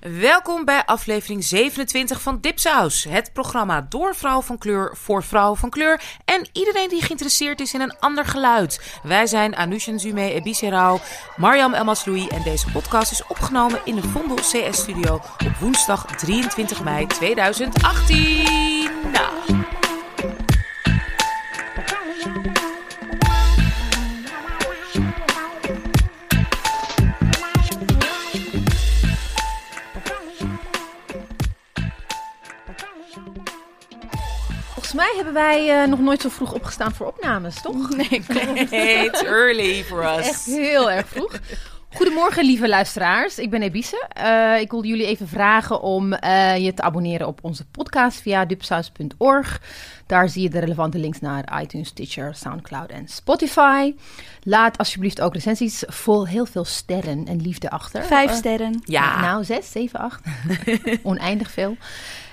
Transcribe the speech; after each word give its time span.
Welkom 0.00 0.64
bij 0.64 0.84
aflevering 0.84 1.44
27 1.44 2.20
van 2.20 2.38
Dipsaus. 2.40 3.04
Het 3.04 3.32
programma 3.32 3.86
door 3.88 4.14
vrouw 4.14 4.40
van 4.40 4.58
kleur 4.58 4.96
voor 4.96 5.22
vrouw 5.22 5.54
van 5.54 5.70
kleur. 5.70 6.00
En 6.24 6.48
iedereen 6.52 6.88
die 6.88 7.02
geïnteresseerd 7.02 7.60
is 7.60 7.74
in 7.74 7.80
een 7.80 7.98
ander 7.98 8.24
geluid. 8.24 8.98
Wij 9.02 9.26
zijn 9.26 9.56
Anusha 9.56 9.98
Zume 9.98 10.32
Ebiserau, 10.32 11.00
Mariam 11.36 11.74
Elmasloui. 11.74 12.26
En 12.28 12.42
deze 12.42 12.70
podcast 12.70 13.12
is 13.12 13.26
opgenomen 13.26 13.80
in 13.84 13.94
de 13.94 14.02
Vondel 14.02 14.36
CS 14.36 14.78
Studio 14.78 15.14
op 15.14 15.56
woensdag 15.60 16.04
23 16.04 16.82
mei 16.82 17.06
2018. 17.06 18.90
Nou. 19.12 19.67
Hebben 35.24 35.42
wij 35.42 35.82
eh, 35.82 35.88
nog 35.88 36.00
nooit 36.00 36.20
zo 36.20 36.28
vroeg 36.28 36.52
opgestaan 36.52 36.92
voor 36.92 37.06
opnames, 37.06 37.62
toch? 37.62 37.88
Nee. 37.96 38.22
It's 39.06 39.22
early 39.40 39.84
for 39.84 40.04
us. 40.04 40.26
Echt 40.26 40.44
heel 40.44 40.90
erg 40.90 41.08
vroeg. 41.08 41.40
Goedemorgen, 41.90 42.44
lieve 42.44 42.68
luisteraars. 42.68 43.38
Ik 43.38 43.50
ben 43.50 43.62
Ebise. 43.62 44.08
Eh, 44.08 44.60
ik 44.60 44.70
wilde 44.70 44.88
jullie 44.88 45.06
even 45.06 45.28
vragen 45.28 45.80
om 45.80 46.12
eh, 46.12 46.56
je 46.56 46.74
te 46.74 46.82
abonneren 46.82 47.26
op 47.26 47.38
onze 47.42 47.64
podcast 47.66 48.20
via 48.20 48.44
dupsaus.org. 48.44 49.60
Daar 50.06 50.28
zie 50.28 50.42
je 50.42 50.50
de 50.50 50.58
relevante 50.58 50.98
links 50.98 51.20
naar 51.20 51.62
iTunes, 51.62 51.88
Stitcher, 51.88 52.34
Soundcloud 52.34 52.90
en 52.90 53.08
Spotify. 53.08 53.94
Laat 54.42 54.78
alsjeblieft 54.78 55.20
ook 55.20 55.34
recensies 55.34 55.84
vol 55.86 56.26
heel 56.26 56.46
veel 56.46 56.64
sterren 56.64 57.26
en 57.26 57.40
liefde 57.40 57.70
achter. 57.70 58.04
Vijf 58.04 58.32
sterren. 58.32 58.82
Ja. 58.84 59.20
Nou, 59.20 59.44
zes, 59.44 59.70
zeven, 59.70 60.00
acht. 60.00 60.26
Oneindig 61.02 61.50
veel. 61.50 61.76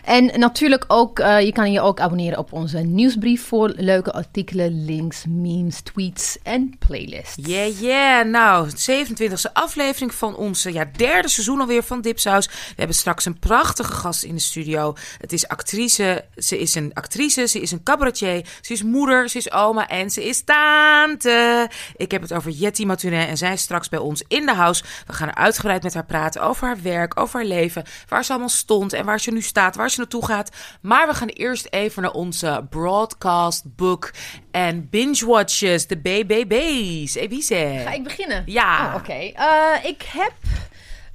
En 0.06 0.40
natuurlijk 0.40 0.84
ook, 0.88 1.20
eh, 1.20 1.42
je 1.42 1.52
kan 1.52 1.72
je 1.72 1.82
ook 1.82 2.00
abonneren 2.00 2.38
op 2.38 2.54
onze 2.54 2.78
nieuwsbrief 2.78 3.48
voor 3.48 3.74
leuke 3.76 4.14
artikelen, 4.14 4.86
links, 4.86 5.24
memes, 5.28 5.82
tweets 5.82 6.38
en 6.44 6.76
playlists. 6.88 7.36
Yeah, 7.36 7.80
yeah. 7.80 8.28
Nou, 8.28 8.70
27e 8.70 9.54
aflevering 9.54 10.14
van 10.14 10.36
onze 10.36 10.74
ja, 10.74 10.86
derde 10.98 11.30
seizoen 11.30 11.60
alweer 11.60 11.84
van 11.84 12.02
Dipsaus. 12.02 12.48
We 12.48 12.74
hebben 12.76 12.96
straks 12.96 13.26
een 13.26 13.40
prachtige 13.40 13.92
gast 13.92 14.24
in 14.24 14.36
de 14.36 14.42
studio. 14.42 14.96
Het 15.18 15.34
is 15.34 15.48
actrice. 15.48 16.26
Ze 16.36 16.60
is 16.60 16.76
een 16.76 16.92
actrice, 16.94 17.48
ze 17.48 17.62
is 17.62 17.72
een 17.72 17.84
cabaretier, 17.84 18.46
ze 18.62 18.74
is 18.74 18.84
moeder, 18.84 19.30
ze 19.30 19.38
is 19.38 19.52
oma 19.52 19.88
en 19.88 20.10
ze 20.10 20.28
is 20.28 20.44
tante. 20.44 21.70
Ik 21.96 22.12
heb 22.12 22.22
het 22.22 22.34
over 22.34 22.52
Jetty 22.52 22.86
Maturin 22.86 23.28
en 23.28 23.38
zij 23.38 23.54
is 23.54 23.62
straks 23.62 23.90
bij 23.90 24.00
ons 24.00 24.24
in 24.28 24.46
de 24.46 24.54
house. 24.54 24.84
We 25.08 25.14
gaan 25.14 25.28
er 25.28 25.36
uitgebreid 25.36 25.84
met 25.84 25.94
haar 25.94 26.06
praten 26.06 26.42
over 26.42 26.68
haar 26.68 26.82
werk, 26.82 27.20
over 27.20 27.40
haar 27.40 27.48
leven, 27.48 27.84
waar 28.08 28.24
ze 28.26 28.30
allemaal 28.32 28.50
stond 28.50 28.94
en 28.94 29.06
waar 29.06 29.20
ze 29.20 29.32
nu 29.32 29.42
staat, 29.42 29.76
waar 29.76 29.90
ze 29.90 29.95
naartoe 29.98 30.26
gaat. 30.26 30.50
Maar 30.82 31.08
we 31.08 31.14
gaan 31.14 31.28
eerst 31.28 31.68
even 31.70 32.02
naar 32.02 32.12
onze 32.12 32.66
broadcast 32.70 33.76
book 33.76 34.12
en 34.52 34.90
binge 34.90 35.26
watches, 35.26 35.88
de 35.88 35.98
BBB's. 35.98 37.16
Ebice. 37.16 37.82
Ga 37.86 37.92
ik 37.94 38.04
beginnen? 38.04 38.44
Ja. 38.46 38.88
Oh, 38.88 38.96
Oké. 38.96 39.14
Eh, 39.14 39.84
ik 39.84 40.04
heb. 40.08 40.34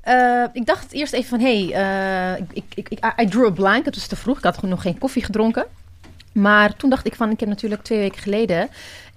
eh, 0.01 0.45
ik 0.53 0.67
dacht 0.67 0.93
eerst 0.93 1.13
even 1.13 1.29
van, 1.29 1.41
hé, 1.41 1.67
hey, 1.69 2.35
eh, 2.37 2.45
ik, 2.53 2.65
ik, 2.75 2.89
ik, 2.89 3.13
I 3.21 3.27
drew 3.29 3.47
a 3.47 3.51
blank. 3.51 3.85
Het 3.85 3.95
was 3.95 4.07
te 4.07 4.17
vroeg. 4.17 4.39
Ik 4.39 4.45
had 4.45 4.55
gewoon 4.55 4.71
nog 4.71 4.83
geen 4.83 4.99
koffie 4.99 5.25
gedronken. 5.25 5.67
Maar 6.33 6.77
toen 6.77 6.91
dacht 6.91 7.07
ik 7.07 7.15
van, 7.15 7.31
ik 7.31 7.41
heb 7.41 7.49
natuurlijk 7.49 7.83
twee 7.83 7.99
weken 7.99 8.23
geleden 8.23 8.69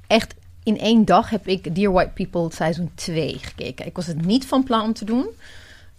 echt 0.07 0.33
in 0.63 0.79
één 0.79 1.05
dag 1.05 1.29
heb 1.29 1.47
ik 1.47 1.75
Dear 1.75 1.91
White 1.93 2.11
People 2.13 2.51
seizoen 2.55 2.91
2 2.95 3.37
gekeken. 3.41 3.85
Ik 3.85 3.95
was 3.95 4.07
het 4.07 4.25
niet 4.25 4.45
van 4.45 4.63
plan 4.63 4.81
om 4.81 4.93
te 4.93 5.05
doen. 5.05 5.27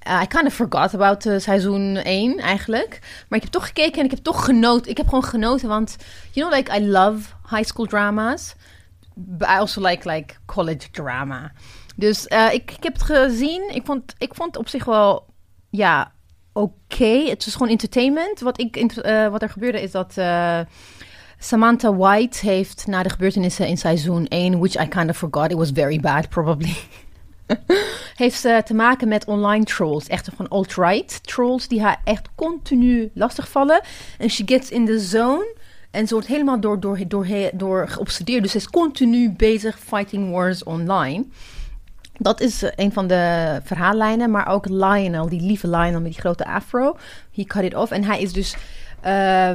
Uh, 0.06 0.20
I 0.22 0.26
kind 0.26 0.46
of 0.46 0.54
forgot 0.54 0.94
about 0.94 1.26
uh, 1.26 1.38
seizoen 1.38 1.96
1 1.96 2.38
eigenlijk. 2.38 2.98
Maar 3.28 3.38
ik 3.38 3.44
heb 3.44 3.52
toch 3.52 3.66
gekeken 3.66 3.98
en 3.98 4.04
ik 4.04 4.10
heb 4.10 4.22
toch 4.22 4.44
genoten. 4.44 4.90
Ik 4.90 4.96
heb 4.96 5.08
gewoon 5.08 5.24
genoten, 5.24 5.68
want 5.68 5.96
you 6.30 6.48
know, 6.48 6.58
like 6.58 6.76
I 6.76 6.86
love 6.86 7.30
high 7.50 7.64
school 7.64 7.86
dramas. 7.86 8.54
But 9.14 9.48
I 9.48 9.54
also 9.58 9.80
like 9.80 10.08
like 10.10 10.34
college 10.46 10.90
drama. 10.90 11.52
Dus 11.96 12.26
uh, 12.26 12.52
ik, 12.52 12.70
ik 12.70 12.82
heb 12.82 12.92
het 12.92 13.02
gezien. 13.02 13.70
Ik 13.74 13.84
vond, 13.84 14.14
ik 14.18 14.34
vond 14.34 14.56
op 14.56 14.68
zich 14.68 14.84
wel, 14.84 15.26
ja, 15.70 16.12
oké. 16.52 17.24
Het 17.28 17.44
was 17.44 17.54
gewoon 17.54 17.68
entertainment. 17.68 18.40
Wat, 18.40 18.60
ik, 18.60 18.92
wat 19.30 19.42
er 19.42 19.50
gebeurde 19.50 19.82
is 19.82 19.90
dat 19.90 20.14
Samantha 21.38 21.94
White 21.94 22.46
heeft 22.46 22.86
na 22.86 23.02
de 23.02 23.10
gebeurtenissen 23.10 23.66
in 23.66 23.78
seizoen 23.78 24.26
1, 24.26 24.58
which 24.58 24.82
I 24.82 24.88
kind 24.88 25.10
of 25.10 25.16
forgot, 25.16 25.50
it 25.50 25.56
was 25.56 25.70
very 25.70 26.00
bad 26.00 26.28
probably. 26.28 26.76
heeft 28.14 28.40
ze 28.40 28.62
te 28.64 28.74
maken 28.74 29.08
met 29.08 29.24
online 29.24 29.64
trolls. 29.64 30.06
Echt 30.06 30.28
van 30.36 30.48
alt-right 30.48 31.26
trolls 31.26 31.68
die 31.68 31.82
haar 31.82 32.00
echt 32.04 32.28
continu 32.34 33.10
lastigvallen. 33.14 33.80
En 34.18 34.30
she 34.30 34.42
gets 34.46 34.70
in 34.70 34.86
the 34.86 34.98
zone. 34.98 35.54
En 35.90 36.06
ze 36.06 36.14
wordt 36.14 36.28
helemaal 36.28 36.60
door, 36.60 36.80
door, 36.80 36.98
door, 37.08 37.26
door 37.52 37.88
geobsedeerd. 37.88 38.42
Dus 38.42 38.52
ze 38.52 38.58
is 38.58 38.70
continu 38.70 39.30
bezig 39.30 39.78
fighting 39.78 40.30
wars 40.30 40.64
online. 40.64 41.24
Dat 42.18 42.40
is 42.40 42.64
een 42.76 42.92
van 42.92 43.06
de 43.06 43.60
verhaallijnen. 43.64 44.30
Maar 44.30 44.48
ook 44.48 44.68
Lionel, 44.68 45.28
die 45.28 45.40
lieve 45.40 45.68
Lionel 45.68 46.00
met 46.00 46.12
die 46.12 46.20
grote 46.20 46.46
afro. 46.46 46.96
He 47.34 47.44
cut 47.44 47.62
it 47.62 47.74
off. 47.74 47.90
En 47.90 48.04
hij 48.04 48.20
is 48.20 48.32
dus... 48.32 48.56
Uh, 49.06 49.10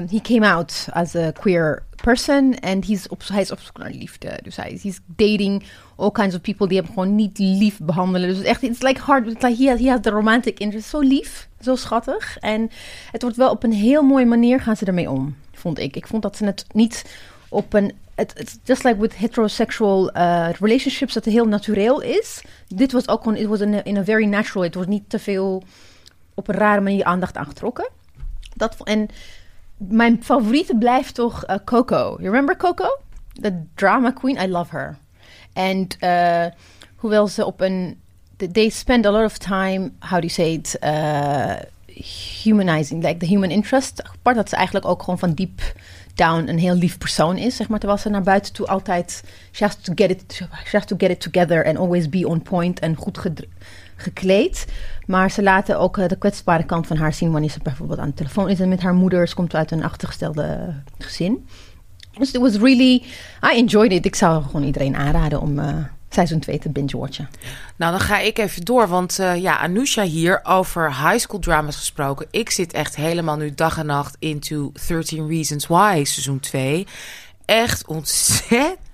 he 0.09 0.19
came 0.21 0.47
out 0.47 0.87
as 0.91 1.15
a 1.15 1.31
queer 1.31 1.83
person. 2.09 2.53
En 2.53 2.83
op, 3.09 3.21
hij 3.27 3.41
is 3.41 3.51
op 3.51 3.59
zoek 3.59 3.77
naar 3.77 3.91
liefde. 3.91 4.39
Dus 4.43 4.55
hij 4.55 4.79
is 4.83 4.99
dating 5.05 5.63
all 5.95 6.11
kinds 6.11 6.35
of 6.35 6.41
people 6.41 6.67
die 6.67 6.77
hem 6.77 6.87
gewoon 6.87 7.15
niet 7.15 7.37
lief 7.37 7.79
behandelen. 7.81 8.29
Dus 8.29 8.41
echt, 8.41 8.63
it's 8.63 8.81
like 8.81 9.01
hard. 9.01 9.27
It's 9.27 9.43
like 9.43 9.63
he 9.63 9.69
has, 9.69 9.79
he 9.79 9.89
has 9.89 10.01
the 10.01 10.09
romantic 10.09 10.59
interest. 10.59 10.89
Zo 10.89 10.99
lief, 10.99 11.47
zo 11.61 11.75
schattig. 11.75 12.37
En 12.37 12.69
het 13.11 13.21
wordt 13.21 13.37
wel 13.37 13.49
op 13.49 13.63
een 13.63 13.73
heel 13.73 14.03
mooie 14.03 14.25
manier 14.25 14.61
gaan 14.61 14.75
ze 14.75 14.85
ermee 14.85 15.09
om, 15.09 15.35
vond 15.53 15.79
ik. 15.79 15.95
Ik 15.95 16.07
vond 16.07 16.21
dat 16.21 16.37
ze 16.37 16.45
het 16.45 16.65
niet 16.73 17.05
op 17.49 17.73
een 17.73 17.93
it's 18.35 18.59
just 18.63 18.83
like 18.83 18.99
with 18.99 19.15
heterosexual 19.15 20.17
uh, 20.17 20.49
relationships, 20.59 21.13
dat 21.13 21.25
het 21.25 21.33
heel 21.33 21.45
natuurlijk 21.45 22.03
is. 22.03 22.41
Dit 22.67 22.91
was 22.91 23.07
ook 23.07 23.23
gewoon, 23.23 23.37
it 23.37 23.47
was 23.47 23.59
in 23.59 23.73
a, 23.73 23.83
in 23.83 24.03
very 24.03 24.25
natural, 24.25 24.63
het 24.63 24.75
was 24.75 24.87
niet 24.87 25.09
te 25.09 25.19
veel 25.19 25.63
op 26.33 26.47
een 26.47 26.55
rare 26.55 26.81
manier 26.81 27.03
aandacht 27.03 27.37
aangetrokken. 27.37 27.89
Dat, 28.55 28.75
en 28.83 29.09
mijn 29.79 30.23
favoriete 30.23 30.75
blijft 30.75 31.15
toch 31.15 31.49
uh, 31.49 31.55
Coco. 31.65 31.95
You 31.95 32.23
remember 32.23 32.57
Coco? 32.57 32.99
The 33.41 33.63
drama 33.75 34.11
queen, 34.11 34.37
I 34.37 34.47
love 34.47 34.75
her. 34.75 34.97
En 35.53 35.87
uh, 35.99 36.45
hoewel 36.95 37.27
ze 37.27 37.45
op 37.45 37.61
een, 37.61 37.99
they 38.51 38.69
spend 38.69 39.05
a 39.05 39.11
lot 39.11 39.25
of 39.25 39.37
time, 39.37 39.91
how 39.99 40.21
do 40.21 40.27
you 40.27 40.29
say 40.29 40.53
it, 40.53 40.77
uh, 40.83 41.55
humanizing, 42.43 43.03
like 43.03 43.17
the 43.19 43.25
human 43.25 43.51
interest. 43.51 44.03
Apart 44.03 44.35
dat 44.35 44.49
ze 44.49 44.55
eigenlijk 44.55 44.85
ook 44.85 45.03
gewoon 45.03 45.19
van 45.19 45.33
diep 45.33 45.61
down 46.15 46.47
een 46.47 46.59
heel 46.59 46.75
lief 46.75 46.97
persoon 46.97 47.37
is, 47.37 47.55
zeg 47.55 47.67
maar. 47.69 47.79
Terwijl 47.79 48.01
ze 48.01 48.09
naar 48.09 48.23
buiten 48.23 48.53
toe 48.53 48.67
altijd, 48.67 49.23
she 49.51 49.63
has 49.63 49.75
to 49.75 49.93
get 49.95 50.09
it, 50.09 50.33
she 50.33 50.77
has 50.77 50.85
to 50.85 50.95
get 50.97 51.09
it 51.09 51.19
together 51.21 51.65
and 51.65 51.77
always 51.77 52.09
be 52.09 52.27
on 52.27 52.41
point 52.41 52.79
en 52.79 52.95
goed 52.95 53.19
gekleed. 53.95 54.65
Maar 55.09 55.31
ze 55.31 55.43
laten 55.43 55.79
ook 55.79 55.97
uh, 55.97 56.07
de 56.07 56.17
kwetsbare 56.17 56.63
kant 56.63 56.87
van 56.87 56.97
haar 56.97 57.13
zien 57.13 57.31
wanneer 57.31 57.49
ze 57.49 57.59
bijvoorbeeld 57.63 57.99
aan 57.99 58.07
de 58.07 58.13
telefoon 58.13 58.49
is 58.49 58.59
en 58.59 58.69
met 58.69 58.81
haar 58.81 58.93
moeder. 58.93 59.27
Ze 59.27 59.35
komt 59.35 59.55
uit 59.55 59.71
een 59.71 59.83
achtergestelde 59.83 60.73
gezin. 60.97 61.47
Dus 62.17 62.31
it 62.31 62.41
was 62.41 62.55
really, 62.55 63.03
I 63.53 63.57
enjoyed 63.57 63.91
it. 63.91 64.05
Ik 64.05 64.15
zou 64.15 64.43
gewoon 64.43 64.63
iedereen 64.63 64.95
aanraden 64.95 65.41
om 65.41 65.59
uh, 65.59 65.75
seizoen 66.09 66.39
2 66.39 66.59
te 66.59 66.69
binge-watchen. 66.69 67.29
Nou, 67.75 67.91
dan 67.91 67.99
ga 67.99 68.19
ik 68.19 68.37
even 68.37 68.65
door. 68.65 68.87
Want 68.87 69.19
uh, 69.19 69.35
ja, 69.35 69.57
Anusha 69.57 70.03
hier 70.03 70.39
over 70.43 70.95
high 70.95 71.17
school 71.17 71.39
dramas 71.39 71.75
gesproken. 71.75 72.27
Ik 72.31 72.49
zit 72.49 72.73
echt 72.73 72.95
helemaal 72.95 73.37
nu 73.37 73.53
dag 73.53 73.77
en 73.77 73.85
nacht 73.85 74.15
into 74.19 74.71
13 74.87 75.27
Reasons 75.27 75.67
Why 75.67 76.03
seizoen 76.03 76.39
2. 76.39 76.87
Echt 77.45 77.87
ontzettend 77.87 78.88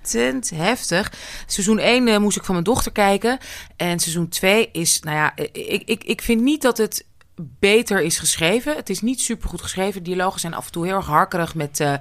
heftig. 0.54 1.12
Seizoen 1.46 1.78
1 1.78 2.06
uh, 2.06 2.18
moest 2.18 2.36
ik 2.36 2.44
van 2.44 2.54
mijn 2.54 2.66
dochter 2.66 2.92
kijken. 2.92 3.38
En 3.76 3.98
seizoen 3.98 4.28
2 4.28 4.68
is, 4.72 5.00
nou 5.00 5.16
ja, 5.16 5.36
ik, 5.52 5.82
ik, 5.84 6.04
ik 6.04 6.22
vind 6.22 6.42
niet 6.42 6.62
dat 6.62 6.78
het 6.78 7.04
beter 7.36 8.00
is 8.02 8.18
geschreven. 8.18 8.76
Het 8.76 8.90
is 8.90 9.00
niet 9.00 9.20
super 9.20 9.48
goed 9.48 9.62
geschreven. 9.62 10.02
Dialogen 10.02 10.40
zijn 10.40 10.54
af 10.54 10.66
en 10.66 10.72
toe 10.72 10.86
heel 10.86 10.94
erg 10.94 11.06
harkerig 11.06 11.54
met... 11.54 11.80
Uh, 11.80 11.92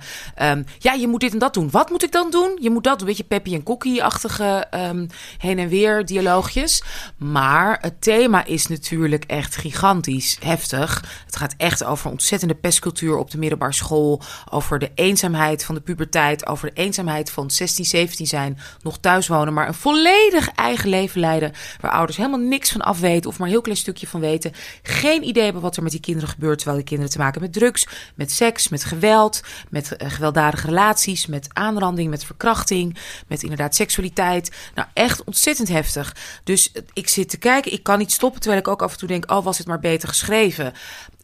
um, 0.51 0.65
ja, 0.80 0.94
je 0.94 1.07
moet 1.07 1.19
dit 1.19 1.33
en 1.33 1.39
dat 1.39 1.54
doen. 1.54 1.69
Wat 1.71 1.89
moet 1.89 2.04
ik 2.04 2.12
dan 2.12 2.31
doen? 2.31 2.57
Je 2.62 2.69
moet 2.69 2.83
dat 2.83 3.00
een 3.00 3.07
beetje 3.07 3.24
Peppy 3.24 3.54
en 3.54 3.63
Cookie-achtige 3.63 4.68
um, 4.71 5.07
heen 5.38 5.59
en 5.59 5.68
weer 5.68 6.06
dialoogjes. 6.06 6.83
Maar 7.18 7.77
het 7.81 8.01
thema 8.01 8.45
is 8.45 8.68
natuurlijk 8.68 9.24
echt 9.24 9.56
gigantisch 9.56 10.38
heftig. 10.39 11.04
Het 11.25 11.36
gaat 11.36 11.54
echt 11.57 11.83
over 11.83 12.12
ontzettende 12.12 12.56
pestcultuur 12.56 13.18
op 13.18 13.31
de 13.31 13.38
middelbare 13.38 13.74
school. 13.74 14.21
Over 14.50 14.80
de 14.80 14.92
eenzaamheid 14.95 15.63
van 15.65 15.75
de 15.75 15.81
puberteit. 15.81 16.48
Over 16.48 16.69
de 16.69 16.81
eenzaamheid 16.81 17.31
van 17.31 17.51
16, 17.51 17.86
17 17.86 18.27
zijn. 18.27 18.59
Nog 18.81 18.98
thuis 18.98 19.27
wonen, 19.27 19.54
maar 19.54 19.68
een 19.68 19.74
volledig 19.74 20.50
eigen 20.50 20.89
leven 20.89 21.19
leiden. 21.19 21.51
Waar 21.81 21.92
ouders 21.92 22.18
helemaal 22.18 22.39
niks 22.39 22.71
van 22.71 22.81
af 22.81 23.00
weten 23.00 23.30
of 23.30 23.38
maar 23.38 23.48
een 23.48 23.54
heel 23.54 23.62
klein 23.62 23.77
stukje 23.77 24.07
van 24.07 24.19
weten. 24.19 24.51
Geen 24.83 25.24
idee 25.25 25.44
hebben 25.44 25.62
wat 25.62 25.77
er 25.77 25.83
met 25.83 25.92
die 25.92 26.01
kinderen 26.01 26.30
gebeurt. 26.30 26.57
Terwijl 26.57 26.77
die 26.77 26.88
kinderen 26.88 27.12
te 27.12 27.18
maken 27.18 27.42
hebben 27.42 27.62
met 27.62 27.62
drugs, 27.62 27.88
met 28.16 28.31
seks, 28.31 28.68
met 28.68 28.83
geweld, 28.83 29.42
met 29.69 29.95
uh, 29.98 30.10
gewelddadige 30.10 30.68
relaties, 30.68 31.25
met 31.25 31.48
aanranding, 31.54 32.10
met 32.10 32.25
verkrachting, 32.25 32.98
met 33.27 33.44
inderdaad 33.44 33.75
seksualiteit. 33.75 34.51
Nou, 34.75 34.88
echt 34.94 35.24
ontzettend 35.24 35.68
heftig. 35.68 36.16
Dus 36.44 36.72
ik 36.94 37.07
zit 37.07 37.30
te 37.30 37.38
kijken, 37.38 37.72
ik 37.72 37.83
kan 37.83 37.98
niet 37.98 38.12
stoppen. 38.12 38.42
Terwijl 38.42 38.62
ik 38.62 38.68
ook 38.68 38.81
af 38.81 38.92
en 38.92 38.98
toe 38.98 39.07
denk: 39.07 39.31
oh, 39.31 39.44
was 39.44 39.57
het 39.57 39.68
maar 39.68 39.80
beter 39.80 40.07
geschreven. 40.10 40.74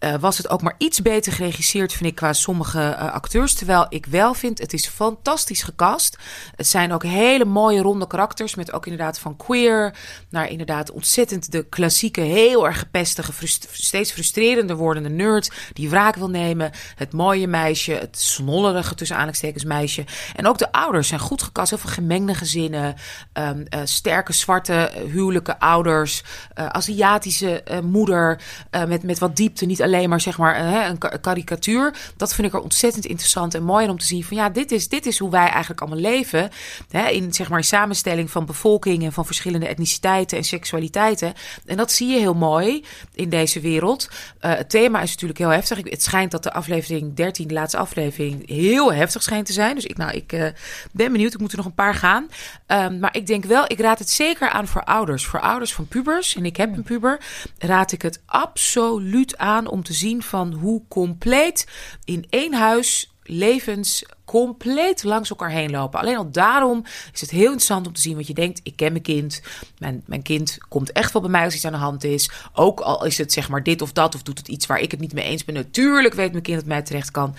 Uh, 0.03 0.13
was 0.19 0.37
het 0.37 0.49
ook 0.49 0.61
maar 0.61 0.75
iets 0.77 1.01
beter 1.01 1.33
geregisseerd, 1.33 1.93
vind 1.93 2.09
ik, 2.09 2.15
qua 2.15 2.33
sommige 2.33 2.79
uh, 2.79 3.13
acteurs. 3.13 3.53
Terwijl 3.53 3.85
ik 3.89 4.05
wel 4.05 4.33
vind, 4.33 4.59
het 4.59 4.73
is 4.73 4.87
fantastisch 4.87 5.63
gecast. 5.63 6.17
Het 6.55 6.67
zijn 6.67 6.93
ook 6.93 7.03
hele 7.03 7.45
mooie 7.45 7.81
ronde 7.81 8.07
karakters. 8.07 8.55
Met 8.55 8.73
ook 8.73 8.85
inderdaad 8.85 9.19
van 9.19 9.35
queer 9.35 9.95
naar 10.29 10.49
inderdaad 10.49 10.91
ontzettend 10.91 11.51
de 11.51 11.65
klassieke, 11.69 12.21
heel 12.21 12.67
erg 12.67 12.79
gepestige, 12.79 13.47
steeds 13.71 14.11
frustrerender 14.11 14.75
wordende 14.75 15.09
nerd. 15.09 15.51
Die 15.73 15.89
wraak 15.89 16.15
wil 16.15 16.29
nemen. 16.29 16.71
Het 16.95 17.13
mooie 17.13 17.47
meisje, 17.47 17.91
het 17.91 18.19
snollerige 18.19 18.95
tussen 18.95 19.15
aanhalingstekens 19.15 19.63
meisje. 19.63 20.05
En 20.35 20.47
ook 20.47 20.57
de 20.57 20.71
ouders 20.71 21.07
zijn 21.07 21.19
goed 21.19 21.41
gecast. 21.41 21.69
Heel 21.69 21.79
veel 21.79 21.89
gemengde 21.89 22.35
gezinnen. 22.35 22.95
Um, 23.33 23.65
uh, 23.69 23.79
sterke 23.83 24.33
zwarte 24.33 24.91
huwelijke 25.11 25.59
ouders. 25.59 26.23
Aziatische 26.53 27.63
moeder. 27.83 28.41
met, 28.87 29.03
met 29.03 29.19
wat 29.19 29.35
diepte. 29.35 29.65
Niet 29.65 29.81
alleen 29.81 29.89
alleen 29.93 30.09
maar 30.09 30.21
zeg 30.21 30.37
maar 30.37 30.55
hè, 30.55 30.89
een 30.89 31.21
karikatuur. 31.21 31.95
Dat 32.17 32.33
vind 32.33 32.47
ik 32.47 32.53
er 32.53 32.59
ontzettend 32.59 33.05
interessant 33.05 33.53
en 33.53 33.63
mooi 33.63 33.89
om 33.89 33.99
te 33.99 34.05
zien 34.05 34.23
van 34.23 34.37
ja, 34.37 34.49
dit 34.49 34.71
is, 34.71 34.87
dit 34.87 35.05
is 35.05 35.19
hoe 35.19 35.29
wij 35.29 35.47
eigenlijk 35.47 35.81
allemaal 35.81 35.99
leven. 35.99 36.49
Hè, 36.89 37.07
in 37.09 37.33
zeg 37.33 37.49
maar 37.49 37.63
samenstelling 37.63 38.31
van 38.31 38.45
bevolking 38.45 39.03
en 39.03 39.13
van 39.13 39.25
verschillende 39.25 39.67
etniciteiten 39.67 40.37
en 40.37 40.43
seksualiteiten. 40.43 41.33
En 41.65 41.77
dat 41.77 41.91
zie 41.91 42.07
je 42.07 42.19
heel 42.19 42.33
mooi 42.33 42.83
in 43.13 43.29
deze 43.29 43.59
wereld. 43.59 44.09
Uh, 44.41 44.55
het 44.55 44.69
thema 44.69 45.01
is 45.01 45.11
natuurlijk 45.11 45.39
heel 45.39 45.49
heftig. 45.49 45.77
Het 45.83 46.03
schijnt 46.03 46.31
dat 46.31 46.43
de 46.43 46.53
aflevering 46.53 47.15
13, 47.15 47.47
de 47.47 47.53
laatste 47.53 47.77
aflevering, 47.77 48.47
heel 48.49 48.93
heftig 48.93 49.23
schijnt 49.23 49.45
te 49.45 49.53
zijn. 49.53 49.75
Dus 49.75 49.85
ik, 49.85 49.97
nou, 49.97 50.11
ik 50.11 50.33
uh, 50.33 50.47
ben 50.91 51.11
benieuwd. 51.11 51.33
Ik 51.33 51.39
moet 51.39 51.51
er 51.51 51.57
nog 51.57 51.65
een 51.65 51.73
paar 51.73 51.95
gaan. 51.95 52.27
Um, 52.71 52.99
maar 52.99 53.15
ik 53.15 53.27
denk 53.27 53.45
wel, 53.45 53.63
ik 53.67 53.79
raad 53.79 53.99
het 53.99 54.09
zeker 54.09 54.49
aan 54.49 54.67
voor 54.67 54.83
ouders. 54.83 55.25
Voor 55.25 55.41
ouders 55.41 55.73
van 55.73 55.87
pubers, 55.87 56.35
en 56.35 56.45
ik 56.45 56.57
heb 56.57 56.77
een 56.77 56.83
puber, 56.83 57.19
raad 57.57 57.91
ik 57.91 58.01
het 58.01 58.21
absoluut 58.25 59.37
aan 59.37 59.67
om 59.67 59.83
te 59.83 59.93
zien 59.93 60.21
van 60.21 60.53
hoe 60.53 60.81
compleet 60.87 61.67
in 62.05 62.25
één 62.29 62.53
huis 62.53 63.11
levens 63.23 64.05
compleet 64.25 65.03
langs 65.03 65.29
elkaar 65.29 65.49
heen 65.49 65.71
lopen. 65.71 65.99
Alleen 65.99 66.17
al 66.17 66.31
daarom 66.31 66.83
is 67.13 67.21
het 67.21 67.29
heel 67.29 67.41
interessant 67.41 67.87
om 67.87 67.93
te 67.93 68.01
zien 68.01 68.15
wat 68.15 68.27
je 68.27 68.33
denkt. 68.33 68.59
Ik 68.63 68.75
ken 68.75 68.91
mijn 68.91 69.03
kind. 69.03 69.41
Mijn, 69.77 70.03
mijn 70.05 70.21
kind 70.21 70.57
komt 70.69 70.91
echt 70.91 71.13
wel 71.13 71.21
bij 71.21 71.31
mij 71.31 71.43
als 71.43 71.55
iets 71.55 71.65
aan 71.65 71.71
de 71.71 71.77
hand 71.77 72.03
is. 72.03 72.31
Ook 72.53 72.79
al 72.79 73.05
is 73.05 73.17
het 73.17 73.31
zeg 73.31 73.49
maar 73.49 73.63
dit 73.63 73.81
of 73.81 73.91
dat 73.91 74.15
of 74.15 74.23
doet 74.23 74.37
het 74.37 74.47
iets 74.47 74.65
waar 74.65 74.79
ik 74.79 74.91
het 74.91 74.99
niet 74.99 75.13
mee 75.13 75.25
eens 75.25 75.45
ben. 75.45 75.55
Natuurlijk 75.55 76.13
weet 76.13 76.31
mijn 76.31 76.43
kind 76.43 76.57
dat 76.57 76.67
mij 76.67 76.81
terecht 76.81 77.11
kan. 77.11 77.35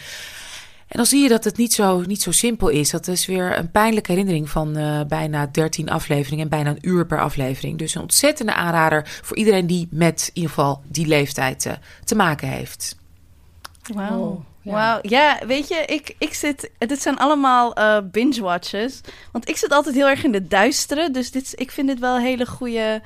En 0.93 0.99
dan 0.99 1.07
zie 1.07 1.23
je 1.23 1.29
dat 1.29 1.45
het 1.45 1.57
niet 1.57 1.73
zo, 1.73 2.01
niet 2.01 2.23
zo 2.23 2.31
simpel 2.31 2.69
is. 2.69 2.91
Dat 2.91 3.09
is 3.09 3.27
weer 3.27 3.59
een 3.59 3.71
pijnlijke 3.71 4.11
herinnering 4.11 4.51
van 4.51 4.79
uh, 4.79 5.01
bijna 5.09 5.47
13 5.47 5.91
afleveringen 5.91 6.45
en 6.45 6.51
bijna 6.51 6.71
een 6.71 6.89
uur 6.89 7.07
per 7.07 7.21
aflevering. 7.21 7.79
Dus 7.79 7.95
een 7.95 8.03
ontzettende 8.03 8.55
aanrader 8.55 9.21
voor 9.23 9.37
iedereen 9.37 9.67
die 9.67 9.89
met 9.91 10.23
in 10.27 10.31
ieder 10.35 10.51
geval 10.51 10.83
die 10.89 11.07
leeftijd 11.07 11.65
uh, 11.65 11.73
te 12.05 12.15
maken 12.15 12.49
heeft. 12.49 12.97
Wauw. 13.95 14.21
Oh. 14.21 14.45
Ja. 14.63 14.73
Wauw, 14.73 14.99
ja, 15.03 15.39
weet 15.47 15.69
je, 15.69 15.83
ik, 15.87 16.15
ik 16.19 16.35
zit. 16.35 16.71
Dit 16.79 17.03
zijn 17.03 17.19
allemaal 17.19 17.79
uh, 17.79 17.99
binge-watches. 18.11 19.01
Want 19.33 19.49
ik 19.49 19.57
zit 19.57 19.73
altijd 19.73 19.95
heel 19.95 20.09
erg 20.09 20.25
in 20.25 20.33
de 20.33 20.47
duistere. 20.47 21.11
Dus 21.11 21.31
dit, 21.31 21.53
ik 21.55 21.71
vind 21.71 21.89
dit 21.89 21.99
wel 21.99 22.19
hele 22.19 22.47
goede 22.47 23.03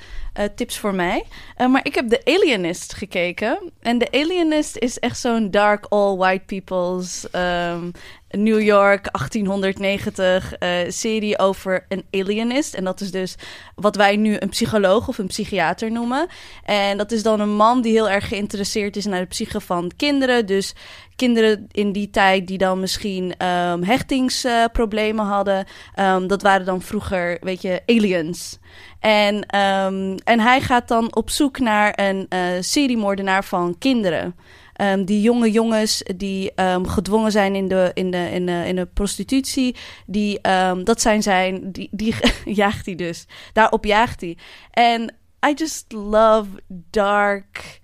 tips 0.54 0.78
voor 0.78 0.94
mij. 0.94 1.24
Uh, 1.58 1.66
maar 1.66 1.84
ik 1.84 1.94
heb 1.94 2.08
The 2.08 2.20
Alienist 2.24 2.94
gekeken. 2.94 3.72
En 3.80 3.98
The 3.98 4.10
Alienist 4.10 4.76
is 4.76 4.98
echt 4.98 5.18
zo'n 5.18 5.50
dark, 5.50 5.86
all 5.88 6.16
white 6.16 6.44
people's. 6.46 7.26
Um, 7.32 7.92
New 8.30 8.60
York 8.60 9.08
1890 9.12 10.52
uh, 10.58 10.68
serie 10.88 11.38
over 11.38 11.84
een 11.88 12.04
alienist. 12.10 12.74
En 12.74 12.84
dat 12.84 13.00
is 13.00 13.10
dus 13.10 13.34
wat 13.74 13.96
wij 13.96 14.16
nu 14.16 14.36
een 14.38 14.48
psycholoog 14.48 15.08
of 15.08 15.18
een 15.18 15.26
psychiater 15.26 15.90
noemen. 15.90 16.26
En 16.64 16.96
dat 16.96 17.12
is 17.12 17.22
dan 17.22 17.40
een 17.40 17.54
man 17.56 17.82
die 17.82 17.92
heel 17.92 18.10
erg 18.10 18.28
geïnteresseerd 18.28 18.96
is 18.96 19.04
naar 19.04 19.20
de 19.20 19.26
psyche 19.26 19.60
van 19.60 19.90
kinderen. 19.96 20.46
Dus 20.46 20.74
kinderen 21.16 21.66
in 21.72 21.92
die 21.92 22.10
tijd 22.10 22.46
die 22.46 22.58
dan 22.58 22.80
misschien 22.80 23.44
um, 23.46 23.82
hechtingsproblemen 23.82 25.24
hadden. 25.24 25.66
Um, 25.98 26.26
dat 26.26 26.42
waren 26.42 26.66
dan 26.66 26.82
vroeger, 26.82 27.38
weet 27.40 27.62
je, 27.62 27.82
aliens. 27.86 28.58
En, 29.00 29.34
um, 29.34 30.14
en 30.24 30.40
hij 30.40 30.60
gaat 30.60 30.88
dan 30.88 31.14
op 31.14 31.30
zoek 31.30 31.58
naar 31.58 31.92
een 31.96 32.26
uh, 32.28 32.40
seriemoordenaar 32.60 33.44
van 33.44 33.78
kinderen. 33.78 34.36
Um, 34.80 35.04
die 35.04 35.20
jonge 35.20 35.50
jongens 35.50 36.02
die 36.16 36.52
um, 36.60 36.86
gedwongen 36.86 37.32
zijn 37.32 37.54
in 37.54 37.68
de, 37.68 37.90
in 37.94 38.10
de, 38.10 38.30
in 38.30 38.46
de, 38.46 38.62
in 38.66 38.88
prostitutie, 38.92 39.76
die, 40.06 40.40
dat 40.84 41.00
zijn 41.00 41.22
zijn, 41.22 41.72
die, 41.72 41.88
die 41.90 42.14
jaagt 42.44 42.86
hij 42.86 42.94
dus. 42.94 43.26
Daarop 43.52 43.84
jaagt 43.84 44.20
hij. 44.20 44.36
En 44.70 45.14
I 45.48 45.52
just 45.54 45.92
love 45.92 46.48
dark 46.90 47.80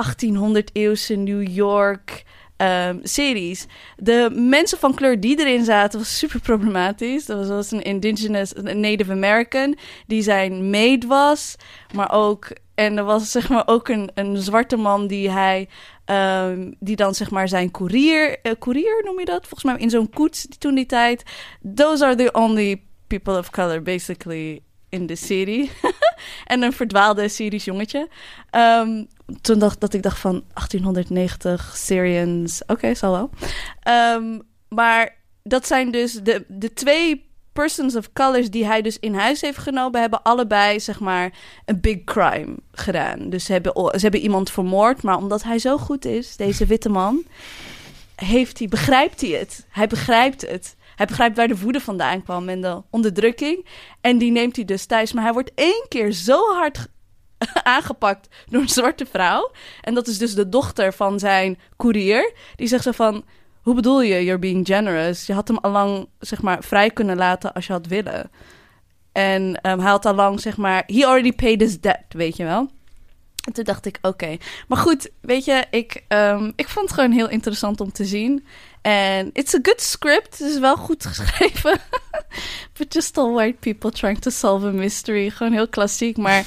1800-eeuwse 0.00 1.16
New 1.16 1.48
York 1.48 2.24
um, 2.60 3.00
series. 3.02 3.66
De 3.96 4.30
mensen 4.32 4.78
van 4.78 4.94
kleur 4.94 5.20
die 5.20 5.38
erin 5.38 5.64
zaten 5.64 5.98
was 5.98 6.18
super 6.18 6.40
problematisch. 6.40 7.26
Dat 7.26 7.48
was 7.48 7.70
een 7.70 7.82
indigenous, 7.82 8.56
een 8.56 8.80
Native 8.80 9.12
American, 9.12 9.76
die 10.06 10.22
zijn 10.22 10.70
maid 10.70 11.06
was, 11.06 11.56
maar 11.94 12.12
ook 12.12 12.48
en 12.74 12.96
er 12.96 13.04
was 13.04 13.30
zeg 13.30 13.48
maar 13.48 13.62
ook 13.66 13.88
een, 13.88 14.10
een 14.14 14.36
zwarte 14.36 14.76
man 14.76 15.06
die 15.06 15.30
hij 15.30 15.68
um, 16.06 16.74
die 16.78 16.96
dan 16.96 17.14
zeg 17.14 17.30
maar 17.30 17.48
zijn 17.48 17.70
courier, 17.70 18.38
uh, 18.42 18.52
courier 18.58 19.02
noem 19.04 19.18
je 19.18 19.24
dat? 19.24 19.46
Volgens 19.46 19.64
mij 19.64 19.76
in 19.76 19.90
zo'n 19.90 20.10
koets 20.10 20.46
toen 20.58 20.74
die 20.74 20.86
tijd. 20.86 21.22
Those 21.74 22.04
are 22.04 22.14
the 22.14 22.32
only 22.32 22.82
people 23.06 23.38
of 23.38 23.50
color 23.50 23.82
basically 23.82 24.62
in 24.88 25.06
the 25.06 25.14
city. 25.14 25.70
en 26.44 26.62
een 26.62 26.72
verdwaalde 26.72 27.28
Syrisch 27.28 27.64
jongetje. 27.64 28.08
Um, 28.56 29.06
toen 29.40 29.58
dacht 29.58 29.80
dat 29.80 29.94
ik 29.94 30.02
dacht 30.02 30.18
van 30.18 30.32
1890 30.32 31.72
Syrians. 31.76 32.62
Oké, 32.66 32.94
zal 32.94 33.12
wel. 33.12 33.30
Um, 34.16 34.42
maar 34.68 35.16
dat 35.42 35.66
zijn 35.66 35.90
dus 35.90 36.12
de, 36.12 36.44
de 36.48 36.72
twee 36.72 37.28
persons 37.52 37.96
of 37.96 38.12
colors 38.12 38.50
die 38.50 38.66
hij 38.66 38.82
dus 38.82 38.98
in 38.98 39.14
huis 39.14 39.40
heeft 39.40 39.58
genomen, 39.58 40.00
hebben 40.00 40.22
allebei 40.22 40.80
zeg 40.80 41.00
maar 41.00 41.32
een 41.64 41.80
big 41.80 42.04
crime 42.04 42.54
gedaan. 42.72 43.30
Dus 43.30 43.44
ze 43.44 43.52
hebben, 43.52 43.72
ze 43.74 44.00
hebben 44.00 44.20
iemand 44.20 44.50
vermoord, 44.50 45.02
maar 45.02 45.16
omdat 45.16 45.42
hij 45.42 45.58
zo 45.58 45.78
goed 45.78 46.04
is, 46.04 46.36
deze 46.36 46.66
witte 46.66 46.88
man, 46.88 47.24
heeft 48.14 48.58
hij, 48.58 48.68
begrijpt 48.68 49.20
hij 49.20 49.30
het. 49.30 49.66
Hij 49.68 49.86
begrijpt 49.86 50.40
het. 50.40 50.76
Hij 51.00 51.08
begrijpt 51.08 51.36
waar 51.36 51.48
de 51.48 51.58
woede 51.58 51.80
vandaan 51.80 52.22
kwam 52.22 52.48
en 52.48 52.60
de 52.60 52.82
onderdrukking. 52.90 53.66
En 54.00 54.18
die 54.18 54.30
neemt 54.30 54.56
hij 54.56 54.64
dus 54.64 54.86
thuis. 54.86 55.12
Maar 55.12 55.24
hij 55.24 55.32
wordt 55.32 55.50
één 55.54 55.86
keer 55.88 56.12
zo 56.12 56.54
hard 56.54 56.86
aangepakt 57.62 58.28
door 58.46 58.60
een 58.60 58.68
zwarte 58.68 59.06
vrouw. 59.06 59.50
En 59.80 59.94
dat 59.94 60.06
is 60.06 60.18
dus 60.18 60.34
de 60.34 60.48
dochter 60.48 60.92
van 60.92 61.18
zijn 61.18 61.58
koerier. 61.76 62.32
Die 62.56 62.66
zegt 62.66 62.82
zo 62.82 62.90
van... 62.92 63.24
Hoe 63.62 63.74
bedoel 63.74 64.02
je, 64.02 64.24
you're 64.24 64.38
being 64.38 64.66
generous? 64.66 65.26
Je 65.26 65.32
had 65.32 65.48
hem 65.48 65.58
allang, 65.58 66.08
zeg 66.18 66.42
maar, 66.42 66.64
vrij 66.64 66.90
kunnen 66.90 67.16
laten 67.16 67.52
als 67.52 67.66
je 67.66 67.72
had 67.72 67.86
willen. 67.86 68.30
En 69.12 69.42
um, 69.42 69.80
hij 69.80 69.90
had 69.90 70.06
allang, 70.06 70.40
zeg 70.40 70.56
maar... 70.56 70.82
He 70.86 71.06
already 71.06 71.32
paid 71.32 71.60
his 71.60 71.80
debt, 71.80 72.04
weet 72.08 72.36
je 72.36 72.44
wel? 72.44 72.70
En 73.44 73.52
toen 73.52 73.64
dacht 73.64 73.86
ik, 73.86 73.98
oké. 74.02 74.36
Maar 74.68 74.78
goed, 74.78 75.10
weet 75.20 75.44
je, 75.44 75.64
ik, 75.70 76.04
um, 76.08 76.52
ik 76.56 76.68
vond 76.68 76.86
het 76.86 76.94
gewoon 76.94 77.12
heel 77.12 77.28
interessant 77.28 77.80
om 77.80 77.92
te 77.92 78.04
zien. 78.04 78.44
En 78.82 79.30
it's 79.32 79.54
a 79.54 79.58
good 79.62 79.80
script. 79.80 80.38
Het 80.38 80.48
is 80.48 80.58
wel 80.58 80.76
goed 80.76 81.06
geschreven. 81.06 81.80
But 82.78 82.92
just 82.92 83.18
all 83.18 83.32
white 83.32 83.58
people 83.60 83.90
trying 83.90 84.18
to 84.18 84.30
solve 84.30 84.66
a 84.66 84.70
mystery. 84.70 85.30
Gewoon 85.30 85.52
heel 85.52 85.68
klassiek. 85.68 86.16
Maar 86.16 86.44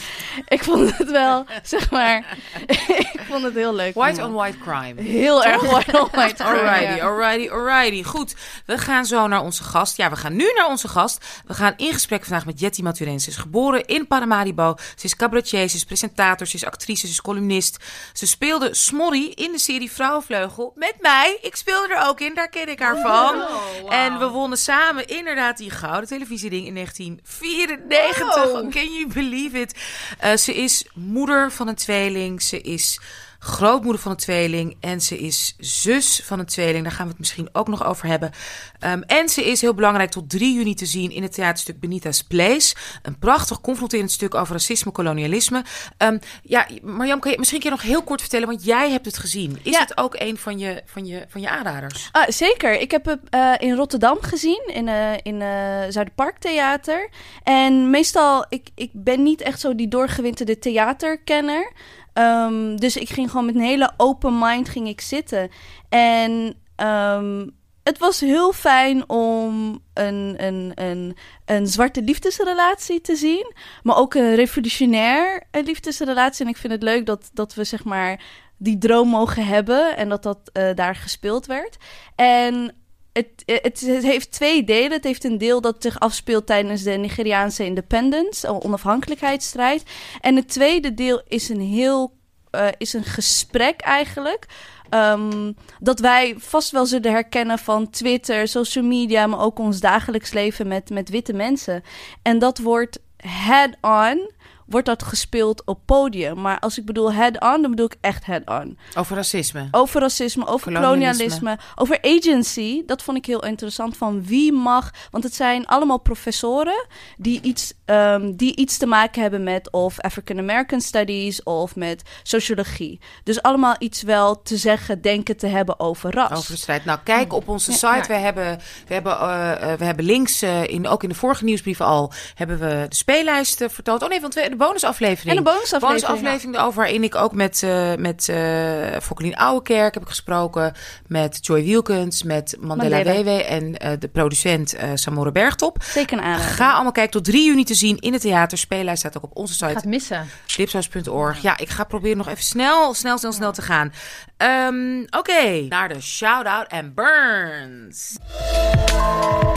ik 0.47 0.63
vond 0.63 0.97
het 0.97 1.11
wel, 1.11 1.45
zeg 1.63 1.91
maar... 1.91 2.37
ik 3.13 3.21
vond 3.27 3.43
het 3.43 3.53
heel 3.53 3.75
leuk. 3.75 3.93
White 3.93 4.23
on 4.23 4.33
white 4.33 4.57
crime. 4.57 5.01
Heel 5.01 5.43
erg 5.43 5.61
white 5.61 6.01
on 6.01 6.07
white 6.11 6.33
crime. 6.33 6.59
Alrighty, 6.59 6.95
ja. 6.95 7.05
alrighty, 7.05 7.49
alrighty. 7.49 8.03
Goed, 8.03 8.35
we 8.65 8.77
gaan 8.77 9.05
zo 9.05 9.27
naar 9.27 9.41
onze 9.41 9.63
gast. 9.63 9.97
Ja, 9.97 10.09
we 10.09 10.15
gaan 10.15 10.35
nu 10.35 10.51
naar 10.55 10.67
onze 10.67 10.87
gast. 10.87 11.25
We 11.45 11.53
gaan 11.53 11.73
in 11.77 11.93
gesprek 11.93 12.23
vandaag 12.23 12.45
met 12.45 12.59
Jetty 12.59 12.81
Maturin. 12.81 13.19
Ze 13.19 13.29
is 13.29 13.35
geboren 13.37 13.85
in 13.85 14.07
Paramaribo. 14.07 14.75
Ze 14.95 15.05
is 15.05 15.15
cabaretier, 15.15 15.69
ze 15.69 15.75
is 15.75 15.83
presentator, 15.83 16.47
ze 16.47 16.55
is 16.55 16.65
actrice, 16.65 17.05
ze 17.05 17.11
is 17.11 17.21
columnist. 17.21 17.77
Ze 18.13 18.27
speelde 18.27 18.73
Smorry 18.73 19.31
in 19.35 19.51
de 19.51 19.59
serie 19.59 19.91
Vrouwenvleugel 19.91 20.73
met 20.75 20.95
mij. 20.99 21.37
Ik 21.41 21.55
speelde 21.55 21.93
er 21.93 22.07
ook 22.07 22.19
in, 22.19 22.33
daar 22.33 22.49
ken 22.49 22.69
ik 22.69 22.79
haar 22.79 23.01
van. 23.01 23.41
Oh, 23.41 23.49
wow. 23.81 23.93
En 23.93 24.19
we 24.19 24.27
wonnen 24.27 24.57
samen 24.57 25.07
inderdaad 25.07 25.59
die 25.63 25.71
gouden 25.71 26.07
televisieding 26.07 26.67
in 26.67 26.73
1994. 26.73 28.51
Wow. 28.51 28.71
Can 28.71 28.93
you 28.93 29.07
believe 29.07 29.59
it? 29.59 29.75
Uh, 30.23 30.35
ze 30.35 30.53
is 30.53 30.85
moeder 30.93 31.51
van 31.51 31.67
een 31.67 31.75
tweeling. 31.75 32.41
Ze 32.41 32.61
is 32.61 32.99
grootmoeder 33.43 34.01
van 34.01 34.11
een 34.11 34.17
tweeling. 34.17 34.75
En 34.79 35.01
ze 35.01 35.17
is 35.17 35.55
zus 35.57 36.21
van 36.23 36.39
een 36.39 36.45
tweeling. 36.45 36.83
Daar 36.83 36.91
gaan 36.91 37.05
we 37.05 37.11
het 37.11 37.19
misschien 37.19 37.49
ook 37.51 37.67
nog 37.67 37.85
over 37.85 38.07
hebben. 38.07 38.31
Ehm, 38.79 39.01
en 39.01 39.29
ze 39.29 39.43
is 39.43 39.61
heel 39.61 39.73
belangrijk 39.73 40.11
tot 40.11 40.29
3 40.29 40.53
juni 40.53 40.73
te 40.73 40.85
zien 40.85 41.11
in 41.11 41.23
het 41.23 41.33
theaterstuk 41.33 41.79
Benita's 41.79 42.23
Place. 42.23 42.75
Een 43.01 43.19
prachtig 43.19 43.61
confronterend 43.61 44.11
stuk 44.11 44.35
over 44.35 44.53
racisme, 44.53 44.91
kolonialisme. 44.91 45.63
Um, 45.97 46.19
ja, 46.43 46.67
Marjam, 46.81 47.19
kan 47.19 47.31
je 47.31 47.37
misschien 47.37 47.57
een 47.57 47.63
keer 47.63 47.77
nog 47.77 47.81
heel 47.81 48.03
kort 48.03 48.21
vertellen, 48.21 48.47
want 48.47 48.63
jij 48.65 48.91
hebt 48.91 49.05
het 49.05 49.17
gezien. 49.17 49.59
Is 49.63 49.77
het 49.77 49.97
ook 49.97 50.15
een 50.17 50.37
van 50.37 50.59
je, 50.59 50.83
van 50.85 51.05
je, 51.05 51.25
van 51.27 51.41
je 51.41 51.49
aanraders? 51.49 52.09
Ah, 52.11 52.27
zeker. 52.27 52.79
Ik 52.79 52.91
heb 52.91 53.05
het 53.05 53.19
uh, 53.31 53.53
in 53.57 53.75
Rotterdam 53.75 54.17
gezien, 54.21 54.63
in, 54.73 54.87
uh, 54.87 55.11
in 55.21 55.35
uh, 55.41 55.47
Zuiderparktheater. 55.89 57.09
En 57.43 57.89
meestal, 57.89 58.45
ik, 58.49 58.67
ik 58.75 58.89
ben 58.93 59.23
niet 59.23 59.41
echt 59.41 59.59
zo 59.59 59.75
die 59.75 59.87
doorgewinterde 59.87 60.59
theaterkenner. 60.59 61.71
Um, 62.13 62.79
dus 62.79 62.97
ik 62.97 63.09
ging 63.09 63.29
gewoon 63.29 63.45
met 63.45 63.55
een 63.55 63.61
hele 63.61 63.91
open 63.97 64.39
mind 64.39 64.69
ging 64.69 64.87
ik 64.87 65.01
zitten. 65.01 65.49
En 65.89 66.55
um, 66.75 67.51
het 67.83 67.97
was 67.97 68.19
heel 68.19 68.53
fijn 68.53 69.09
om 69.09 69.79
een, 69.93 70.35
een, 70.45 70.71
een, 70.75 71.17
een 71.45 71.67
zwarte 71.67 72.01
liefdesrelatie 72.01 73.01
te 73.01 73.15
zien. 73.15 73.53
Maar 73.83 73.97
ook 73.97 74.13
een 74.13 74.35
revolutionair 74.35 75.43
liefdesrelatie. 75.51 76.45
En 76.45 76.51
ik 76.51 76.57
vind 76.57 76.73
het 76.73 76.83
leuk 76.83 77.05
dat, 77.05 77.29
dat 77.33 77.53
we 77.53 77.63
zeg 77.63 77.83
maar 77.83 78.23
die 78.57 78.77
droom 78.77 79.07
mogen 79.07 79.45
hebben. 79.45 79.97
En 79.97 80.09
dat 80.09 80.23
dat 80.23 80.39
uh, 80.53 80.69
daar 80.75 80.95
gespeeld 80.95 81.45
werd. 81.45 81.77
En 82.15 82.75
het, 83.13 83.43
het, 83.63 83.79
heeft 84.03 84.31
twee 84.31 84.63
delen. 84.63 84.91
Het 84.91 85.03
heeft 85.03 85.23
een 85.23 85.37
deel 85.37 85.61
dat 85.61 85.75
zich 85.79 85.99
afspeelt 85.99 86.45
tijdens 86.45 86.83
de 86.83 86.91
Nigeriaanse 86.91 87.65
independence, 87.65 88.63
onafhankelijkheidsstrijd. 88.63 89.83
En 90.21 90.35
het 90.35 90.47
tweede 90.47 90.93
deel 90.93 91.21
is 91.27 91.49
een 91.49 91.61
heel 91.61 92.13
uh, 92.51 92.67
is 92.77 92.93
een 92.93 93.03
gesprek 93.03 93.81
eigenlijk. 93.81 94.45
Um, 94.89 95.55
dat 95.79 95.99
wij 95.99 96.35
vast 96.37 96.71
wel 96.71 96.85
zullen 96.85 97.11
herkennen 97.11 97.59
van 97.59 97.89
Twitter, 97.89 98.47
social 98.47 98.83
media, 98.85 99.27
maar 99.27 99.39
ook 99.39 99.59
ons 99.59 99.79
dagelijks 99.79 100.31
leven 100.31 100.67
met, 100.67 100.89
met 100.89 101.09
witte 101.09 101.33
mensen. 101.33 101.83
En 102.21 102.39
dat 102.39 102.57
wordt 102.57 102.99
head-on 103.17 104.31
wordt 104.65 104.85
dat 104.85 105.03
gespeeld 105.03 105.65
op 105.65 105.79
podium. 105.85 106.41
Maar 106.41 106.59
als 106.59 106.77
ik 106.77 106.85
bedoel 106.85 107.13
head-on, 107.13 107.61
dan 107.61 107.69
bedoel 107.69 107.85
ik 107.85 107.95
echt 108.01 108.25
head-on. 108.25 108.77
Over 108.97 109.15
racisme. 109.15 109.67
Over 109.71 110.01
racisme, 110.01 110.47
over 110.47 110.73
kolonialisme. 110.73 111.57
over 111.75 111.97
agency. 112.01 112.83
Dat 112.85 113.03
vond 113.03 113.17
ik 113.17 113.25
heel 113.25 113.43
interessant. 113.43 113.97
Van 113.97 114.25
wie 114.25 114.51
mag... 114.51 114.91
Want 115.11 115.23
het 115.23 115.35
zijn 115.35 115.65
allemaal 115.65 115.99
professoren 115.99 116.87
die 117.17 117.41
iets, 117.41 117.73
um, 117.85 118.35
die 118.35 118.55
iets 118.55 118.77
te 118.77 118.85
maken 118.85 119.21
hebben 119.21 119.43
met... 119.43 119.71
of 119.71 119.99
African 119.99 120.37
American 120.39 120.81
Studies 120.81 121.43
of 121.43 121.75
met 121.75 122.01
sociologie. 122.23 122.99
Dus 123.23 123.41
allemaal 123.41 123.75
iets 123.79 124.01
wel 124.01 124.41
te 124.41 124.57
zeggen, 124.57 125.01
denken 125.01 125.37
te 125.37 125.47
hebben 125.47 125.79
over 125.79 126.13
ras. 126.13 126.37
Over 126.37 126.51
de 126.51 126.57
strijd. 126.57 126.85
Nou, 126.85 126.99
kijk 127.03 127.33
op 127.33 127.47
onze 127.47 127.71
site. 127.71 127.85
Ja. 127.87 128.07
We, 128.07 128.13
hebben, 128.13 128.59
we, 128.87 128.93
hebben, 128.93 129.13
uh, 129.13 129.73
we 129.73 129.85
hebben 129.85 130.05
links, 130.05 130.43
uh, 130.43 130.63
in, 130.63 130.87
ook 130.87 131.03
in 131.03 131.09
de 131.09 131.15
vorige 131.15 131.43
nieuwsbrief 131.43 131.81
al... 131.81 132.11
hebben 132.35 132.59
we 132.59 132.85
de 132.89 132.95
speellijsten 132.95 133.71
vertoond. 133.71 134.01
Oh 134.03 134.09
nee, 134.09 134.21
want 134.21 134.33
we 134.33 134.41
de 134.57 134.65
bonusaflevering. 134.65 135.37
En 135.37 135.43
de 135.43 135.49
bonusaflevering. 135.51 136.01
bonusaflevering 136.01 136.55
erover, 136.55 136.81
waarin 136.81 137.03
ik 137.03 137.15
ook 137.15 137.33
met, 137.33 137.61
uh, 137.65 137.95
met 137.95 138.27
uh, 138.29 138.99
Fokkelien 139.01 139.35
Ouwekerk 139.35 139.93
heb 139.93 140.03
ik 140.03 140.09
gesproken. 140.09 140.73
Met 141.07 141.37
Joy 141.41 141.63
Wielkens, 141.63 142.23
met 142.23 142.57
Mandela, 142.59 142.95
Mandela. 142.95 143.23
Wewe 143.23 143.43
en 143.43 143.63
uh, 143.63 143.91
de 143.99 144.07
producent 144.07 144.75
uh, 144.75 144.81
Samora 144.93 145.31
Bergtop. 145.31 145.83
Zeker 145.83 146.17
een 146.17 146.23
aanrader. 146.23 146.53
Ga 146.53 146.73
allemaal 146.73 146.91
kijken 146.91 147.11
tot 147.11 147.23
3 147.23 147.45
juni 147.45 147.63
te 147.63 147.73
zien 147.73 147.97
in 147.97 148.13
het 148.13 148.21
theater. 148.21 148.57
Speellijst 148.57 148.99
staat 148.99 149.17
ook 149.17 149.23
op 149.23 149.35
onze 149.37 149.53
site. 149.53 149.73
Gaat 149.73 149.85
missen. 149.85 150.29
Dipsaus.org. 150.55 151.41
Ja, 151.41 151.57
ik 151.57 151.69
ga 151.69 151.83
proberen 151.83 152.17
nog 152.17 152.27
even 152.27 152.43
snel, 152.43 152.93
snel, 152.93 153.17
snel, 153.17 153.31
snel 153.31 153.51
te 153.51 153.61
gaan. 153.61 153.93
Um, 154.37 155.03
Oké, 155.03 155.17
okay. 155.17 155.65
naar 155.69 155.89
de 155.89 156.01
shout-out 156.01 156.67
en 156.67 156.93
burns. 156.93 158.17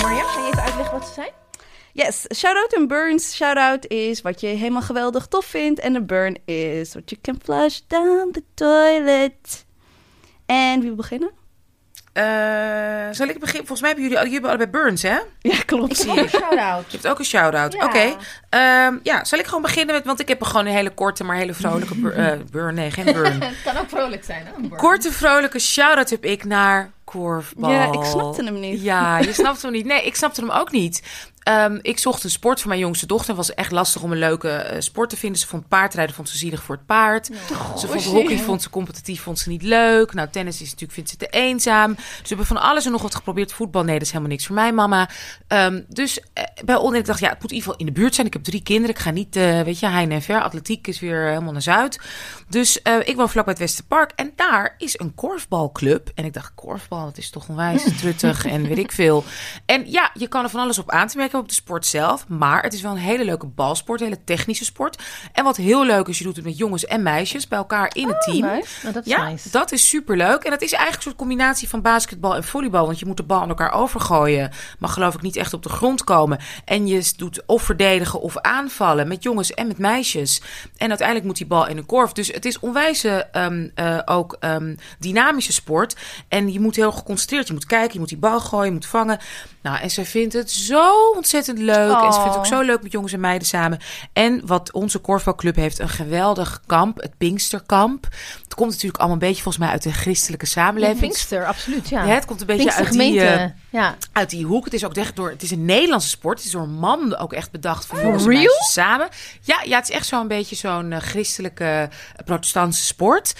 Marja, 0.02 0.22
ga 0.22 0.40
je 0.40 0.46
even 0.46 0.62
uitleggen 0.62 0.98
wat 0.98 1.06
ze 1.06 1.12
zijn? 1.14 1.45
Yes, 1.96 2.26
shout-out 2.34 2.72
en 2.72 2.86
burns. 2.86 3.34
Shout-out 3.34 3.86
is 3.86 4.22
wat 4.22 4.40
je 4.40 4.46
helemaal 4.46 4.82
geweldig 4.82 5.26
tof 5.26 5.44
vindt. 5.44 5.80
En 5.80 5.94
een 5.94 6.06
burn 6.06 6.38
is 6.44 6.92
what 6.92 7.10
you 7.10 7.20
can 7.22 7.38
flush 7.42 7.80
down 7.86 8.30
the 8.32 8.42
toilet. 8.54 9.66
En 10.46 10.78
wie 10.78 10.88
wil 10.88 10.96
beginnen? 10.96 11.30
Uh, 12.14 12.22
zal 13.10 13.26
ik 13.26 13.38
beginnen? 13.38 13.66
Volgens 13.66 13.80
mij 13.80 13.88
hebben 13.90 14.04
jullie, 14.04 14.18
jullie 14.18 14.32
hebben 14.32 14.50
allebei 14.50 14.70
burns, 14.70 15.02
hè? 15.02 15.18
Ja, 15.38 15.56
klopt. 15.66 15.90
Ik 15.90 15.96
zie 15.96 16.20
een 16.20 16.28
shout-out. 16.28 16.84
Je 16.90 16.96
hebt 16.96 17.06
ook 17.08 17.18
een 17.18 17.24
shout-out. 17.24 17.72
Ja. 17.72 17.84
Oké. 17.84 18.14
Okay. 18.50 18.86
Um, 18.86 19.00
ja, 19.02 19.24
zal 19.24 19.38
ik 19.38 19.44
gewoon 19.44 19.62
beginnen 19.62 19.94
met... 19.94 20.04
Want 20.04 20.20
ik 20.20 20.28
heb 20.28 20.42
gewoon 20.42 20.66
een 20.66 20.72
hele 20.72 20.94
korte, 20.94 21.24
maar 21.24 21.36
hele 21.36 21.54
vrolijke 21.54 21.94
bur, 21.94 22.18
uh, 22.18 22.32
burn. 22.52 22.74
Nee, 22.74 22.90
geen 22.90 23.04
burn. 23.04 23.42
Het 23.42 23.62
kan 23.64 23.76
ook 23.76 23.88
vrolijk 23.88 24.24
zijn, 24.24 24.46
hè? 24.46 24.52
Een 24.56 24.68
burn. 24.68 24.80
Korte, 24.80 25.12
vrolijke 25.12 25.58
shout-out 25.58 26.10
heb 26.10 26.24
ik 26.24 26.44
naar 26.44 26.92
korfbal. 27.04 27.70
Ja, 27.70 27.92
ik 27.92 28.04
snapte 28.04 28.44
hem 28.44 28.60
niet. 28.60 28.82
Ja, 28.82 29.18
je 29.18 29.32
snapte 29.32 29.66
hem 29.66 29.74
niet. 29.74 29.86
Nee, 29.86 30.02
ik 30.02 30.16
snapte 30.16 30.40
hem 30.40 30.50
ook 30.50 30.70
niet. 30.70 31.02
Um, 31.48 31.78
ik 31.82 31.98
zocht 31.98 32.24
een 32.24 32.30
sport 32.30 32.60
voor 32.60 32.68
mijn 32.68 32.80
jongste 32.80 33.06
dochter. 33.06 33.28
Het 33.28 33.36
was 33.36 33.54
echt 33.54 33.70
lastig 33.70 34.02
om 34.02 34.12
een 34.12 34.18
leuke 34.18 34.70
uh, 34.72 34.80
sport 34.80 35.10
te 35.10 35.16
vinden. 35.16 35.40
Ze 35.40 35.46
vond 35.46 35.68
paardrijden 35.68 36.14
vond 36.14 36.28
ze 36.28 36.36
zielig 36.36 36.62
voor 36.62 36.74
het 36.74 36.86
paard. 36.86 37.30
Oh, 37.52 37.76
ze 37.76 37.86
vond 37.86 38.04
hockey 38.04 38.38
vond 38.38 38.62
ze 38.62 38.70
competitief, 38.70 39.22
vond 39.22 39.38
ze 39.38 39.48
niet 39.48 39.62
leuk. 39.62 40.14
Nou, 40.14 40.28
tennis 40.30 40.60
is 40.60 40.70
natuurlijk, 40.70 40.92
vindt 40.92 41.10
ze 41.10 41.16
te 41.16 41.26
eenzaam. 41.26 41.94
Dus 41.94 42.04
we 42.04 42.28
hebben 42.28 42.46
van 42.46 42.56
alles 42.56 42.84
en 42.84 42.92
nog 42.92 43.02
wat 43.02 43.14
geprobeerd. 43.14 43.52
Voetbal, 43.52 43.82
nee, 43.82 43.92
dat 43.92 44.02
is 44.02 44.08
helemaal 44.08 44.30
niks 44.30 44.46
voor 44.46 44.54
mij, 44.54 44.72
mama. 44.72 45.08
Um, 45.48 45.84
dus 45.88 46.18
uh, 46.18 46.44
bij 46.64 46.76
onder, 46.76 47.00
ik 47.00 47.06
dacht, 47.06 47.20
ja, 47.20 47.28
het 47.28 47.40
moet 47.40 47.50
in 47.50 47.56
ieder 47.56 47.70
geval 47.72 47.86
in 47.86 47.94
de 47.94 48.00
buurt 48.00 48.14
zijn. 48.14 48.26
Ik 48.26 48.32
heb 48.32 48.44
drie 48.44 48.62
kinderen. 48.62 48.94
Ik 48.94 49.00
ga 49.00 49.10
niet, 49.10 49.36
uh, 49.36 49.60
weet 49.60 49.78
je, 49.78 49.86
heine 49.86 50.14
en 50.14 50.22
ver. 50.22 50.42
Atletiek 50.42 50.86
is 50.86 51.00
weer 51.00 51.26
helemaal 51.28 51.52
naar 51.52 51.62
Zuid. 51.62 52.00
Dus 52.48 52.80
ik 53.04 53.16
woon 53.16 53.30
vlakbij 53.30 53.52
het 53.52 53.62
Westerpark. 53.62 54.12
En 54.16 54.32
daar 54.36 54.74
is 54.78 54.98
een 54.98 55.14
korfbalclub. 55.14 56.10
En 56.14 56.24
ik 56.24 56.32
dacht, 56.32 56.52
korfbal, 56.54 57.04
dat 57.04 57.18
is 57.18 57.30
toch 57.30 57.48
onwijs 57.48 57.84
truttig 58.00 58.46
en 58.46 58.68
weet 58.68 58.78
ik 58.78 58.92
veel. 58.92 59.24
En 59.66 59.90
ja, 59.90 60.10
je 60.14 60.26
kan 60.28 60.44
er 60.44 60.50
van 60.50 60.60
alles 60.60 60.78
op 60.78 60.90
aan 60.90 61.08
te 61.08 61.16
merken 61.16 61.35
op 61.38 61.48
de 61.48 61.54
sport 61.54 61.86
zelf. 61.86 62.28
Maar 62.28 62.62
het 62.62 62.72
is 62.72 62.80
wel 62.80 62.90
een 62.92 62.98
hele 62.98 63.24
leuke 63.24 63.46
balsport, 63.46 64.00
een 64.00 64.06
hele 64.06 64.24
technische 64.24 64.64
sport. 64.64 65.02
En 65.32 65.44
wat 65.44 65.56
heel 65.56 65.84
leuk 65.84 66.06
is, 66.06 66.18
je 66.18 66.24
doet 66.24 66.36
het 66.36 66.44
met 66.44 66.58
jongens 66.58 66.84
en 66.84 67.02
meisjes 67.02 67.48
bij 67.48 67.58
elkaar 67.58 67.90
in 67.94 68.08
het 68.08 68.22
team. 68.22 68.44
Oh, 68.44 68.52
nice. 68.52 68.86
oh, 68.86 68.94
dat 68.94 69.06
is 69.06 69.12
ja, 69.12 69.28
nice. 69.28 69.50
dat 69.50 69.72
is 69.72 69.88
superleuk. 69.88 70.42
En 70.42 70.50
dat 70.50 70.62
is 70.62 70.72
eigenlijk 70.72 70.96
een 70.96 71.02
soort 71.02 71.16
combinatie 71.16 71.68
van 71.68 71.82
basketbal 71.82 72.34
en 72.34 72.44
volleybal. 72.44 72.86
Want 72.86 72.98
je 72.98 73.06
moet 73.06 73.16
de 73.16 73.22
bal 73.22 73.40
aan 73.40 73.48
elkaar 73.48 73.72
overgooien. 73.72 74.50
Mag 74.78 74.92
geloof 74.92 75.14
ik 75.14 75.22
niet 75.22 75.36
echt 75.36 75.52
op 75.52 75.62
de 75.62 75.68
grond 75.68 76.04
komen. 76.04 76.38
En 76.64 76.86
je 76.86 77.12
doet 77.16 77.42
of 77.46 77.62
verdedigen 77.62 78.20
of 78.20 78.38
aanvallen 78.38 79.08
met 79.08 79.22
jongens 79.22 79.54
en 79.54 79.66
met 79.66 79.78
meisjes. 79.78 80.42
En 80.76 80.88
uiteindelijk 80.88 81.26
moet 81.26 81.36
die 81.36 81.46
bal 81.46 81.66
in 81.66 81.76
een 81.76 81.86
korf. 81.86 82.12
Dus 82.12 82.28
het 82.28 82.44
is 82.44 82.58
onwijze 82.58 83.28
um, 83.32 83.70
uh, 83.74 83.98
ook 84.04 84.36
um, 84.40 84.76
dynamische 84.98 85.52
sport. 85.52 85.96
En 86.28 86.52
je 86.52 86.60
moet 86.60 86.76
heel 86.76 86.92
geconcentreerd. 86.92 87.46
Je 87.46 87.52
moet 87.52 87.66
kijken, 87.66 87.92
je 87.92 87.98
moet 87.98 88.08
die 88.08 88.18
bal 88.18 88.40
gooien, 88.40 88.66
je 88.66 88.72
moet 88.72 88.86
vangen. 88.86 89.18
Nou, 89.62 89.78
en 89.78 89.90
zij 89.90 90.04
vindt 90.04 90.32
het 90.32 90.50
zo 90.50 91.12
ontzettend 91.26 91.58
leuk. 91.58 91.90
Oh. 91.90 92.04
En 92.04 92.12
ze 92.12 92.20
vindt 92.20 92.36
het 92.36 92.44
ook 92.44 92.46
zo 92.46 92.60
leuk 92.60 92.82
met 92.82 92.92
jongens 92.92 93.12
en 93.12 93.20
meiden 93.20 93.48
samen. 93.48 93.78
En 94.12 94.46
wat 94.46 94.72
onze 94.72 94.98
korfbalclub 94.98 95.56
heeft, 95.56 95.78
een 95.78 95.88
geweldig 95.88 96.60
kamp, 96.66 97.00
het 97.00 97.16
Pinksterkamp. 97.16 98.08
Het 98.42 98.54
komt 98.54 98.70
natuurlijk 98.70 98.98
allemaal 98.98 99.16
een 99.16 99.26
beetje 99.28 99.42
volgens 99.42 99.64
mij 99.64 99.72
uit 99.72 99.82
de 99.82 99.92
christelijke 99.92 100.46
samenleving. 100.46 101.00
Pinkster, 101.00 101.46
absoluut, 101.46 101.88
ja. 101.88 102.04
ja 102.04 102.14
het 102.14 102.24
komt 102.24 102.40
een 102.40 102.46
beetje 102.46 102.72
uit 102.72 102.92
die, 102.92 103.14
uh, 103.14 103.44
ja. 103.70 103.96
uit 104.12 104.30
die 104.30 104.44
hoek. 104.44 104.64
Het 104.64 104.74
is 104.74 104.84
ook 104.84 104.94
echt 104.94 105.16
door, 105.16 105.30
het 105.30 105.42
is 105.42 105.50
een 105.50 105.64
Nederlandse 105.64 106.08
sport. 106.08 106.36
Het 106.36 106.46
is 106.46 106.52
door 106.52 106.62
een 106.62 106.78
man 106.78 107.16
ook 107.16 107.32
echt 107.32 107.50
bedacht 107.50 107.86
voor 107.86 108.00
jongens 108.00 108.22
en 108.22 108.28
meisjes 108.28 108.72
samen. 108.72 109.08
Ja, 109.40 109.60
ja, 109.64 109.76
het 109.76 109.88
is 109.88 109.94
echt 109.94 110.06
zo'n 110.06 110.28
beetje 110.28 110.56
zo'n 110.56 110.90
uh, 110.90 110.98
christelijke 110.98 111.88
uh, 111.90 112.24
protestantse 112.24 112.84
sport. 112.84 113.34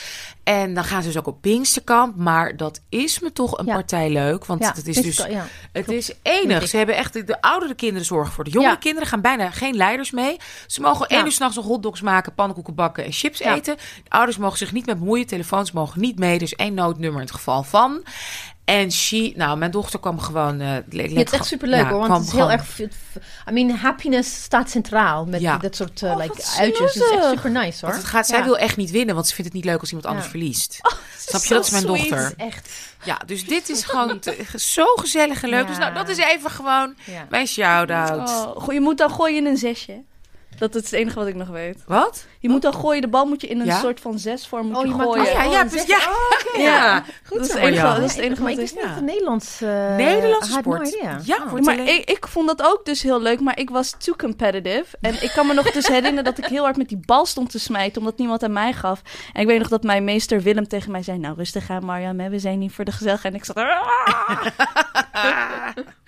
En 0.47 0.75
dan 0.75 0.85
gaan 0.85 1.03
ze 1.03 1.09
dus 1.09 1.19
ook 1.19 1.27
op 1.27 1.41
Pinksterkamp. 1.41 2.17
Maar 2.17 2.57
dat 2.57 2.81
is 2.89 3.21
me 3.21 3.33
toch 3.33 3.59
een 3.59 3.67
ja. 3.67 3.75
partij 3.75 4.11
leuk. 4.11 4.45
Want 4.45 4.61
ja, 4.63 4.73
het 4.75 4.87
is 4.87 4.97
dus 4.97 5.17
ja, 5.17 5.47
het 5.73 5.89
is 5.89 6.13
enig. 6.23 6.69
Ze 6.69 6.77
hebben 6.77 6.97
echt 6.97 7.13
de, 7.13 7.25
de 7.25 7.41
oudere 7.41 7.75
kinderen 7.75 8.07
zorgen 8.07 8.33
voor 8.33 8.45
de 8.45 8.51
jongere 8.51 8.79
kinderen. 8.79 9.09
Gaan 9.09 9.21
bijna 9.21 9.51
geen 9.51 9.77
leiders 9.77 10.11
mee. 10.11 10.37
Ze 10.67 10.81
mogen 10.81 11.07
één 11.07 11.25
uur 11.25 11.33
s'nachts 11.33 11.57
nog 11.57 11.65
hotdogs 11.65 12.01
maken, 12.01 12.35
pannenkoeken 12.35 12.75
bakken 12.75 13.05
en 13.05 13.13
chips 13.13 13.41
eten. 13.41 13.77
De 13.77 14.11
ouders 14.11 14.37
mogen 14.37 14.59
zich 14.59 14.73
niet 14.73 14.87
meer 14.87 14.99
bemoeien. 14.99 15.27
Telefoons 15.27 15.73
mogen 15.73 16.01
niet 16.01 16.19
mee. 16.19 16.39
Dus 16.39 16.55
één 16.55 16.75
noodnummer 16.75 17.21
in 17.21 17.27
het 17.27 17.35
geval 17.35 17.63
van. 17.63 18.03
En 18.67 18.93
she, 18.93 19.33
nou, 19.37 19.59
mijn 19.59 19.71
dochter 19.71 20.01
kwam 20.01 20.21
gewoon. 20.21 20.61
Uh, 20.61 20.75
ja, 20.89 21.03
het 21.03 21.33
is 21.33 21.39
echt 21.39 21.47
superleuk 21.47 21.81
ja, 21.81 21.89
hoor, 21.89 22.09
want 22.09 22.13
het 22.13 22.27
is 22.27 22.33
heel 22.33 22.51
erg. 22.51 22.81
I 22.81 23.53
mean, 23.53 23.71
happiness 23.71 24.43
staat 24.43 24.71
centraal 24.71 25.25
met 25.25 25.41
ja. 25.41 25.59
dat 25.59 25.77
soort 25.77 26.03
uh, 26.03 26.11
oh, 26.11 26.17
like, 26.17 26.45
uitjes. 26.59 26.95
Het 26.95 27.03
is 27.03 27.11
echt 27.11 27.29
super 27.29 27.51
nice 27.51 27.79
hoor. 27.81 27.91
Want 27.91 28.03
het 28.03 28.05
gaat, 28.05 28.27
zij 28.27 28.45
wil 28.45 28.59
echt 28.59 28.77
niet 28.77 28.91
winnen, 28.91 29.15
want 29.15 29.27
ze 29.27 29.35
vindt 29.35 29.53
het 29.53 29.63
niet 29.63 29.71
leuk 29.71 29.81
als 29.81 29.89
iemand 29.89 30.09
anders 30.09 30.27
verliest. 30.27 30.79
Oh, 30.83 30.93
Snap 31.29 31.43
je? 31.43 31.55
Dat 31.55 31.65
is 31.65 31.71
mijn 31.71 31.83
sweet. 31.83 32.09
dochter. 32.09 32.35
Echt. 32.37 32.71
Ja, 33.05 33.21
dus 33.27 33.47
dit 33.47 33.69
is 33.69 33.85
gewoon 33.91 34.19
te, 34.19 34.45
zo 34.55 34.85
gezellig 34.85 35.43
en 35.43 35.49
leuk. 35.49 35.67
Dus 35.67 35.79
nou, 35.79 35.95
dat 35.95 36.09
is 36.09 36.17
even 36.17 36.51
gewoon 36.51 36.95
mijn 37.29 37.47
shout-out. 37.47 38.57
Oh, 38.57 38.73
je 38.73 38.81
moet 38.81 38.99
dan 38.99 39.11
gooien 39.11 39.37
in 39.37 39.47
een 39.47 39.57
zesje. 39.57 40.03
Dat 40.59 40.75
is 40.75 40.83
het 40.83 40.93
enige 40.93 41.19
wat 41.19 41.27
ik 41.27 41.35
nog 41.35 41.49
weet. 41.49 41.83
Wat? 41.87 42.27
Je 42.47 42.53
moet 42.53 42.63
dan 42.63 42.75
gooien, 42.75 43.03
de 43.03 43.09
bal 43.09 43.27
moet 43.27 43.41
je 43.41 43.47
in 43.47 43.61
een 43.61 43.67
Ja? 43.67 43.79
soort 43.81 44.01
van 44.01 44.19
zesvorm 44.19 44.67
moet 44.67 44.77
Oh, 44.77 44.83
je 44.83 44.89
je 44.89 44.95
maakt 44.95 45.09
gooien. 45.09 45.27
Oh, 45.27 45.33
ja, 45.33 45.43
ja, 45.43 45.65
Oh, 45.65 45.87
Ja. 45.87 45.97
Oh, 46.09 46.51
oké. 46.51 46.61
ja. 46.63 47.05
Goed 47.27 47.37
Dat 47.39 47.47
is 47.47 47.53
het 47.53 47.63
enige- 47.63 47.83
dat 47.83 47.99
is 48.03 48.15
het 48.15 48.25
enige 48.25 48.43
maar 48.43 48.51
wat 48.55 48.61
ik 48.63 48.69
ik- 48.69 48.75
wist 48.75 48.87
niet 48.87 48.95
ja. 48.97 49.01
Nederlands... 49.01 49.61
eh, 49.61 49.97
Nederlandse 49.97 50.53
sport. 50.53 50.97
Ja, 51.25 51.37
Oh. 51.47 51.61
Maar 51.61 51.79
ik, 51.79 52.11
ik 52.11 52.27
vond 52.27 52.47
dat 52.47 52.63
ook 52.63 52.85
dus 52.85 53.03
heel 53.03 53.21
leuk, 53.23 53.41
maar 53.41 53.59
ik 53.59 53.71
was 53.71 53.95
too 53.99 54.15
competitive. 54.17 54.85
En 55.01 55.23
ik 55.23 55.31
kan 55.35 55.47
me 55.47 55.55
nog 55.55 55.71
dus 55.71 55.87
herinneren 55.87 56.25
dat 56.25 56.39
ik 56.39 56.45
heel 56.45 56.63
hard 56.63 56.77
met 56.77 56.89
die 56.89 57.01
bal 57.05 57.27
stond 57.27 57.51
te 57.51 57.59
smijten, 57.59 57.99
omdat 57.99 58.19
niemand 58.19 58.43
aan 58.43 58.53
mij 58.53 58.73
gaf. 58.73 59.03
En 59.33 59.41
ik 59.41 59.47
weet 59.47 59.59
nog 59.59 59.69
dat 59.69 59.83
mijn 59.83 60.05
meester 60.05 60.43
Willem 60.43 60.69
tegen 60.69 60.91
mij 60.91 61.03
zei, 61.03 61.19
nou 61.19 61.35
rustig 61.37 61.71
aan 61.71 61.85
Marjam, 61.85 62.21
hè, 62.21 62.29
we 62.29 62.39
zijn 62.39 62.59
niet 62.59 62.73
voor 62.73 62.85
de 62.85 62.93
gezelligheid. 62.93 63.35
En 63.35 63.39
ik 63.41 63.45
zat 63.45 63.57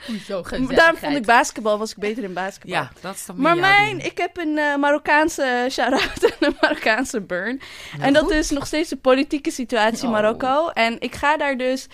Hoezo, 0.07 0.43
Daarom 0.75 0.97
vond 0.97 1.17
ik 1.17 1.27
basketbal, 1.27 1.79
was 1.79 1.91
ik 1.91 1.97
beter 1.97 2.23
in 2.25 2.33
basketbal. 2.33 2.71
Ja, 2.81 2.91
dat 3.01 3.15
is 3.15 3.27
dan 3.27 3.41
Maar 3.41 3.57
mijn, 3.57 3.97
ding. 3.99 4.11
ik 4.11 4.19
heb 4.19 4.37
een 4.37 4.59
eh, 4.59 4.77
Marokkaanse 4.77 5.67
shout-out 5.71 6.28
een 6.41 6.57
Marokkaanse 6.61 7.21
burn. 7.21 7.61
en 8.01 8.13
dat 8.13 8.31
is 8.31 8.51
nog 8.51 8.67
steeds 8.67 8.89
de 8.89 8.97
politieke 8.97 9.51
situatie 9.51 10.03
in 10.03 10.07
Oh. 10.07 10.13
Marokko. 10.13 10.69
En 10.69 11.01
ik 11.01 11.15
ga 11.15 11.37
daar 11.37 11.57
dus 11.57 11.87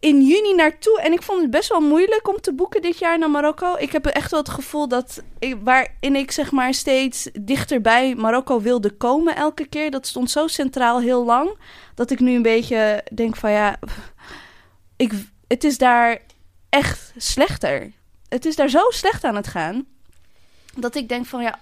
in 0.00 0.22
juni 0.26 0.54
naartoe. 0.54 1.00
En 1.00 1.12
ik 1.12 1.22
vond 1.22 1.40
het 1.42 1.50
best 1.50 1.68
wel 1.68 1.80
moeilijk 1.80 2.28
om 2.28 2.40
te 2.40 2.52
boeken 2.54 2.82
dit 2.82 2.98
jaar 2.98 3.18
naar 3.18 3.30
Marokko. 3.30 3.74
Ik 3.78 3.92
heb 3.92 4.06
echt 4.06 4.30
wel 4.30 4.40
het 4.40 4.48
gevoel 4.48 4.88
dat 4.88 5.22
ik, 5.38 5.56
waarin 5.64 6.16
ik 6.16 6.30
zeg 6.30 6.50
maar 6.50 6.74
steeds 6.74 7.28
dichter 7.40 7.80
bij 7.80 8.14
Marokko 8.14 8.60
wilde 8.60 8.90
komen 8.90 9.36
elke 9.36 9.66
keer. 9.66 9.90
Dat 9.90 10.06
stond 10.06 10.30
zo 10.30 10.46
centraal 10.46 11.00
heel 11.00 11.24
lang. 11.24 11.58
Dat 11.94 12.10
ik 12.10 12.20
nu 12.20 12.34
een 12.34 12.42
beetje 12.42 13.04
denk 13.14 13.36
van 13.36 13.50
ja, 13.50 13.78
ik, 14.96 15.12
het 15.48 15.64
is 15.64 15.78
daar 15.78 16.18
echt 16.68 17.12
slechter. 17.16 17.92
Het 18.28 18.44
is 18.44 18.56
daar 18.56 18.68
zo 18.68 18.90
slecht 18.90 19.24
aan 19.24 19.36
het 19.36 19.46
gaan. 19.48 19.86
Dat 20.76 20.94
ik 20.94 21.08
denk 21.08 21.26
van 21.26 21.42
ja, 21.42 21.58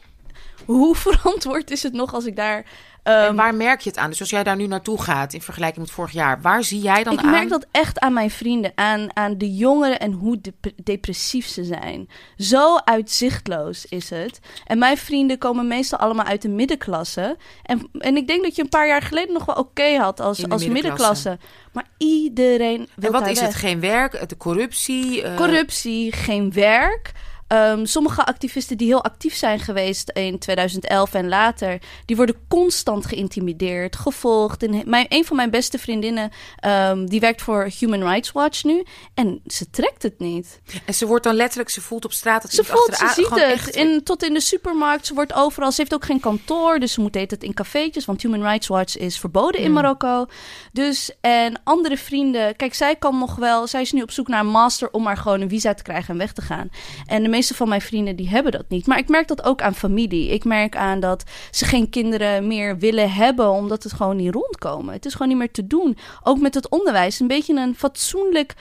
hoe 0.65 0.95
verantwoord 1.07 1.71
is 1.71 1.83
het 1.83 1.93
nog 1.93 2.15
als 2.15 2.25
ik 2.25 2.37
daar... 2.37 2.65
En 3.03 3.25
ehm, 3.27 3.35
waar 3.35 3.55
merk 3.55 3.81
je 3.81 3.89
het 3.91 3.99
aan? 3.99 4.11
Dus 4.11 4.21
als 4.21 4.31
jij 4.31 4.43
daar 4.43 4.57
nu 4.57 4.67
naartoe 4.67 5.03
gaat 5.03 5.33
in 5.33 5.43
vergelijking 5.43 5.81
met 5.87 5.95
vorig 5.95 6.13
jaar, 6.13 6.41
waar 6.41 6.65
zie 6.65 6.81
jij 6.81 7.03
dan 7.05 7.13
ik 7.13 7.19
aan? 7.21 7.31
merk 7.31 7.49
dat 7.49 7.67
echt 7.71 7.99
aan 8.01 8.13
mijn 8.13 8.31
vrienden, 8.31 8.73
aan, 8.75 9.17
aan 9.17 9.39
de 9.39 9.55
jongeren 9.55 9.99
en 10.01 10.13
hoe 10.13 10.41
dep- 10.41 10.73
depressief 10.85 11.47
ze 11.47 11.65
zijn. 11.65 12.09
Zo 12.37 12.77
uitzichtloos 12.77 13.87
is 13.87 14.11
het. 14.11 14.41
En 14.67 14.79
mijn 14.79 14.97
vrienden 14.97 15.39
komen 15.39 15.69
meestal 15.69 15.99
allemaal 15.99 16.25
uit 16.27 16.43
de 16.43 16.49
middenklasse. 16.49 17.37
En, 17.63 17.89
en 17.99 18.17
ik 18.17 18.27
denk 18.27 18.43
dat 18.43 18.57
je 18.57 18.63
een 18.63 18.69
paar 18.69 18.87
jaar 18.87 19.03
geleden 19.03 19.33
nog 19.35 19.45
wel 19.45 19.55
oké 19.57 19.97
had 19.97 20.21
als, 20.21 20.49
als 20.49 20.67
middenklasse. 20.67 20.73
middenklasse. 20.73 21.39
Maar 21.73 21.87
iedereen 21.99 22.89
wil 22.95 23.13
En 23.13 23.21
wat 23.21 23.29
is 23.31 23.39
weg. 23.39 23.49
het? 23.49 23.57
Geen 23.57 23.81
werk, 23.81 24.29
de 24.29 24.37
corruptie? 24.37 25.23
eh, 25.23 25.37
Corruptie, 25.37 26.13
geen 26.13 26.53
werk. 26.53 27.13
Ehm, 27.51 27.85
sommige 27.85 28.25
activisten 28.25 28.77
die 28.77 28.87
heel 28.87 29.05
actief 29.05 29.35
zijn 29.35 29.59
geweest 29.61 30.11
in 30.11 30.39
2011 30.39 31.15
en 31.15 31.29
later, 31.29 31.79
die 32.05 32.17
worden 32.17 32.37
constant 32.49 33.07
geïntimideerd, 33.07 33.97
gevolgd. 33.97 34.63
En 34.63 34.83
mijn, 34.85 35.07
een 35.09 35.25
van 35.25 35.37
mijn 35.37 35.51
beste 35.51 35.79
vriendinnen, 35.79 36.31
ehm, 36.57 37.07
die 37.07 37.21
werkt 37.21 37.43
voor 37.43 37.71
Human 37.79 38.03
Rights 38.03 38.33
Watch 38.33 38.65
nu. 38.65 38.85
En 39.15 39.41
ze 39.47 39.71
trekt 39.71 40.03
het 40.03 40.19
niet. 40.19 40.61
En 40.85 40.95
ze 40.95 41.07
wordt 41.07 41.25
dan 41.25 41.35
letterlijk, 41.35 41.71
ze 41.71 41.81
voelt 41.81 42.05
op 42.05 42.13
straat 42.13 42.43
dat 42.43 42.51
Ze 42.53 42.65
voelt, 42.65 42.95
ze 42.97 43.13
ziet 43.15 43.31
het. 43.31 43.39
echt- 43.39 43.75
In, 43.77 44.03
tot 44.03 44.23
in 44.23 44.35
de 44.35 44.41
supermarkt, 44.41 45.07
ze 45.07 45.15
wordt 45.15 45.33
overal. 45.35 45.71
Ze 45.73 45.81
heeft 45.81 45.95
ook 45.95 46.05
geen 46.05 46.21
kantoor, 46.21 46.79
dus 46.79 46.93
ze 46.93 47.01
moet 47.01 47.17
eten 47.17 47.37
het 47.39 47.47
in 47.47 47.55
cafeetjes. 47.55 48.05
Want 48.05 48.23
Human 48.23 48.43
Rights 48.43 48.67
Watch 48.67 48.97
is 48.97 49.19
verboden 49.19 49.61
in 49.61 49.65
Hmm. 49.67 49.75
Marokko. 49.75 50.27
Dus, 50.73 51.11
en 51.21 51.61
andere 51.65 51.97
vrienden... 51.97 52.57
Kijk, 52.57 52.75
zij 52.75 52.97
kan 52.97 53.19
nog 53.19 53.35
wel... 53.37 53.67
Zij 53.67 53.81
is 53.81 53.93
nu 53.93 54.03
op 54.03 54.11
zoek 54.11 54.29
naar 54.29 54.41
een 54.41 54.47
master 54.47 54.91
om 54.91 55.03
maar 55.03 55.17
gewoon 55.17 55.41
een 55.41 55.49
visa 55.49 55.75
te 55.75 55.83
krijgen 55.83 56.09
en 56.13 56.19
weg 56.19 56.33
te 56.33 56.43
gaan. 56.43 56.69
En 57.07 57.23
de 57.23 57.29
meeste 57.41 57.55
van 57.55 57.69
mijn 57.69 57.81
vrienden, 57.81 58.17
die 58.17 58.29
hebben 58.29 58.53
dat 58.53 58.69
niet. 58.69 58.87
Maar 58.87 58.99
ik 58.99 59.09
merk 59.09 59.29
dat 59.29 59.45
ook 59.45 59.63
aan 59.63 59.75
familie. 59.75 60.29
Ik 60.29 60.45
merk 60.45 60.77
aan 60.77 61.01
dat 61.01 61.23
ze 61.51 61.65
geen 61.65 61.91
kinderen 61.91 62.47
meer 62.47 62.79
willen 62.79 63.11
hebben... 63.11 63.51
omdat 63.51 63.83
het 63.83 63.93
gewoon 63.93 64.17
niet 64.17 64.35
rondkomen. 64.35 64.95
Het 64.95 65.05
is 65.05 65.13
gewoon 65.13 65.29
niet 65.29 65.37
meer 65.37 65.51
te 65.51 65.67
doen. 65.67 65.97
Ook 66.23 66.41
met 66.41 66.55
het 66.55 66.69
onderwijs. 66.69 67.21
Een 67.21 67.27
beetje 67.27 67.55
een 67.55 67.75
fatsoenlijk 67.75 68.55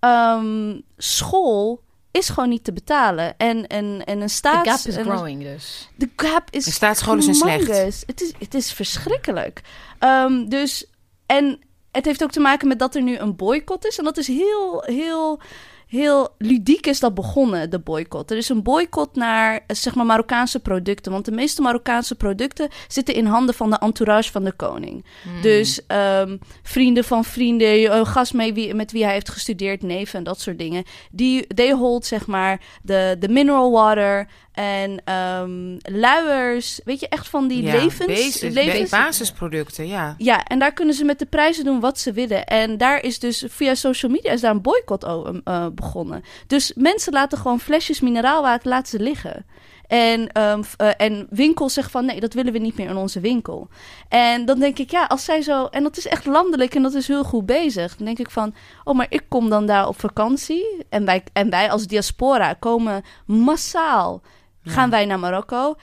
ehm, 0.00 0.80
school 0.96 1.84
is 2.10 2.28
gewoon 2.28 2.48
niet 2.48 2.64
te 2.64 2.72
betalen. 2.72 3.36
En, 3.36 3.66
en, 3.66 4.04
en 4.04 4.20
een 4.20 4.26
The 4.26 4.32
staats... 4.32 4.70
gap 4.70 4.94
is 4.94 4.96
growing 4.96 5.42
dus. 5.42 5.88
de 5.96 6.10
gap 6.16 6.48
is 6.50 6.66
En 6.66 6.72
staatsscholen 6.72 7.22
zijn 7.22 7.34
slecht. 7.34 7.66
Het 8.06 8.20
is, 8.20 8.32
het 8.38 8.54
is 8.54 8.72
verschrikkelijk. 8.72 9.60
Ehm, 9.98 10.48
dus, 10.48 10.86
en 11.26 11.58
het 11.92 12.04
heeft 12.04 12.22
ook 12.22 12.30
te 12.30 12.40
maken 12.40 12.68
met 12.68 12.78
dat 12.78 12.94
er 12.94 13.02
nu 13.02 13.16
een 13.16 13.36
boycott 13.36 13.86
is. 13.86 13.98
En 13.98 14.04
dat 14.04 14.16
is 14.16 14.26
heel, 14.26 14.82
heel, 14.84 15.40
heel 15.86 16.34
ludiek 16.38 16.86
is 16.86 17.00
dat 17.00 17.14
begonnen, 17.14 17.70
de 17.70 17.78
boycott. 17.78 18.30
Er 18.30 18.36
is 18.36 18.48
een 18.48 18.62
boycott 18.62 19.16
naar, 19.16 19.54
eh, 19.66 19.76
zeg 19.76 19.94
maar, 19.94 20.06
Marokkaanse 20.06 20.60
producten. 20.60 21.12
Want 21.12 21.24
de 21.24 21.32
meeste 21.32 21.62
Marokkaanse 21.62 22.14
producten 22.14 22.68
zitten 22.88 23.14
in 23.14 23.26
handen 23.26 23.54
van 23.54 23.70
de 23.70 23.78
entourage 23.78 24.30
van 24.30 24.44
de 24.44 24.52
koning. 24.52 25.04
Hmm. 25.22 25.42
Dus 25.42 25.86
ehm, 25.86 26.36
vrienden 26.62 27.04
van 27.04 27.24
vrienden, 27.24 27.96
een 27.96 28.06
gast 28.06 28.34
mee 28.34 28.54
wie, 28.54 28.74
met 28.74 28.92
wie 28.92 29.04
hij 29.04 29.12
heeft 29.12 29.30
gestudeerd, 29.30 29.82
neven 29.82 30.18
en 30.18 30.24
dat 30.24 30.40
soort 30.40 30.58
dingen. 30.58 30.84
Die, 31.10 31.46
they 31.46 31.72
hold 31.72 32.06
zeg 32.06 32.26
maar 32.26 32.60
de, 32.82 33.16
de 33.18 33.28
mineral 33.28 33.70
water 33.70 34.28
en 34.56 35.00
ehm, 35.04 35.76
luiers. 36.00 36.80
Weet 36.84 37.00
je, 37.00 37.08
echt 37.08 37.28
van 37.28 37.48
die 37.48 37.62
Ja, 37.62 37.72
levens... 37.72 38.06
basis- 38.06 38.40
levens 38.54 38.90
ba- 38.90 39.04
basisproducten, 39.04 39.86
ja. 39.86 40.14
ja, 40.18 40.44
en 40.44 40.58
daar 40.58 40.72
kunnen 40.72 40.94
ze 40.94 41.04
met 41.04 41.18
de 41.18 41.26
prijzen 41.26 41.64
doen 41.64 41.80
wat 41.80 41.98
ze 41.98 42.12
willen. 42.12 42.44
En 42.46 42.76
daar 42.78 43.02
is 43.02 43.18
dus 43.18 43.44
via 43.48 43.74
social 43.74 44.10
media 44.12 44.32
is 44.32 44.40
daar 44.40 44.50
een 44.50 44.62
boycott 44.62 45.04
o- 45.04 45.40
eh, 45.44 45.66
begonnen. 45.74 46.22
Dus 46.46 46.72
mensen 46.74 47.12
laten 47.12 47.38
gewoon 47.38 47.60
flesjes 47.60 48.00
mineraalwater 48.00 48.68
laten 48.68 48.98
ze 48.98 49.04
liggen. 49.04 49.46
En, 49.86 50.32
eh, 50.32 50.58
en 50.96 51.26
winkels 51.30 51.72
zeggen 51.72 51.92
van 51.92 52.04
nee, 52.04 52.20
dat 52.20 52.32
willen 52.34 52.52
we 52.52 52.58
niet 52.58 52.76
meer 52.76 52.88
in 52.88 52.96
onze 52.96 53.20
winkel. 53.20 53.68
En 54.08 54.44
dan 54.44 54.58
denk 54.58 54.78
ik, 54.78 54.90
ja, 54.90 55.04
als 55.04 55.24
zij 55.24 55.42
zo. 55.42 55.66
En 55.66 55.82
dat 55.82 55.96
is 55.96 56.06
echt 56.06 56.26
landelijk 56.26 56.74
en 56.74 56.82
dat 56.82 56.94
is 56.94 57.08
heel 57.08 57.24
goed 57.24 57.46
bezig. 57.46 57.96
Dan 57.96 58.06
denk 58.06 58.18
ik 58.18 58.30
van, 58.30 58.54
oh, 58.84 58.94
maar 58.94 59.06
ik 59.08 59.22
kom 59.28 59.48
dan 59.50 59.66
daar 59.66 59.88
op 59.88 60.00
vakantie. 60.00 60.84
En 60.88 61.04
wij, 61.04 61.22
en 61.32 61.50
wij 61.50 61.70
als 61.70 61.86
diaspora 61.86 62.52
komen 62.52 63.02
massaal. 63.26 64.22
Gaan 64.68 64.90
wij 64.90 65.04
naar 65.04 65.18
Marokko. 65.18 65.74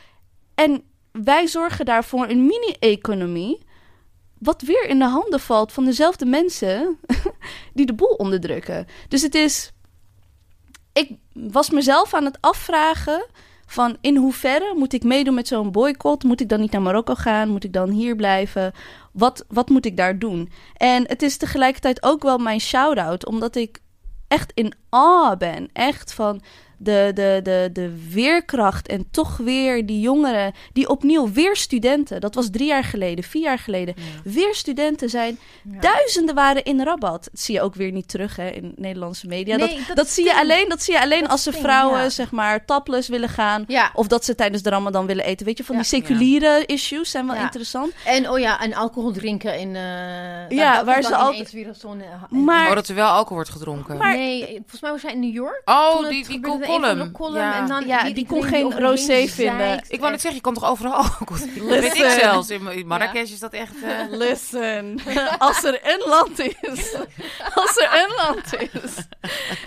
En 0.56 0.84
wij 1.12 1.48
zorgen 1.48 1.86
daarvoor 1.86 2.30
een 2.30 2.46
mini-economie. 2.46 3.66
Wat 4.40 4.62
weer 4.62 4.88
in 4.88 5.00
de 5.00 5.06
handen 5.06 5.40
valt 5.40 5.72
van 5.72 5.86
dezelfde 5.86 6.26
mensen 6.26 7.00
die 7.74 7.86
de 7.86 7.94
boel 7.94 8.16
onderdrukken. 8.18 8.88
Dus 9.08 9.22
het 9.22 9.36
is. 9.36 9.72
Ik 10.94 11.12
was 11.34 11.70
mezelf 11.70 12.14
aan 12.14 12.26
het 12.26 12.38
afvragen. 12.42 13.26
Van 13.66 13.98
in 14.02 14.16
hoeverre 14.16 14.74
moet 14.78 14.94
ik 14.94 15.04
meedoen 15.04 15.34
met 15.34 15.48
zo'n 15.48 15.72
boycott? 15.72 16.24
Moet 16.24 16.42
ik 16.42 16.50
dan 16.50 16.60
niet 16.60 16.72
naar 16.72 16.82
Marokko 16.82 17.16
gaan? 17.16 17.50
Moet 17.50 17.64
ik 17.64 17.74
dan 17.74 17.90
hier 17.90 18.16
blijven? 18.16 18.72
Wat, 19.12 19.46
wat 19.48 19.70
moet 19.70 19.86
ik 19.86 19.98
daar 19.98 20.20
doen? 20.20 20.52
En 20.78 21.08
het 21.08 21.22
is 21.22 21.38
tegelijkertijd 21.38 22.04
ook 22.04 22.24
wel 22.24 22.38
mijn 22.38 22.60
shout-out, 22.60 23.26
omdat 23.26 23.56
ik 23.56 23.80
echt 24.28 24.52
in 24.54 24.74
awe 24.90 25.38
ben. 25.38 25.70
Echt 25.74 26.14
van 26.14 26.42
de, 26.84 27.12
de, 27.14 27.40
de, 27.44 27.70
de 27.74 28.10
weerkracht 28.10 28.88
en 28.88 29.06
toch 29.12 29.38
weer 29.38 29.86
die 29.86 30.00
jongeren, 30.00 30.54
die 30.74 30.90
opnieuw 30.90 31.32
weer 31.32 31.56
studenten, 31.56 32.22
dat 32.22 32.36
was 32.36 32.50
drie 32.50 32.68
jaar 32.68 32.84
geleden, 32.84 33.24
vier 33.24 33.42
jaar 33.42 33.60
geleden, 33.60 33.96
weer 34.24 34.56
studenten 34.56 35.10
zijn. 35.10 35.40
Duizenden 35.64 36.36
waren 36.36 36.64
in 36.64 36.82
Rabat. 36.84 37.30
Dat 37.32 37.40
zie 37.42 37.56
je 37.56 37.62
ook 37.62 37.76
weer 37.76 37.92
niet 37.92 38.08
terug 38.08 38.36
hè, 38.36 38.50
in 38.50 38.74
Nederlandse 38.76 39.28
media. 39.28 39.56
Nee, 39.56 39.80
dat, 39.88 39.96
dat 39.96 40.08
zie 40.10 40.24
je 40.26 40.36
alleen, 40.36 40.70
dat 40.70 40.84
zie 40.84 40.94
je 40.94 41.02
alleen 41.02 41.22
Dat 41.22 41.30
als 41.30 41.44
ding, 41.44 41.56
vrouwen, 41.56 42.02
ja. 42.02 42.10
zeg 42.10 42.32
maar, 42.32 42.66
topless 42.66 43.08
willen 43.08 43.30
gaan. 43.30 43.64
Ja, 43.68 43.92
Of 43.94 44.08
dat 44.08 44.26
ze 44.26 44.36
tijdens 44.36 44.62
de 44.64 44.70
Ramadan 44.70 45.06
willen 45.06 45.26
eten. 45.26 45.46
Weet 45.46 45.58
je, 45.58 45.64
van 45.64 45.76
Ja. 45.76 45.82
die 45.82 45.90
seculiere 45.90 46.64
issues 46.66 47.12
zijn 47.12 47.26
wel 47.28 47.36
Ja. 47.36 47.42
interessant. 47.42 47.92
en 48.06 48.30
oh 48.30 48.40
ja, 48.40 48.60
en 48.62 48.74
alcohol 48.74 49.12
drinken 49.12 49.60
in... 49.60 49.76
eh 49.76 50.50
Ja, 50.50 50.86
waar 50.86 51.04
ze 51.04 51.16
al- 51.16 51.34
ineens 51.34 51.52
weer 51.52 51.74
zo'n... 51.80 52.02
eh, 52.02 52.08
Maar- 52.30 52.68
Oh, 52.70 52.76
dat 52.76 52.88
er 52.88 52.96
wel 52.96 53.08
alcohol 53.10 53.36
wordt 53.36 53.50
gedronken. 53.50 53.98
Maar- 53.98 54.16
nee, 54.16 54.46
volgens 54.56 54.82
mij 54.82 54.92
was 54.92 55.02
hij 55.02 55.12
in 55.14 55.20
New 55.20 55.34
York. 55.34 55.62
oh, 55.66 56.00
die, 56.00 56.10
die 56.10 56.26
gebeurde, 56.26 56.66
column. 56.82 57.00
een 57.00 57.12
column 57.12 57.36
Ja. 57.38 57.58
en 57.62 57.68
dan 57.68 57.88
Ja, 57.88 58.04
die, 58.04 58.14
die 58.14 58.26
kon 58.26 58.44
geen 58.44 58.80
rosé 58.80 59.28
vinden. 59.28 59.58
zeikt. 59.68 59.92
Ik 59.92 60.00
wou 60.00 60.12
net 60.12 60.22
zeggen, 60.22 60.40
je 60.40 60.46
kan 60.46 60.54
toch 60.54 60.70
overal 60.70 60.94
alcohol 61.20 61.68
weet 61.68 61.84
ik 61.98 62.10
zelfs. 62.20 62.50
In 62.50 62.88
Marrakesh 62.88 63.32
is 63.32 63.40
dat 63.40 63.54
echt... 63.54 63.74
eh, 63.84 64.00
Listen, 64.24 65.00
als 65.38 65.64
er 65.64 65.80
een 65.84 66.04
land 66.10 66.40
is, 66.40 66.96
als 67.54 67.78
er 67.78 67.90
een 68.08 68.16
land 68.16 68.70
is, 68.84 68.92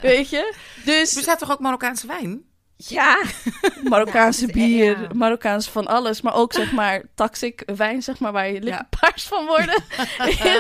weet 0.02 0.30
je. 0.30 0.36
Er 0.36 0.54
Dus 0.84 1.14
bestaat 1.14 1.38
toch 1.38 1.50
ook 1.52 1.60
Marokkaanse 1.60 2.06
wijn? 2.06 2.42
ja, 2.78 3.18
Marokkaanse 3.84 4.46
Ja, 4.46 4.52
bier, 4.52 5.00
ja. 5.00 5.08
Marokkaans 5.12 5.68
van 5.68 5.86
alles, 5.86 6.20
maar 6.20 6.34
ook 6.34 6.52
zeg 6.52 6.72
maar 6.72 7.02
toxic 7.14 7.62
wijn, 7.76 8.02
zeg 8.02 8.18
maar, 8.18 8.32
waar 8.32 8.46
je 8.46 8.52
lippen 8.52 8.70
Ja. 8.70 8.88
paars 9.00 9.24
van 9.24 9.46
worden. 9.46 9.82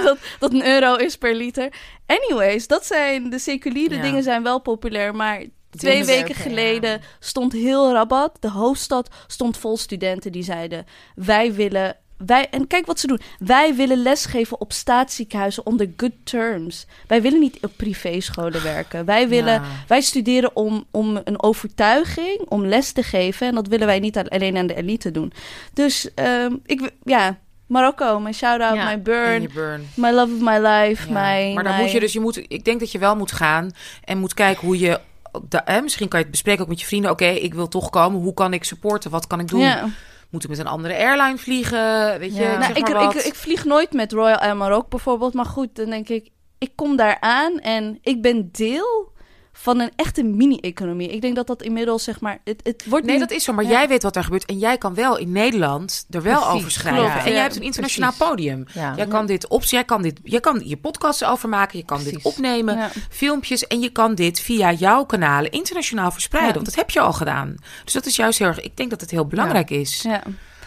dat, 0.04 0.18
dat 0.38 0.52
een 0.52 0.66
euro 0.66 0.94
is 0.94 1.16
per 1.16 1.34
liter. 1.34 1.72
Anyways, 2.06 2.66
dat 2.66 2.86
zijn 2.86 3.30
de 3.30 3.38
seculiere 3.38 3.94
Ja. 3.96 4.02
dingen 4.02 4.22
zijn 4.22 4.42
wel 4.42 4.60
populair, 4.60 5.14
maar 5.14 5.42
Twee 5.76 6.04
weken 6.04 6.34
geleden 6.34 6.90
ja. 6.90 6.98
stond 7.20 7.52
heel 7.52 7.92
Rabat, 7.92 8.36
de 8.40 8.50
hoofdstad, 8.50 9.10
stond 9.26 9.56
vol 9.56 9.76
studenten 9.76 10.32
die 10.32 10.42
zeiden: 10.42 10.86
Wij 11.14 11.52
willen 11.54 11.96
wij, 12.16 12.48
en 12.50 12.66
kijk 12.66 12.86
wat 12.86 13.00
ze 13.00 13.06
doen. 13.06 13.20
Wij 13.38 13.74
willen 13.74 14.02
lesgeven 14.02 14.60
op 14.60 14.72
staatsziekenhuizen 14.72 15.66
onder 15.66 15.92
good 15.96 16.12
terms. 16.24 16.86
Wij 17.06 17.22
willen 17.22 17.40
niet 17.40 17.58
op 17.62 17.72
privéscholen 17.76 18.62
werken. 18.62 19.04
Wij, 19.04 19.28
willen, 19.28 19.52
Ja. 19.52 19.62
wij 19.86 20.00
studeren 20.00 20.56
om, 20.56 20.84
om 20.90 21.20
een 21.24 21.42
overtuiging, 21.42 22.40
om 22.48 22.66
les 22.66 22.92
te 22.92 23.02
geven. 23.02 23.46
En 23.46 23.54
dat 23.54 23.66
willen 23.66 23.86
wij 23.86 23.98
niet 23.98 24.18
alleen 24.18 24.56
aan 24.56 24.66
de 24.66 24.74
elite 24.74 25.10
doen. 25.10 25.32
Dus 25.72 26.14
ehm, 26.14 26.54
ik, 26.64 26.90
ja, 27.02 27.38
Marokko, 27.66 28.20
mijn 28.20 28.34
shout-out, 28.34 28.76
Ja. 28.76 28.84
mijn 28.84 29.02
burn, 29.02 29.48
my 29.94 30.10
love 30.10 30.34
of 30.34 30.40
my 30.40 30.58
life, 30.66 31.06
Ja. 31.06 31.12
mijn... 31.12 31.54
maar 31.54 31.64
dan 31.64 31.76
moet 31.76 31.92
je 31.92 32.00
dus, 32.00 32.12
je 32.12 32.20
moet, 32.20 32.36
ik 32.48 32.64
denk 32.64 32.80
dat 32.80 32.92
je 32.92 32.98
wel 32.98 33.16
moet 33.16 33.32
gaan 33.32 33.70
en 34.04 34.18
moet 34.18 34.34
kijken 34.34 34.66
hoe 34.66 34.78
je, 34.78 35.00
hè, 35.48 35.80
misschien 35.80 36.08
kan 36.08 36.18
je 36.18 36.24
het 36.24 36.34
bespreken 36.34 36.62
ook 36.62 36.68
met 36.68 36.80
je 36.80 36.86
vrienden. 36.86 37.10
Oké, 37.10 37.26
ik 37.26 37.54
wil 37.54 37.68
toch 37.68 37.90
komen. 37.90 38.20
Hoe 38.20 38.34
kan 38.34 38.52
ik 38.52 38.64
supporten? 38.64 39.10
Wat 39.10 39.26
kan 39.26 39.40
ik 39.40 39.48
doen? 39.48 39.60
Ja. 39.60 39.88
Moet 40.30 40.44
ik 40.44 40.50
met 40.50 40.58
een 40.58 40.66
andere 40.66 40.96
airline 40.96 41.38
vliegen? 41.38 42.18
Weet 42.18 42.36
je, 42.36 42.42
Ja. 42.42 42.74
ik 42.74 42.88
Nou, 42.88 43.08
ik, 43.08 43.14
ik, 43.14 43.22
ik 43.24 43.34
vlieg 43.34 43.64
nooit 43.64 43.92
met 43.92 44.12
Royal 44.12 44.38
Air 44.38 44.56
Maroc 44.56 44.88
bijvoorbeeld. 44.88 45.34
Maar 45.34 45.44
goed, 45.44 45.76
dan 45.76 45.90
denk 45.90 46.08
ik, 46.08 46.30
ik 46.58 46.70
kom 46.74 46.96
daar 46.96 47.16
aan 47.20 47.58
en 47.58 47.98
ik 48.02 48.22
ben 48.22 48.48
deel 48.52 49.12
van 49.58 49.80
een 49.80 49.90
echte 49.96 50.22
mini-economie. 50.22 51.08
Ik 51.10 51.20
denk 51.20 51.36
dat 51.36 51.46
dat 51.46 51.62
inmiddels, 51.62 52.04
zeg 52.04 52.20
maar, 52.20 52.38
het, 52.44 52.60
het 52.62 52.84
wordt 52.86 53.06
Nee, 53.06 53.14
nu- 53.14 53.20
dat 53.20 53.30
is 53.30 53.44
zo. 53.44 53.52
Maar 53.52 53.64
Ja. 53.64 53.70
jij 53.70 53.88
weet 53.88 54.02
wat 54.02 54.16
er 54.16 54.24
gebeurt. 54.24 54.44
En 54.44 54.58
jij 54.58 54.78
kan 54.78 54.94
wel 54.94 55.16
in 55.18 55.32
Nederland 55.32 56.06
er 56.10 56.22
wel 56.22 56.40
Precies, 56.40 56.54
over 56.58 56.70
schrijven. 56.70 57.20
En 57.24 57.32
jij 57.32 57.40
hebt 57.42 57.56
een 57.56 57.62
internationaal 57.62 58.10
precies. 58.12 58.28
podium. 58.28 58.64
Ja. 58.72 58.92
Jij 58.96 59.06
kan 59.06 59.26
dit 59.26 59.48
op, 59.48 59.64
jij 59.64 59.84
kan 59.84 60.02
dit, 60.02 60.20
jij 60.22 60.40
kan 60.40 60.62
je 60.64 60.76
podcasts 60.76 61.24
over 61.24 61.48
maken. 61.48 61.78
Je 61.78 61.84
kan 61.84 62.02
dit 62.04 62.18
opnemen, 62.22 62.76
Ja. 62.76 62.90
filmpjes. 63.10 63.66
En 63.66 63.80
je 63.80 63.90
kan 63.90 64.14
dit 64.14 64.40
via 64.40 64.72
jouw 64.72 65.04
kanalen 65.04 65.50
internationaal 65.50 66.10
verspreiden. 66.10 66.52
Ja. 66.52 66.60
Want 66.60 66.66
dat 66.66 66.76
heb 66.84 66.90
je 66.90 67.00
al 67.00 67.12
gedaan. 67.12 67.54
Dus 67.84 67.92
dat 67.92 68.06
is 68.06 68.16
juist 68.16 68.38
heel 68.38 68.48
erg. 68.48 68.60
Ik 68.60 68.76
denk 68.76 68.90
dat 68.90 69.00
het 69.00 69.10
heel 69.10 69.26
belangrijk 69.26 69.70
is. 69.70 70.02
Ja. 70.02 70.22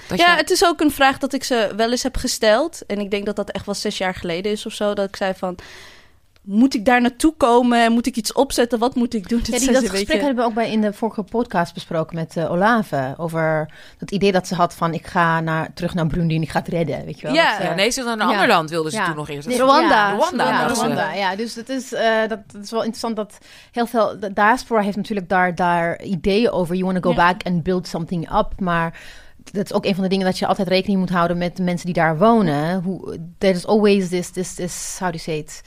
Dat 0.08 0.20
ja, 0.20 0.32
je- 0.32 0.38
het 0.38 0.50
is 0.50 0.66
ook 0.66 0.80
een 0.82 0.92
vraag 0.92 1.18
dat 1.18 1.34
ik 1.34 1.44
ze 1.44 1.74
wel 1.76 1.92
eens 1.92 2.04
heb 2.04 2.18
gesteld. 2.18 2.86
En 2.86 3.00
ik 3.00 3.12
denk 3.12 3.26
dat 3.26 3.36
dat 3.36 3.50
echt 3.50 3.66
wel 3.66 3.76
zes 3.76 3.98
jaar 3.98 4.16
geleden 4.16 4.52
is 4.52 4.66
of 4.66 4.74
zo. 4.74 4.94
Dat 4.94 5.08
ik 5.08 5.16
zei 5.16 5.34
van, 5.38 5.56
moet 6.50 6.74
ik 6.76 6.86
daar 6.86 7.02
naartoe 7.02 7.34
komen? 7.38 7.92
Moet 7.92 8.06
ik 8.08 8.16
iets 8.16 8.34
opzetten? 8.34 8.80
Wat 8.80 8.96
moet 8.96 9.14
ik 9.14 9.30
doen? 9.30 9.42
Ja, 9.50 9.58
die, 9.58 9.72
dat 9.72 9.90
gesprek 9.90 10.18
je. 10.20 10.26
hebben 10.26 10.44
we 10.44 10.50
ook 10.50 10.54
bij 10.56 10.72
in 10.72 10.82
de 10.82 10.94
vorige 10.94 11.24
podcast 11.24 11.74
besproken 11.74 12.16
met 12.16 12.38
eh, 12.38 12.52
Olave. 12.52 13.14
Over 13.18 13.70
het 13.98 14.12
idee 14.12 14.32
dat 14.32 14.48
ze 14.48 14.56
had 14.56 14.74
van 14.74 14.94
ik 14.94 15.08
ga 15.08 15.40
naar, 15.40 15.74
terug 15.74 15.94
naar 15.94 16.08
Burundi 16.08 16.36
en 16.36 16.42
ik 16.42 16.50
ga 16.50 16.60
het 16.60 16.68
redden. 16.68 17.06
Weet 17.06 17.20
je 17.20 17.26
wel? 17.26 17.36
Ja. 17.36 17.74
Nee, 17.76 17.90
ze 17.90 18.04
naar 18.04 18.14
een 18.14 18.20
Ja. 18.20 18.26
ander 18.26 18.48
land 18.48 18.70
wilden 18.70 18.92
ze 18.92 18.98
Ja. 18.98 19.06
toen 19.06 19.16
nog 19.16 19.30
eerst. 19.30 19.48
Rwanda. 19.48 20.14
Rwanda, 20.14 20.70
is, 20.70 20.78
Rwanda. 20.78 21.14
Ja, 21.14 21.36
dus 21.36 21.54
dat 21.54 21.70
is, 21.70 21.94
eh, 21.94 22.20
dat, 22.28 22.40
dat 22.52 22.64
is 22.64 22.72
wel 22.72 22.80
interessant 22.80 23.16
dat 23.16 23.38
heel 23.72 23.86
veel... 23.86 24.20
De 24.20 24.34
diaspora 24.34 24.82
heeft 24.82 24.98
natuurlijk 24.98 25.30
daar, 25.30 25.56
daar 25.56 26.02
ideeën 26.02 26.52
over. 26.52 26.76
You 26.76 26.92
want 26.92 27.04
to 27.04 27.10
go 27.10 27.22
Ja. 27.22 27.26
back 27.28 27.44
and 27.44 27.64
build 27.64 27.88
something 27.88 28.32
up. 28.38 28.60
Maar 28.60 29.00
dat 29.52 29.66
is 29.66 29.74
ook 29.74 29.86
een 29.86 29.94
van 29.96 30.04
de 30.04 30.10
dingen 30.10 30.26
dat 30.26 30.38
je 30.40 30.48
altijd 30.48 30.68
rekening 30.68 31.00
moet 31.00 31.10
houden 31.10 31.38
met 31.38 31.58
de 31.58 31.64
mensen 31.64 31.86
die 31.86 31.96
daar 31.96 32.18
wonen. 32.18 32.82
Hoe, 32.84 33.18
there's 33.38 33.66
always 33.66 34.10
this, 34.10 34.30
this, 34.30 34.54
this, 34.54 34.96
how 35.00 35.12
do 35.12 35.18
you 35.18 35.20
say 35.20 35.38
it? 35.38 35.62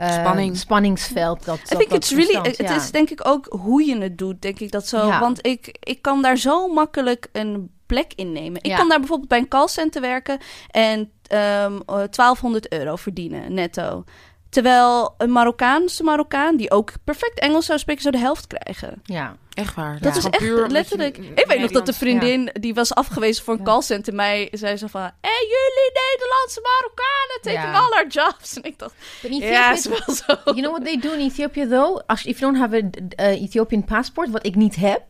Eh, 0.00 0.12
Spanning. 0.12 0.56
Spanningsveld. 0.56 1.44
Dat, 1.44 1.56
I 1.56 1.60
dat, 1.60 1.78
think 1.78 1.90
dat 1.90 1.98
it's 1.98 2.10
really, 2.10 2.34
ontstaat, 2.34 2.56
het 2.56 2.68
ja. 2.68 2.76
is 2.76 2.90
denk 2.90 3.10
ik 3.10 3.26
ook 3.26 3.46
hoe 3.50 3.84
je 3.84 3.98
het 3.98 4.18
doet, 4.18 4.42
denk 4.42 4.58
ik 4.60 4.70
dat 4.70 4.86
zo. 4.86 5.06
Ja. 5.06 5.20
Want 5.20 5.46
ik, 5.46 5.76
ik 5.80 6.02
kan 6.02 6.22
daar 6.22 6.36
zo 6.36 6.68
makkelijk 6.68 7.28
een 7.32 7.70
plek 7.86 8.12
innemen. 8.16 8.62
Ik 8.62 8.70
Ja. 8.70 8.76
kan 8.76 8.88
daar 8.88 8.98
bijvoorbeeld 8.98 9.28
bij 9.28 9.38
een 9.38 9.48
callcenter 9.48 10.00
werken 10.00 10.38
en 10.70 11.10
ehm, 11.26 11.80
eh, 11.86 12.02
1200 12.10 12.72
euro 12.72 12.96
verdienen 12.96 13.54
netto. 13.54 14.04
Terwijl 14.50 15.14
een 15.18 15.32
Marokkaanse 15.32 16.02
Marokkaan, 16.02 16.56
die 16.56 16.70
ook 16.70 16.92
perfect 17.04 17.38
Engels 17.40 17.66
zou 17.66 17.78
spreken, 17.78 18.02
zou 18.02 18.14
de 18.14 18.20
helft 18.20 18.46
krijgen. 18.46 19.00
Ja. 19.04 19.36
Echt 19.54 19.74
waar. 19.74 19.98
Dat 20.00 20.16
is 20.16 20.24
echt 20.24 20.70
letterlijk. 20.70 21.18
Ik 21.18 21.44
weet 21.46 21.60
nog 21.60 21.70
dat 21.70 21.86
de 21.86 21.92
vriendin 21.92 22.50
die 22.52 22.74
was 22.74 22.94
afgewezen 22.94 23.44
voor 23.44 23.52
een 23.54 23.60
Ja. 23.60 23.66
callcenter 23.66 24.14
mij 24.14 24.48
zei 24.52 24.76
zo 24.76 24.86
van: 24.86 25.00
"Hé, 25.00 25.30
jullie 25.40 25.90
Nederlandse 26.10 26.60
Marokkanen 26.62 27.40
taking 27.42 27.74
Ja. 27.74 27.80
all 27.80 27.90
our 27.92 28.06
jobs." 28.08 28.56
En 28.56 28.62
ik 28.64 28.78
dacht: 28.78 28.94
But 29.22 29.36
"Ja, 29.36 29.72
is 29.72 29.86
wel 29.86 30.14
zo." 30.14 30.24
You 30.44 30.56
know 30.56 30.70
what 30.70 30.84
they 30.84 30.98
do 31.00 31.12
in 31.12 31.20
Ethiopia 31.26 31.66
though? 31.68 32.00
Als 32.06 32.24
if 32.24 32.38
you 32.38 32.52
don't 32.52 32.62
have 32.72 32.76
a 32.76 33.24
uh, 33.30 33.42
Ethiopian 33.42 33.84
passport, 33.84 34.30
wat 34.30 34.46
ik 34.46 34.54
niet 34.54 34.76
heb. 34.76 35.02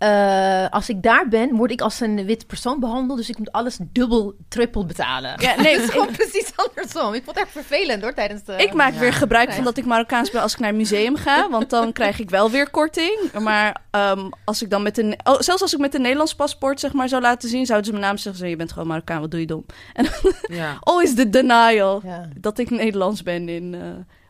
Eh, 0.00 0.66
als 0.70 0.88
ik 0.88 1.02
daar 1.02 1.28
ben, 1.28 1.56
word 1.56 1.70
ik 1.70 1.80
als 1.80 2.00
een 2.00 2.24
wit 2.24 2.46
persoon 2.46 2.80
behandeld. 2.80 3.18
Dus 3.18 3.28
ik 3.28 3.38
moet 3.38 3.52
alles 3.52 3.78
dubbel, 3.80 4.34
triple 4.48 4.84
betalen. 4.84 5.34
Ja, 5.40 5.54
nee, 5.60 5.72
het 5.76 5.82
is 5.82 5.90
gewoon 5.90 6.10
precies 6.10 6.52
andersom. 6.56 7.14
Ik 7.14 7.24
vond 7.24 7.36
het 7.38 7.44
echt 7.46 7.52
vervelend 7.66 8.02
hoor, 8.02 8.14
tijdens 8.14 8.44
de... 8.44 8.52
Ik 8.56 8.72
maak 8.72 8.92
Ja. 8.92 8.98
weer 8.98 9.12
gebruik 9.12 9.52
van 9.52 9.64
dat 9.64 9.76
ik 9.76 9.84
Marokkaans 9.86 10.30
ben 10.30 10.42
als 10.42 10.52
ik 10.52 10.58
naar 10.58 10.68
een 10.68 10.76
museum 10.76 11.16
ga. 11.16 11.48
Want 11.50 11.70
dan 11.70 11.92
krijg 11.92 12.18
ik 12.18 12.30
wel 12.30 12.50
weer 12.50 12.70
korting. 12.70 13.30
Maar 13.38 13.76
ehm, 13.90 14.28
als 14.44 14.62
ik 14.62 14.70
dan 14.70 14.82
met 14.82 14.98
een... 14.98 15.18
Oh, 15.24 15.38
zelfs 15.40 15.62
als 15.62 15.72
ik 15.72 15.78
met 15.80 15.94
een 15.94 16.00
Nederlands 16.02 16.34
paspoort 16.34 16.80
zeg 16.80 16.92
maar 16.92 17.08
zou 17.08 17.22
laten 17.22 17.48
zien... 17.48 17.66
zouden 17.66 17.86
ze 17.86 17.92
mijn 17.92 18.04
naam 18.04 18.16
zeggen... 18.16 18.48
Je 18.48 18.56
bent 18.56 18.72
gewoon 18.72 18.88
Marokkaan, 18.88 19.20
wat 19.20 19.30
doe 19.30 19.40
je 19.40 19.46
dom? 19.46 19.64
En 19.92 20.06
Ja. 20.48 20.76
always 20.80 21.14
the 21.14 21.30
denial. 21.30 22.00
Ja. 22.04 22.28
Dat 22.36 22.58
ik 22.58 22.70
Nederlands 22.70 23.22
ben 23.22 23.48
in, 23.48 23.74
eh, 23.74 23.80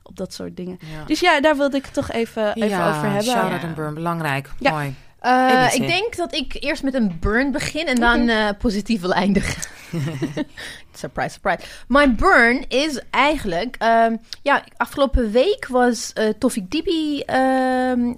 op 0.02 0.16
dat 0.16 0.33
soort 0.35 0.56
dingen. 0.56 0.78
Ja. 0.80 1.04
Dus 1.06 1.20
ja, 1.20 1.40
daar 1.40 1.56
wilde 1.56 1.76
ik 1.76 1.85
het 1.85 1.94
toch 1.94 2.11
even, 2.11 2.54
even 2.54 2.68
Ja, 2.68 2.88
over 2.88 3.02
hebben. 3.02 3.22
Shout-out 3.22 3.61
Ja. 3.61 3.66
en 3.68 3.74
burn, 3.74 3.94
belangrijk. 3.94 4.50
Ja. 4.59 4.70
Mooi. 4.70 4.94
Eh, 5.20 5.74
ik 5.74 5.87
denk 5.87 6.16
dat 6.16 6.35
ik 6.35 6.56
eerst 6.61 6.83
met 6.83 6.94
een 6.94 7.16
burn 7.20 7.52
begin 7.52 7.87
en 7.87 8.00
dan 8.00 8.28
eh, 8.28 8.48
positief 8.59 9.00
wil 9.00 9.12
eindigen. 9.12 9.62
surprise, 10.94 11.30
surprise. 11.30 11.59
Mijn 11.88 12.16
burn 12.16 12.64
is 12.68 13.00
eigenlijk... 13.11 13.76
ehm, 13.78 14.16
ja, 14.42 14.64
afgelopen 14.76 15.30
week 15.30 15.66
was 15.68 16.12
eh 16.12 16.28
Tofik 16.38 16.70
Dibi... 16.70 17.20
ehm, 17.20 18.12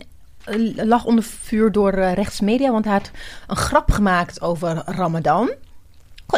eh, 0.44 0.84
lag 0.84 1.04
onder 1.04 1.24
vuur 1.24 1.72
door 1.72 1.90
rechtsmedia, 1.94 2.70
want 2.70 2.84
hij 2.84 2.94
had 2.94 3.10
een 3.46 3.56
grap 3.56 3.90
gemaakt 3.90 4.40
over 4.40 4.82
Ramadan. 4.86 5.50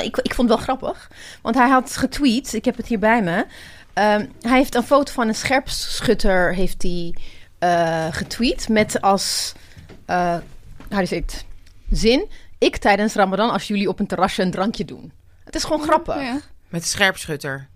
Ik, 0.03 0.17
ik 0.17 0.35
vond 0.35 0.49
het 0.49 0.59
wel 0.59 0.77
grappig, 0.77 1.11
want 1.43 1.55
hij 1.55 1.69
had 1.69 1.97
getweet, 1.97 2.55
ik 2.55 2.65
heb 2.65 2.77
het 2.77 2.87
hier 2.87 2.99
bij 2.99 3.23
me. 3.23 3.47
Ehm, 3.93 4.27
hij 4.41 4.57
heeft 4.57 4.75
een 4.75 4.83
foto 4.83 5.13
van 5.13 5.29
een 5.29 5.35
scherpschutter 5.35 6.55
heeft 6.55 6.83
hij, 6.83 7.15
eh, 7.59 8.07
getweet 8.11 8.69
met 8.69 9.01
als 9.01 9.53
eh 10.07 10.37
how 10.95 11.05
do 11.05 11.07
you 11.07 11.07
say 11.07 11.19
it? 11.19 11.45
zin. 11.99 12.29
Ik 12.59 12.77
tijdens 12.77 13.15
Ramadan 13.15 13.51
als 13.51 13.69
jullie 13.69 13.89
op 13.89 14.01
een 14.01 14.07
terrasje 14.07 14.43
een 14.43 14.51
drankje 14.51 14.85
doen. 14.85 15.13
Het 15.45 15.55
is 15.55 15.63
gewoon 15.65 15.83
grappig. 15.83 16.15
Ja, 16.15 16.21
Ja. 16.21 16.41
Met 16.69 16.83
de 16.83 16.89
scherpschutter. 16.89 17.69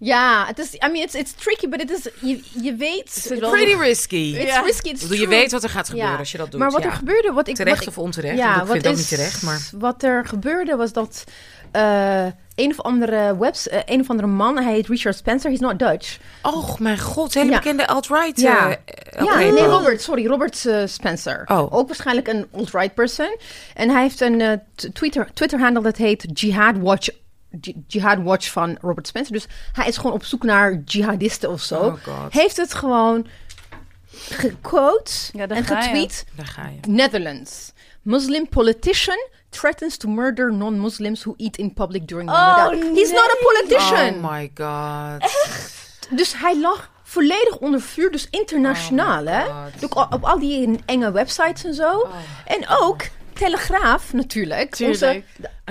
het 0.47 0.59
is. 0.59 0.75
I 0.75 0.79
mean, 0.79 0.95
it's, 0.95 1.15
it's 1.15 1.33
tricky, 1.33 1.69
but 1.69 1.81
it 1.83 1.91
is. 1.91 2.09
Je, 2.21 2.43
je 2.63 2.75
weet. 2.75 3.35
wel- 3.41 3.51
Pretty 3.51 3.75
risky. 3.81 4.35
It's 4.37 4.45
Ja. 4.53 4.61
risky. 4.61 4.89
It's 4.89 5.09
je 5.09 5.29
weet 5.29 5.53
wat 5.53 5.63
er 5.63 5.69
gaat 5.71 5.87
gebeuren 5.89 6.13
Ja. 6.13 6.19
als 6.19 6.33
je 6.33 6.39
dat 6.39 6.51
doet. 6.51 6.61
Maar 6.61 6.71
wat 6.71 6.83
ja. 6.83 6.89
er 6.89 6.95
gebeurde, 6.95 7.33
wat 7.33 7.49
ik. 7.49 7.55
Terecht 7.55 7.77
wat 7.79 7.87
ik, 7.87 7.91
of 7.91 7.99
onterecht. 7.99 8.37
Ja, 8.39 8.53
ik 8.53 8.59
wat 8.67 8.71
vind 8.71 8.85
is, 8.85 8.97
niet 8.97 9.09
terecht, 9.09 9.43
maar... 9.43 9.69
Wat 9.79 10.03
er 10.03 10.27
gebeurde 10.27 10.77
was 10.77 10.93
dat 10.93 11.25
eh, 11.71 12.27
een 12.59 12.71
of 12.71 12.81
andere 12.81 13.37
webs, 13.39 13.69
eh, 13.69 13.81
een 13.85 14.01
of 14.01 14.11
andere 14.11 14.29
man, 14.29 14.57
hij 14.59 14.73
heet 14.73 14.87
Richard 14.89 15.17
Spencer, 15.17 15.51
he's 15.51 15.61
not 15.61 15.79
Dutch. 15.79 16.19
Oh, 16.43 16.79
mijn 16.79 16.99
god. 16.99 17.35
Hele 17.35 17.51
Ja. 17.51 17.57
bekende 17.57 17.87
alt-right. 17.87 18.41
Ja. 18.41 18.69
eh, 18.71 18.77
Ja, 19.25 19.25
oké. 19.25 19.37
nee, 19.39 19.65
Robert, 19.67 20.03
sorry, 20.03 20.27
Robert 20.27 20.67
eh, 20.67 20.83
Spencer. 20.87 21.43
Oh. 21.47 21.73
Ook 21.75 21.87
waarschijnlijk 21.87 22.29
een 22.29 22.47
alt-right 22.53 22.95
person. 22.95 23.37
En 23.75 23.91
hij 23.91 24.03
heeft 24.03 24.21
een 24.21 24.41
eh, 24.41 24.53
Twitter, 24.93 25.29
Twitter-handle 25.35 25.83
dat 25.83 25.97
heet 25.97 26.27
Jihad 26.41 26.77
Watch. 26.79 27.09
Jihad 27.87 28.19
Watch 28.23 28.51
van 28.51 28.79
Robert 28.81 29.07
Spencer. 29.07 29.33
Dus 29.33 29.47
hij 29.73 29.87
is 29.89 29.97
gewoon 29.97 30.13
op 30.13 30.25
zoek 30.25 30.43
naar 30.43 30.83
jihadisten 30.85 31.51
of 31.51 31.61
zo. 31.61 31.75
Oh 31.79 31.95
god. 32.03 32.33
Heeft 32.33 32.57
het 32.57 32.75
gewoon 32.75 33.27
gequote 34.13 35.13
Ja, 35.33 35.47
en 35.49 35.65
ga 35.65 35.77
je. 35.79 35.83
getweet. 35.83 36.25
Daar 36.37 36.47
ga 36.47 36.63
je. 36.69 36.91
Netherlands. 36.91 37.73
Muslim 38.03 38.49
politician 38.49 39.29
threatens 39.51 39.97
to 39.97 40.09
murder 40.09 40.53
non-Muslims 40.53 41.23
who 41.25 41.35
eat 41.37 41.57
in 41.57 41.75
public 41.75 42.07
during 42.09 42.31
Oh, 42.31 42.35
Ramadan. 42.35 42.95
He's 42.95 43.11
not 43.13 43.31
a 43.31 43.37
politician. 43.43 44.25
Oh 44.25 44.31
my 44.31 44.51
god. 44.55 45.33
Dus 46.11 46.35
hij 46.37 46.61
lag 46.61 46.91
volledig 47.03 47.57
onder 47.59 47.81
vuur, 47.81 48.11
dus 48.11 48.27
internationaal, 48.31 49.23
Oh 49.23 49.29
hè? 49.29 49.45
Ook 49.85 49.95
op, 49.97 50.13
op 50.13 50.25
al 50.25 50.39
die 50.39 50.79
enge 50.87 51.13
websites 51.13 51.65
en 51.65 51.75
zo. 51.75 51.99
Oh. 51.99 52.11
En 52.47 52.69
ook 52.69 53.03
Telegraaf 53.33 54.13
natuurlijk. 54.13 54.77
Onze, 54.81 54.99
Tuurlijk. 54.99 55.25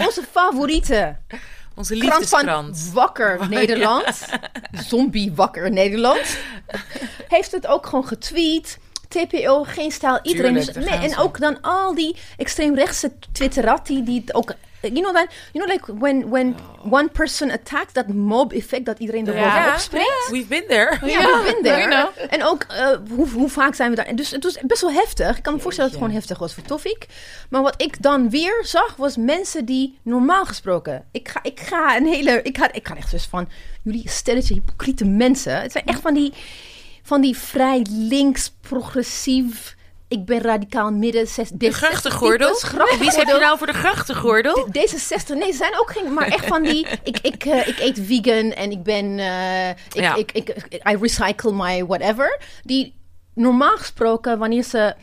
onze 0.07 0.23
favoriete 0.31 1.15
Onze 1.75 1.97
krant 1.97 2.29
van 2.29 2.39
liefdeskrant. 2.39 2.91
Wakker 2.93 3.39
Nederland. 3.49 4.25
Zombie 4.71 5.31
Wakker 5.35 5.71
Nederland. 5.71 6.37
Heeft 7.27 7.51
het 7.51 7.67
ook 7.67 7.85
gewoon 7.85 8.07
getweet. 8.07 8.77
TPO, 9.07 9.63
geen 9.63 9.91
stijl, 9.91 10.19
iedereen. 10.21 10.53
Dus, 10.53 10.65
daar 10.65 10.83
nee, 10.83 11.09
en 11.09 11.17
ook 11.17 11.39
dan 11.39 11.61
al 11.61 11.95
die 11.95 12.15
extreemrechtse 12.37 13.11
Twitterati 13.31 14.03
die 14.03 14.21
het 14.25 14.33
ook... 14.33 14.53
You 14.81 14.93
know, 15.01 15.13
that, 15.13 15.27
you 15.53 15.65
know 15.65 15.67
like 15.67 15.97
when, 15.99 16.29
when 16.29 16.55
one 16.89 17.09
person 17.09 17.51
attacks, 17.51 17.93
dat 17.93 18.07
mob 18.07 18.51
effect, 18.53 18.85
dat 18.85 18.99
iedereen 18.99 19.27
er 19.27 19.33
bovenop 19.33 19.53
Ja. 19.53 19.77
springt. 19.77 20.27
We've 20.31 20.47
been 20.47 20.67
there. 20.67 20.97
Ja, 21.05 21.21
we 21.21 21.43
been 21.43 21.63
there. 21.63 21.89
you 21.89 22.09
En 22.29 22.43
ook, 22.43 22.63
eh, 22.63 22.87
hoe, 23.09 23.29
hoe 23.29 23.49
vaak 23.49 23.75
zijn 23.75 23.89
we 23.89 23.95
daar? 23.95 24.05
En 24.05 24.15
Dus 24.15 24.31
het 24.31 24.43
was 24.43 24.57
best 24.61 24.81
wel 24.81 24.91
heftig. 24.91 25.37
Ik 25.37 25.43
kan 25.43 25.53
me 25.53 25.59
voorstellen 25.59 25.91
dat 25.91 25.99
het 25.99 26.07
gewoon 26.09 26.21
heftig 26.21 26.39
was 26.39 26.53
voor 26.53 26.63
Tofik. 26.63 27.05
Maar 27.49 27.61
wat 27.61 27.81
ik 27.81 28.01
dan 28.01 28.29
weer 28.29 28.59
zag, 28.61 28.95
was 28.95 29.17
mensen 29.17 29.65
die 29.65 29.99
normaal 30.01 30.45
gesproken... 30.45 31.05
Ik 31.11 31.27
ga, 31.27 31.39
ik 31.43 31.59
ga 31.59 31.95
een 31.95 32.07
hele... 32.07 32.41
Ik 32.43 32.57
ga, 32.57 32.71
ik 32.71 32.87
ga 32.87 32.95
echt 32.95 33.11
dus 33.11 33.25
van... 33.25 33.49
Jullie 33.83 34.09
stelletje 34.09 34.53
hypocriete 34.53 35.05
mensen. 35.05 35.61
Het 35.61 35.71
zijn 35.71 35.85
echt 35.85 36.01
van 36.01 36.13
die, 36.13 36.33
van 37.07 37.21
die 37.21 37.37
vrij 37.37 37.85
links, 37.89 38.51
progressief... 38.61 39.75
ik 40.07 40.25
ben 40.25 40.41
radicaal 40.41 40.91
midden. 40.91 41.27
Zes, 41.27 41.49
de 41.49 41.71
grachtengordel? 41.71 42.59
Wie 42.99 43.09
heb 43.09 43.27
je 43.27 43.37
nou 43.39 43.57
voor 43.57 43.67
de 43.67 43.73
grachtengordel? 43.73 44.67
Deze 44.71 44.97
60, 44.97 45.35
nee, 45.35 45.51
ze 45.51 45.57
zijn 45.57 45.79
ook 45.79 45.91
geen, 45.91 46.13
maar 46.13 46.27
echt 46.27 46.45
van 46.45 46.63
die, 46.63 46.87
ik, 47.03 47.19
ik, 47.21 47.45
uh, 47.45 47.67
ik 47.67 47.79
eet 47.79 47.99
vegan 48.03 48.51
en 48.51 48.71
ik 48.71 48.83
ben, 48.83 49.05
uh, 49.05 49.69
ik, 49.69 49.77
ja. 49.93 50.15
ik, 50.15 50.31
ik, 50.31 50.49
I 50.89 50.97
recycle 51.01 51.51
my 51.53 51.85
whatever. 51.85 52.39
Die 52.63 52.95
normaal 53.33 53.77
gesproken, 53.77 54.37
wanneer 54.37 54.63
ze 54.63 54.95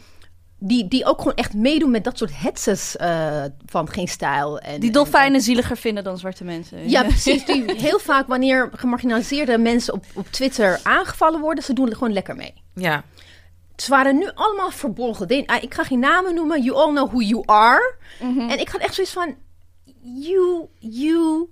die, 0.67 0.89
die 0.89 1.05
ook 1.05 1.19
gewoon 1.19 1.35
echt 1.35 1.55
meedoen 1.55 1.91
met 1.91 2.05
dat 2.05 2.19
soort 2.19 2.31
hetzes 2.35 2.97
uh, 3.01 3.45
van 3.67 3.89
geen 3.89 4.09
stijl. 4.09 4.59
En, 4.59 4.81
die 4.81 4.91
dolfijnen 4.91 5.41
zieliger 5.41 5.77
vinden 5.77 6.05
dan 6.05 6.19
zwarte 6.19 6.45
mensen. 6.45 6.89
Ja, 6.91 7.03
precies. 7.13 7.45
Die 7.45 7.73
heel 7.77 7.99
vaak 7.99 8.27
wanneer 8.27 8.71
gemarginaliseerde 8.73 9.59
mensen 9.59 9.95
op, 9.95 10.05
op 10.15 10.27
Twitter 10.31 10.81
aangevallen 10.83 11.41
worden, 11.41 11.65
ze 11.65 11.73
doen 11.73 11.89
er 11.89 11.97
gewoon 11.97 12.13
lekker 12.13 12.37
mee. 12.37 12.55
Ja. 12.75 13.05
Ze 13.77 13.91
waren 13.91 14.19
nu 14.19 14.31
allemaal 14.35 14.71
verborgen. 14.71 15.47
Ah, 15.47 15.63
ik 15.63 15.75
ga 15.75 15.85
geen 15.85 15.99
namen 15.99 16.35
noemen. 16.35 16.63
You 16.63 16.77
all 16.77 16.91
know 16.91 17.09
who 17.09 17.21
you 17.21 17.43
are. 17.47 17.95
Mm 18.21 18.39
-hmm. 18.39 18.49
En 18.49 18.59
ik 18.59 18.69
had 18.69 18.81
echt 18.81 18.95
zoiets 18.95 19.13
van... 19.13 19.35
You, 20.01 20.67
you... 20.79 21.49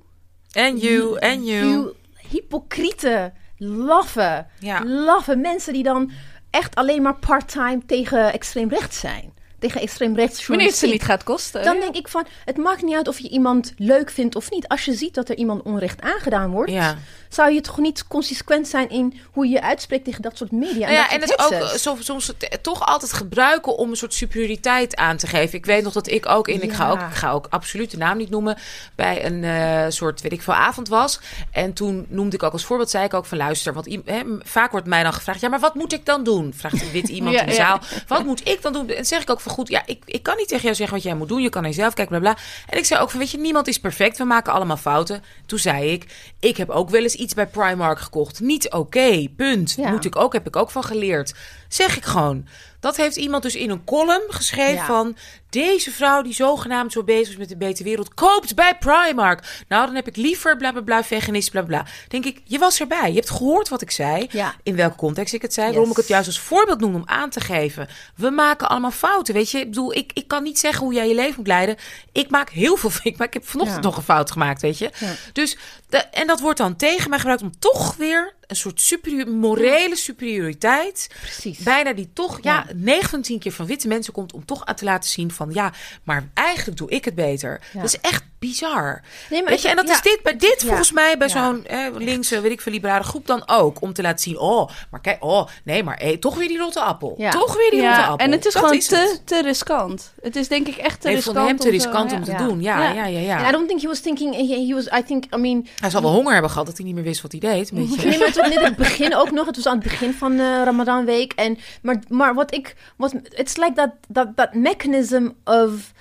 En 0.52 0.76
you, 0.76 1.18
en 1.18 1.44
you. 1.44 1.68
you. 1.68 1.92
Hypocriete, 2.28 3.32
laffe, 3.58 4.46
ja. 4.58 4.84
laffe 4.84 5.36
mensen 5.36 5.72
die 5.72 5.82
dan 5.82 6.10
echt 6.52 6.74
alleen 6.74 7.02
maar 7.02 7.18
part-time 7.18 7.80
tegen 7.86 8.32
extreem 8.32 8.68
rechts 8.68 9.00
zijn. 9.00 9.34
Tegen 9.62 9.80
extreem 9.80 10.16
rechts 10.16 10.46
Wanneer 10.46 10.66
het 10.66 10.76
ze 10.76 10.86
niet 10.86 11.02
gaat 11.02 11.22
kosten. 11.22 11.64
Dan 11.64 11.80
denk 11.80 11.96
ik 11.96 12.08
van, 12.08 12.26
het 12.44 12.56
maakt 12.56 12.82
niet 12.82 12.94
uit 12.94 13.08
of 13.08 13.18
je 13.18 13.28
iemand 13.28 13.72
leuk 13.76 14.10
vindt 14.10 14.36
of 14.36 14.50
niet. 14.50 14.68
Als 14.68 14.84
je 14.84 14.94
ziet 14.94 15.14
dat 15.14 15.28
er 15.28 15.36
iemand 15.36 15.62
onrecht 15.62 16.00
aangedaan 16.00 16.50
wordt, 16.50 16.70
ja. 16.70 16.96
zou 17.28 17.52
je 17.52 17.60
toch 17.60 17.78
niet 17.78 18.06
consequent 18.06 18.68
zijn 18.68 18.90
in 18.90 19.20
hoe 19.32 19.46
je 19.46 19.52
je 19.52 19.62
uitspreekt 19.62 20.04
tegen 20.04 20.22
dat 20.22 20.36
soort 20.36 20.52
media. 20.52 20.86
En 20.86 20.92
ja, 20.92 21.10
en 21.10 21.20
het 21.20 21.38
ook 21.38 21.68
soms, 21.74 22.04
soms 22.04 22.32
toch 22.62 22.86
altijd 22.86 23.12
gebruiken 23.12 23.76
om 23.76 23.90
een 23.90 23.96
soort 23.96 24.14
superioriteit 24.14 24.96
aan 24.96 25.16
te 25.16 25.26
geven. 25.26 25.58
Ik 25.58 25.66
weet 25.66 25.82
nog 25.82 25.92
dat 25.92 26.08
ik 26.08 26.28
ook 26.28 26.48
in, 26.48 26.62
ik, 26.62 26.72
ga 26.72 26.90
ook, 26.90 27.00
ik 27.00 27.14
ga 27.14 27.30
ook 27.30 27.46
absoluut 27.50 27.90
de 27.90 27.96
naam 27.96 28.16
niet 28.16 28.30
noemen, 28.30 28.56
bij 28.94 29.24
een 29.24 29.42
uh, 29.42 29.84
soort, 29.88 30.20
weet 30.20 30.32
ik 30.32 30.42
veel, 30.42 30.54
avond 30.54 30.88
was. 30.88 31.20
En 31.50 31.72
toen 31.72 32.06
noemde 32.08 32.36
ik 32.36 32.42
ook 32.42 32.52
als 32.52 32.64
voorbeeld, 32.64 32.90
zei 32.90 33.04
ik 33.04 33.14
ook 33.14 33.26
van 33.26 33.38
luister, 33.38 33.72
want 33.72 33.98
hè, 34.04 34.22
vaak 34.42 34.70
wordt 34.70 34.86
mij 34.86 35.02
dan 35.02 35.12
gevraagd, 35.12 35.40
ja, 35.40 35.48
maar 35.48 35.60
wat 35.60 35.74
moet 35.74 35.92
ik 35.92 36.06
dan 36.06 36.24
doen? 36.24 36.54
Vraagt 36.56 36.82
een 36.82 36.90
wit 36.92 37.08
iemand 37.18 37.40
in 37.40 37.46
de 37.46 37.54
zaal. 37.54 37.80
Wat 38.06 38.24
moet 38.24 38.48
ik 38.48 38.62
dan 38.62 38.72
doen? 38.72 38.88
En 38.88 39.04
zeg 39.04 39.22
ik 39.22 39.30
ook 39.30 39.40
van 39.40 39.51
goed, 39.52 39.68
ja, 39.68 39.82
ik, 39.86 40.02
ik 40.04 40.22
kan 40.22 40.36
niet 40.36 40.48
tegen 40.48 40.62
jou 40.62 40.74
zeggen 40.74 40.96
wat 40.96 41.04
jij 41.04 41.14
moet 41.14 41.28
doen. 41.28 41.42
Je 41.42 41.48
kan 41.48 41.62
naar 41.62 41.70
jezelf 41.70 41.94
kijken, 41.94 42.20
bla 42.20 42.32
bla. 42.32 42.42
En 42.66 42.78
ik 42.78 42.84
zei 42.84 43.00
ook 43.00 43.10
van, 43.10 43.18
weet 43.18 43.30
je, 43.30 43.38
niemand 43.38 43.68
is 43.68 43.80
perfect. 43.80 44.18
We 44.18 44.24
maken 44.24 44.52
allemaal 44.52 44.76
fouten. 44.76 45.22
Toen 45.46 45.58
zei 45.58 45.92
ik, 45.92 46.06
ik 46.40 46.56
heb 46.56 46.70
ook 46.70 46.90
wel 46.90 47.02
eens 47.02 47.14
iets 47.14 47.34
bij 47.34 47.46
Primark 47.46 47.98
gekocht. 47.98 48.40
Niet 48.40 48.70
oké, 48.70 49.28
punt. 49.36 49.76
Moet 49.76 50.04
ik 50.04 50.16
ook, 50.16 50.32
heb 50.32 50.46
ik 50.46 50.56
ook 50.56 50.70
van 50.70 50.84
geleerd. 50.84 51.34
Zeg 51.68 51.96
ik 51.96 52.04
gewoon. 52.04 52.46
Dat 52.80 52.96
heeft 52.96 53.16
iemand 53.16 53.42
dus 53.42 53.54
in 53.54 53.70
een 53.70 53.84
column 53.84 54.26
geschreven 54.28 54.84
van... 54.84 55.16
deze 55.52 55.90
vrouw 55.90 56.22
die 56.22 56.34
zogenaamd 56.34 56.92
zo 56.92 57.04
bezig 57.04 57.28
is 57.28 57.36
met 57.36 57.48
de 57.48 57.56
betere 57.56 57.84
wereld... 57.84 58.14
koopt 58.14 58.54
bij 58.54 58.76
Primark. 58.78 59.64
Nou, 59.68 59.86
dan 59.86 59.94
heb 59.94 60.08
ik 60.08 60.16
liever 60.16 60.56
bla 60.56 60.72
bla 60.72 60.80
bla, 60.80 61.04
veganist, 61.04 61.50
bla 61.50 61.62
bla. 61.62 61.86
Denk 62.08 62.24
ik, 62.24 62.40
je 62.44 62.58
was 62.58 62.80
erbij. 62.80 63.08
Je 63.08 63.14
hebt 63.14 63.30
gehoord 63.30 63.68
wat 63.68 63.82
ik 63.82 63.90
zei. 63.90 64.28
In 64.62 64.76
welke 64.76 64.96
context 64.96 65.34
ik 65.34 65.42
het 65.42 65.54
zei. 65.54 65.72
Waarom 65.72 65.90
ik 65.90 65.96
het 65.96 66.08
juist 66.08 66.26
als 66.26 66.40
voorbeeld 66.40 66.80
noem 66.80 66.94
om 66.94 67.02
aan 67.04 67.30
te 67.30 67.40
geven. 67.40 67.88
We 68.16 68.30
maken 68.30 68.68
allemaal 68.68 68.90
fouten, 68.90 69.34
weet 69.34 69.50
je. 69.50 69.58
Ik 69.58 69.68
bedoel, 69.68 69.94
ik, 69.94 70.10
ik 70.14 70.28
kan 70.28 70.42
niet 70.42 70.58
zeggen 70.58 70.84
hoe 70.84 70.94
jij 70.94 71.08
je 71.08 71.14
leven 71.14 71.34
moet 71.36 71.46
leiden. 71.46 71.76
Ik 72.12 72.30
maak 72.30 72.50
heel 72.50 72.76
veel... 72.76 72.90
Ik, 73.02 73.16
maar 73.16 73.26
ik 73.26 73.34
heb 73.34 73.48
vanochtend 73.48 73.82
nog 73.82 73.96
een 73.96 74.02
fout 74.02 74.30
gemaakt, 74.30 74.62
weet 74.62 74.78
je. 74.78 74.90
Dus, 75.32 75.56
de, 75.88 75.96
en 75.96 76.26
dat 76.26 76.40
wordt 76.40 76.58
dan 76.58 76.76
tegen 76.76 77.10
mij 77.10 77.18
gebruikt 77.18 77.42
om 77.42 77.58
toch 77.58 77.96
weer 77.96 78.34
een 78.46 78.56
soort 78.56 78.80
superieur, 78.80 79.28
morele 79.28 79.96
superioriteit. 79.96 81.10
Precies. 81.20 81.58
Bijna 81.58 81.92
die 81.92 82.10
toch, 82.12 82.38
ja, 82.42 82.64
ja 82.68 82.74
9 82.74 83.08
van 83.08 83.22
10 83.22 83.38
keer 83.38 83.52
van 83.52 83.66
witte 83.66 83.88
mensen 83.88 84.12
komt 84.12 84.32
om 84.32 84.44
toch 84.44 84.64
aan 84.64 84.74
te 84.74 84.84
laten 84.84 85.10
zien 85.10 85.30
van 85.30 85.41
ja, 85.50 85.72
maar 86.02 86.28
eigenlijk 86.34 86.78
doe 86.78 86.90
ik 86.90 87.04
het 87.04 87.14
beter. 87.14 87.60
Dat 87.72 87.84
is 87.84 88.00
echt 88.00 88.24
bizar. 88.42 89.02
Nee, 89.30 89.42
maar 89.42 89.50
weet 89.50 89.62
je, 89.62 89.68
en 89.68 89.76
dat 89.76 89.88
is 89.88 90.02
dit 90.02 90.20
bij 90.22 90.36
dit 90.36 90.64
volgens 90.66 90.92
mij 90.92 91.18
bij 91.18 91.28
zo'n 91.28 91.66
eh, 91.66 91.86
linkse, 91.98 92.40
weet 92.40 92.52
ik 92.52 92.60
veel, 92.60 92.72
liberale 92.72 93.04
groep 93.04 93.26
dan 93.26 93.42
ook 93.46 93.80
om 93.80 93.92
te 93.92 94.02
laten 94.02 94.18
zien, 94.18 94.38
oh, 94.38 94.70
maar 94.90 95.00
kijk, 95.00 95.24
oh, 95.24 95.46
nee, 95.64 95.82
maar 95.82 95.98
hey, 95.98 96.16
toch 96.16 96.36
weer 96.36 96.48
die 96.48 96.58
rotte 96.58 96.80
appel. 96.80 97.16
Toch 97.30 97.56
weer 97.56 97.70
die 97.70 97.80
rotte 97.80 98.02
appel. 98.02 98.16
En 98.26 98.32
het 98.32 98.46
is 98.46 98.54
gewoon 98.54 98.78
te, 98.78 99.18
te 99.24 99.42
riskant. 99.42 100.12
Het 100.22 100.36
is 100.36 100.48
denk 100.48 100.66
ik 100.66 100.76
echt 100.76 101.00
te 101.00 101.06
nee, 101.06 101.16
riskant. 101.16 101.48
Hem 101.48 101.56
te 101.56 101.70
riskant 101.70 102.12
om, 102.12 102.24
te 102.24 102.34
doen. 102.34 102.62
Ja, 102.62 102.92
ja, 102.92 103.06
ja, 103.06 103.18
ja. 103.18 103.48
I 103.48 103.52
don't 103.52 103.68
think 103.68 103.80
he 103.80 103.86
was 103.86 104.00
thinking. 104.00 104.34
He 104.34 104.74
was. 104.74 104.86
I 104.86 105.02
think. 105.06 105.24
I 105.34 105.36
mean. 105.36 105.66
Hij 105.80 105.90
zal 105.90 106.02
wel 106.02 106.10
honger 106.10 106.32
hebben 106.32 106.50
gehad 106.50 106.66
dat 106.66 106.76
hij 106.76 106.86
niet 106.86 106.94
meer 106.94 107.04
wist 107.04 107.22
wat 107.22 107.32
hij 107.32 107.40
deed. 107.40 107.72
Nee, 107.72 107.86
maar 108.18 108.26
het 108.26 108.36
was 108.36 108.48
net 108.48 108.60
het 108.60 108.76
begin 108.76 109.16
ook 109.16 109.30
nog. 109.30 109.46
Het 109.46 109.56
was 109.56 109.66
aan 109.66 109.78
het 109.78 109.82
begin 109.82 110.14
van 110.14 110.36
de 110.36 110.42
uh, 110.42 110.62
Ramadanweek. 110.64 111.32
En 111.32 111.58
maar, 111.82 111.98
maar 112.08 112.34
wat 112.34 112.54
ik, 112.54 112.74
wat, 112.96 113.14
it's 113.28 113.56
like 113.56 113.72
that 113.72 113.90
that 114.12 114.28
that 114.36 114.54
mechanism 114.54 115.28
of 115.44 115.92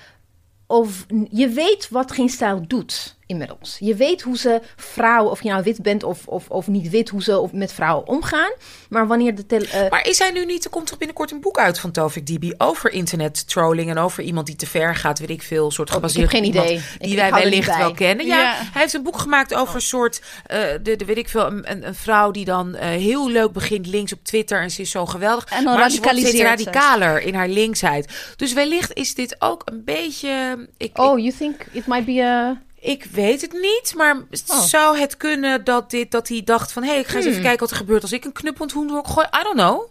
of 0.71 1.05
je 1.31 1.49
weet 1.49 1.89
wat 1.89 2.11
geen 2.11 2.29
stijl 2.29 2.67
doet 2.67 3.15
inmiddels. 3.31 3.77
Je 3.79 3.95
weet 3.95 4.21
hoe 4.21 4.37
ze 4.37 4.61
vrouwen, 4.75 5.31
of 5.31 5.43
je 5.43 5.49
nou 5.49 5.63
wit 5.63 5.81
bent 5.81 6.03
of, 6.03 6.27
of, 6.27 6.49
of 6.49 6.67
niet 6.67 6.89
wit, 6.89 7.09
hoe 7.09 7.23
ze 7.23 7.47
met 7.51 7.73
vrouwen 7.73 8.07
omgaan. 8.07 8.51
Maar 8.89 9.07
wanneer 9.07 9.35
de. 9.35 9.43
Uh... 9.49 9.89
Maar 9.89 10.07
is 10.07 10.19
hij 10.19 10.31
nu 10.31 10.45
niet? 10.45 10.63
Er 10.63 10.69
komt 10.69 10.87
toch 10.87 10.97
binnenkort 10.97 11.31
een 11.31 11.41
boek 11.41 11.57
uit 11.57 11.79
van 11.79 11.91
Tovik 11.91 12.27
Dibi 12.27 12.53
over 12.57 12.91
internet 12.91 13.47
trolling 13.47 13.89
en 13.89 13.97
over 13.97 14.23
iemand 14.23 14.45
die 14.45 14.55
te 14.55 14.67
ver 14.67 14.95
gaat, 14.95 15.19
weet 15.19 15.29
ik 15.29 15.41
veel, 15.41 15.71
soort 15.71 15.91
gebaseerd. 15.91 16.33
Oh, 16.33 16.39
ik 16.39 16.43
heb 16.43 16.53
geen 16.53 16.63
idee. 16.63 16.81
Die 16.99 17.15
wij 17.15 17.31
wellicht 17.31 17.77
wel 17.77 17.93
kennen. 17.93 18.25
Ja, 18.25 18.55
hij 18.55 18.81
heeft 18.81 18.93
een 18.93 19.03
boek 19.03 19.17
gemaakt 19.17 19.53
over 19.53 19.75
een 19.75 19.81
soort, 19.81 20.21
uh, 20.51 20.57
de, 20.81 20.95
de, 20.95 21.05
weet 21.05 21.17
ik 21.17 21.29
veel, 21.29 21.45
een, 21.45 21.87
een 21.87 21.95
vrouw 21.95 22.31
die 22.31 22.45
dan 22.45 22.75
uh, 22.75 22.81
heel 22.81 23.29
leuk 23.29 23.51
begint 23.51 23.87
links 23.87 24.13
op 24.13 24.23
Twitter 24.23 24.61
en 24.61 24.71
ze 24.71 24.81
is 24.81 24.91
zo 24.91 25.05
geweldig. 25.05 25.45
En 25.45 25.63
dan 25.63 25.77
maar 25.77 25.89
ze 25.89 26.41
radicaler 26.41 27.21
in 27.21 27.33
haar 27.33 27.47
linksheid. 27.47 28.33
Dus 28.35 28.53
wellicht 28.53 28.93
is 28.93 29.15
dit 29.15 29.35
ook 29.39 29.61
een 29.65 29.83
beetje. 29.85 30.67
Ik, 30.77 30.97
oh, 30.97 31.19
you 31.19 31.33
think 31.37 31.65
it 31.71 31.87
might 31.87 32.05
be 32.05 32.23
a 32.23 32.61
ik 32.81 33.03
weet 33.03 33.41
het 33.41 33.51
niet, 33.51 33.93
maar 33.95 34.15
oh. 34.47 34.59
zou 34.59 34.97
het 34.97 35.17
kunnen 35.17 35.63
dat, 35.63 35.89
dit, 35.89 36.11
dat 36.11 36.27
hij 36.27 36.43
dacht 36.43 36.71
van... 36.71 36.83
hé, 36.83 36.89
hey, 36.89 36.99
ik 36.99 37.07
ga 37.07 37.15
eens 37.15 37.25
even 37.25 37.33
hmm. 37.33 37.43
kijken 37.43 37.59
wat 37.59 37.71
er 37.71 37.77
gebeurt 37.77 38.01
als 38.01 38.11
ik 38.11 38.25
een 38.25 38.31
knuppelend 38.31 38.71
hoenderhok 38.71 39.07
gooi. 39.07 39.27
I 39.39 39.43
don't 39.43 39.55
know. 39.55 39.87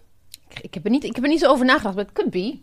Ik 0.60 0.74
heb, 0.74 0.84
er 0.84 0.90
niet, 0.90 1.04
ik 1.04 1.14
heb 1.14 1.24
er 1.24 1.30
niet 1.30 1.40
zo 1.40 1.50
over 1.50 1.64
nagedacht, 1.64 1.94
maar 1.94 2.04
het 2.04 2.12
could 2.12 2.30
be. 2.30 2.58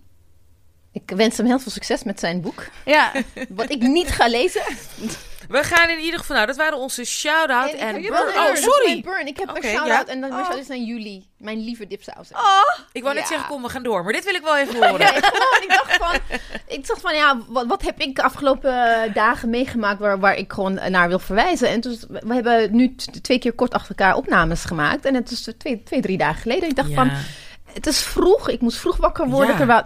Ik 0.91 1.11
wens 1.15 1.37
hem 1.37 1.45
heel 1.45 1.59
veel 1.59 1.71
succes 1.71 2.03
met 2.03 2.19
zijn 2.19 2.41
boek. 2.41 2.67
Ja. 2.85 3.11
Wat 3.49 3.71
ik 3.71 3.81
niet 3.81 4.07
ga 4.07 4.27
lezen. 4.27 4.61
We 5.47 5.63
gaan 5.63 5.89
in 5.89 5.99
ieder 5.99 6.19
geval... 6.19 6.35
Nou, 6.35 6.47
dat 6.47 6.55
waren 6.57 6.77
onze 6.77 7.03
shout-out 7.05 7.71
en... 7.71 7.95
en 7.95 8.11
oh, 8.13 8.55
sorry! 8.55 9.01
Burn. 9.01 9.27
Ik 9.27 9.37
heb 9.37 9.55
een 9.55 9.63
shout-out 9.63 10.07
en 10.07 10.21
dan 10.21 10.31
oh. 10.31 10.57
is 10.57 10.67
naar 10.67 10.77
jullie. 10.77 11.27
Mijn 11.37 11.63
lieve 11.63 11.87
dipsaus. 11.87 12.31
Oh. 12.31 12.85
Ik 12.91 13.03
wou 13.03 13.15
net 13.15 13.27
zeggen, 13.27 13.47
kom, 13.47 13.61
we 13.63 13.69
gaan 13.69 13.83
door. 13.83 14.03
Maar 14.03 14.13
dit 14.13 14.23
wil 14.23 14.35
ik 14.35 14.41
wel 14.41 14.57
even 14.57 14.75
horen. 14.89 14.99
nee, 14.99 15.21
gewoon, 15.21 15.61
ik 15.61 15.69
dacht 15.69 15.97
van... 15.97 16.39
Ik 16.67 16.87
dacht 16.87 17.01
van, 17.01 17.15
ja, 17.15 17.37
wat, 17.47 17.65
wat 17.65 17.81
heb 17.81 17.99
ik 17.99 18.15
de 18.15 18.23
afgelopen 18.23 19.11
dagen 19.13 19.49
meegemaakt... 19.49 19.99
Waar, 19.99 20.19
waar 20.19 20.35
ik 20.35 20.53
gewoon 20.53 20.73
naar 20.89 21.07
wil 21.07 21.19
verwijzen. 21.19 21.69
En 21.69 21.81
dus, 21.81 22.05
we 22.07 22.33
hebben 22.33 22.75
nu 22.75 22.95
twee 23.21 23.39
keer 23.39 23.53
kort 23.53 23.73
achter 23.73 23.89
elkaar 23.89 24.15
opnames 24.15 24.63
gemaakt. 24.63 25.05
En 25.05 25.15
het 25.15 25.31
is 25.31 25.47
twee, 25.57 25.83
twee 25.83 26.01
drie 26.01 26.17
dagen 26.17 26.41
geleden. 26.41 26.69
Ik 26.69 26.75
dacht 26.75 26.93
van 26.93 27.11
het 27.77 27.87
is 27.87 28.01
vroeg. 28.01 28.49
Ik 28.49 28.61
moest 28.61 28.77
vroeg 28.77 28.97
wakker 28.97 29.27
worden. 29.27 29.55
Terwijl, 29.55 29.83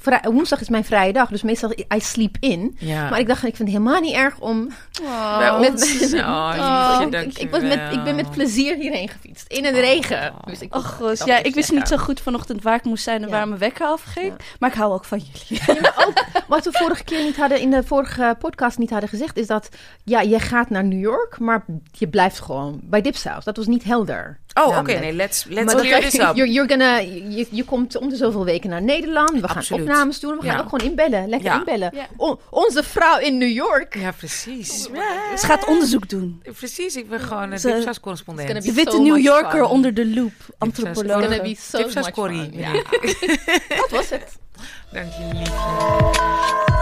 vrij, 0.00 0.20
woensdag 0.22 0.60
is 0.60 0.68
mijn 0.68 0.84
vrije 0.84 1.12
dag. 1.12 1.28
Dus 1.28 1.42
meestal 1.42 1.72
I 1.94 2.00
sleep 2.00 2.36
in. 2.40 2.78
Maar 2.86 3.18
ik 3.18 3.26
dacht, 3.26 3.44
ik 3.44 3.56
vind 3.56 3.68
het 3.68 3.78
helemaal 3.78 4.00
niet 4.00 4.14
erg 4.14 4.38
om... 4.38 4.68
Oh, 5.02 5.58
met, 5.58 5.72
met, 5.72 6.14
oh, 6.14 7.00
oh, 7.02 7.20
ik, 7.20 7.38
ik, 7.38 7.50
was 7.50 7.62
met, 7.62 7.80
ik 7.92 8.04
ben 8.04 8.14
met 8.14 8.30
plezier 8.30 8.76
hierheen 8.76 9.08
gefietst. 9.08 9.52
In 9.52 9.64
een 9.64 9.74
regen. 9.74 10.32
Dus 10.44 10.60
ik, 10.60 10.74
oh, 10.74 11.12
ja, 11.24 11.42
ik 11.42 11.54
wist 11.54 11.72
niet 11.72 11.88
zo 11.88 11.96
goed 11.96 12.20
vanochtend 12.20 12.62
waar 12.62 12.76
ik 12.76 12.84
moest 12.84 13.04
zijn 13.04 13.22
en 13.22 13.30
waar 13.30 13.48
mijn 13.48 13.60
wekker 13.60 13.86
afging. 13.86 14.32
Maar 14.58 14.70
ik 14.70 14.76
hou 14.76 14.92
ook 14.92 15.04
van 15.04 15.20
jullie. 15.32 15.62
ook, 16.06 16.24
wat 16.48 16.64
we 16.64 16.72
vorige 16.72 17.04
keer 17.04 17.22
niet 17.22 17.36
hadden, 17.36 17.60
in 17.60 17.70
de 17.70 17.82
vorige 17.82 18.36
podcast 18.38 18.78
niet 18.78 18.90
hadden 18.90 19.08
gezegd, 19.08 19.36
is 19.36 19.46
dat 19.46 19.68
ja, 20.04 20.20
je 20.20 20.38
gaat 20.38 20.70
naar 20.70 20.84
New 20.84 21.00
York, 21.00 21.38
maar 21.38 21.64
je 21.92 22.08
blijft 22.08 22.40
gewoon 22.40 22.80
bij 22.82 23.00
Dipsaus. 23.00 23.44
Dat 23.44 23.56
was 23.56 23.66
niet 23.66 23.84
helder. 23.84 24.38
Oh, 24.54 24.78
oké. 24.78 24.98
nee, 24.98 25.12
let's, 25.12 25.44
let's 25.48 25.74
clear 25.74 26.00
this 26.00 26.14
up. 26.14 26.34
You're, 26.34 26.50
you're 26.50 26.68
gonna, 26.68 26.98
je, 26.98 27.46
je 27.50 27.64
komt 27.64 27.96
om 27.96 28.08
de 28.08 28.16
zoveel 28.16 28.44
weken 28.44 28.70
naar 28.70 28.82
Nederland. 28.82 29.40
We 29.40 29.48
gaan 29.48 29.80
opnames 29.80 30.20
doen. 30.20 30.38
We 30.38 30.46
gaan 30.46 30.60
ook 30.60 30.68
gewoon 30.68 30.90
inbellen. 30.90 31.28
Lekker 31.28 31.54
inbellen. 31.54 31.92
onze 32.50 32.82
vrouw 32.82 33.18
in 33.18 33.38
New 33.38 33.52
York. 33.52 33.94
Ja, 33.94 34.10
precies. 34.12 34.82
Ze 35.36 35.46
gaat 35.46 35.66
onderzoek 35.66 36.08
doen. 36.08 36.42
Precies. 36.58 36.96
Ik 36.96 37.08
ben 37.08 37.20
gewoon 37.20 37.52
een 37.52 37.60
dipsaus-correspondent. 37.60 38.62
De 38.62 38.72
witte 38.72 39.00
New 39.00 39.18
Yorker 39.18 39.64
onder 39.64 39.94
de 39.94 40.06
loop. 40.06 40.32
Antropoloog. 40.58 41.22
It's 41.22 41.26
gonna 41.26 41.42
be 41.42 41.56
so 41.58 42.00
much 42.00 42.14
fun. 42.14 42.50
Ja. 42.52 42.72
Dat 43.80 43.90
was 43.90 44.10
het. 44.10 44.38
Dank 44.92 45.12
je, 45.12 45.28
liefje. 45.32 46.79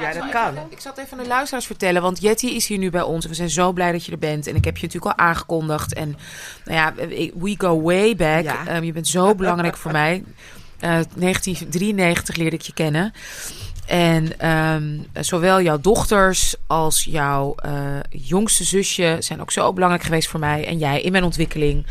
Ja, 0.00 0.12
dat 0.12 0.28
kan. 0.28 0.54
Ik 0.68 0.80
zat 0.80 0.98
even 0.98 1.18
aan 1.18 1.22
de 1.22 1.28
luisteraars 1.28 1.66
vertellen, 1.66 2.02
want 2.02 2.20
Jetty 2.20 2.46
is 2.46 2.66
hier 2.66 2.78
nu 2.78 2.90
bij 2.90 3.02
ons. 3.02 3.26
We 3.26 3.34
zijn 3.34 3.50
zo 3.50 3.72
blij 3.72 3.92
dat 3.92 4.04
je 4.04 4.12
er 4.12 4.18
bent. 4.18 4.46
En 4.46 4.56
ik 4.56 4.64
heb 4.64 4.76
je 4.76 4.86
natuurlijk 4.86 5.18
al 5.18 5.24
aangekondigd. 5.26 5.94
En 5.94 6.16
nou 6.64 6.78
ja, 6.78 7.08
we 7.38 7.54
go 7.58 7.80
way 7.80 8.16
back. 8.16 8.44
Ehm, 8.44 8.82
je 8.82 8.92
bent 8.92 9.08
zo 9.08 9.34
belangrijk 9.34 9.76
voor 9.76 9.92
mij. 9.92 10.24
Uh, 10.80 10.90
1993 10.90 12.36
leerde 12.36 12.56
ik 12.56 12.62
je 12.62 12.72
kennen. 12.72 13.12
En 13.88 14.48
um, 14.48 15.06
zowel 15.20 15.62
jouw 15.62 15.80
dochters 15.80 16.54
als 16.66 17.04
jouw 17.04 17.54
uh, 17.66 17.72
jongste 18.10 18.64
zusje 18.64 19.16
zijn 19.18 19.40
ook 19.40 19.50
zo 19.50 19.72
belangrijk 19.72 20.04
geweest 20.04 20.28
voor 20.28 20.40
mij. 20.40 20.66
En 20.66 20.78
jij 20.78 21.00
in 21.00 21.12
mijn 21.12 21.24
ontwikkeling 21.24 21.86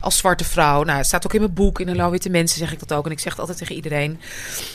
als 0.00 0.16
zwarte 0.16 0.44
vrouw. 0.44 0.82
Nou, 0.82 0.98
het 0.98 1.06
staat 1.06 1.24
ook 1.24 1.34
in 1.34 1.40
mijn 1.40 1.54
boek. 1.54 1.80
In 1.80 1.86
de 1.86 2.10
Witte 2.10 2.30
Mensen 2.30 2.58
zeg 2.58 2.72
ik 2.72 2.78
dat 2.78 2.92
ook. 2.92 3.06
En 3.06 3.10
ik 3.10 3.18
zeg 3.18 3.32
het 3.32 3.40
altijd 3.40 3.58
tegen 3.58 3.74
iedereen. 3.74 4.20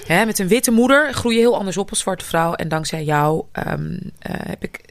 Hè, 0.06 0.26
met 0.26 0.40
een 0.40 0.48
witte 0.48 0.72
moeder 0.72 1.14
groei 1.14 1.36
je 1.36 1.42
heel 1.42 1.58
anders 1.58 1.78
op 1.78 1.90
als 1.90 2.00
zwarte 2.00 2.26
vrouw. 2.26 2.54
En 2.54 2.68
dankzij 2.68 3.04
jou 3.04 3.44
ehm, 3.52 3.98
eh, 4.20 4.36
heb 4.48 4.64
ik 4.64 4.82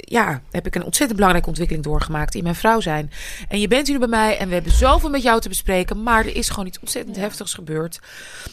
ja, 0.00 0.42
heb 0.50 0.66
ik 0.66 0.74
een 0.74 0.84
ontzettend 0.84 1.14
belangrijke 1.14 1.48
ontwikkeling 1.48 1.84
doorgemaakt 1.84 2.34
in 2.34 2.42
mijn 2.42 2.54
vrouw 2.54 2.80
zijn. 2.80 3.10
En 3.48 3.60
je 3.60 3.68
bent 3.68 3.86
hier 3.86 3.98
bij 3.98 4.08
mij 4.08 4.38
en 4.38 4.48
we 4.48 4.54
hebben 4.54 4.72
zoveel 4.72 5.10
met 5.10 5.22
jou 5.22 5.40
te 5.40 5.48
bespreken. 5.48 6.02
Maar 6.02 6.24
er 6.24 6.36
is 6.36 6.48
gewoon 6.48 6.66
iets 6.66 6.80
ontzettend 6.80 7.16
heftigs 7.16 7.54
gebeurd. 7.54 8.00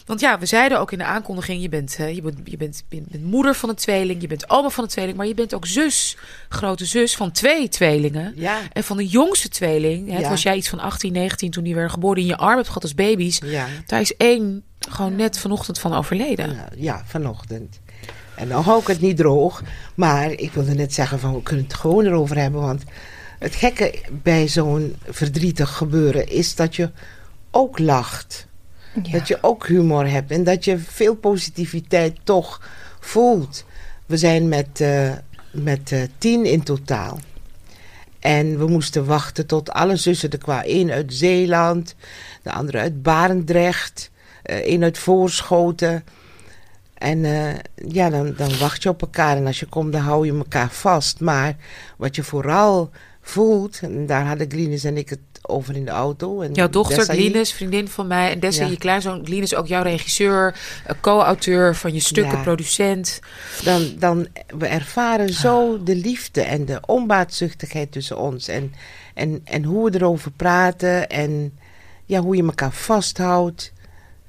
Want 0.06 0.20
ja, 0.20 0.38
we 0.38 0.46
zeiden 0.46 0.80
ook 0.80 0.92
in 0.92 0.98
de 0.98 1.04
aankondiging: 1.04 1.62
je 1.62 1.68
bent, 1.68 1.96
je, 2.12 2.22
bent, 2.22 2.38
je, 2.44 2.56
bent, 2.56 2.84
je 2.88 3.02
bent 3.10 3.24
moeder 3.24 3.54
van 3.54 3.68
een 3.68 3.74
tweeling, 3.74 4.20
je 4.20 4.26
bent 4.26 4.50
oma 4.50 4.68
van 4.68 4.84
een 4.84 4.90
tweeling, 4.90 5.16
maar 5.16 5.26
je 5.26 5.34
bent 5.34 5.54
ook 5.54 5.66
zus, 5.66 6.16
grote 6.48 6.84
zus 6.84 7.16
van 7.16 7.32
twee 7.32 7.68
tweelingen. 7.68 8.32
Ja. 8.36 8.58
En 8.72 8.84
van 8.84 8.96
de 8.96 9.06
jongste 9.06 9.48
tweeling, 9.48 10.10
hè, 10.10 10.18
ja. 10.18 10.28
was 10.28 10.42
jij 10.42 10.56
iets 10.56 10.68
van 10.68 10.78
18, 10.78 11.12
19 11.12 11.50
toen 11.50 11.64
die 11.64 11.74
werden 11.74 11.92
geboren 11.92 12.20
in 12.20 12.26
je 12.26 12.36
arm 12.36 12.56
hebt 12.56 12.66
gehad 12.66 12.82
als 12.82 12.94
baby's. 12.94 13.40
Ja. 13.44 13.66
Daar 13.86 14.00
is 14.00 14.16
één 14.16 14.64
gewoon 14.88 15.16
net 15.16 15.38
vanochtend 15.38 15.78
van 15.78 15.94
overleden. 15.94 16.50
Ja, 16.50 16.68
ja 16.76 17.02
vanochtend. 17.06 17.80
En 18.36 18.48
dan 18.48 18.62
hou 18.62 18.80
ik 18.80 18.86
het 18.86 19.00
niet 19.00 19.16
droog. 19.16 19.62
Maar 19.94 20.30
ik 20.30 20.52
wilde 20.52 20.74
net 20.74 20.94
zeggen 20.94 21.18
van 21.18 21.34
we 21.34 21.42
kunnen 21.42 21.64
het 21.64 21.74
gewoon 21.74 22.06
erover 22.06 22.38
hebben. 22.38 22.60
Want 22.60 22.82
het 23.38 23.54
gekke 23.54 23.94
bij 24.22 24.48
zo'n 24.48 24.96
verdrietig 25.08 25.76
gebeuren 25.76 26.28
is 26.28 26.54
dat 26.54 26.76
je 26.76 26.90
ook 27.50 27.78
lacht. 27.78 28.46
Ja. 29.02 29.12
Dat 29.12 29.28
je 29.28 29.38
ook 29.40 29.66
humor 29.66 30.08
hebt. 30.08 30.30
En 30.30 30.44
dat 30.44 30.64
je 30.64 30.78
veel 30.78 31.14
positiviteit 31.14 32.18
toch 32.24 32.70
voelt. 33.00 33.64
We 34.06 34.16
zijn 34.16 34.48
met, 34.48 34.80
uh, 34.80 35.12
met 35.50 35.90
uh, 35.90 36.02
tien 36.18 36.44
in 36.44 36.62
totaal. 36.62 37.20
En 38.20 38.58
we 38.58 38.66
moesten 38.66 39.06
wachten 39.06 39.46
tot 39.46 39.70
alle 39.70 39.96
zussen 39.96 40.30
er 40.30 40.38
kwamen. 40.38 40.64
Eén 40.70 40.90
uit 40.90 41.14
Zeeland, 41.14 41.94
de 42.42 42.52
andere 42.52 42.78
uit 42.78 43.02
Barendrecht, 43.02 44.10
uh, 44.46 44.56
één 44.56 44.82
uit 44.82 44.98
Voorschoten. 44.98 46.04
En 47.02 47.18
uh, 47.18 47.48
ja, 47.88 48.10
dan, 48.10 48.34
dan 48.36 48.58
wacht 48.58 48.82
je 48.82 48.88
op 48.88 49.00
elkaar. 49.00 49.36
En 49.36 49.46
als 49.46 49.60
je 49.60 49.66
komt, 49.66 49.92
dan 49.92 50.00
hou 50.00 50.26
je 50.26 50.32
elkaar 50.32 50.70
vast. 50.70 51.20
Maar 51.20 51.56
wat 51.96 52.16
je 52.16 52.22
vooral 52.22 52.90
voelt, 53.20 53.80
en 53.82 54.06
daar 54.06 54.26
hadden 54.26 54.50
Glinus 54.50 54.84
en 54.84 54.96
ik 54.96 55.08
het 55.08 55.18
over 55.42 55.76
in 55.76 55.84
de 55.84 55.90
auto. 55.90 56.40
En 56.40 56.52
jouw 56.52 56.68
dochter 56.68 57.04
Glinus, 57.04 57.52
vriendin 57.52 57.88
van 57.88 58.06
mij. 58.06 58.30
En 58.30 58.40
Dessa, 58.40 58.64
ja. 58.64 58.70
je 58.70 58.76
kleinzoon 58.76 59.24
Glinus, 59.24 59.54
ook 59.54 59.66
jouw 59.66 59.82
regisseur, 59.82 60.60
co-auteur 61.00 61.76
van 61.76 61.92
je 61.92 62.00
stukken, 62.00 62.36
ja. 62.36 62.42
producent. 62.42 63.20
Dan, 63.64 63.92
dan, 63.98 64.26
we 64.58 64.66
ervaren 64.66 65.32
zo 65.32 65.82
de 65.82 65.96
liefde 65.96 66.40
en 66.42 66.64
de 66.64 66.80
onbaatzuchtigheid 66.86 67.92
tussen 67.92 68.18
ons. 68.18 68.48
En, 68.48 68.74
en, 69.14 69.40
en 69.44 69.64
hoe 69.64 69.90
we 69.90 69.96
erover 69.96 70.30
praten 70.30 71.08
en 71.08 71.58
ja, 72.04 72.20
hoe 72.20 72.36
je 72.36 72.42
elkaar 72.42 72.72
vasthoudt. 72.72 73.72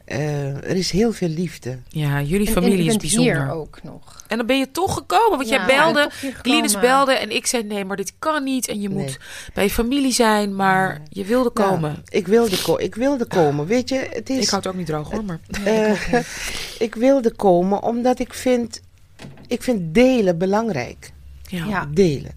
Uh, 0.07 0.55
er 0.55 0.75
is 0.75 0.91
heel 0.91 1.11
veel 1.11 1.27
liefde. 1.27 1.77
Ja, 1.87 2.21
jullie 2.21 2.51
familie 2.51 2.79
en, 2.79 2.85
is 2.85 2.97
bijzonder. 2.97 3.43
Hier 3.43 3.51
ook 3.51 3.79
nog. 3.83 4.23
En 4.27 4.37
dan 4.37 4.45
ben 4.45 4.57
je 4.57 4.71
toch 4.71 4.93
gekomen, 4.93 5.37
want 5.37 5.49
ja, 5.49 5.65
jij 5.65 5.65
belde, 5.65 6.09
Glinus 6.41 6.79
belde 6.79 7.13
en 7.13 7.35
ik 7.35 7.45
zei 7.45 7.63
nee, 7.63 7.85
maar 7.85 7.97
dit 7.97 8.13
kan 8.19 8.43
niet 8.43 8.67
en 8.67 8.81
je 8.81 8.89
nee. 8.89 8.97
moet 8.97 9.19
bij 9.53 9.63
je 9.63 9.69
familie 9.69 10.11
zijn, 10.11 10.55
maar 10.55 10.97
nee. 10.97 11.07
je 11.09 11.23
wilde 11.23 11.49
komen. 11.49 11.91
Ja, 11.91 12.17
ik 12.17 12.27
wilde, 12.27 12.61
ko 12.61 12.77
ik 12.77 12.95
wilde 12.95 13.25
komen, 13.25 13.65
weet 13.65 13.89
je. 13.89 14.07
Het 14.11 14.29
is, 14.29 14.43
ik 14.43 14.49
houd 14.49 14.63
het 14.63 14.73
ook 14.73 14.79
niet 14.79 14.87
droog 14.87 15.11
hoor, 15.11 15.23
maar. 15.23 15.39
Uh, 15.65 16.13
ik, 16.13 16.25
ik 16.87 16.95
wilde 16.95 17.31
komen 17.31 17.83
omdat 17.83 18.19
ik 18.19 18.33
vind, 18.33 18.81
ik 19.47 19.63
vind 19.63 19.93
delen 19.93 20.37
belangrijk. 20.37 21.11
Ja. 21.43 21.65
ja. 21.65 21.89
Delen. 21.91 22.31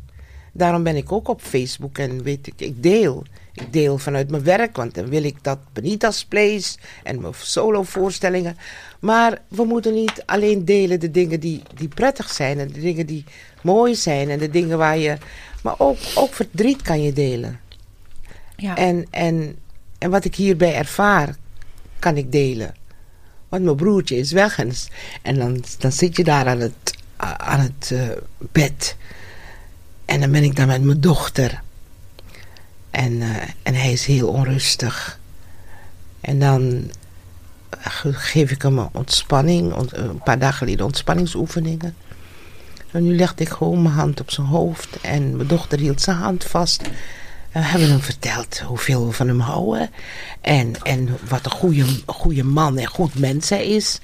Daarom 0.52 0.82
ben 0.82 0.96
ik 0.96 1.12
ook 1.12 1.28
op 1.28 1.40
Facebook 1.40 1.98
en 1.98 2.22
weet 2.22 2.46
ik, 2.46 2.54
ik 2.56 2.82
deel. 2.82 3.24
Ik 3.56 3.72
deel 3.72 3.98
vanuit 3.98 4.30
mijn 4.30 4.42
werk, 4.42 4.76
want 4.76 4.94
dan 4.94 5.08
wil 5.08 5.24
ik 5.24 5.36
dat 5.42 5.58
Benita's 5.72 6.24
Place 6.24 6.76
en 7.02 7.20
mijn 7.20 7.34
solo-voorstellingen. 7.36 8.56
Maar 9.00 9.38
we 9.48 9.64
moeten 9.64 9.94
niet 9.94 10.22
alleen 10.26 10.64
delen 10.64 11.00
de 11.00 11.10
dingen 11.10 11.40
die, 11.40 11.62
die 11.74 11.88
prettig 11.88 12.30
zijn 12.30 12.58
en 12.58 12.68
de 12.68 12.80
dingen 12.80 13.06
die 13.06 13.24
mooi 13.62 13.94
zijn 13.94 14.30
en 14.30 14.38
de 14.38 14.50
dingen 14.50 14.78
waar 14.78 14.98
je. 14.98 15.16
Maar 15.62 15.74
ook, 15.78 15.98
ook 16.14 16.34
verdriet 16.34 16.82
kan 16.82 17.02
je 17.02 17.12
delen. 17.12 17.60
Ja. 18.56 18.76
En, 18.76 19.06
en, 19.10 19.56
en 19.98 20.10
wat 20.10 20.24
ik 20.24 20.34
hierbij 20.34 20.74
ervaar, 20.74 21.36
kan 21.98 22.16
ik 22.16 22.32
delen. 22.32 22.74
Want 23.48 23.62
mijn 23.62 23.76
broertje 23.76 24.16
is 24.16 24.32
weg 24.32 24.58
en, 24.58 24.72
en 25.22 25.38
dan, 25.38 25.64
dan 25.78 25.92
zit 25.92 26.16
je 26.16 26.24
daar 26.24 26.46
aan 26.46 26.60
het, 26.60 26.94
aan 27.16 27.60
het 27.60 27.90
uh, 27.92 28.08
bed. 28.38 28.96
En 30.04 30.20
dan 30.20 30.30
ben 30.30 30.42
ik 30.42 30.56
daar 30.56 30.66
met 30.66 30.82
mijn 30.82 31.00
dochter. 31.00 31.62
En, 32.90 33.12
uh, 33.12 33.36
en 33.62 33.74
hij 33.74 33.92
is 33.92 34.06
heel 34.06 34.28
onrustig. 34.28 35.18
En 36.20 36.38
dan 36.38 36.90
geef 38.10 38.50
ik 38.50 38.62
hem 38.62 38.78
een 38.78 38.88
ontspanning, 38.92 39.74
een 39.90 40.18
paar 40.18 40.38
dagen 40.38 40.56
geleden 40.56 40.84
ontspanningsoefeningen. 40.84 41.96
En 42.90 43.02
nu 43.02 43.16
legde 43.16 43.42
ik 43.42 43.48
gewoon 43.48 43.82
mijn 43.82 43.94
hand 43.94 44.20
op 44.20 44.30
zijn 44.30 44.46
hoofd 44.46 45.00
en 45.00 45.36
mijn 45.36 45.48
dochter 45.48 45.78
hield 45.78 46.00
zijn 46.00 46.16
hand 46.16 46.44
vast. 46.44 46.82
We 47.56 47.62
hebben 47.62 47.88
hem 47.88 48.00
verteld 48.00 48.58
hoeveel 48.58 49.06
we 49.06 49.12
van 49.12 49.28
hem 49.28 49.40
houden. 49.40 49.90
En, 50.40 50.82
en 50.82 51.16
wat 51.28 51.44
een 51.44 51.50
goede, 51.50 51.84
goede 52.06 52.44
man 52.44 52.78
en 52.78 52.86
goed 52.86 53.18
mens 53.18 53.48
hij 53.48 53.66
is. 53.66 53.98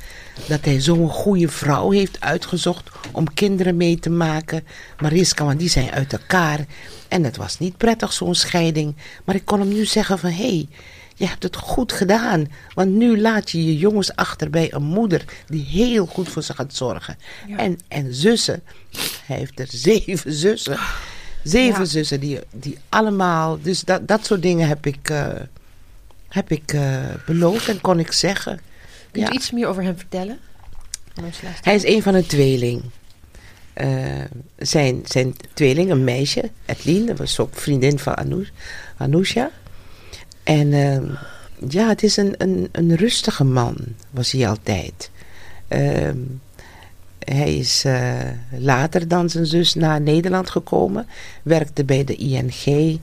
Dat 0.49 0.65
hij 0.65 0.81
zo'n 0.81 1.09
goede 1.09 1.49
vrouw 1.49 1.91
heeft 1.91 2.21
uitgezocht 2.21 2.91
om 3.11 3.35
kinderen 3.35 3.77
mee 3.77 3.99
te 3.99 4.11
maken. 4.11 4.65
Mariska, 4.99 5.45
want 5.45 5.59
die 5.59 5.69
zijn 5.69 5.91
uit 5.91 6.13
elkaar. 6.13 6.67
En 7.09 7.25
het 7.25 7.37
was 7.37 7.59
niet 7.59 7.77
prettig, 7.77 8.13
zo'n 8.13 8.35
scheiding. 8.35 8.95
Maar 9.25 9.35
ik 9.35 9.45
kon 9.45 9.61
hem 9.61 9.69
nu 9.69 9.85
zeggen 9.85 10.19
van... 10.19 10.31
hé, 10.31 10.49
hey, 10.49 10.69
je 11.15 11.27
hebt 11.27 11.43
het 11.43 11.57
goed 11.57 11.93
gedaan. 11.93 12.47
Want 12.75 12.91
nu 12.91 13.21
laat 13.21 13.51
je 13.51 13.65
je 13.65 13.79
jongens 13.79 14.17
achter 14.17 14.51
bij 14.51 14.73
een 14.73 14.83
moeder... 14.83 15.25
die 15.47 15.65
heel 15.65 16.07
goed 16.07 16.29
voor 16.29 16.43
ze 16.43 16.55
gaat 16.55 16.75
zorgen. 16.75 17.19
Ja. 17.47 17.57
En, 17.57 17.79
en 17.89 18.15
zussen. 18.15 18.63
Hij 19.27 19.37
heeft 19.37 19.61
er 19.61 19.69
zeven 19.71 20.33
zussen. 20.33 20.79
Zeven 21.45 21.81
ja. 21.81 21.87
zussen 21.87 22.21
die, 22.21 22.39
die 22.51 22.79
allemaal... 22.89 23.59
Dus 23.63 23.81
dat, 23.81 24.09
dat 24.09 24.27
soort 24.27 24.43
dingen 24.43 24.69
heb 24.69 24.87
ik, 24.87 25.11
uh, 25.11 25.27
heb 26.29 26.51
ik 26.51 26.73
uh, 26.73 26.99
beloofd 27.27 27.69
en 27.69 27.81
kon 27.81 27.99
ik 27.99 28.13
zeggen. 28.13 28.61
Kunt 29.11 29.29
u 29.29 29.33
iets 29.33 29.51
meer 29.51 29.67
over 29.67 29.83
hem 29.83 29.97
vertellen? 29.97 30.39
Hij 31.63 31.75
is 31.75 31.85
een 31.85 32.03
van 32.03 32.15
een 32.15 32.27
tweeling. 32.27 32.83
Uh, 33.77 34.21
zijn, 34.57 35.03
zijn 35.05 35.35
tweeling, 35.55 35.91
een 35.91 36.05
meisje, 36.05 36.51
Edlien, 36.67 37.07
dat 37.07 37.19
was 37.19 37.39
ook 37.39 37.57
vriendin 37.57 37.99
van 37.99 38.15
Anoush, 38.15 38.49
Anousha. 38.97 39.51
En 40.43 40.73
uh, 40.73 41.19
ja, 41.69 41.89
het 41.89 42.03
is 42.03 42.17
een, 42.17 42.35
een, 42.39 42.69
een 42.73 42.97
rustige 42.97 43.45
man, 43.45 43.77
was 44.11 44.33
hij 44.33 44.49
altijd. 44.49 45.11
Hij 47.25 47.57
is 47.57 47.85
uh, 47.85 48.13
later 48.51 49.09
dan 49.09 49.31
zijn 49.31 49.47
zus 49.47 49.75
naar 49.75 50.01
Nederland 50.01 50.51
gekomen, 50.51 51.07
werkte 51.43 51.85
bij 51.85 52.05
de 52.05 52.15
ING. 52.15 53.01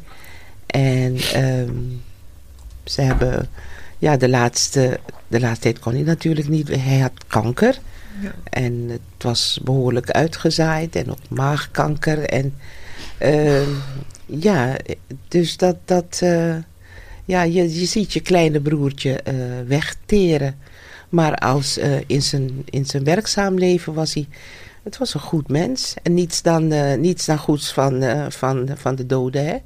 En 0.65 1.17
um, 1.43 2.01
ze 2.83 3.01
hebben, 3.01 3.49
ja, 3.97 4.17
de 4.17 4.29
laatste, 4.29 4.99
de 5.27 5.39
laatste 5.39 5.61
tijd 5.61 5.79
kon 5.79 5.93
hij 5.93 6.03
natuurlijk 6.03 6.47
niet, 6.47 6.67
hij 6.67 6.99
had 6.99 7.11
kanker. 7.27 7.79
Ja. 8.21 8.31
En 8.43 8.89
het 8.89 9.23
was 9.23 9.59
behoorlijk 9.63 10.11
uitgezaaid 10.11 10.95
en 10.95 11.09
ook 11.09 11.29
maagkanker. 11.29 12.23
En 12.23 12.53
uh, 13.21 13.67
ja, 14.25 14.75
dus 15.27 15.57
dat, 15.57 15.75
dat 15.85 16.19
uh, 16.23 16.55
ja, 17.25 17.43
je, 17.43 17.79
je 17.79 17.85
ziet 17.85 18.13
je 18.13 18.19
kleine 18.19 18.59
broertje 18.59 19.21
uh, 19.27 19.33
wegteren. 19.67 20.55
Maar 21.09 21.35
als 21.35 21.79
in, 22.07 22.21
zijn, 22.21 22.61
in 22.65 22.85
zijn 22.85 23.03
werkzaam 23.03 23.57
leven 23.57 23.93
was 23.93 24.13
hij, 24.13 24.27
het 24.83 24.97
was 24.97 25.13
een 25.13 25.19
goed 25.19 25.47
mens. 25.47 25.93
En 26.03 26.13
niets 26.13 26.41
dan, 26.41 26.67
niets 27.01 27.25
dan 27.25 27.37
goeds 27.37 27.73
van, 27.73 28.03
van, 28.31 28.69
van 28.75 28.95
de 28.95 29.05
doden, 29.05 29.45
hè. 29.45 29.57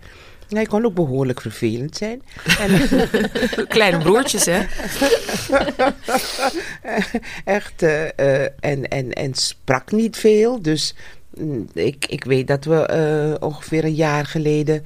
Hij 0.55 0.65
kon 0.65 0.85
ook 0.85 0.93
behoorlijk 0.93 1.41
vervelend 1.41 1.97
zijn. 1.97 2.21
En 2.59 2.87
Kleine 3.67 3.97
broertjes, 3.97 4.45
hè? 4.45 4.61
Echt. 7.59 7.83
En, 8.59 8.87
en, 8.87 9.13
en 9.13 9.33
sprak 9.33 9.91
niet 9.91 10.17
veel. 10.17 10.61
Dus 10.61 10.95
mm, 11.35 11.67
ik, 11.73 12.05
ik 12.05 12.23
weet 12.23 12.47
dat 12.47 12.65
we 12.65 13.37
ongeveer 13.39 13.83
een 13.83 13.95
jaar 13.95 14.25
geleden. 14.25 14.83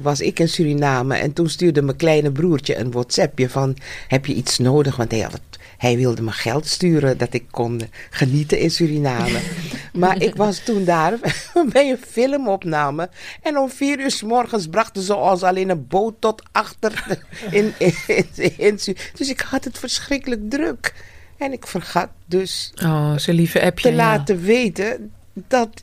Was 0.00 0.20
ik 0.20 0.38
in 0.38 0.48
Suriname 0.48 1.16
en 1.16 1.32
toen 1.32 1.48
stuurde 1.48 1.82
mijn 1.82 1.96
kleine 1.96 2.32
broertje 2.32 2.76
een 2.76 2.90
WhatsAppje 2.90 3.48
van: 3.48 3.76
Heb 4.08 4.26
je 4.26 4.34
iets 4.34 4.58
nodig? 4.58 4.96
Want 4.96 5.10
hij 5.10 5.20
had 5.20 5.40
hij 5.78 5.96
wilde 5.96 6.22
me 6.22 6.30
geld 6.30 6.66
sturen 6.66 7.18
dat 7.18 7.34
ik 7.34 7.44
kon 7.50 7.80
genieten 8.10 8.58
in 8.58 8.70
Suriname. 8.70 9.38
maar 9.92 10.22
ik 10.22 10.34
was 10.34 10.58
toen 10.58 10.84
daar 10.84 11.18
bij 11.72 11.90
een 11.90 11.98
filmopname. 12.08 13.08
En 13.42 13.58
om 13.58 13.70
vier 13.70 14.00
uur 14.00 14.10
s 14.10 14.22
morgens 14.22 14.66
brachten 14.66 15.02
ze 15.02 15.14
ons 15.14 15.42
alleen 15.42 15.68
een 15.68 15.86
boot 15.86 16.14
tot 16.18 16.42
achter. 16.52 17.04
In, 17.50 17.72
in, 17.78 17.94
in, 18.06 18.26
in, 18.56 18.78
dus 19.14 19.28
ik 19.28 19.40
had 19.40 19.64
het 19.64 19.78
verschrikkelijk 19.78 20.50
druk. 20.50 20.94
En 21.36 21.52
ik 21.52 21.66
vergat 21.66 22.08
dus 22.26 22.72
oh, 22.82 23.14
lieve 23.26 23.62
appje, 23.62 23.88
te 23.88 23.94
laten 23.94 24.40
weten 24.40 25.12
dat... 25.32 25.82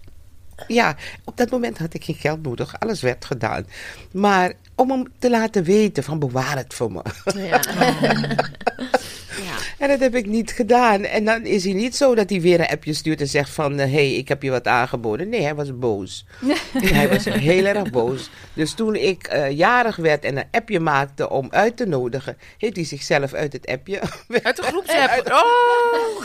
Ja, 0.67 0.95
op 1.23 1.37
dat 1.37 1.49
moment 1.51 1.77
had 1.77 1.93
ik 1.93 2.03
geen 2.03 2.15
geld 2.15 2.43
nodig. 2.43 2.79
Alles 2.79 3.01
werd 3.01 3.25
gedaan. 3.25 3.65
Maar 4.11 4.53
om 4.75 4.89
hem 4.91 5.07
te 5.19 5.29
laten 5.29 5.63
weten 5.63 6.03
van 6.03 6.19
bewaar 6.19 6.57
het 6.57 6.73
voor 6.73 6.91
me. 6.91 7.01
Ja. 7.35 7.59
En 9.77 9.87
dat 9.87 9.99
heb 9.99 10.15
ik 10.15 10.25
niet 10.25 10.51
gedaan. 10.51 11.03
En 11.03 11.25
dan 11.25 11.45
is 11.45 11.63
hij 11.63 11.73
niet 11.73 11.95
zo 11.95 12.15
dat 12.15 12.29
hij 12.29 12.41
weer 12.41 12.59
een 12.59 12.67
appje 12.67 12.93
stuurt 12.93 13.21
en 13.21 13.27
zegt 13.27 13.49
van... 13.49 13.77
hé, 13.77 13.87
hey, 13.89 14.13
ik 14.13 14.27
heb 14.27 14.43
je 14.43 14.49
wat 14.49 14.67
aangeboden. 14.67 15.29
Nee, 15.29 15.41
hij 15.41 15.55
was 15.55 15.77
boos. 15.79 16.25
hij 16.73 17.09
was 17.09 17.25
heel 17.25 17.65
erg 17.65 17.89
boos. 17.89 18.29
Dus 18.53 18.73
toen 18.73 18.95
ik 18.95 19.27
eh, 19.27 19.51
jarig 19.51 19.95
werd 19.95 20.23
en 20.23 20.37
een 20.37 20.47
appje 20.51 20.79
maakte 20.79 21.29
om 21.29 21.47
uit 21.51 21.77
te 21.77 21.85
nodigen... 21.85 22.37
heeft 22.57 22.75
hij 22.75 22.85
zichzelf 22.85 23.33
uit 23.33 23.53
het 23.53 23.67
appje... 23.67 23.99
Uit 24.43 24.55
de 24.61 24.63
groepsapp. 24.63 25.31
Oh! 25.31 26.23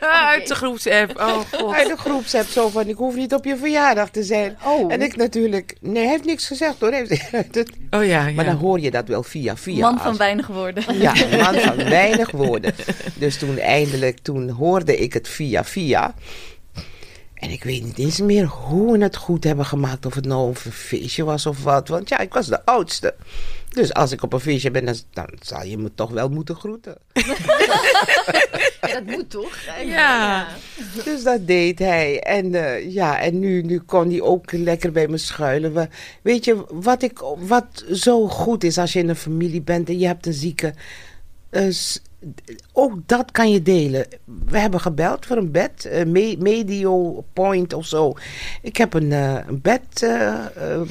Uit 0.00 0.48
de 0.48 0.54
groepsapp. 0.54 1.18
Oh, 1.20 1.38
god. 1.52 1.74
Uit 1.74 1.88
de 1.88 1.96
groepsapp 1.96 2.46
zo 2.46 2.68
van, 2.68 2.88
ik 2.88 2.96
hoef 2.96 3.14
niet 3.14 3.34
op 3.34 3.44
je 3.44 3.56
verjaardag 3.56 4.10
te 4.10 4.22
zijn. 4.22 4.56
Oh. 4.64 4.92
En 4.92 5.02
ik 5.02 5.16
natuurlijk... 5.16 5.76
Nee, 5.80 6.02
hij 6.02 6.12
heeft 6.12 6.24
niks 6.24 6.46
gezegd 6.46 6.80
hoor. 6.80 6.94
Oh 7.90 8.04
ja, 8.04 8.26
ja. 8.26 8.30
Maar 8.30 8.44
dan 8.44 8.56
hoor 8.56 8.80
je 8.80 8.90
dat 8.90 9.08
wel 9.08 9.22
via 9.22 9.56
via. 9.56 9.80
Man 9.80 9.98
van 9.98 10.06
als- 10.06 10.16
weinig 10.16 10.46
woorden. 10.46 10.84
Ja, 10.98 11.12
een 11.16 11.38
man 11.38 11.54
van 11.54 11.76
weinig 11.88 12.30
woorden. 12.30 12.74
Dus 13.18 13.38
toen 13.38 13.58
eindelijk, 13.58 14.18
toen 14.18 14.50
hoorde 14.50 14.96
ik 14.96 15.12
het 15.12 15.28
via 15.28 15.64
via. 15.64 16.14
En 17.34 17.50
ik 17.50 17.64
weet 17.64 17.84
niet 17.84 17.98
eens 17.98 18.20
meer 18.20 18.44
hoe 18.46 18.92
we 18.92 19.02
het 19.04 19.16
goed 19.16 19.44
hebben 19.44 19.64
gemaakt. 19.66 20.06
Of 20.06 20.14
het 20.14 20.26
nou 20.26 20.48
een 20.48 20.56
feestje 20.72 21.24
was 21.24 21.46
of 21.46 21.62
wat. 21.62 21.88
Want 21.88 22.08
ja, 22.08 22.18
ik 22.18 22.32
was 22.32 22.46
de 22.46 22.64
oudste. 22.64 23.14
Dus 23.68 23.94
als 23.94 24.12
ik 24.12 24.22
op 24.22 24.32
een 24.32 24.40
feestje 24.40 24.70
ben, 24.70 24.84
dan, 24.84 24.94
dan 25.12 25.28
zal 25.40 25.64
je 25.64 25.78
me 25.78 25.90
toch 25.94 26.10
wel 26.10 26.28
moeten 26.28 26.54
groeten. 26.56 26.96
Ja, 28.80 28.92
dat 28.92 29.04
moet 29.04 29.30
toch? 29.30 29.56
Ja. 29.84 30.46
Dus 31.04 31.22
dat 31.22 31.46
deed 31.46 31.78
hij. 31.78 32.20
En 32.20 32.54
eh, 32.54 32.92
ja, 32.92 33.20
en 33.20 33.38
nu, 33.38 33.62
nu 33.62 33.78
kon 33.78 34.10
hij 34.10 34.20
ook 34.20 34.52
lekker 34.52 34.92
bij 34.92 35.08
me 35.08 35.16
schuilen. 35.18 35.74
We, 35.74 35.88
weet 36.22 36.44
je, 36.44 36.64
wat, 36.70 37.02
ik, 37.02 37.18
wat 37.38 37.84
zo 37.92 38.28
goed 38.28 38.64
is 38.64 38.78
als 38.78 38.92
je 38.92 38.98
in 38.98 39.08
een 39.08 39.16
familie 39.16 39.62
bent 39.62 39.88
en 39.88 39.98
je 39.98 40.06
hebt 40.06 40.26
een 40.26 40.32
zieke. 40.32 40.74
eh, 41.50 41.66
ook 42.72 42.92
dat 43.06 43.30
kan 43.30 43.50
je 43.50 43.62
delen. 43.62 44.06
We 44.24 44.58
hebben 44.58 44.80
gebeld 44.80 45.26
voor 45.26 45.36
een 45.36 45.50
bed, 45.50 45.90
me- 46.06 46.36
Medio 46.38 47.24
Point 47.32 47.72
of 47.72 47.86
zo. 47.86 48.14
Ik 48.62 48.76
heb 48.76 48.94
een, 48.94 49.12
eh, 49.12 49.34
een 49.46 49.60
bed 49.60 50.02
eh, 50.02 50.34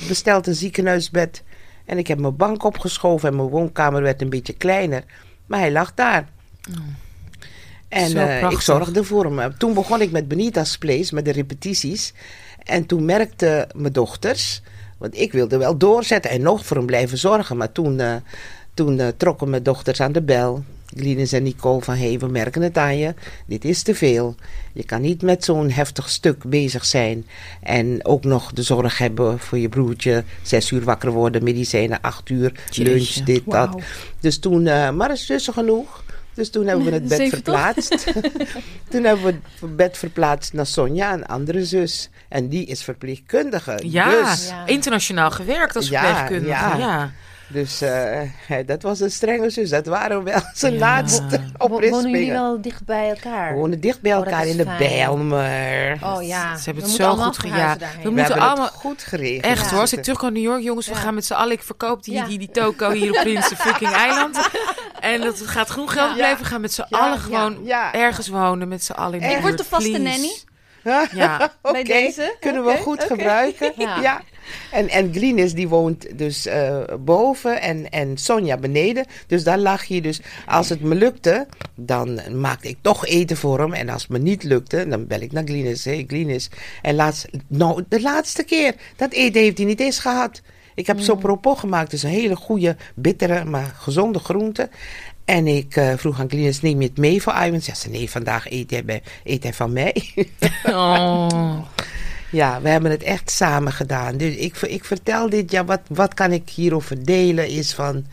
besteld, 0.08 0.48
een 0.48 0.56
ziekenhuisbed. 0.56 1.44
En 1.86 1.98
ik 1.98 2.08
heb 2.08 2.20
mijn 2.20 2.36
bank 2.36 2.64
opgeschoven 2.64 3.30
en 3.30 3.36
mijn 3.36 3.48
woonkamer 3.50 4.02
werd 4.02 4.22
een 4.22 4.30
beetje 4.30 4.54
kleiner. 4.54 5.04
Maar 5.46 5.60
hij 5.60 5.72
lag 5.72 5.94
daar. 5.94 6.28
En 7.88 8.10
Zo 8.10 8.18
eh, 8.18 8.52
ik 8.52 8.60
zorgde 8.60 9.04
voor 9.04 9.38
hem. 9.38 9.58
Toen 9.58 9.74
begon 9.74 10.02
ik 10.02 10.12
met 10.12 10.28
Benita's 10.28 10.78
Place, 10.78 11.14
met 11.14 11.26
de 11.26 11.32
repetities. 11.32 12.14
En 12.64 12.86
toen 12.86 13.06
merkten 13.06 13.68
mijn 13.76 13.94
dochters, 13.94 14.62
want 14.98 15.18
ik 15.18 15.32
wilde 15.32 15.58
wel 15.58 15.78
doorzetten 15.78 16.32
en 16.32 16.42
nog 16.42 16.66
voor 16.66 16.78
hem 16.78 16.86
blijven 16.86 17.18
zorgen. 17.18 17.58
Maar 17.58 17.72
toen, 17.72 18.02
toen 18.74 19.02
trokken 19.18 19.50
mijn 19.50 19.64
dochters 19.64 20.02
aan 20.02 20.12
de 20.12 20.22
bel. 20.22 20.64
Linus 20.96 21.32
en 21.32 21.44
Nicole 21.44 21.82
van, 21.82 22.18
we 22.18 22.28
merken 22.28 22.62
het 22.62 22.78
aan 22.78 22.98
je. 22.98 23.14
Dit 23.46 23.66
is 23.66 23.82
te 23.84 23.96
veel. 23.96 24.36
Je 24.74 24.84
kan 24.84 25.02
niet 25.02 25.22
met 25.22 25.44
zo'n 25.44 25.70
heftig 25.72 26.10
stuk 26.10 26.44
bezig 26.44 26.86
zijn. 26.86 27.26
En 27.62 28.06
ook 28.06 28.24
nog 28.24 28.54
de 28.54 28.62
zorg 28.64 28.98
hebben 28.98 29.40
voor 29.40 29.58
je 29.58 29.70
broertje. 29.70 30.24
Zes 30.42 30.72
uur 30.72 30.84
wakker 30.84 31.12
worden, 31.12 31.44
medicijnen, 31.44 32.02
acht 32.02 32.30
uur, 32.30 32.52
lunch, 32.76 32.98
Jeetje, 32.98 33.24
dit, 33.24 33.42
dat. 33.46 33.82
Dus 34.20 34.40
toen, 34.40 34.68
eh, 34.68 34.90
maar 34.92 35.12
is 35.12 35.26
tussen 35.26 35.54
genoeg. 35.54 36.04
Dus 36.34 36.50
toen 36.50 36.68
hebben 36.68 36.86
we 36.86 36.92
het 36.92 37.08
bed 37.08 37.18
Zeven 37.18 37.30
verplaatst. 37.44 38.06
toen 38.90 39.04
hebben 39.04 39.26
we 39.26 39.36
het 39.62 39.76
bed 39.76 39.98
verplaatst 39.98 40.54
naar 40.54 40.66
Sonja, 40.66 41.14
een 41.14 41.26
andere 41.26 41.66
zus. 41.66 42.10
En 42.30 42.48
die 42.48 42.66
is 42.66 42.84
verpleegkundige. 42.84 43.80
Ja, 43.84 44.30
Dus, 44.30 44.48
Ja. 44.48 44.66
internationaal 44.66 45.32
gewerkt 45.32 45.76
als 45.76 45.88
Ja, 45.90 46.02
verpleegkundige. 46.02 46.50
ja. 46.78 46.78
Ja. 46.78 47.12
Dus 47.48 47.82
eh, 47.82 48.20
dat 48.66 48.82
was 48.82 49.00
een 49.00 49.12
strenge 49.12 49.50
zus. 49.50 49.70
Dat 49.70 49.86
waren 49.86 50.24
wel 50.24 50.42
zijn 50.54 50.74
Ja. 50.74 50.80
laatste 50.80 51.40
Wo- 51.58 51.68
Wonen 51.68 52.10
jullie 52.12 52.32
wel 52.32 52.62
dicht 52.62 52.86
bij 52.86 53.10
elkaar? 53.10 53.54
We 53.54 53.60
wonen 53.60 53.80
dicht 53.80 54.02
bij 54.02 54.12
Oh, 54.16 54.18
elkaar 54.26 54.48
in 54.48 54.58
de 54.58 54.64
fijn. 54.64 54.78
Bijlmer. 54.78 55.98
Oh 56.04 56.24
ja. 56.24 56.58
Ze 56.58 56.64
hebben 56.64 56.64
We 56.64 56.70
het 56.70 56.76
moeten 56.76 56.90
zo 56.92 57.04
allemaal 57.08 57.26
goed 57.26 57.38
gejaagd. 57.38 57.80
We 57.80 57.86
We 58.04 58.10
moeten 58.10 58.24
hebben 58.26 58.44
allemaal... 58.44 58.66
het 58.66 58.74
goed 58.76 59.04
geregeld. 59.04 59.44
Echt 59.46 59.64
Ja. 59.66 59.70
hoor, 59.72 59.80
als 59.80 59.94
ik 59.94 60.02
terugkom 60.04 60.34
naar 60.34 60.42
New 60.42 60.50
York, 60.52 60.64
jongens, 60.64 60.88
we 60.88 60.96
gaan 60.96 61.14
met 61.14 61.26
z'n 61.26 61.34
allen. 61.34 61.52
Ik 61.54 61.64
verkoop 61.64 62.04
die, 62.04 62.14
Ja. 62.14 62.26
die, 62.26 62.38
die 62.40 62.52
toko 62.52 62.92
hier 62.92 63.10
op 63.12 63.22
Prinsen 63.24 63.58
fucking 63.58 63.92
eiland. 63.92 64.50
En 65.00 65.22
dat 65.22 65.42
gaat 65.42 65.70
genoeg 65.70 65.94
geld 65.94 66.10
Ja. 66.10 66.16
blijven. 66.16 66.40
We 66.44 66.46
gaan 66.46 66.62
met 66.62 66.74
z'n 66.74 66.86
Ja, 66.90 66.98
allen 67.00 67.20
gewoon 67.20 67.58
ja. 67.64 67.94
ergens 67.94 68.28
wonen 68.28 68.68
met 68.68 68.84
z'n 68.84 68.92
allen 68.92 69.20
in 69.22 69.28
de 69.30 69.36
Ik 69.36 69.42
word 69.42 69.58
de 69.58 69.64
vaste 69.64 69.98
nanny. 69.98 70.32
Ja, 71.12 71.52
Oké, 71.62 71.84
deze? 71.84 72.36
kunnen 72.40 72.66
we 72.66 72.78
goed 72.78 73.04
gebruiken. 73.04 73.74
Ja. 73.78 74.22
En, 74.72 74.90
en 74.90 75.14
Glynis 75.14 75.54
die 75.54 75.68
woont 75.68 76.18
dus 76.18 76.46
eh, 76.46 76.84
boven 77.00 77.62
en, 77.62 77.90
en 77.90 78.18
Sonja 78.18 78.58
beneden. 78.58 79.06
Dus 79.28 79.44
daar 79.44 79.60
lag 79.60 79.84
je 79.84 80.02
dus. 80.02 80.22
Als 80.46 80.70
het 80.70 80.82
me 80.82 80.96
lukte, 80.96 81.48
dan 81.76 82.40
maakte 82.40 82.68
ik 82.68 82.78
toch 82.82 83.06
eten 83.06 83.38
voor 83.38 83.60
hem. 83.60 83.74
En 83.74 83.90
als 83.90 84.02
het 84.02 84.12
me 84.12 84.20
niet 84.20 84.44
lukte, 84.44 84.88
dan 84.88 85.08
bel 85.08 85.20
ik 85.20 85.32
naar 85.32 85.44
Glynis. 85.44 85.86
Hé, 85.86 86.04
Glynis. 86.08 86.50
En 86.82 86.96
laatst, 86.96 87.28
nou, 87.48 87.84
de 87.90 88.02
laatste 88.02 88.44
keer, 88.44 88.76
dat 88.96 89.12
eten 89.12 89.42
heeft 89.42 89.58
hij 89.58 89.68
niet 89.68 89.80
eens 89.80 90.00
gehad. 90.00 90.42
Ik 90.76 90.88
heb 90.88 91.00
sopropot 91.00 91.60
gemaakt, 91.60 91.92
dus 91.92 92.04
een 92.04 92.10
hele 92.10 92.36
goede, 92.36 92.76
bittere, 92.96 93.46
maar 93.46 93.76
gezonde 93.78 94.20
groente. 94.20 94.70
En 95.26 95.48
ik 95.48 95.76
eh, 95.76 95.94
vroeg 95.96 96.20
aan 96.20 96.30
Glynis, 96.30 96.62
neem 96.62 96.82
je 96.82 96.88
het 96.88 96.98
mee 96.98 97.22
voor 97.22 97.34
Iwan? 97.34 97.62
Ze 97.62 97.72
zei, 97.76 97.94
nee, 97.94 98.10
vandaag 98.10 98.52
eet 98.52 98.72
hij, 98.72 98.86
bij, 98.86 99.02
eet 99.24 99.44
hij 99.44 99.54
van 99.54 99.74
mij. 99.74 100.14
oh. 100.64 101.58
Ja, 102.36 102.62
we 102.62 102.70
hebben 102.70 102.92
het 102.92 103.04
echt 103.04 103.32
samen 103.32 103.72
gedaan. 103.74 104.18
Dus 104.18 104.36
ik, 104.36 104.58
ik 104.62 104.86
vertel 104.86 105.30
dit, 105.30 105.52
ja, 105.52 105.66
wat, 105.66 105.82
wat 105.88 106.14
kan 106.14 106.32
ik 106.32 106.50
hierover 106.50 107.06
delen 107.06 107.48
is 107.48 107.74
van 107.74 108.06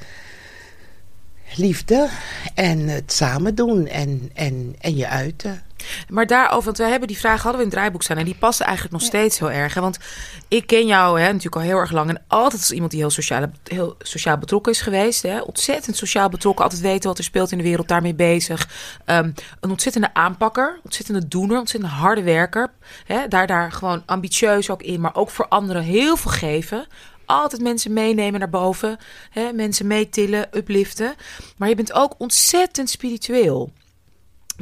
liefde 1.56 2.08
en 2.54 2.88
het 2.88 3.12
samen 3.12 3.54
doen 3.54 3.86
en, 3.86 4.30
en, 4.34 4.74
en 4.78 4.96
je 4.96 5.08
uiten. 5.08 5.62
Maar 6.08 6.26
daarover, 6.26 6.64
want 6.64 6.78
we 6.78 6.84
hebben 6.84 7.08
die 7.08 7.18
vraag 7.18 7.42
hadden 7.42 7.52
we 7.52 7.58
in 7.58 7.64
het 7.64 7.74
draaiboek 7.74 8.02
staan 8.02 8.16
en 8.16 8.24
die 8.24 8.34
passen 8.34 8.66
eigenlijk 8.66 8.94
nog 8.96 9.06
steeds 9.06 9.38
heel 9.38 9.50
erg. 9.50 9.74
Hè? 9.74 9.80
Want 9.80 9.98
ik 10.48 10.66
ken 10.66 10.86
jou 10.86 11.20
hè, 11.20 11.26
natuurlijk 11.26 11.56
al 11.56 11.62
heel 11.62 11.78
erg 11.78 11.90
lang 11.90 12.08
en 12.08 12.22
altijd 12.26 12.60
als 12.60 12.72
iemand 12.72 12.90
die 12.90 13.00
heel 13.00 13.10
sociaal, 13.10 13.46
heel 13.64 13.96
sociaal 13.98 14.38
betrokken 14.38 14.72
is 14.72 14.80
geweest. 14.80 15.22
Hè? 15.22 15.40
Ontzettend 15.40 15.96
sociaal 15.96 16.28
betrokken, 16.28 16.64
altijd 16.64 16.82
weten 16.82 17.08
wat 17.08 17.18
er 17.18 17.24
speelt 17.24 17.52
in 17.52 17.58
de 17.58 17.64
wereld, 17.64 17.88
daarmee 17.88 18.14
bezig. 18.14 18.68
Ehm, 19.04 19.30
een 19.60 19.70
ontzettende 19.70 20.14
aanpakker, 20.14 20.80
ontzettende 20.84 21.28
doener, 21.28 21.58
ontzettend 21.58 21.92
harde 21.92 22.22
werker. 22.22 22.70
Hè? 23.04 23.28
Daar, 23.28 23.46
daar 23.46 23.72
gewoon 23.72 24.02
ambitieus 24.06 24.70
ook 24.70 24.82
in, 24.82 25.00
maar 25.00 25.14
ook 25.14 25.30
voor 25.30 25.48
anderen 25.48 25.82
heel 25.82 26.16
veel 26.16 26.30
geven. 26.30 26.86
Altijd 27.26 27.62
mensen 27.62 27.92
meenemen 27.92 28.40
naar 28.40 28.50
boven, 28.50 28.98
hè? 29.30 29.52
mensen 29.52 29.86
meetillen, 29.86 30.48
upliften. 30.52 31.14
Maar 31.56 31.68
je 31.68 31.74
bent 31.74 31.92
ook 31.92 32.14
ontzettend 32.18 32.90
spiritueel. 32.90 33.72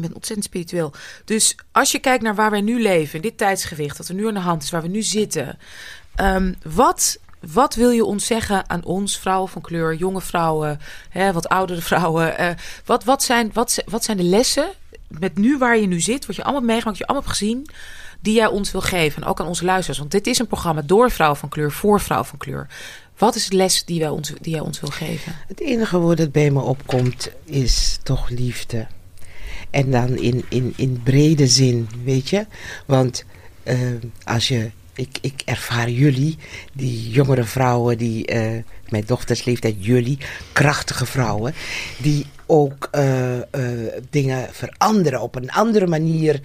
Je 0.01 0.07
bent 0.07 0.15
ontzettend 0.15 0.47
spiritueel. 0.49 0.93
Dus 1.25 1.57
als 1.73 1.93
je 1.93 1.99
kijkt 1.99 2.23
naar 2.23 2.35
waar 2.35 2.51
wij 2.51 2.61
nu 2.61 2.83
leven, 2.83 3.23
dit 3.23 3.39
tijdsgewicht, 3.39 3.99
wat 3.99 4.09
er 4.09 4.15
nu 4.15 4.27
aan 4.29 4.35
de 4.35 4.41
hand 4.41 4.63
is, 4.63 4.71
waar 4.71 4.83
we 4.83 4.89
nu 4.89 5.03
zitten. 5.03 5.59
ehm, 6.15 6.53
wat, 6.63 7.19
wat 7.53 7.75
wil 7.75 7.91
je 7.91 8.05
ons 8.05 8.27
zeggen 8.27 8.69
aan 8.71 8.85
ons, 8.85 9.19
vrouwen 9.19 9.49
van 9.49 9.63
kleur, 9.63 9.95
jonge 9.95 10.21
vrouwen, 10.21 10.81
hè, 11.09 11.33
wat 11.33 11.49
oudere 11.49 11.81
vrouwen? 11.81 12.39
eh, 12.39 12.51
wat, 12.85 13.05
wat, 13.05 13.23
zijn, 13.23 13.51
wat, 13.53 13.83
wat 13.87 14.05
zijn 14.05 14.17
de 14.17 14.23
lessen 14.23 14.69
met 15.09 15.37
nu 15.39 15.59
waar 15.59 15.79
je 15.79 15.87
nu 15.87 16.01
zit, 16.01 16.27
wat 16.27 16.37
je 16.37 16.43
allemaal 16.43 16.61
meegemaakt, 16.63 16.99
wat 16.99 17.07
je 17.07 17.07
allemaal 17.07 17.29
hebt 17.29 17.39
gezien, 17.39 17.67
die 18.21 18.35
jij 18.35 18.47
ons 18.47 18.71
wil 18.73 18.81
geven? 18.81 19.23
En 19.23 19.29
ook 19.29 19.41
aan 19.41 19.47
onze 19.47 19.65
luisteraars. 19.65 19.99
Want 19.99 20.11
dit 20.11 20.27
is 20.27 20.39
een 20.39 20.47
programma 20.47 20.83
door 20.83 21.11
vrouwen 21.11 21.39
van 21.39 21.49
kleur, 21.49 21.73
voor 21.73 22.01
vrouwen 22.01 22.29
van 22.29 22.39
kleur. 22.39 22.67
Wat 23.19 23.35
is 23.35 23.49
de 23.49 23.57
les 23.57 23.85
die, 23.85 24.01
wij 24.01 24.09
ons, 24.09 24.33
die 24.41 24.53
jij 24.53 24.61
ons 24.61 24.81
wil 24.81 24.91
geven? 24.91 25.37
Het 25.49 25.61
enige 25.61 25.99
woord 25.99 26.19
dat 26.19 26.33
bij 26.33 26.51
me 26.51 26.61
opkomt 26.61 27.31
is 27.45 27.99
toch 28.03 28.29
liefde. 28.29 28.87
En 29.71 29.91
dan 29.91 30.19
in, 30.19 30.45
in, 30.49 30.73
in 30.77 31.01
brede 31.05 31.47
zin, 31.47 31.89
weet 32.05 32.29
je. 32.29 32.47
Want 32.87 33.25
eh, 33.63 33.79
als 34.25 34.49
je, 34.49 34.71
ik, 34.95 35.19
ik 35.21 35.43
ervaar 35.45 35.91
jullie, 35.91 36.39
die 36.73 37.11
jongere 37.11 37.45
vrouwen, 37.45 37.99
die, 37.99 38.27
eh, 38.27 38.63
mijn 38.89 39.05
dochters 39.07 39.45
leeftijd, 39.45 39.75
jullie, 39.79 40.19
krachtige 40.53 41.07
vrouwen, 41.07 41.55
die 41.99 42.27
ook 42.47 42.89
eh, 42.91 43.37
eh, 43.39 43.43
dingen 44.11 44.49
veranderen, 44.53 45.21
op 45.21 45.35
een 45.35 45.51
andere 45.51 45.87
manier 45.87 46.41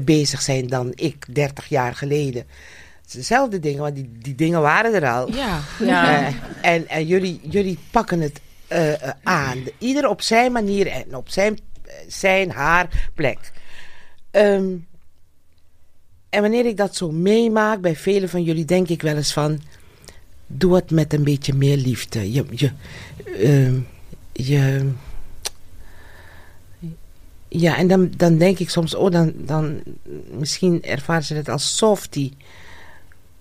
bezig 0.00 0.42
zijn 0.42 0.66
dan 0.66 0.92
ik 0.94 1.26
30 1.34 1.68
jaar 1.68 1.94
geleden. 1.94 2.44
Het 3.02 3.06
is 3.06 3.12
dezelfde 3.12 3.60
dingen, 3.60 3.80
want 3.80 3.94
die, 3.94 4.10
die 4.22 4.34
dingen 4.34 4.60
waren 4.60 4.94
er 4.94 5.08
al. 5.08 5.32
Ja, 5.32 5.60
Eh, 6.18 6.34
en 6.72 6.88
en 6.88 7.06
jullie, 7.06 7.40
jullie 7.42 7.78
pakken 7.90 8.20
het 8.20 8.40
aan. 9.22 9.58
Ieder 9.78 10.08
op 10.08 10.22
zijn 10.22 10.52
manier 10.52 10.86
en 10.86 11.16
op 11.16 11.28
zijn, 11.28 11.58
zijn 12.08 12.50
haar 12.50 13.10
plek. 13.14 13.52
Ehm, 14.30 14.76
en 16.28 16.40
wanneer 16.40 16.66
ik 16.66 16.76
dat 16.76 16.96
zo 16.96 17.10
meemaak 17.10 17.80
bij 17.80 17.96
velen 17.96 18.28
van 18.28 18.42
jullie, 18.42 18.64
denk 18.64 18.88
ik 18.88 19.02
wel 19.02 19.16
eens 19.16 19.32
van... 19.32 19.60
Doe 20.46 20.74
het 20.74 20.90
met 20.90 21.12
een 21.12 21.24
beetje 21.24 21.54
meer 21.54 21.76
liefde. 21.76 22.32
Je, 22.32 22.44
je, 22.50 22.72
ehm, 23.38 23.78
je, 24.32 24.90
ja, 27.48 27.76
en 27.76 27.86
dan, 27.86 28.10
dan 28.16 28.38
denk 28.38 28.58
ik 28.58 28.70
soms, 28.70 28.94
oh, 28.94 29.10
dan, 29.10 29.32
dan 29.36 29.82
misschien 30.30 30.82
ervaren 30.82 31.24
ze 31.24 31.34
het 31.34 31.48
als 31.48 31.76
softie. 31.76 32.36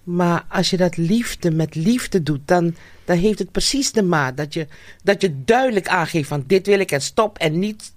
Maar 0.04 0.46
als 0.50 0.70
je 0.70 0.78
dat 0.78 0.98
liefde 0.98 1.52
met 1.52 1.76
liefde 1.76 2.24
doet, 2.24 2.42
dan, 2.46 2.76
dan 3.06 3.18
heeft 3.18 3.40
het 3.40 3.52
precies 3.52 3.92
de 3.92 4.04
maat. 4.04 4.38
Dat 4.38 4.54
je, 4.54 4.68
dat 5.04 5.22
je 5.22 5.44
duidelijk 5.44 5.88
aangeeft 5.88 6.28
van 6.28 6.44
dit 6.48 6.66
wil 6.68 6.80
ik 6.80 6.92
en 6.92 7.02
stop 7.02 7.38
en 7.38 7.60
niet. 7.60 7.94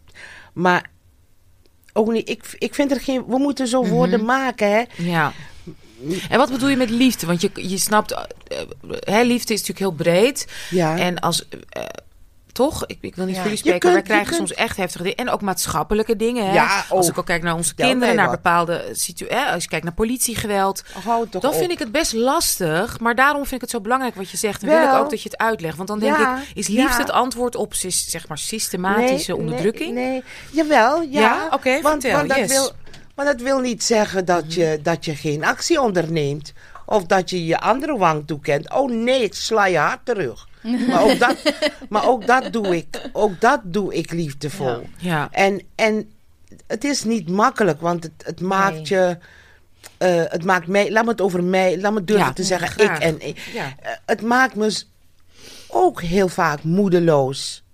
Maar 0.57 0.91
ook 1.93 2.13
niet, 2.13 2.29
ik, 2.29 2.57
ik 2.59 2.75
vind 2.75 2.91
er 2.91 3.01
geen. 3.01 3.25
We 3.27 3.39
moeten 3.39 3.69
zo 3.69 3.85
woorden 3.87 4.25
maken, 4.25 4.71
hè? 4.71 4.83
Ja. 4.97 5.33
En 6.29 6.39
wat 6.39 6.51
bedoel 6.51 6.69
je 6.69 6.77
met 6.77 6.91
liefde? 6.91 7.27
Want 7.27 7.41
je, 7.41 7.51
je 7.55 7.79
snapt, 7.79 8.13
eh, 8.13 8.23
hè, 9.01 9.23
liefde 9.23 9.55
is 9.55 9.61
natuurlijk 9.61 9.79
heel 9.79 10.13
breed. 10.13 10.47
Ja. 10.71 10.99
En 10.99 11.19
als. 11.19 11.49
Toch? 12.57 12.87
Ik, 12.87 12.99
ik 13.01 13.15
wil 13.17 13.25
niet 13.25 13.35
Ja. 13.35 13.41
voor 13.41 13.51
jullie 13.51 13.65
spreken. 13.65 13.81
kunt- 13.81 13.93
wij 13.93 14.03
krijgen 14.03 14.27
kunt- 14.27 14.37
soms 14.49 14.55
echt 14.55 14.77
heftige 14.77 15.03
dingen. 15.03 15.19
En 15.19 15.31
ook 15.31 15.41
maatschappelijke 15.41 16.17
dingen. 16.17 16.47
Hè? 16.47 16.53
Ja, 16.53 16.85
Als 16.89 17.09
ik 17.09 17.19
ook 17.19 17.27
kijk 17.27 17.43
naar 17.43 17.55
onze 17.55 17.75
kinderen, 17.75 18.15
naar 18.17 18.27
wat. 18.27 18.35
bepaalde 18.35 18.85
situaties. 18.93 19.53
Als 19.53 19.63
je 19.63 19.69
kijkt 19.69 19.85
naar 19.85 19.95
politiegeweld. 19.95 20.83
Toch 21.05 21.43
Dan 21.43 21.51
op. 21.53 21.55
vind 21.59 21.71
ik 21.71 21.79
het 21.79 21.93
best 21.93 22.13
lastig. 22.13 23.01
Maar 23.01 23.15
daarom 23.15 23.41
vind 23.43 23.55
ik 23.55 23.61
het 23.61 23.71
zo 23.71 23.81
belangrijk 23.81 24.15
wat 24.15 24.31
je 24.31 24.37
zegt. 24.37 24.63
En 24.63 24.69
wil 24.69 24.83
ik 24.83 24.93
ook 24.95 25.11
dat 25.11 25.23
je 25.23 25.29
het 25.29 25.39
uitlegt. 25.39 25.77
Want 25.77 25.89
dan 25.89 25.99
denk 25.99 26.17
Ja, 26.17 26.37
ik, 26.39 26.43
is 26.55 26.67
liefde 26.69 26.83
ja. 26.83 26.99
het 26.99 27.11
antwoord 27.11 27.57
op 27.57 27.75
zeg 27.89 28.29
maar 28.29 28.39
systematische 28.39 29.33
Nee, 29.33 29.41
onderdrukking? 29.41 29.95
Nee, 29.95 30.07
nee. 30.09 30.23
Jawel, 30.51 31.01
ja. 31.03 31.21
Ja? 31.21 31.49
Oké, 31.51 31.81
want, 31.81 32.03
vertel, 32.03 32.13
want 32.19 32.29
dat 32.29 32.39
yes. 32.39 32.49
wil, 32.49 32.71
maar 33.15 33.25
dat 33.27 33.41
wil 33.41 33.59
niet 33.59 33.85
zeggen 33.85 34.25
dat, 34.25 34.55
je, 34.55 34.79
dat 34.83 35.05
je 35.05 35.15
geen 35.15 35.45
actie 35.45 35.81
onderneemt. 35.81 36.53
Of 36.89 37.05
dat 37.07 37.31
je 37.31 37.47
je 37.47 37.61
andere 37.61 37.97
wang 37.99 38.27
toekent. 38.27 38.73
Oh 38.73 38.91
nee, 38.91 39.23
ik 39.23 39.35
sla 39.35 39.67
je 39.67 39.79
hard 39.79 39.99
terug. 40.05 40.47
Maar 40.89 41.03
ook 41.03 41.19
dat, 41.19 41.37
maar 41.89 42.09
ook 42.09 42.27
dat 42.27 42.53
doe 42.53 42.77
ik. 42.77 43.01
Ook 43.13 43.41
dat 43.41 43.61
doe 43.65 43.95
ik 43.95 44.11
liefdevol. 44.13 44.87
Ja. 44.99 45.29
En, 45.33 45.63
en 45.75 46.11
het 46.67 46.85
is 46.85 47.05
niet 47.05 47.29
makkelijk, 47.29 47.81
want 47.81 48.03
het, 48.03 48.13
het 48.25 48.41
maakt 48.41 48.75
Nee. 48.75 48.85
je. 48.87 49.19
eh, 49.99 50.23
het 50.25 50.45
maakt 50.45 50.67
mij, 50.67 50.91
laat 50.91 51.05
me 51.05 51.11
het 51.11 51.21
over 51.21 51.45
mij, 51.45 51.81
laat 51.81 51.93
me 51.93 52.05
durven 52.05 52.27
Ja, 52.27 52.33
te 52.33 52.43
zeggen, 52.45 52.69
graag. 52.69 52.97
ik 52.97 53.03
en 53.03 53.29
ik. 53.29 53.39
Ja. 53.55 53.75
Eh, 53.81 53.91
het 54.07 54.23
maakt 54.23 54.55
me 54.55 54.83
ook 55.69 56.03
heel 56.03 56.29
vaak 56.29 56.63
moedeloos. 56.63 57.65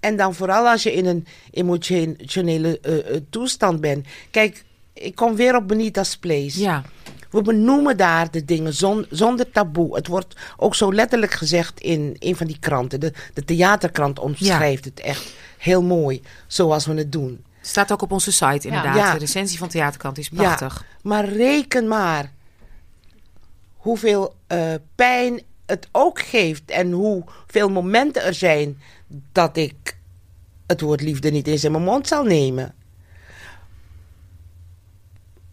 En 0.00 0.16
dan 0.16 0.34
vooral 0.34 0.68
als 0.68 0.82
je 0.82 0.92
in 0.92 1.06
een 1.06 1.26
emotionele 1.50 2.80
eh, 2.80 3.16
toestand 3.30 3.80
bent. 3.80 4.06
Kijk, 4.30 4.64
ik 4.92 5.14
kom 5.14 5.36
weer 5.36 5.56
op 5.56 5.68
Benita's 5.68 6.16
Place. 6.16 6.60
Ja. 6.60 6.82
We 7.30 7.42
benoemen 7.42 7.96
daar 7.96 8.30
de 8.30 8.44
dingen 8.44 8.74
zon- 8.74 9.06
zonder 9.10 9.50
taboe. 9.50 9.94
Het 9.96 10.06
wordt 10.06 10.36
ook 10.56 10.74
zo 10.74 10.92
letterlijk 10.94 11.32
gezegd 11.32 11.80
in 11.80 12.16
een 12.18 12.36
van 12.36 12.46
die 12.46 12.58
kranten. 12.58 13.00
De, 13.00 13.12
de 13.34 13.44
theaterkrant 13.44 14.18
omschrijft 14.18 14.84
het 14.84 15.00
echt 15.00 15.34
heel 15.58 15.82
mooi, 15.82 16.22
zoals 16.46 16.86
we 16.86 16.94
het 16.94 17.12
doen. 17.12 17.44
Staat 17.60 17.92
ook 17.92 18.02
op 18.02 18.12
onze 18.12 18.32
site 18.32 18.66
inderdaad. 18.68 18.96
Ja. 18.96 19.12
De 19.12 19.18
recensie 19.18 19.58
van 19.58 19.68
Theaterkant 19.68 20.18
is 20.18 20.28
prachtig. 20.28 20.84
Maar 21.02 21.28
reken 21.28 21.88
maar 21.88 22.32
hoeveel 23.76 24.34
eh, 24.46 24.74
pijn 24.94 25.42
het 25.66 25.88
ook 25.92 26.20
geeft 26.20 26.70
en 26.70 26.92
hoeveel 26.92 27.68
momenten 27.68 28.22
er 28.22 28.34
zijn 28.34 28.80
dat 29.32 29.56
ik 29.56 29.96
het 30.66 30.80
woord 30.80 31.00
liefde 31.00 31.30
niet 31.30 31.46
eens 31.46 31.64
in 31.64 31.72
mijn 31.72 31.84
mond 31.84 32.08
zal 32.08 32.24
nemen. 32.24 32.74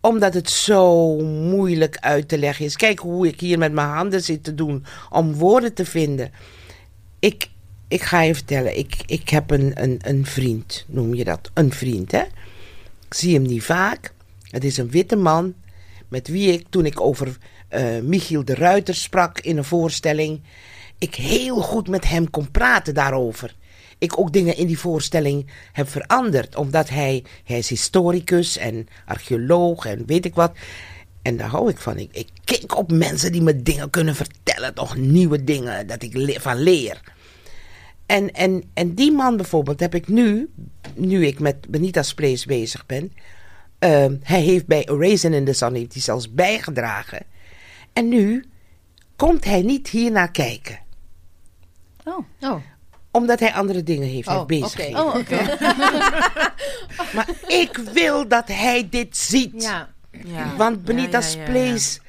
Omdat 0.06 0.34
het 0.34 0.50
zo 0.50 1.16
moeilijk 1.24 1.98
uit 2.00 2.28
te 2.28 2.38
leggen 2.38 2.66
is. 2.66 2.76
Kijk 2.76 3.00
hoe 3.00 3.28
ik 3.28 3.40
hier 3.40 3.58
met 3.58 3.72
mijn 3.72 3.88
handen 3.88 4.22
zit 4.22 4.44
te 4.44 4.56
doen 4.56 4.86
om 5.10 5.34
woorden 5.34 5.74
te 5.74 5.86
vinden. 5.86 6.32
Ik, 7.20 7.50
ik 7.88 8.02
ga 8.02 8.22
je 8.22 8.36
vertellen, 8.36 8.78
ik, 8.78 8.96
ik 9.06 9.30
heb 9.30 9.52
een, 9.52 9.72
een, 9.84 10.00
een 10.02 10.26
vriend, 10.26 10.86
noem 10.88 11.14
je 11.14 11.24
dat? 11.24 11.52
Een 11.54 11.72
vriend, 11.72 12.12
hè? 12.12 12.22
Ik 13.08 13.14
zie 13.14 13.34
hem 13.34 13.44
niet 13.44 13.64
vaak. 13.64 14.14
Het 14.50 14.64
is 14.64 14.78
een 14.78 14.90
witte 14.90 15.16
man 15.16 15.54
met 16.08 16.28
wie 16.28 16.52
ik, 16.52 16.66
toen 16.70 16.86
ik 16.86 17.02
over 17.02 17.38
eh, 17.68 18.00
Michiel 18.02 18.46
de 18.46 18.56
Ruiter 18.56 18.96
sprak 18.96 19.40
in 19.40 19.58
een 19.58 19.64
voorstelling, 19.64 20.42
ik 20.98 21.16
heel 21.16 21.62
goed 21.62 21.88
met 21.88 22.08
hem 22.08 22.30
kon 22.30 22.52
praten 22.52 22.94
daarover. 22.94 23.56
Ik 23.98 24.20
ook 24.20 24.34
dingen 24.34 24.58
in 24.58 24.68
die 24.68 24.80
voorstelling 24.80 25.52
heb 25.72 25.90
veranderd, 25.90 26.56
omdat 26.56 26.90
hij, 26.90 27.24
hij 27.44 27.58
is 27.58 27.70
historicus 27.70 28.58
en 28.58 28.88
archeoloog 29.06 29.86
en 29.86 30.06
weet 30.06 30.26
ik 30.26 30.36
wat. 30.36 30.52
En 31.22 31.38
daar 31.38 31.50
hou 31.50 31.70
ik 31.70 31.78
van. 31.78 31.98
Ik, 31.98 32.10
ik 32.12 32.28
kijk 32.44 32.78
op 32.78 32.92
mensen 32.92 33.32
die 33.32 33.42
me 33.42 33.62
dingen 33.62 33.90
kunnen 33.90 34.16
vertellen, 34.16 34.74
toch 34.74 34.98
nieuwe 34.98 35.44
dingen, 35.44 35.88
dat 35.88 36.04
ik 36.04 36.40
van 36.42 36.58
leer. 36.58 37.02
En, 38.06 38.32
en, 38.32 38.64
en 38.74 38.94
die 38.94 39.12
man 39.12 39.38
bijvoorbeeld 39.38 39.80
heb 39.80 39.96
ik 39.96 40.08
nu, 40.08 40.50
nu 40.96 41.26
ik 41.26 41.40
met 41.40 41.68
Benita's 41.70 42.14
Place 42.14 42.48
bezig 42.48 42.86
ben. 42.86 43.14
ehm, 43.80 44.16
hij 44.24 44.42
heeft 44.42 44.66
bij 44.66 44.90
A 44.90 44.96
Raisin 44.98 45.34
in 45.34 45.46
the 45.46 45.54
Sun 45.54 45.76
heeft 45.76 45.94
hij 45.94 46.02
zelfs 46.02 46.34
bijgedragen. 46.34 47.26
En 47.94 48.08
nu 48.08 48.46
komt 49.16 49.44
hij 49.46 49.62
niet 49.62 49.90
hier 49.90 50.12
naar 50.12 50.32
kijken. 50.32 50.80
Oh. 52.04 52.26
Oh, 52.40 52.62
Omdat 53.16 53.40
hij 53.40 53.54
andere 53.54 53.84
dingen 53.84 54.08
heeft, 54.08 54.28
Oh, 54.28 54.34
heeft 54.36 54.48
bezig. 54.48 55.00
Oh, 55.00 55.16
oké. 55.16 55.38
Maar 57.16 57.30
ik 57.48 57.78
wil 57.94 58.28
dat 58.28 58.48
hij 58.48 58.88
dit 58.90 59.18
ziet. 59.18 59.64
ja. 59.64 59.94
Ja. 60.26 60.56
Want 60.58 60.84
Benita's 60.84 61.34
ja. 61.34 61.44
Place 61.44 62.00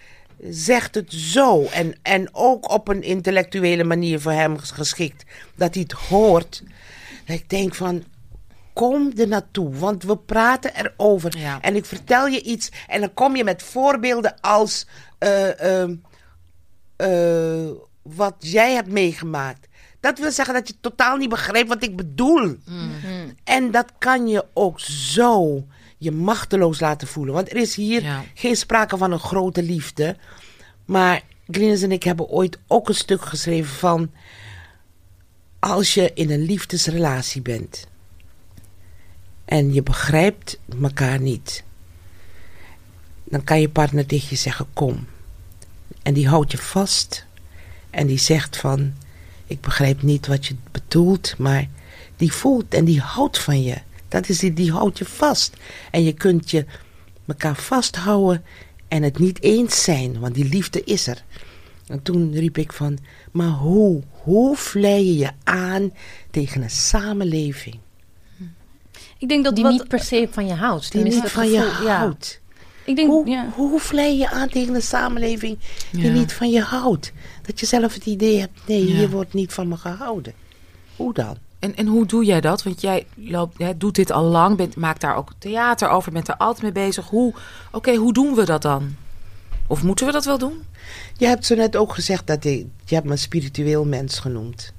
zegt 0.51 0.95
het 0.95 1.13
zo. 1.13 1.65
En, 1.65 1.95
en 2.03 2.29
ook 2.33 2.71
op 2.71 2.89
een 2.89 3.03
intellectuele 3.03 3.85
manier 3.85 4.21
voor 4.21 4.33
hem 4.33 4.59
ges- 4.59 4.71
geschikt. 4.71 5.25
Dat 5.55 5.75
hij 5.75 5.83
het 5.83 5.93
hoort. 5.93 6.63
Dat 7.27 7.37
ik 7.37 7.51
denk 7.51 7.75
van, 7.75 8.05
kom 8.73 9.13
er 9.17 9.29
naartoe. 9.29 9.75
Want 9.75 10.03
we 10.03 10.17
praten 10.17 10.73
erover. 10.75 11.39
Ja. 11.39 11.59
En 11.61 11.77
ik 11.77 11.85
vertel 11.85 12.27
je 12.27 12.43
iets. 12.43 12.69
En 12.87 13.01
dan 13.01 13.15
kom 13.15 13.37
je 13.37 13.45
met 13.45 13.63
voorbeelden 13.63 14.41
als... 14.41 14.87
eh, 15.19 15.81
ehm, 15.81 15.95
eh, 16.97 17.71
wat 18.03 18.35
jij 18.39 18.73
hebt 18.75 18.91
meegemaakt. 18.91 19.66
Dat 20.07 20.19
wil 20.19 20.31
zeggen 20.33 20.55
dat 20.55 20.69
je 20.69 20.75
totaal 20.81 21.17
niet 21.17 21.29
begrijpt 21.29 21.69
wat 21.69 21.83
ik 21.83 21.97
bedoel. 21.97 22.57
En 23.45 23.71
dat 23.71 23.93
kan 23.99 24.29
je 24.29 24.45
ook 24.53 24.81
zo 24.81 25.67
je 25.99 26.13
machteloos 26.13 26.81
laten 26.81 27.09
voelen. 27.09 27.35
Want 27.35 27.51
er 27.51 27.57
is 27.57 27.75
hier 27.75 28.03
Ja. 28.03 28.25
geen 28.35 28.57
sprake 28.57 28.97
van 28.97 29.13
een 29.13 29.19
grote 29.19 29.63
liefde. 29.63 30.17
Maar 30.85 31.23
Glynis 31.51 31.83
en 31.83 31.93
ik 31.93 32.03
hebben 32.03 32.29
ooit 32.29 32.59
ook 32.67 32.89
een 32.89 32.95
stuk 32.95 33.23
geschreven 33.23 33.75
van... 33.75 34.11
Als 35.59 35.95
je 35.95 36.11
in 36.15 36.31
een 36.31 36.43
liefdesrelatie 36.43 37.43
bent... 37.43 37.87
en 39.45 39.73
je 39.75 39.83
begrijpt 39.83 40.59
elkaar 40.83 41.21
niet... 41.21 41.65
dan 43.25 43.45
kan 43.45 43.61
je 43.61 43.69
partner 43.69 44.07
tegen 44.07 44.27
je 44.31 44.37
zeggen, 44.37 44.67
kom. 44.73 45.07
En 46.03 46.15
die 46.15 46.29
houdt 46.29 46.53
je 46.53 46.59
vast... 46.59 47.25
En 47.91 48.07
die 48.07 48.19
zegt 48.19 48.57
van, 48.57 48.95
ik 49.47 49.61
begrijp 49.61 50.03
niet 50.03 50.27
wat 50.27 50.47
je 50.47 50.55
bedoelt, 50.73 51.35
maar 51.39 51.69
die 52.17 52.33
voelt 52.33 52.75
en 52.75 52.85
die 52.85 53.01
houdt 53.01 53.39
van 53.39 53.63
je. 53.63 53.77
Dat 54.09 54.29
is 54.29 54.39
die, 54.39 54.53
die 54.53 54.73
houdt 54.73 54.99
je 54.99 55.05
vast. 55.05 55.57
En 55.91 56.05
je 56.05 56.13
kunt 56.13 56.51
je 56.51 56.67
elkaar 57.27 57.57
vasthouden 57.57 58.45
en 58.89 59.03
het 59.03 59.19
niet 59.19 59.43
eens 59.43 59.83
zijn, 59.83 60.21
want 60.21 60.35
die 60.35 60.49
liefde 60.49 60.85
is 60.85 61.07
er. 61.07 61.25
En 61.87 62.03
toen 62.03 62.33
riep 62.33 62.59
ik 62.59 62.73
van, 62.73 62.99
maar 63.33 63.51
hoe, 63.51 64.03
hoe 64.11 64.57
vlei 64.57 65.05
je 65.07 65.17
je 65.17 65.31
aan 65.45 65.93
tegen 66.31 66.63
een 66.63 66.71
samenleving 66.71 67.79
Ik 69.19 69.29
denk 69.29 69.45
dat 69.45 69.55
Die 69.55 69.65
wat, 69.65 69.73
niet 69.73 69.89
per 69.89 70.01
se 70.01 70.29
van 70.31 70.47
je 70.47 70.55
houdt. 70.55 70.93
die 70.93 71.03
niet 71.03 71.31
van 71.31 71.47
je 71.47 71.81
ja. 71.85 72.15
Ik 72.87 72.97
denk, 72.97 73.09
Hoe, 73.09 73.27
ja. 73.29 73.49
hoe 73.55 73.81
vlei 73.81 74.19
je 74.19 74.31
aan 74.31 74.49
tegen 74.49 74.75
een 74.75 74.83
samenleving 74.83 75.59
die 75.93 76.03
Ja. 76.07 76.13
niet 76.13 76.33
van 76.33 76.51
je 76.51 76.61
houdt? 76.61 77.13
Dat 77.43 77.61
je 77.61 77.67
zelf 77.67 77.95
het 77.95 78.07
idee 78.07 78.39
hebt, 78.41 78.61
nee, 78.67 78.87
Ja. 78.89 78.95
hier 78.95 79.11
wordt 79.11 79.33
niet 79.35 79.53
van 79.53 79.69
me 79.69 79.77
gehouden. 79.77 80.33
Hoe 80.97 81.13
dan? 81.15 81.37
En, 81.59 81.77
en 81.77 81.87
hoe 81.87 82.07
doe 82.07 82.25
jij 82.25 82.41
dat? 82.41 82.63
Want 82.63 82.81
jij 82.81 83.07
loopt, 83.15 83.59
hè, 83.59 83.77
doet 83.77 83.95
dit 83.95 84.13
al 84.13 84.25
lang, 84.25 84.57
bent, 84.57 84.77
maakt 84.77 85.01
daar 85.01 85.17
ook 85.17 85.33
theater 85.39 85.89
over, 85.89 86.13
bent 86.13 86.29
er 86.29 86.37
altijd 86.37 86.63
mee 86.63 86.87
bezig. 86.87 87.07
Hoe, 87.09 87.35
oké, 87.73 87.95
hoe 87.95 88.13
doen 88.13 88.35
we 88.35 88.45
dat 88.45 88.63
dan? 88.63 88.95
Of 89.67 89.83
moeten 89.83 90.07
we 90.07 90.13
dat 90.13 90.25
wel 90.25 90.39
doen? 90.39 90.63
Je 91.17 91.27
hebt 91.27 91.47
zo 91.47 91.55
net 91.55 91.77
ook 91.77 91.95
gezegd 91.95 92.27
dat 92.27 92.45
ik, 92.45 92.67
je 92.85 92.95
hebt 92.95 93.07
me 93.07 93.13
een 93.13 93.19
spiritueel 93.19 93.85
mens 93.85 94.19
genoemd. 94.19 94.73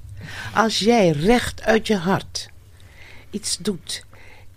Als 0.54 0.78
jij 0.78 1.10
recht 1.10 1.62
uit 1.62 1.86
je 1.86 1.96
hart 1.96 2.50
iets 3.30 3.56
doet. 3.60 4.04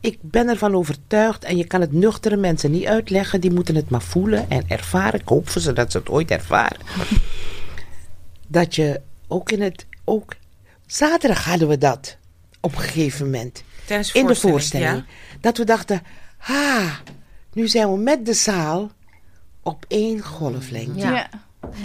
Ik 0.02 0.18
ben 0.22 0.47
ervan 0.49 0.76
overtuigd 0.76 1.43
en 1.43 1.58
je 1.58 1.66
kan 1.66 1.82
het 1.82 1.91
nuchtere 1.91 2.36
mensen 2.38 2.72
niet 2.72 2.86
uitleggen. 2.86 3.41
Die 3.41 3.52
moeten 3.52 3.76
het 3.76 3.89
maar 3.89 4.02
voelen 4.02 4.49
en 4.49 4.64
ervaren. 4.68 5.20
Ik 5.20 5.28
hoop 5.28 5.49
voor 5.49 5.62
ze 5.62 5.74
dat 5.74 5.91
ze 5.91 5.97
het 5.97 6.10
ooit 6.10 6.32
ervaren. 6.32 6.78
Dat 8.47 8.76
je 8.76 9.02
ook 9.28 9.52
in 9.52 9.62
het... 9.62 9.86
Ook, 10.04 10.34
zaterdag 10.86 11.45
hadden 11.45 11.68
we 11.68 11.78
dat 11.78 12.18
op 12.62 12.72
een 12.76 12.80
gegeven 12.82 13.26
moment. 13.26 13.64
Tijdens 13.86 14.12
in 14.12 14.28
de 14.28 14.36
voorstelling. 14.36 14.89
ja? 14.91 15.06
Dat 15.41 15.58
we 15.58 15.64
dachten, 15.64 16.02
ha, 16.38 16.99
nu 17.54 17.68
zijn 17.68 17.91
we 17.91 17.97
met 17.97 18.26
de 18.26 18.34
zaal 18.34 18.91
op 19.64 19.86
één 19.88 20.22
golflengte. 20.22 20.99
Ja. 20.99 21.12
Ja. 21.12 21.30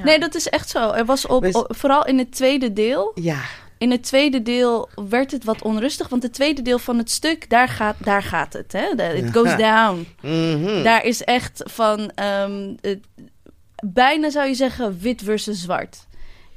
Nee, 0.04 0.18
dat 0.18 0.34
is 0.34 0.48
echt 0.48 0.68
zo. 0.68 0.90
Er 0.92 1.04
was 1.04 1.26
op, 1.26 1.44
op- 1.54 1.74
vooral 1.76 2.06
in 2.06 2.18
het 2.18 2.32
tweede 2.32 2.72
deel. 2.72 3.12
ja. 3.14 3.40
In 3.78 3.90
het 3.90 4.02
tweede 4.02 4.42
deel 4.42 4.88
werd 5.08 5.30
het 5.30 5.44
wat 5.44 5.62
onrustig. 5.62 6.08
Want 6.08 6.22
het 6.22 6.32
tweede 6.32 6.62
deel 6.62 6.78
van 6.78 6.98
het 6.98 7.10
stuk, 7.10 7.50
daar 7.50 7.68
gaat, 7.68 7.96
daar 8.04 8.22
gaat 8.22 8.52
het. 8.52 8.72
Hè? 8.72 9.12
It 9.14 9.32
goes 9.32 9.56
down. 9.56 10.06
Mhm. 10.22 10.82
Daar 10.82 11.04
is 11.04 11.22
echt 11.24 11.62
van... 11.64 12.10
ehm, 12.14 12.74
het- 12.80 13.04
bijna 13.84 14.30
zou 14.30 14.48
je 14.48 14.54
zeggen 14.54 14.98
wit 15.00 15.22
versus 15.22 15.60
zwart. 15.60 16.06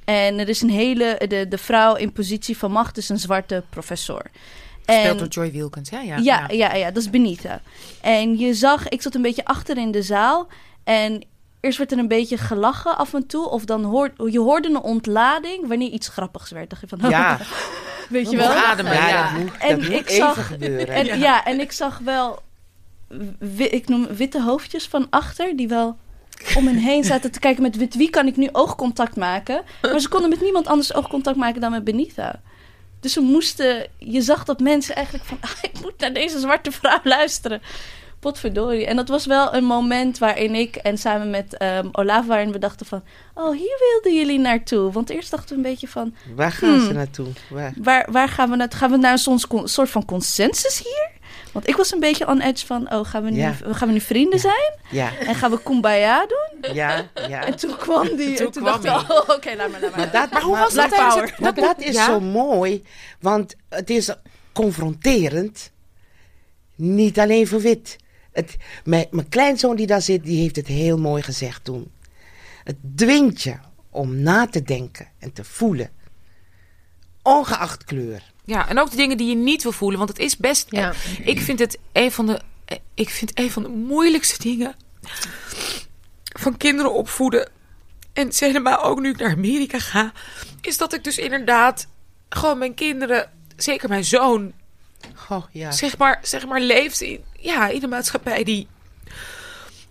En 0.05 0.39
er 0.39 0.49
is 0.49 0.61
een 0.61 0.69
hele, 0.69 1.21
de, 1.27 1.47
de 1.47 1.57
vrouw 1.57 1.95
in 1.95 2.11
positie 2.11 2.57
van 2.57 2.71
macht 2.71 2.97
is 2.97 3.09
een 3.09 3.19
zwarte 3.19 3.63
professor. 3.69 4.21
Gespeeld 4.85 5.19
door 5.19 5.27
Joy 5.27 5.51
Wilkins, 5.51 5.89
hè? 5.89 5.99
Ja, 5.99 6.17
ja, 6.17 6.45
ja. 6.49 6.73
ja, 6.75 6.91
dat 6.91 7.03
is 7.03 7.09
Benita. 7.09 7.61
En 8.01 8.37
je 8.37 8.53
zag, 8.53 8.87
ik 8.87 9.01
zat 9.01 9.15
een 9.15 9.21
beetje 9.21 9.45
achter 9.45 9.77
in 9.77 9.91
de 9.91 10.01
zaal. 10.01 10.47
En 10.83 11.23
eerst 11.61 11.77
werd 11.77 11.91
er 11.91 11.97
een 11.97 12.07
beetje 12.07 12.37
gelachen 12.37 12.97
af 12.97 13.13
en 13.13 13.27
toe. 13.27 13.49
Of 13.49 13.65
dan 13.65 13.83
hoorde 13.83 14.31
je 14.31 14.39
hoorde 14.39 14.67
een 14.67 14.79
ontlading 14.81 15.67
wanneer 15.67 15.89
iets 15.89 16.07
grappigs 16.07 16.51
werd. 16.51 16.69
Dacht 16.69 16.81
je 16.81 16.87
van, 16.97 17.09
Ja, 17.09 17.37
weet 18.09 18.29
je 18.31 18.37
wel? 18.37 18.49
ademen, 18.49 18.93
ja, 18.93 19.07
ja. 19.07 19.31
dat 19.31 19.41
moet, 19.41 19.57
En 19.59 19.69
dat 19.69 19.77
moet 19.89 19.99
ik 19.99 20.09
even 20.09 20.15
zag- 20.15 20.47
gebeuren. 20.47 20.87
En, 20.87 21.19
ja. 21.19 21.45
en 21.45 21.59
ik 21.59 21.71
zag 21.71 21.97
wel, 21.99 22.39
ik 23.57 23.87
noem 23.87 24.07
witte 24.07 24.41
hoofdjes 24.41 24.87
van 24.87 25.07
achter, 25.09 25.55
die 25.55 25.67
wel 25.67 25.97
om 26.55 26.65
hen 26.67 26.77
heen 26.77 27.03
zaten 27.03 27.31
te 27.31 27.39
kijken 27.39 27.61
met 27.61 27.79
met 27.79 27.95
wie 27.95 28.09
kan 28.09 28.27
ik 28.27 28.35
nu 28.37 28.49
oogcontact 28.51 29.15
maken. 29.15 29.61
Maar 29.81 29.99
ze 29.99 30.09
konden 30.09 30.29
met 30.29 30.41
niemand 30.41 30.67
anders 30.67 30.93
oogcontact 30.93 31.37
maken 31.37 31.61
dan 31.61 31.71
met 31.71 31.83
Benita. 31.83 32.41
Dus 32.99 33.13
ze 33.13 33.21
moesten, 33.21 33.87
je 33.97 34.21
zag 34.21 34.43
dat 34.43 34.59
mensen 34.59 34.95
eigenlijk 34.95 35.25
van, 35.25 35.37
ah, 35.49 35.51
ik 35.61 35.81
moet 35.81 35.99
naar 35.99 36.13
deze 36.13 36.39
zwarte 36.39 36.71
vrouw 36.71 36.99
luisteren. 37.03 37.61
Potverdorie. 38.19 38.85
En 38.85 38.95
dat 38.95 39.07
was 39.07 39.25
wel 39.25 39.53
een 39.53 39.63
moment 39.63 40.17
waarin 40.17 40.55
ik 40.55 40.75
en 40.75 40.97
samen 40.97 41.29
met 41.29 41.57
ehm 41.57 41.87
Olaf 41.91 42.25
waarin 42.25 42.51
we 42.51 42.59
dachten 42.59 42.85
van, 42.85 43.03
oh, 43.33 43.51
hier 43.51 43.77
wilden 43.91 44.19
jullie 44.19 44.39
naartoe. 44.39 44.91
Want 44.91 45.09
eerst 45.09 45.31
dachten 45.31 45.49
we 45.49 45.55
een 45.55 45.69
beetje 45.69 45.87
van, 45.87 46.15
Waar 46.35 46.51
gaan 46.51 46.79
ze 46.79 46.85
Hmm. 46.85 46.93
naartoe? 46.95 47.27
Waar? 47.49 47.73
Waar, 47.77 48.07
waar 48.11 48.27
gaan 48.29 48.49
we 48.49 48.55
naar? 48.55 48.71
Gaan 48.75 48.91
we 48.91 48.97
naar 48.97 49.19
een 49.25 49.67
soort 49.69 49.89
van 49.89 50.05
consensus 50.05 50.77
hier? 50.83 51.09
Want 51.51 51.67
ik 51.67 51.75
was 51.75 51.91
een 51.93 51.99
beetje 51.99 52.27
on 52.27 52.41
edge 52.41 52.65
van, 52.65 52.93
oh, 52.93 53.05
gaan 53.05 53.23
we 53.23 53.29
nu, 53.29 53.37
Ja. 53.37 53.53
gaan 53.71 53.87
we 53.87 53.93
nu 53.93 53.99
vrienden 54.01 54.39
zijn? 54.39 54.73
Ja, 54.91 55.09
En 55.19 55.35
gaan 55.35 55.51
we 55.51 55.61
kumbaya 55.63 56.25
doen? 56.27 56.73
ja, 56.73 57.05
ja. 57.27 57.45
En 57.45 57.55
toen 57.55 57.75
kwam 57.77 58.15
die. 58.15 58.35
Toen 58.35 58.45
en 58.45 58.51
toen 58.51 58.63
kwam 58.63 58.81
dacht 58.81 59.03
ik, 59.03 59.11
oh, 59.11 59.29
oké, 59.29 59.55
laat 59.55 59.71
maar, 59.71 59.81
laat 59.81 59.89
maar. 59.89 59.99
Maar, 59.99 60.11
dat, 60.11 60.31
Maar 60.31 60.41
hoe 60.41 60.57
was 60.57 60.73
dat 60.73 60.89
tijdens 60.89 61.13
Power. 61.13 61.33
het- 61.37 61.55
dat 61.55 61.79
is 61.81 61.95
Ja? 61.95 62.05
zo 62.05 62.19
mooi, 62.19 62.83
want 63.19 63.55
het 63.69 63.89
is 63.89 64.09
confronterend. 64.53 65.71
Niet 66.75 67.19
alleen 67.19 67.47
voor 67.47 67.59
wit. 67.61 67.95
Het, 68.31 68.57
mijn, 68.83 69.07
mijn 69.11 69.29
kleinzoon 69.29 69.75
die 69.75 69.87
daar 69.87 70.01
zit, 70.01 70.23
die 70.23 70.41
heeft 70.41 70.55
het 70.55 70.67
heel 70.67 70.97
mooi 70.97 71.21
gezegd 71.21 71.63
toen. 71.63 71.91
Het 72.63 72.75
dwingt 72.95 73.41
je 73.41 73.55
om 73.89 74.15
na 74.15 74.47
te 74.47 74.61
denken 74.61 75.07
en 75.19 75.33
te 75.33 75.43
voelen. 75.43 75.89
Ongeacht 77.21 77.83
kleur. 77.83 78.31
Ja, 78.43 78.67
en 78.69 78.79
ook 78.79 78.89
de 78.91 78.95
dingen 78.95 79.17
die 79.17 79.29
je 79.29 79.35
niet 79.35 79.63
wil 79.63 79.71
voelen. 79.71 79.97
Want 79.97 80.09
het 80.09 80.19
is 80.19 80.37
best... 80.37 80.65
Ja. 80.69 80.93
Ik 81.23 81.39
vind 81.39 81.59
het 81.59 81.77
een 81.91 82.11
van 82.11 82.25
de... 82.25 82.41
Ik 82.93 83.09
vind 83.09 83.39
een 83.39 83.51
van 83.51 83.63
de 83.63 83.69
moeilijkste 83.69 84.41
dingen... 84.41 84.75
van 86.23 86.57
kinderen 86.57 86.93
opvoeden... 86.93 87.49
en 88.13 88.31
helemaal 88.35 88.83
ook 88.83 88.99
nu 88.99 89.09
ik 89.09 89.17
naar 89.17 89.31
Amerika 89.31 89.79
ga... 89.79 90.11
is 90.61 90.77
dat 90.77 90.93
ik 90.93 91.03
dus 91.03 91.17
inderdaad... 91.17 91.87
gewoon 92.29 92.57
mijn 92.57 92.73
kinderen... 92.73 93.31
zeker 93.55 93.89
mijn 93.89 94.05
zoon... 94.05 94.53
Oh, 95.29 95.43
ja. 95.51 95.71
zeg 95.71 95.97
maar, 95.97 96.19
zeg 96.21 96.47
maar 96.47 96.61
leeft 96.61 97.01
in, 97.01 97.23
ja, 97.41 97.67
in 97.67 97.83
een 97.83 97.89
maatschappij 97.89 98.43
die 98.43 98.67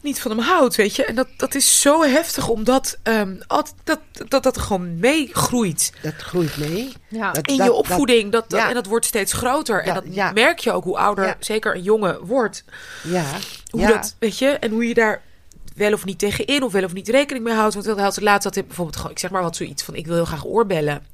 niet 0.01 0.21
van 0.21 0.31
hem 0.31 0.41
houdt, 0.41 0.77
weet 0.77 0.97
je. 0.97 1.05
En 1.05 1.15
dat, 1.15 1.29
dat 1.37 1.55
is 1.55 1.81
zo 1.81 2.03
heftig, 2.03 2.49
omdat 2.49 2.99
ehm, 3.03 3.37
altijd, 3.47 3.75
dat, 3.85 4.01
dat 4.29 4.43
dat 4.43 4.57
er 4.57 4.63
gewoon 4.63 4.99
meegroeit 4.99 5.93
Dat 6.03 6.15
groeit 6.17 6.57
mee. 6.57 6.93
Ja. 7.09 7.33
Dat- 7.33 7.47
in 7.49 7.57
dat- 7.57 7.67
je 7.67 7.73
dat- 7.73 7.79
opvoeding. 7.81 8.33
Dat, 8.33 8.51
dat- 8.51 8.61
ja. 8.61 8.69
En 8.69 8.75
dat 8.75 8.87
wordt 8.87 9.07
steeds 9.07 9.33
groter. 9.33 9.83
en 9.83 9.95
Dat- 9.95 10.05
dat 10.05 10.15
ja. 10.15 10.33
merk 10.33 10.59
je 10.59 10.73
ook 10.73 10.85
hoe 10.85 10.99
ouder, 10.99 11.25
Ja. 11.27 11.37
zeker 11.41 11.75
een 11.75 11.83
jongen, 11.83 12.27
wordt. 12.27 12.65
ja, 13.03 13.25
Hoe 13.71 13.81
ja. 13.81 13.89
dat, 13.89 14.15
weet 14.19 14.39
je, 14.39 14.49
en 14.49 14.71
hoe 14.71 14.89
je 14.89 14.95
daar 14.95 15.23
wel 15.77 15.93
of 15.93 16.05
niet 16.05 16.19
tegenin 16.19 16.63
of 16.63 16.73
wel 16.73 16.85
of 16.85 16.93
niet 16.93 17.09
rekening 17.09 17.45
mee 17.45 17.55
houdt. 17.55 17.75
Want 17.75 17.87
hij 17.87 17.95
had 18.05 18.21
laatst 18.21 18.45
had 18.45 18.55
hij 18.55 18.65
bijvoorbeeld 18.65 18.97
gewoon, 18.97 19.11
ik 19.11 19.19
zeg 19.19 19.31
maar 19.31 19.43
wat 19.43 19.57
zoiets 19.57 19.83
van, 19.83 19.95
ik 19.95 20.07
wil 20.07 20.15
heel 20.15 20.25
graag 20.25 20.45
oorbellen. 20.45 21.07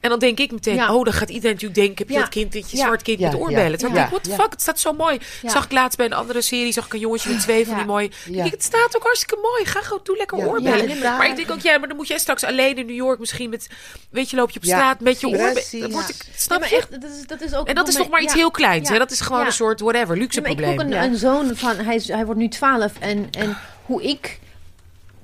En 0.00 0.10
dan 0.10 0.18
denk 0.18 0.38
ik 0.38 0.52
meteen, 0.52 0.74
Ja. 0.74 0.94
oh, 0.94 1.04
dan 1.04 1.12
gaat 1.12 1.28
iedereen 1.30 1.52
natuurlijk 1.52 1.80
denken, 1.80 1.96
heb 1.98 2.08
je 2.08 2.14
Ja. 2.14 2.20
dat 2.20 2.28
kind, 2.28 2.52
dat 2.52 2.70
je 2.70 2.76
Ja. 2.76 2.84
zwart 2.84 3.02
kind 3.02 3.18
Ja, 3.18 3.30
met 3.30 3.40
oorbellen. 3.40 3.70
ja. 3.70 3.76
Terwijl 3.76 3.90
ik 3.90 3.94
denk, 3.96 4.10
what 4.10 4.22
the 4.22 4.30
Ja. 4.30 4.36
fuck, 4.36 4.50
het 4.50 4.60
staat 4.60 4.80
zo 4.80 4.92
mooi. 4.92 5.18
Ja. 5.42 5.50
Zag 5.50 5.64
ik 5.64 5.72
laatst 5.72 5.96
bij 5.96 6.06
een 6.06 6.12
andere 6.12 6.42
serie, 6.42 6.72
zag 6.72 6.86
ik 6.86 6.92
een 6.92 6.98
jongetje 6.98 7.30
met 7.30 7.40
twee 7.40 7.64
van 7.64 7.72
Ja. 7.72 7.78
die 7.78 7.88
mooie. 7.88 8.10
Ja. 8.24 8.30
Ik 8.30 8.34
denk, 8.36 8.50
het 8.50 8.62
staat 8.64 8.96
ook 8.96 9.02
hartstikke 9.02 9.38
mooi. 9.42 9.64
Ga 9.64 9.80
gewoon, 9.80 10.00
doe 10.02 10.16
lekker 10.16 10.38
Ja. 10.38 10.44
oorbellen. 10.44 10.98
Maar 11.00 11.28
ik 11.28 11.36
denk 11.36 11.50
ook, 11.50 11.60
ja, 11.60 11.78
maar 11.78 11.88
dan 11.88 11.96
moet 11.96 12.08
jij 12.08 12.18
straks 12.18 12.44
alleen 12.44 12.76
in 12.76 12.86
New 12.86 12.94
York 12.96 13.18
misschien 13.18 13.50
met, 13.50 13.68
weet 14.10 14.30
je, 14.30 14.36
loop 14.36 14.50
je 14.50 14.58
op 14.58 14.64
Ja, 14.64 14.76
straat 14.76 15.00
met 15.00 15.20
je 15.20 15.26
oorbellen. 15.26 15.62
Dan 15.90 16.02
snap 16.36 16.64
je? 16.64 16.76
echt, 16.76 16.90
dat 17.00 17.10
is, 17.10 17.26
dat 17.26 17.40
is 17.40 17.54
ook 17.54 17.68
En 17.68 17.74
dat 17.74 17.88
is 17.88 17.94
toch 17.94 18.08
maar 18.08 18.22
iets 18.22 18.32
ja. 18.32 18.38
heel 18.38 18.50
kleins, 18.50 18.86
Ja. 18.88 18.92
hè? 18.92 18.98
Dat 18.98 19.10
is 19.10 19.20
gewoon 19.20 19.40
Ja. 19.40 19.46
een 19.46 19.52
soort 19.52 19.80
whatever, 19.80 20.16
luxe 20.16 20.40
maar 20.40 20.50
ik 20.50 20.58
heb 20.58 20.74
probleem. 20.76 20.98
ook 21.02 21.04
een, 21.10 21.16
zoon 21.16 21.56
van, 21.56 21.76
hij, 21.76 21.94
is, 21.94 22.08
hij 22.08 22.24
wordt 22.24 22.40
nu 22.40 22.48
12 22.48 22.92
en, 23.00 23.28
en 23.30 23.58
hoe 23.84 24.02
ik 24.02 24.40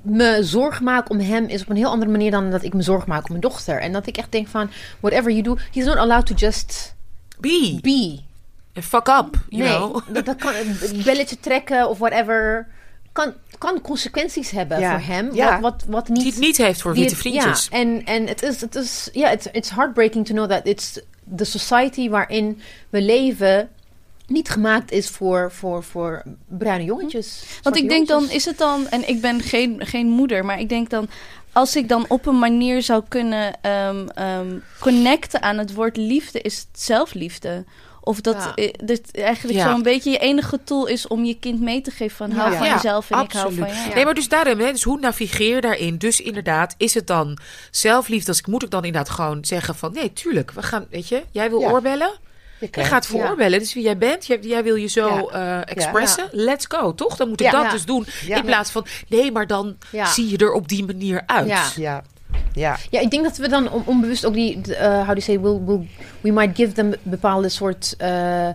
me 0.03 0.38
zorg 0.42 0.80
maak 0.80 1.11
om 1.11 1.20
hem 1.20 1.44
is 1.46 1.62
op 1.62 1.68
een 1.68 1.76
heel 1.76 1.90
andere 1.90 2.11
manier 2.11 2.30
dan 2.30 2.51
dat 2.51 2.62
ik 2.62 2.74
me 2.74 2.82
zorg 2.82 3.07
maak 3.07 3.22
om 3.22 3.28
mijn 3.28 3.40
dochter. 3.40 3.80
En 3.80 3.92
dat 3.92 4.07
ik 4.07 4.16
echt 4.16 4.32
denk 4.32 4.49
van, 4.49 4.70
whatever 5.01 5.30
you 5.30 5.42
do, 5.42 5.57
he's 5.72 5.84
not 5.84 5.96
allowed 5.96 6.26
to 6.26 6.34
just 6.34 6.94
Be. 7.40 7.78
be. 7.82 8.18
And 8.74 8.84
fuck 8.84 9.09
up, 9.09 9.36
you 9.49 9.62
nee, 9.62 9.76
know? 9.76 10.01
dat, 10.14 10.24
dat 10.24 10.36
kan 10.36 10.55
een 10.55 11.03
belletje 11.05 11.40
trekken 11.40 11.88
of 11.88 11.99
whatever. 11.99 12.66
Kan, 13.12 13.32
kan 13.59 13.80
consequenties 13.80 14.51
hebben 14.51 14.80
Ja. 14.80 14.90
voor 14.90 15.14
hem. 15.14 15.34
Ja. 15.34 15.61
Wat, 15.61 15.61
wat, 15.61 15.84
wat 15.88 16.09
niet 16.09 16.22
Die 16.22 16.30
het 16.32 16.40
niet 16.40 16.57
heeft 16.57 16.80
voor 16.80 16.94
witte 16.94 17.16
vriendjes. 17.16 17.68
Ja, 17.70 17.78
en, 17.78 18.05
en 18.05 18.26
het 18.26 18.42
is, 18.42 18.61
het 18.61 18.74
is, 18.74 19.09
ja, 19.12 19.30
it's, 19.30 19.46
it's 19.53 19.70
heartbreaking 19.70 20.26
to 20.26 20.34
know 20.34 20.51
that 20.51 20.66
it's 20.66 21.01
the 21.36 21.44
society 21.44 22.09
waarin 22.09 22.61
we 22.90 23.03
leven 23.03 23.68
niet 24.28 24.48
gemaakt 24.48 24.90
is 24.92 25.08
voor, 25.08 25.52
voor, 25.52 25.84
voor 25.84 26.22
bruine 26.48 26.84
jongetjes. 26.84 27.38
Want 27.38 27.48
zwarte 27.60 27.78
ik 27.78 27.88
denk 27.88 28.08
dan, 28.08 28.30
is 28.30 28.44
het 28.44 28.58
dan, 28.58 28.88
en 28.88 29.08
ik 29.08 29.20
ben 29.20 29.40
geen, 29.40 29.86
geen 29.86 30.06
moeder, 30.08 30.44
maar 30.44 30.60
ik 30.60 30.68
denk 30.68 30.90
dan, 30.90 31.08
als 31.52 31.76
ik 31.76 31.88
dan 31.88 32.04
op 32.08 32.26
een 32.26 32.38
manier 32.38 32.82
zou 32.82 33.02
kunnen 33.08 33.60
ehm, 33.60 34.08
ehm, 34.08 34.58
connecten 34.80 35.42
aan 35.42 35.58
het 35.58 35.74
woord 35.74 35.96
liefde, 35.96 36.40
is 36.40 36.56
het 36.58 36.80
zelfliefde. 36.80 37.64
Of 38.00 38.20
dat 38.20 38.34
Ja. 38.34 38.54
eh, 38.54 38.72
dit 38.84 39.10
eigenlijk 39.12 39.58
Ja. 39.58 39.70
zo'n 39.70 39.82
beetje 39.82 40.10
je 40.10 40.18
enige 40.18 40.64
tool 40.64 40.86
is 40.86 41.06
om 41.06 41.24
je 41.24 41.38
kind 41.38 41.60
mee 41.60 41.80
te 41.80 41.90
geven 41.90 42.16
van 42.16 42.30
hou 42.30 42.50
Ja. 42.50 42.58
van 42.58 42.68
jezelf 42.68 43.10
en 43.10 43.18
ik 43.20 43.32
hou 43.32 43.54
van 43.54 43.68
jou. 43.68 43.94
Nee, 43.94 44.04
maar 44.04 44.14
dus 44.14 44.28
daarom, 44.28 44.58
hè, 44.58 44.72
dus 44.72 44.82
hoe 44.82 44.98
navigeer 45.00 45.54
je 45.54 45.60
daarin? 45.60 45.98
Dus 45.98 46.20
inderdaad, 46.20 46.74
is 46.78 46.94
het 46.94 47.06
dan 47.06 47.38
zelfliefde? 47.70 48.28
Als 48.28 48.38
ik 48.38 48.46
moet 48.46 48.62
ik 48.62 48.70
dan 48.70 48.84
inderdaad 48.84 49.10
gewoon 49.10 49.44
zeggen 49.44 49.74
van, 49.74 49.92
nee, 49.92 50.12
tuurlijk, 50.12 50.50
we 50.50 50.62
gaan, 50.62 50.86
weet 50.90 51.08
je, 51.08 51.22
jij 51.30 51.50
wil 51.50 51.60
Ja. 51.60 51.70
oorbellen, 51.70 52.10
Je 52.61 52.84
gaat 52.84 53.06
voor 53.06 53.20
Ja. 53.20 53.28
oorbellen, 53.30 53.59
dus 53.59 53.74
wie 53.74 53.82
jij 53.82 53.98
bent, 53.98 54.26
jij, 54.26 54.38
jij 54.40 54.62
wil 54.62 54.74
je 54.74 54.86
zo 54.86 55.28
Ja. 55.32 55.61
eh, 55.64 55.72
expressen, 55.76 56.28
let's 56.32 56.64
go, 56.68 56.94
toch? 56.94 57.16
Dan 57.16 57.28
moet 57.28 57.40
ik 57.40 57.46
Ja. 57.46 57.52
dat 57.52 57.62
Ja. 57.62 57.70
dus 57.70 57.84
doen, 57.84 58.06
Ja. 58.26 58.36
in 58.36 58.44
plaats 58.44 58.70
van, 58.70 58.86
nee, 59.09 59.32
maar 59.32 59.46
dan 59.46 59.76
Ja. 59.90 60.06
zie 60.06 60.28
je 60.30 60.36
er 60.38 60.52
op 60.52 60.68
die 60.68 60.84
manier 60.84 61.22
uit. 61.26 61.46
Ja. 61.48 61.64
Ja, 61.76 62.02
ja. 62.52 62.76
Ja, 62.90 63.00
ik 63.00 63.11
denk 63.11 63.22
dat 63.24 63.36
we 63.36 63.48
dan 63.48 63.70
on- 63.70 63.82
onbewust 63.86 64.24
ook 64.26 64.34
die, 64.34 64.74
eh, 64.74 64.88
how 64.96 65.06
do 65.06 65.12
you 65.12 65.20
say, 65.20 65.40
we'll, 65.40 65.61
we'll, 65.64 65.86
we 66.20 66.30
might 66.30 66.56
give 66.56 66.72
them 66.72 66.94
bepaalde 67.02 67.48
soort, 67.48 67.94
eh, 67.98 68.48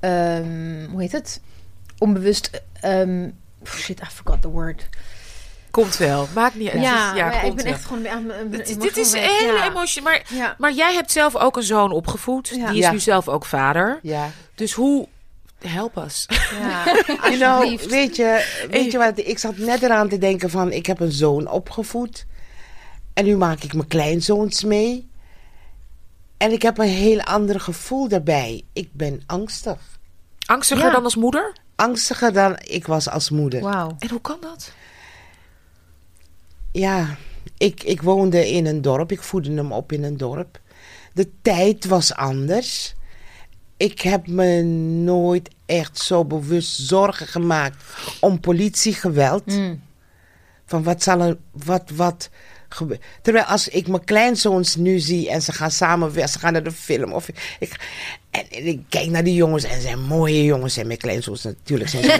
ehm, 0.00 0.86
hoe 0.90 1.00
heet 1.00 1.12
het? 1.12 1.40
Onbewust, 1.98 2.62
ehm, 2.80 3.28
shit, 3.64 4.00
I 4.00 4.06
forgot 4.12 4.42
the 4.42 4.48
word. 4.50 4.88
Komt 5.82 5.96
wel, 5.96 6.28
maakt 6.34 6.54
niet 6.54 6.70
uit. 6.70 6.82
Ja, 6.82 7.14
ja 7.14 7.40
ik 7.42 7.54
ben 7.54 7.64
wel. 7.64 7.72
echt 7.74 7.84
gewoon 7.84 8.08
aan 8.08 8.30
Dit, 8.50 8.80
dit 8.80 8.96
is 8.96 9.12
een 9.12 9.18
emotional 9.18 9.38
hele 9.38 9.52
wreck, 9.52 9.64
ja. 9.64 9.70
emotie, 9.70 10.02
maar, 10.02 10.22
Ja. 10.28 10.54
maar 10.58 10.72
jij 10.72 10.94
hebt 10.94 11.12
zelf 11.12 11.36
ook 11.36 11.56
een 11.56 11.62
zoon 11.62 11.92
opgevoed, 11.92 12.48
Ja. 12.48 12.66
die 12.68 12.78
is 12.78 12.84
Ja. 12.84 12.90
nu 12.90 12.98
zelf 12.98 13.28
ook 13.28 13.44
vader. 13.44 13.98
ja. 14.02 14.30
Dus 14.54 14.72
hoe, 14.72 15.08
help 15.66 15.96
us. 15.96 16.26
Ja, 16.60 16.84
You 17.06 17.36
know, 17.36 17.42
alsjeblieft. 17.60 17.86
weet 17.86 18.16
je, 18.16 18.64
weet 18.70 18.92
je 18.92 18.98
wat, 18.98 19.18
ik 19.18 19.38
zat 19.38 19.56
net 19.56 19.82
eraan 19.82 20.08
te 20.08 20.18
denken 20.18 20.50
van, 20.50 20.72
ik 20.72 20.86
heb 20.86 21.00
een 21.00 21.12
zoon 21.12 21.48
opgevoed. 21.48 22.26
En 23.14 23.24
nu 23.24 23.36
maak 23.36 23.62
ik 23.62 23.74
mijn 23.74 23.88
kleinzoons 23.88 24.64
mee. 24.64 25.10
En 26.36 26.52
ik 26.52 26.62
heb 26.62 26.78
een 26.78 26.88
heel 26.88 27.20
ander 27.20 27.60
gevoel 27.60 28.08
daarbij. 28.08 28.62
Ik 28.72 28.88
ben 28.92 29.22
angstig. 29.26 29.78
Angstiger 30.46 30.84
Ja. 30.86 30.90
dan 30.92 31.04
als 31.04 31.16
moeder? 31.16 31.52
Angstiger 31.76 32.32
dan 32.32 32.56
ik 32.62 32.86
was 32.86 33.08
als 33.08 33.30
moeder. 33.30 33.60
Wauw. 33.60 33.96
En 33.98 34.10
hoe 34.10 34.20
kan 34.20 34.36
dat? 34.40 34.72
Ja, 36.76 37.16
ik, 37.58 37.82
ik 37.82 38.02
woonde 38.02 38.50
in 38.50 38.66
een 38.66 38.82
dorp. 38.82 39.12
Ik 39.12 39.22
voedde 39.22 39.54
hem 39.54 39.72
op 39.72 39.92
in 39.92 40.02
een 40.04 40.16
dorp. 40.16 40.60
De 41.12 41.30
tijd 41.42 41.84
was 41.84 42.14
anders. 42.14 42.94
Ik 43.76 44.00
heb 44.00 44.26
me 44.26 44.62
nooit 45.02 45.50
echt 45.66 45.98
zo 45.98 46.24
bewust 46.24 46.78
zorgen 46.78 47.26
gemaakt 47.26 47.84
om 48.20 48.40
politiegeweld. 48.40 49.46
Mm. 49.46 49.82
Van 50.66 50.82
wat 50.82 51.02
zal 51.02 51.20
er, 51.20 51.36
wat, 51.50 51.90
wat 51.94 52.30
gebeurt. 52.68 53.02
Terwijl 53.22 53.44
als 53.44 53.68
ik 53.68 53.88
mijn 53.88 54.04
kleinzoons 54.04 54.76
nu 54.76 54.98
zie 54.98 55.30
en 55.30 55.42
ze 55.42 55.52
gaan 55.52 55.70
samen 55.70 56.28
ze 56.28 56.38
gaan 56.38 56.52
naar 56.52 56.62
de 56.62 56.72
film. 56.72 57.12
Of 57.12 57.28
ik, 57.58 57.76
en, 58.36 58.50
en 58.58 58.66
ik 58.66 58.80
kijk 58.88 59.10
naar 59.10 59.24
die 59.24 59.34
jongens 59.34 59.64
en 59.64 59.74
ze 59.74 59.80
zijn 59.80 60.02
mooie 60.02 60.44
jongens. 60.44 60.76
En 60.76 60.86
mijn 60.86 60.98
kleinzoons 60.98 61.42
natuurlijk 61.42 61.90
zijn 61.90 62.02
ze 62.02 62.08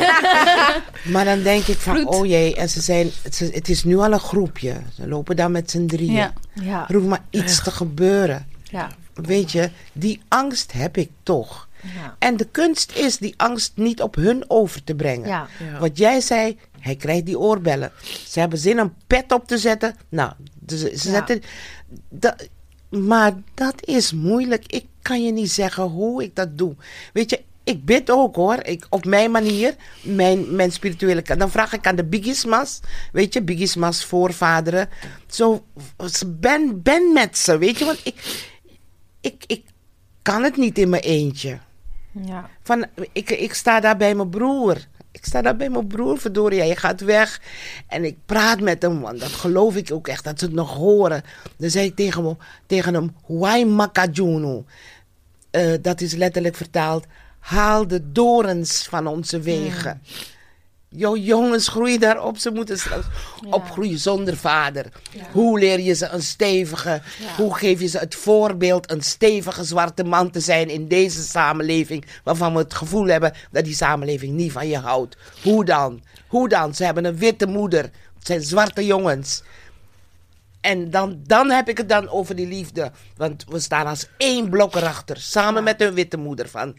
mooi. 1.05 1.13
Maar 1.15 1.25
dan 1.25 1.43
denk 1.43 1.67
ik 1.67 1.79
van, 1.79 2.07
oh 2.09 2.27
jee, 2.27 2.55
en 2.55 2.69
ze 2.69 2.81
zijn, 2.81 3.11
ze, 3.33 3.51
het 3.53 3.69
is 3.69 3.85
nu 3.85 3.97
al 3.99 4.13
een 4.13 4.21
groepje. 4.21 4.75
Ze 4.95 5.09
lopen 5.09 5.37
daar 5.37 5.51
met 5.51 5.71
z'n 5.71 5.87
drieën. 5.87 6.13
Ja. 6.13 6.33
Ja, 6.63 6.89
Er 6.89 6.95
hoeft 6.95 7.07
maar 7.09 7.25
iets 7.31 7.63
te 7.63 7.71
gebeuren. 7.71 8.47
ja. 8.71 8.91
Weet 9.15 9.53
je, 9.53 9.71
die 9.93 10.21
angst 10.29 10.73
heb 10.73 10.97
ik 10.97 11.11
toch. 11.23 11.69
Ja. 11.95 12.17
En 12.19 12.37
de 12.37 12.45
kunst 12.51 12.93
is 12.97 13.19
die 13.19 13.35
angst 13.37 13.73
niet 13.75 14.03
op 14.03 14.15
hun 14.15 14.45
over 14.49 14.85
te 14.85 14.95
brengen. 14.95 15.29
Ja. 15.29 15.47
Ja. 15.73 15.79
Wat 15.79 15.99
jij 15.99 16.21
zei, 16.21 16.59
hij 16.81 16.97
krijgt 16.97 17.27
die 17.27 17.39
oorbellen. 17.39 17.93
Ze 18.29 18.41
hebben 18.41 18.59
zin 18.59 18.79
een 18.79 18.93
pet 19.07 19.33
op 19.33 19.47
te 19.47 19.59
zetten. 19.59 19.97
Nou, 20.09 20.33
dus 20.55 20.81
ze 20.81 20.87
Ja. 20.89 20.97
zetten. 20.99 21.43
Dat, 22.09 22.49
maar 22.97 23.33
dat 23.55 23.87
is 23.87 24.13
moeilijk. 24.13 24.65
Ik 24.67 24.87
kan 25.03 25.25
je 25.25 25.33
niet 25.33 25.51
zeggen 25.51 25.83
hoe 25.83 26.23
ik 26.23 26.35
dat 26.35 26.59
doe. 26.59 26.75
Weet 27.13 27.31
je, 27.31 27.43
ik 27.65 27.85
bid 27.85 28.11
ook 28.11 28.37
hoor. 28.37 28.59
Ik, 28.63 28.87
op 28.91 29.05
mijn 29.05 29.31
manier, 29.31 29.75
mijn, 30.03 30.55
mijn 30.55 30.73
spirituele 30.73 31.23
kant. 31.23 31.41
Dan 31.41 31.51
vraag 31.51 31.73
ik 31.73 31.87
aan 31.87 31.97
de 31.97 32.05
Bigismas. 32.05 32.81
Weet 33.13 33.33
je, 33.33 33.43
Bigismas 33.43 34.05
voorvaderen. 34.05 34.89
Zo, 35.27 35.65
ben, 36.27 36.83
ben 36.83 37.13
met 37.13 37.39
ze. 37.39 37.59
Weet 37.59 37.79
je, 37.79 37.85
want 37.85 38.01
ik, 38.05 38.47
ik, 39.21 39.45
ik 39.47 39.65
kan 40.23 40.43
het 40.43 40.57
niet 40.57 40.79
in 40.79 40.89
mijn 40.89 41.03
eentje. 41.03 41.59
Ja. 42.25 42.51
Van, 42.63 42.87
ik, 43.13 43.31
ik 43.31 43.55
sta 43.55 43.81
daar 43.81 43.97
bij 43.97 44.15
mijn 44.15 44.31
broer. 44.31 44.77
Ik 45.27 45.33
sta 45.33 45.43
daar 45.43 45.57
bij 45.57 45.71
mijn 45.71 45.87
broer, 45.87 46.19
verdorie. 46.19 46.65
Je 46.65 46.77
gaat 46.77 47.01
weg. 47.01 47.41
En 47.87 48.05
ik 48.05 48.17
praat 48.27 48.61
met 48.61 48.83
hem, 48.83 49.01
want 49.01 49.21
dat 49.21 49.33
geloof 49.33 49.77
ik 49.77 49.93
ook 49.93 50.09
echt, 50.09 50.25
dat 50.25 50.39
ze 50.39 50.45
het 50.45 50.55
nog 50.55 50.75
horen. 50.75 51.23
Dan 51.57 51.71
zei 51.71 51.87
ik 51.87 51.97
tegen 51.97 52.25
hem, 52.25 52.37
tegen 52.67 52.95
hem 52.95 53.15
Huay 53.27 53.65
Makajunu. 53.65 54.65
Eh, 55.51 55.73
dat 55.83 56.01
is 56.01 56.15
letterlijk 56.15 56.57
vertaald, 56.57 57.05
haal 57.39 57.87
de 57.87 58.13
dorens 58.13 58.87
van 58.89 59.07
onze 59.07 59.41
wegen. 59.41 60.03
Jouw 60.89 61.17
jongens 61.17 61.69
groeien 61.69 62.01
daarop. 62.01 62.39
Ze 62.39 62.51
moeten 62.51 62.79
straks 62.79 63.07
opgroeien 63.51 63.99
zonder 63.99 64.37
vader. 64.37 64.87
Hoe 65.33 65.59
leer 65.59 65.81
je 65.81 65.95
ze 65.95 66.09
een 66.09 66.23
stevige... 66.23 67.03
Hoe 67.37 67.55
geef 67.55 67.81
je 67.81 67.87
ze 67.87 67.99
het 67.99 68.15
voorbeeld 68.15 68.91
een 68.91 69.03
stevige 69.03 69.65
zwarte 69.65 70.05
man 70.05 70.31
te 70.31 70.41
zijn 70.41 70.69
in 70.69 70.89
deze 70.89 71.23
samenleving... 71.23 72.07
waarvan 72.25 72.53
we 72.53 72.59
het 72.59 72.75
gevoel 72.75 73.07
hebben 73.07 73.33
dat 73.51 73.65
die 73.65 73.75
samenleving 73.75 74.33
niet 74.33 74.53
van 74.53 74.69
je 74.69 74.79
houdt. 74.79 75.17
Hoe 75.43 75.65
dan? 75.65 76.03
Hoe 76.27 76.49
dan? 76.49 76.75
Ze 76.75 76.85
hebben 76.85 77.05
een 77.05 77.19
witte 77.19 77.47
moeder. 77.47 77.83
Het 77.83 78.27
zijn 78.27 78.43
zwarte 78.43 78.87
jongens. 78.87 79.43
En 80.61 80.91
dan, 80.91 81.21
dan 81.27 81.51
heb 81.51 81.69
ik 81.69 81.79
het 81.79 81.89
dan 81.89 82.09
over 82.09 82.37
die 82.37 82.47
liefde. 82.47 82.91
Want 83.17 83.45
we 83.49 83.61
staan 83.61 83.87
als 83.87 84.09
één 84.17 84.51
blok 84.51 84.75
erachter. 84.75 85.17
Samen 85.17 85.65
met 85.65 85.81
hun 85.81 85.95
witte 85.95 86.17
moeder. 86.17 86.49
Van, 86.49 86.77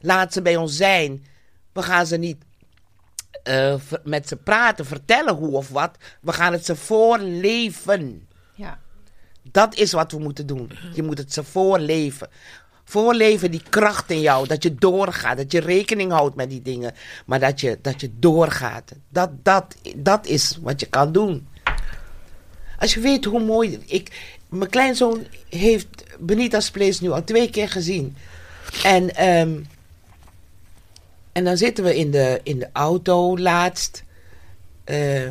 laat 0.00 0.32
ze 0.32 0.42
bij 0.42 0.56
ons 0.56 0.76
zijn. 0.76 1.24
We 1.72 1.82
gaan 1.82 2.06
ze 2.06 2.16
niet 2.16 2.36
eh, 3.42 3.74
met 4.04 4.28
ze 4.28 4.36
praten, 4.36 4.86
vertellen 4.86 5.34
hoe 5.34 5.56
of 5.56 5.68
wat. 5.68 5.90
We 6.20 6.32
gaan 6.32 6.52
het 6.52 6.64
ze 6.64 6.76
voorleven. 6.76 8.28
Ja. 8.54 8.78
Dat 9.42 9.74
is 9.74 9.92
wat 9.92 10.12
we 10.12 10.18
moeten 10.18 10.46
doen. 10.46 10.70
Je 10.94 11.02
moet 11.02 11.18
het 11.18 11.32
ze 11.32 11.44
voorleven. 11.44 12.28
Voorleven 12.84 13.50
die 13.50 13.62
kracht 13.68 14.10
in 14.10 14.20
jou. 14.20 14.46
Dat 14.46 14.62
je 14.62 14.74
doorgaat. 14.74 15.36
Dat 15.36 15.52
je 15.52 15.60
rekening 15.60 16.12
houdt 16.12 16.36
met 16.36 16.50
die 16.50 16.62
dingen. 16.62 16.94
Maar 17.26 17.40
dat 17.40 17.60
je, 17.60 17.78
dat 17.82 18.00
je 18.00 18.10
doorgaat. 18.18 18.92
Dat, 19.08 19.30
dat, 19.42 19.76
dat 19.96 20.26
is 20.26 20.58
wat 20.62 20.80
je 20.80 20.86
kan 20.86 21.12
doen. 21.12 21.48
Als 22.78 22.94
je 22.94 23.00
weet 23.00 23.24
hoe 23.24 23.44
mooi. 23.44 23.78
Ik, 23.86 24.36
mijn 24.48 24.70
kleinzoon 24.70 25.26
heeft 25.48 26.04
Benita's 26.18 26.70
Place 26.70 27.02
nu 27.02 27.10
al 27.10 27.24
twee 27.24 27.50
keer 27.50 27.68
gezien. 27.68 28.16
En, 28.82 29.14
ehm, 29.14 29.58
en 31.32 31.44
dan 31.44 31.56
zitten 31.56 31.84
we 31.84 31.96
in 31.96 32.10
de, 32.10 32.40
in 32.42 32.58
de 32.58 32.68
auto 32.72 33.38
laatst. 33.38 34.04
Eh, 34.84 35.26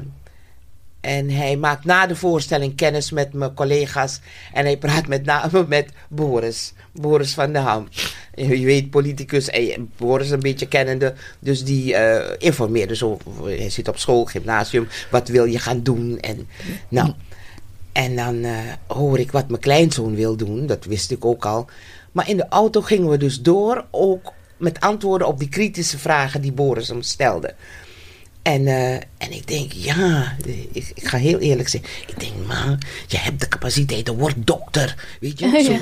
en 1.01 1.29
hij 1.29 1.57
maakt 1.57 1.85
na 1.85 2.07
de 2.07 2.15
voorstelling 2.15 2.75
kennis 2.75 3.11
met 3.11 3.33
mijn 3.33 3.53
collega's. 3.53 4.19
En 4.53 4.65
hij 4.65 4.77
praat 4.77 5.07
met 5.07 5.25
name 5.25 5.65
met 5.67 5.89
Boris. 6.09 6.73
Boris 6.91 7.33
van 7.33 7.53
der 7.53 7.61
Ham. 7.61 7.87
Je 8.35 8.65
weet, 8.65 8.89
politicus. 8.89 9.49
En 9.49 9.91
Boris 9.97 10.29
een 10.29 10.39
beetje 10.39 10.67
kennende. 10.67 11.13
Dus 11.39 11.63
die 11.63 11.95
eh, 11.95 12.35
informeerde 12.37 12.95
zo. 12.95 13.17
Hij 13.43 13.69
zit 13.69 13.87
op 13.87 13.97
school, 13.97 14.25
gymnasium. 14.25 14.87
Wat 15.11 15.27
wil 15.27 15.45
je 15.45 15.59
gaan 15.59 15.83
doen? 15.83 16.19
En, 16.19 16.47
nou, 16.87 17.13
en 17.91 18.15
dan 18.15 18.43
eh, 18.43 18.57
hoor 18.87 19.19
ik 19.19 19.31
wat 19.31 19.47
mijn 19.47 19.61
kleinzoon 19.61 20.15
wil 20.15 20.35
doen. 20.35 20.65
Dat 20.65 20.85
wist 20.85 21.11
ik 21.11 21.25
ook 21.25 21.45
al. 21.45 21.67
Maar 22.11 22.29
in 22.29 22.37
de 22.37 22.47
auto 22.49 22.81
gingen 22.81 23.09
we 23.09 23.17
dus 23.17 23.41
door. 23.41 23.85
Ook 23.91 24.33
met 24.59 24.79
antwoorden 24.79 25.27
op 25.27 25.39
die 25.39 25.49
kritische 25.49 25.97
vragen 25.99 26.41
die 26.41 26.51
Boris 26.51 26.87
hem 26.87 27.01
stelde. 27.01 27.53
En, 28.41 28.67
eh, 28.67 28.93
en 28.93 29.31
ik 29.31 29.47
denk, 29.47 29.71
ja, 29.73 30.35
ik, 30.73 30.91
ik 30.93 31.07
ga 31.07 31.17
heel 31.17 31.39
eerlijk 31.39 31.69
zijn. 31.69 31.83
Ik 32.07 32.19
denk, 32.19 32.33
man, 32.47 32.79
je 33.07 33.17
hebt 33.17 33.39
de 33.39 33.47
capaciteiten, 33.47 34.17
word 34.17 34.35
dokter. 34.37 34.95
Weet 35.19 35.39
je? 35.39 35.47
Zo, 35.65 35.71
Ja. 35.71 35.79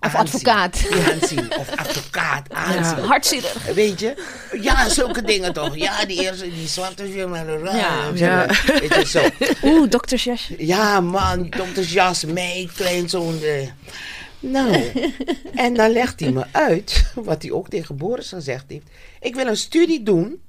Of 0.00 0.14
aanzien. 0.14 0.34
advocaat. 0.34 0.78
Ja, 0.90 1.12
aanzien. 1.12 1.56
Of 1.58 1.68
advocaat, 1.76 2.52
aanzien. 2.52 3.04
Hartzitter. 3.04 3.74
Weet 3.74 4.00
je? 4.00 4.14
Ja, 4.60 4.88
zulke 4.88 5.22
dingen 5.22 5.52
toch. 5.52 5.76
Ja, 5.76 6.04
die 6.04 6.22
eerste, 6.22 6.50
die 6.54 6.68
zwarte. 6.68 7.08
Ja. 7.14 8.10
Ja. 8.14 8.46
Weet 8.66 8.94
je, 8.94 9.02
zo. 9.06 9.22
Oeh, 9.62 9.90
doktersjasje. 9.90 10.54
Ja, 10.58 11.00
man, 11.00 11.50
doktersjas, 11.50 12.24
mee, 12.24 12.70
kleinzoon. 12.74 13.38
Nou, 14.50 14.92
en 15.54 15.74
dan 15.74 15.90
legt 15.90 16.20
hij 16.20 16.32
me 16.32 16.44
uit, 16.52 17.12
wat 17.14 17.42
hij 17.42 17.52
ook 17.52 17.68
tegen 17.68 17.96
Boris 17.96 18.28
gezegd 18.28 18.64
heeft. 18.68 18.86
Ik 19.20 19.34
wil 19.34 19.46
een 19.46 19.56
studie 19.56 20.02
doen 20.02 20.42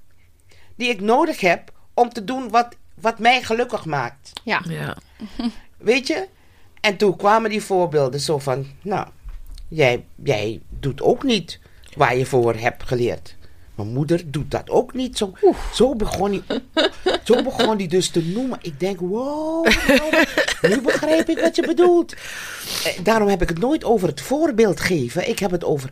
die 0.76 0.90
ik 0.90 1.02
nodig 1.02 1.40
heb 1.40 1.72
om 1.94 2.10
te 2.10 2.24
doen 2.24 2.50
wat, 2.50 2.76
wat 2.96 3.20
mij 3.20 3.44
gelukkig 3.44 3.86
maakt. 3.86 4.32
Ja. 4.44 4.62
Ja. 4.68 4.98
Weet 5.78 6.08
je? 6.08 6.28
En 6.82 6.98
toen 6.98 7.16
kwamen 7.16 7.50
die 7.50 7.64
voorbeelden 7.64 8.20
zo 8.20 8.38
van, 8.38 8.66
nou, 8.82 9.08
jij, 9.68 10.06
jij 10.24 10.62
doet 10.70 11.02
ook 11.02 11.24
niet 11.24 11.60
waar 11.96 12.18
je 12.18 12.26
voor 12.26 12.56
hebt 12.56 12.84
geleerd. 12.84 13.36
Mijn 13.78 13.90
moeder 13.94 14.32
doet 14.32 14.52
dat 14.52 14.70
ook 14.70 14.94
niet. 14.94 15.18
Zo, 15.18 15.34
zo, 15.74 15.96
begon 15.96 16.44
hij, 16.48 16.62
zo 17.24 17.44
begon 17.44 17.78
hij 17.78 17.88
dus 17.88 18.10
te 18.10 18.22
noemen. 18.24 18.58
Ik 18.62 18.80
denk, 18.80 19.00
wow, 19.00 19.66
nou, 19.88 20.26
nu 20.62 20.82
begrijp 20.82 21.30
ik 21.30 21.40
wat 21.40 21.56
je 21.56 21.62
bedoelt. 21.62 22.14
Eh, 22.14 23.04
Daarom 23.04 23.28
heb 23.28 23.42
ik 23.42 23.50
het 23.50 23.60
nooit 23.60 23.84
over 23.84 24.08
het 24.08 24.22
voorbeeld 24.22 24.80
geven. 24.80 25.30
Ik 25.30 25.40
heb 25.40 25.52
het 25.52 25.64
over 25.64 25.90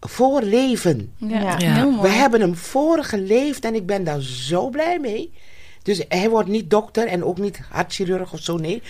voorleven. 0.00 1.12
Ja, 1.16 1.56
Ja. 1.58 1.74
heel 1.74 1.90
mooi. 1.90 2.02
We 2.10 2.14
hebben 2.14 2.40
hem 2.40 2.56
voorgeleefd 2.56 3.64
en 3.64 3.74
ik 3.74 3.86
ben 3.86 4.04
daar 4.04 4.20
zo 4.20 4.68
blij 4.68 4.98
mee. 4.98 5.32
Dus 5.82 6.00
hij 6.08 6.30
wordt 6.30 6.48
niet 6.48 6.70
dokter 6.70 7.06
en 7.06 7.24
ook 7.24 7.38
niet 7.38 7.60
hartchirurg 7.70 8.32
of 8.32 8.40
zo, 8.40 8.56
nee. 8.56 8.82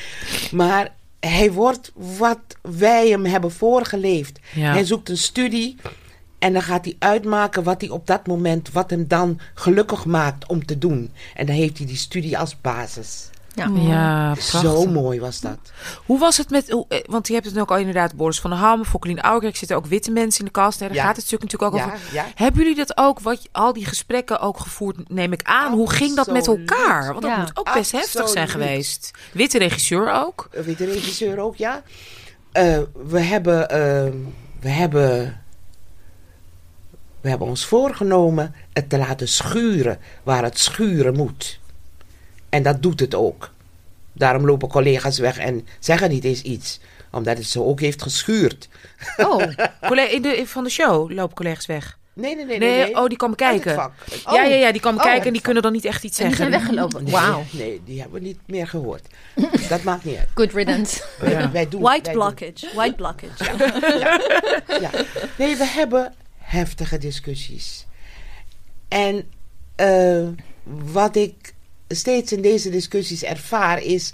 Maar 0.51 0.95
hij 1.21 1.53
wordt 1.53 1.93
wat 2.19 2.39
wij 2.63 3.09
hem 3.09 3.25
hebben 3.25 3.51
voorgeleefd. 3.51 4.39
Ja. 4.55 4.73
Hij 4.73 4.85
zoekt 4.85 5.09
een 5.09 5.19
studie 5.19 5.77
en 6.43 6.53
dan 6.53 6.63
gaat 6.63 6.85
hij 6.85 6.97
uitmaken 6.99 7.63
wat 7.63 7.81
hij 7.81 7.91
op 7.91 8.07
dat 8.07 8.27
moment, 8.27 8.73
wat 8.73 8.91
hem 8.91 9.09
dan 9.09 9.39
gelukkig 9.55 10.05
maakt 10.05 10.47
om 10.49 10.67
te 10.67 10.79
doen. 10.79 11.13
En 11.35 11.47
dan 11.47 11.55
heeft 11.55 11.79
hij 11.79 11.87
die 11.87 11.97
studie 11.97 12.39
als 12.39 12.61
basis. 12.61 13.31
Ja. 13.55 13.71
Ja, 13.75 14.35
Zo 14.35 14.87
mooi 14.87 15.21
was 15.21 15.41
dat. 15.41 15.59
Hoe 16.07 16.19
was 16.19 16.37
het 16.37 16.51
met, 16.51 16.69
eh, 16.69 16.99
want 17.07 17.27
je 17.29 17.35
hebt 17.35 17.47
het 17.47 17.59
ook 17.59 17.71
al 17.71 17.77
inderdaad, 17.77 18.15
Boris 18.15 18.41
van 18.41 18.51
der 18.51 18.59
Ham, 18.59 18.85
Fokkelien 18.85 19.21
Ouwerkerk, 19.21 19.57
zitten 19.57 19.77
ook 19.77 19.87
witte 19.87 20.11
mensen 20.11 20.39
in 20.41 20.45
de 20.47 20.51
kast. 20.53 20.81
Hè? 20.81 20.87
Daar 20.87 20.95
Ja. 20.97 21.05
gaat 21.05 21.17
het 21.17 21.25
stuk 21.27 21.41
natuurlijk 21.43 21.73
ook 21.73 21.79
Ja, 21.79 21.85
over. 21.87 21.99
ja. 22.13 22.25
Hebben 22.35 22.61
jullie 22.63 22.77
dat 22.77 22.97
ook, 22.97 23.21
wat, 23.21 23.49
al 23.53 23.73
die 23.73 23.85
gesprekken 23.85 24.41
ook 24.41 24.59
gevoerd, 24.61 25.09
neem 25.09 25.33
ik 25.33 25.43
aan? 25.43 25.73
Hoe 25.73 25.91
ging 25.91 26.17
dat 26.17 26.27
met 26.31 26.47
elkaar? 26.47 27.07
Want 27.09 27.23
dat 27.23 27.31
Ja. 27.31 27.39
moet 27.39 27.51
ook 27.59 27.75
best 27.75 27.93
heftig 27.93 28.29
zijn 28.29 28.49
geweest. 28.49 29.11
Witte 29.33 29.59
regisseur 29.59 30.13
ook. 30.13 30.49
De 30.51 30.75
regisseur 30.85 31.39
ook, 31.39 31.57
ja. 31.57 31.83
Eh, 32.53 32.79
we 33.07 33.21
hebben, 33.21 33.71
eh, 33.71 34.13
we 34.61 34.69
hebben, 34.69 35.42
we 37.23 37.29
hebben 37.29 37.49
ons 37.49 37.65
voorgenomen 37.67 38.55
het 38.73 38.89
te 38.89 38.99
laten 38.99 39.29
schuren 39.29 39.99
waar 40.23 40.43
het 40.43 40.59
schuren 40.59 41.17
moet. 41.17 41.59
En 42.49 42.63
dat 42.63 42.83
doet 42.83 43.01
het 43.01 43.15
ook. 43.15 43.51
Daarom 44.13 44.47
lopen 44.47 44.69
collega's 44.69 45.19
weg 45.19 45.39
en 45.39 45.67
zeggen 45.79 46.11
niet 46.11 46.25
eens 46.25 46.43
iets. 46.43 46.81
Omdat 47.11 47.37
het 47.37 47.47
ze 47.47 47.63
ook 47.63 47.81
heeft 47.81 48.03
geschuurd. 48.03 48.69
Oh, 49.17 49.43
collega, 49.89 50.11
in 50.11 50.23
de, 50.23 50.43
van 50.47 50.65
de 50.65 50.71
show 50.71 51.11
lopen 51.11 51.37
collega's 51.37 51.67
weg. 51.67 51.99
Nee, 52.15 52.35
nee, 52.37 52.45
nee. 52.45 52.59
Nee, 52.59 52.85
nee, 52.85 52.97
oh, 52.97 53.07
die 53.07 53.17
komen 53.17 53.37
kijken. 53.37 53.75
Ja, 53.75 53.93
ja, 54.25 54.43
ja, 54.45 54.73
die 54.73 54.81
komen 54.81 55.01
Oh, 55.01 55.07
kijken 55.07 55.27
en 55.27 55.33
die 55.33 55.43
kunnen 55.43 55.63
dan 55.63 55.73
niet 55.73 55.85
echt 55.85 56.05
iets 56.05 56.19
En 56.19 56.27
die 56.29 56.37
zeggen. 56.37 56.53
zijn 56.53 56.65
weggelopen. 56.67 57.05
Nee, 57.05 57.13
Wauw. 57.13 57.45
Nee, 57.51 57.81
die 57.85 58.01
hebben 58.01 58.21
we 58.21 58.27
niet 58.27 58.39
meer 58.47 58.67
gehoord. 58.69 59.03
dat 59.69 59.83
maakt 59.83 60.05
niet 60.05 60.17
uit. 60.19 60.29
Good 60.35 60.53
riddance. 60.53 61.03
Wij, 61.19 61.31
Ja. 61.33 61.51
wij 61.51 61.69
doen, 61.69 61.81
White 61.83 62.03
wij 62.05 62.13
doen. 62.13 62.23
blockage. 62.23 62.71
White 62.75 62.95
blockage. 62.95 63.45
ja. 64.81 64.91
Nee, 65.39 65.57
we 65.57 65.65
hebben 65.67 66.13
heftige 66.53 66.99
discussies. 66.99 67.87
En 68.89 69.31
eh, 69.75 70.29
wat 70.93 71.17
ik 71.17 71.55
steeds 71.89 72.33
in 72.33 72.43
deze 72.43 72.71
discussies 72.71 73.23
ervaar 73.23 73.83
is 73.83 74.13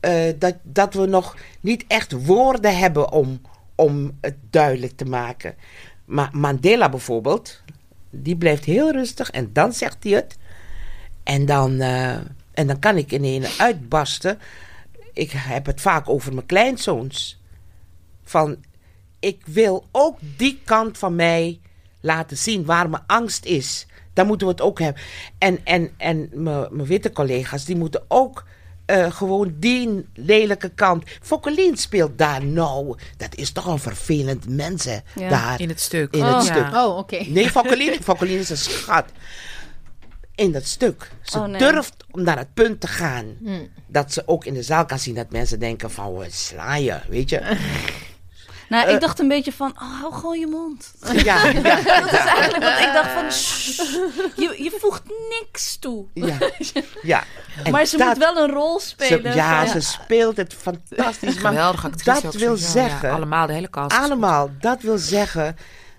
eh, 0.00 0.32
dat, 0.38 0.54
dat 0.62 0.94
we 0.94 1.06
nog 1.06 1.36
niet 1.60 1.84
echt 1.88 2.24
woorden 2.24 2.78
hebben 2.78 3.12
om, 3.12 3.40
om 3.74 4.18
het 4.20 4.36
duidelijk 4.50 4.96
te 4.96 5.04
maken. 5.04 5.54
Maar 6.04 6.28
Mandela 6.32 6.88
bijvoorbeeld, 6.88 7.62
die 8.10 8.36
blijft 8.36 8.64
heel 8.64 8.92
rustig 8.92 9.30
en 9.30 9.52
dan 9.52 9.72
zegt 9.72 10.04
hij 10.04 10.12
het. 10.12 10.36
En 11.22 11.46
dan, 11.46 11.80
eh, 11.80 12.14
en 12.52 12.66
dan 12.66 12.78
kan 12.78 12.96
ik 12.96 13.12
ineens 13.12 13.58
uitbarsten. 13.58 14.38
Ik 15.12 15.30
heb 15.34 15.66
het 15.66 15.80
vaak 15.80 16.08
over 16.08 16.34
mijn 16.34 16.46
kleinzoons. 16.46 17.40
Van, 18.24 18.56
ik 19.20 19.42
wil 19.46 19.86
ook 19.90 20.18
die 20.36 20.60
kant 20.64 20.98
van 20.98 21.14
mij 21.14 21.60
laten 22.06 22.36
zien 22.36 22.64
waar 22.64 22.90
mijn 22.90 23.02
angst 23.06 23.44
is. 23.44 23.86
Dan 24.12 24.26
moeten 24.26 24.46
we 24.46 24.52
het 24.52 24.62
ook 24.62 24.80
hebben. 24.80 25.02
En, 25.38 25.58
en, 25.64 25.90
en 25.96 26.28
mijn 26.32 26.66
mijn 26.70 26.86
witte 26.88 27.12
collega's, 27.12 27.64
die 27.64 27.76
moeten 27.76 28.04
ook 28.08 28.44
eh, 28.86 29.10
gewoon 29.12 29.54
die 29.58 30.06
lelijke 30.14 30.68
kant. 30.68 31.04
Fokkelien 31.22 31.76
speelt 31.76 32.18
daar 32.18 32.44
nou. 32.44 32.96
Dat 33.16 33.34
is 33.34 33.52
toch 33.52 33.66
een 33.66 33.78
vervelend 33.78 34.48
mens, 34.48 34.84
hè? 34.84 34.98
Ja. 35.14 35.28
Daar. 35.28 35.60
In 35.60 35.68
het 35.68 35.80
stuk. 35.80 36.14
In 36.14 36.22
het 36.24 36.46
Ja. 36.46 36.52
stuk. 36.54 36.74
Oh, 36.74 36.96
oké. 36.96 37.24
Nee, 37.26 37.50
Fokkelien, 37.50 38.02
Fokkelien 38.02 38.38
is 38.38 38.50
een 38.50 38.56
schat. 38.56 39.04
In 40.34 40.52
dat 40.52 40.64
stuk. 40.66 41.10
Ze 41.22 41.38
Oh, 41.38 41.44
nee. 41.46 41.58
durft 41.58 42.04
om 42.10 42.22
naar 42.22 42.38
het 42.38 42.54
punt 42.54 42.80
te 42.80 42.86
gaan. 42.86 43.24
Hm. 43.44 43.50
Dat 43.86 44.12
ze 44.12 44.22
ook 44.26 44.44
in 44.44 44.54
de 44.54 44.62
zaal 44.62 44.84
kan 44.84 44.98
zien 44.98 45.14
dat 45.14 45.30
mensen 45.30 45.58
denken 45.58 45.90
van, 45.90 46.14
wat 46.14 46.32
sla 46.32 46.74
je, 46.76 46.98
weet 47.08 47.30
je? 47.30 47.40
Nou, 48.68 48.86
Eh. 48.86 48.94
ik 48.94 49.00
dacht 49.00 49.18
een 49.18 49.28
beetje 49.28 49.52
van, 49.52 49.70
oh, 49.82 50.00
hou 50.00 50.14
gewoon 50.14 50.38
je 50.38 50.46
mond. 50.46 50.92
Ja, 51.12 51.46
ja, 51.46 51.52
Dat 52.00 52.12
is 52.12 52.18
eigenlijk 52.18 52.62
wat 52.64 52.78
ik 52.78 52.90
dacht 52.92 53.10
van, 53.10 53.32
shh, 53.32 53.78
je, 54.36 54.62
je 54.62 54.76
voegt 54.80 55.02
niks 55.40 55.76
toe. 55.76 56.04
ja. 56.14 56.36
ja. 57.02 57.24
En 57.64 57.72
maar 57.72 57.84
ze 57.84 57.96
dat- 57.96 58.06
moet 58.08 58.18
wel 58.18 58.36
een 58.36 58.50
rol 58.50 58.80
ze- 58.80 58.86
spelen. 58.88 59.34
ja, 59.34 59.66
van- 59.66 59.80
ze 59.82 59.88
speelt 59.88 60.36
het 60.36 60.54
fantastisch. 60.54 61.34
Maar 61.42 61.52
Geweldige 61.52 61.86
actrice. 61.86 62.20
dat 62.22 62.34
wil 62.34 62.56
zeggen, 62.56 63.10
allemaal, 63.10 63.46
de 63.46 63.52
hele 63.52 63.70
cast. 63.70 63.96
allemaal, 63.98 64.50
dat 64.60 64.80
wil 64.82 64.98
zeggen 64.98 65.56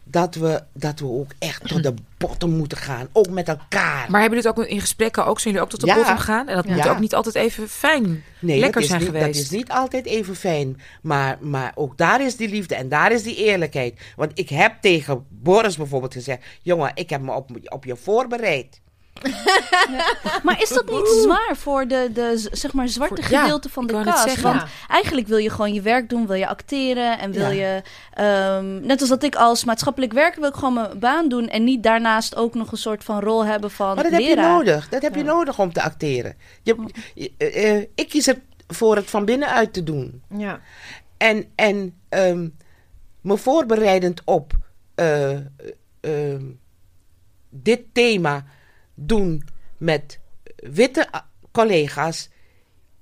dat 0.10 0.36
we, 0.36 0.64
dat 0.74 1.00
we 1.00 1.06
ook 1.06 1.32
echt 1.40 1.68
tot 1.68 1.84
de 1.84 1.94
bottom 2.18 2.52
moeten 2.52 2.78
gaan. 2.78 3.08
Ook 3.14 3.30
met 3.30 3.48
elkaar. 3.48 4.12
Maar 4.12 4.22
hebben 4.22 4.40
jullie 4.40 4.50
het 4.50 4.60
ook 4.60 4.66
in 4.66 4.80
gesprekken 4.80 5.26
ook, 5.26 5.40
zijn 5.40 5.54
jullie 5.54 5.68
ook 5.70 5.72
tot 5.74 5.82
de 5.82 5.88
Ja. 5.88 5.96
bottom 5.96 6.18
gaan? 6.18 6.48
En 6.48 6.56
dat 6.56 6.66
moet 6.66 6.88
ook 6.88 7.00
niet 7.00 7.16
altijd 7.16 7.36
even 7.36 7.70
fijn, 7.70 8.24
Nee, 8.40 8.60
lekker 8.60 8.84
zijn 8.84 9.00
niet, 9.00 9.08
geweest. 9.10 9.26
Dat 9.26 9.36
is 9.36 9.50
niet 9.50 9.70
altijd 9.72 10.06
even 10.06 10.36
fijn. 10.36 10.82
Maar, 11.02 11.38
maar 11.42 11.72
ook 11.76 11.98
daar 11.98 12.26
is 12.26 12.36
die 12.36 12.50
liefde 12.50 12.76
en 12.76 12.90
daar 12.90 13.12
is 13.12 13.24
die 13.24 13.36
eerlijkheid. 13.36 14.00
Want 14.16 14.32
ik 14.34 14.50
heb 14.50 14.74
tegen 14.82 15.26
Boris 15.30 15.78
bijvoorbeeld 15.78 16.14
gezegd: 16.14 16.44
jongen, 16.62 16.92
ik 16.94 17.10
heb 17.10 17.22
me 17.22 17.34
op, 17.34 17.50
op 17.64 17.86
je 17.86 17.96
voorbereid. 17.96 18.82
Maar 20.44 20.62
is 20.62 20.70
dat 20.70 20.90
niet 20.90 21.08
zwaar 21.08 21.56
voor 21.58 21.88
de, 21.88 22.10
de 22.14 22.48
zeg 22.52 22.74
maar, 22.74 22.88
zwarte 22.88 23.22
Voor- 23.22 23.32
ja, 23.32 23.42
gedeelte 23.42 23.70
van 23.70 23.88
de 23.88 23.94
zeggen. 24.26 24.44
Want 24.44 24.64
eigenlijk 24.88 25.28
wil 25.28 25.38
je 25.38 25.50
gewoon 25.50 25.74
je 25.74 25.82
werk 25.82 26.10
doen, 26.10 26.28
wil 26.28 26.36
je 26.36 26.48
acteren 26.48 27.20
en 27.20 27.32
wil 27.32 27.50
Ja. 27.50 27.66
je... 27.76 27.82
ehm, 28.14 28.86
net 28.86 29.00
als 29.00 29.10
dat 29.10 29.24
ik 29.24 29.36
als 29.36 29.64
maatschappelijk 29.64 30.14
werker 30.14 30.40
wil 30.40 30.50
ik 30.50 30.56
gewoon 30.56 30.74
mijn 30.74 31.00
baan 31.00 31.30
doen... 31.30 31.48
en 31.50 31.64
niet 31.64 31.84
daarnaast 31.84 32.36
ook 32.36 32.54
nog 32.54 32.72
een 32.72 32.78
soort 32.78 33.04
van 33.04 33.20
rol 33.20 33.46
hebben 33.46 33.72
van 33.72 33.96
Maar 33.96 34.04
dat 34.04 34.12
heb 34.14 34.22
je 34.22 34.36
nodig. 34.36 34.90
Dat 34.90 35.02
heb 35.02 35.16
je 35.16 35.24
nodig 35.24 35.60
om 35.60 35.74
te 35.74 35.82
acteren. 35.82 36.36
Je, 36.64 36.76
je- 37.14 37.32
eh, 37.38 37.76
eh, 37.78 37.86
ik 37.96 38.10
kies 38.10 38.34
ervoor 38.68 38.96
het 38.96 39.10
van 39.10 39.26
binnenuit 39.26 39.74
te 39.74 39.84
doen. 39.84 40.22
Ja. 40.38 40.60
En, 41.18 41.46
en 41.56 41.98
ehm, 42.10 42.48
me 43.22 43.38
voorbereidend 43.38 44.22
op 44.26 44.54
eh, 44.96 45.32
eh, 45.32 45.42
ehm, 46.00 46.44
dit 47.50 47.82
thema 47.94 48.46
doen 49.00 49.48
met 49.78 50.20
witte 50.56 51.16
a- 51.16 51.30
collega's, 51.52 52.30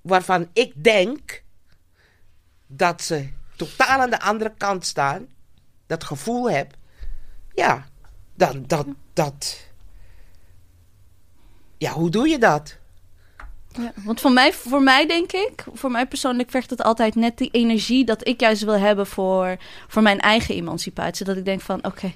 waarvan 0.01 0.49
ik 0.53 0.83
denk 0.83 1.43
dat 2.67 3.01
ze 3.01 3.29
totaal 3.55 3.99
aan 3.99 4.09
de 4.09 4.21
andere 4.21 4.53
kant 4.57 4.85
staan, 4.85 5.27
dat 5.87 6.03
gevoel 6.03 6.49
heb, 6.49 6.73
ja, 7.53 7.85
dan 8.35 8.63
dat, 8.67 8.87
dat. 9.13 9.67
Ja, 11.77 11.91
hoe 11.91 12.09
doe 12.09 12.27
je 12.27 12.37
dat? 12.37 12.77
Want 13.95 14.21
voor 14.21 14.31
mij, 14.31 14.53
voor 14.53 14.81
mij 14.81 15.07
denk 15.07 15.31
ik, 15.31 15.65
voor 15.73 15.91
mij 15.91 16.07
persoonlijk 16.07 16.49
vergt 16.49 16.69
het 16.69 16.83
altijd 16.83 17.15
net 17.15 17.37
die 17.37 17.49
energie 17.51 18.05
dat 18.05 18.27
ik 18.27 18.39
juist 18.39 18.63
wil 18.63 18.79
hebben 18.79 19.07
voor, 19.07 19.57
voor 19.87 20.01
mijn 20.01 20.19
eigen 20.19 20.55
emancipatie. 20.55 21.25
Dat 21.25 21.37
ik 21.37 21.45
denk 21.45 21.61
van, 21.61 21.85
oké, 21.85 22.13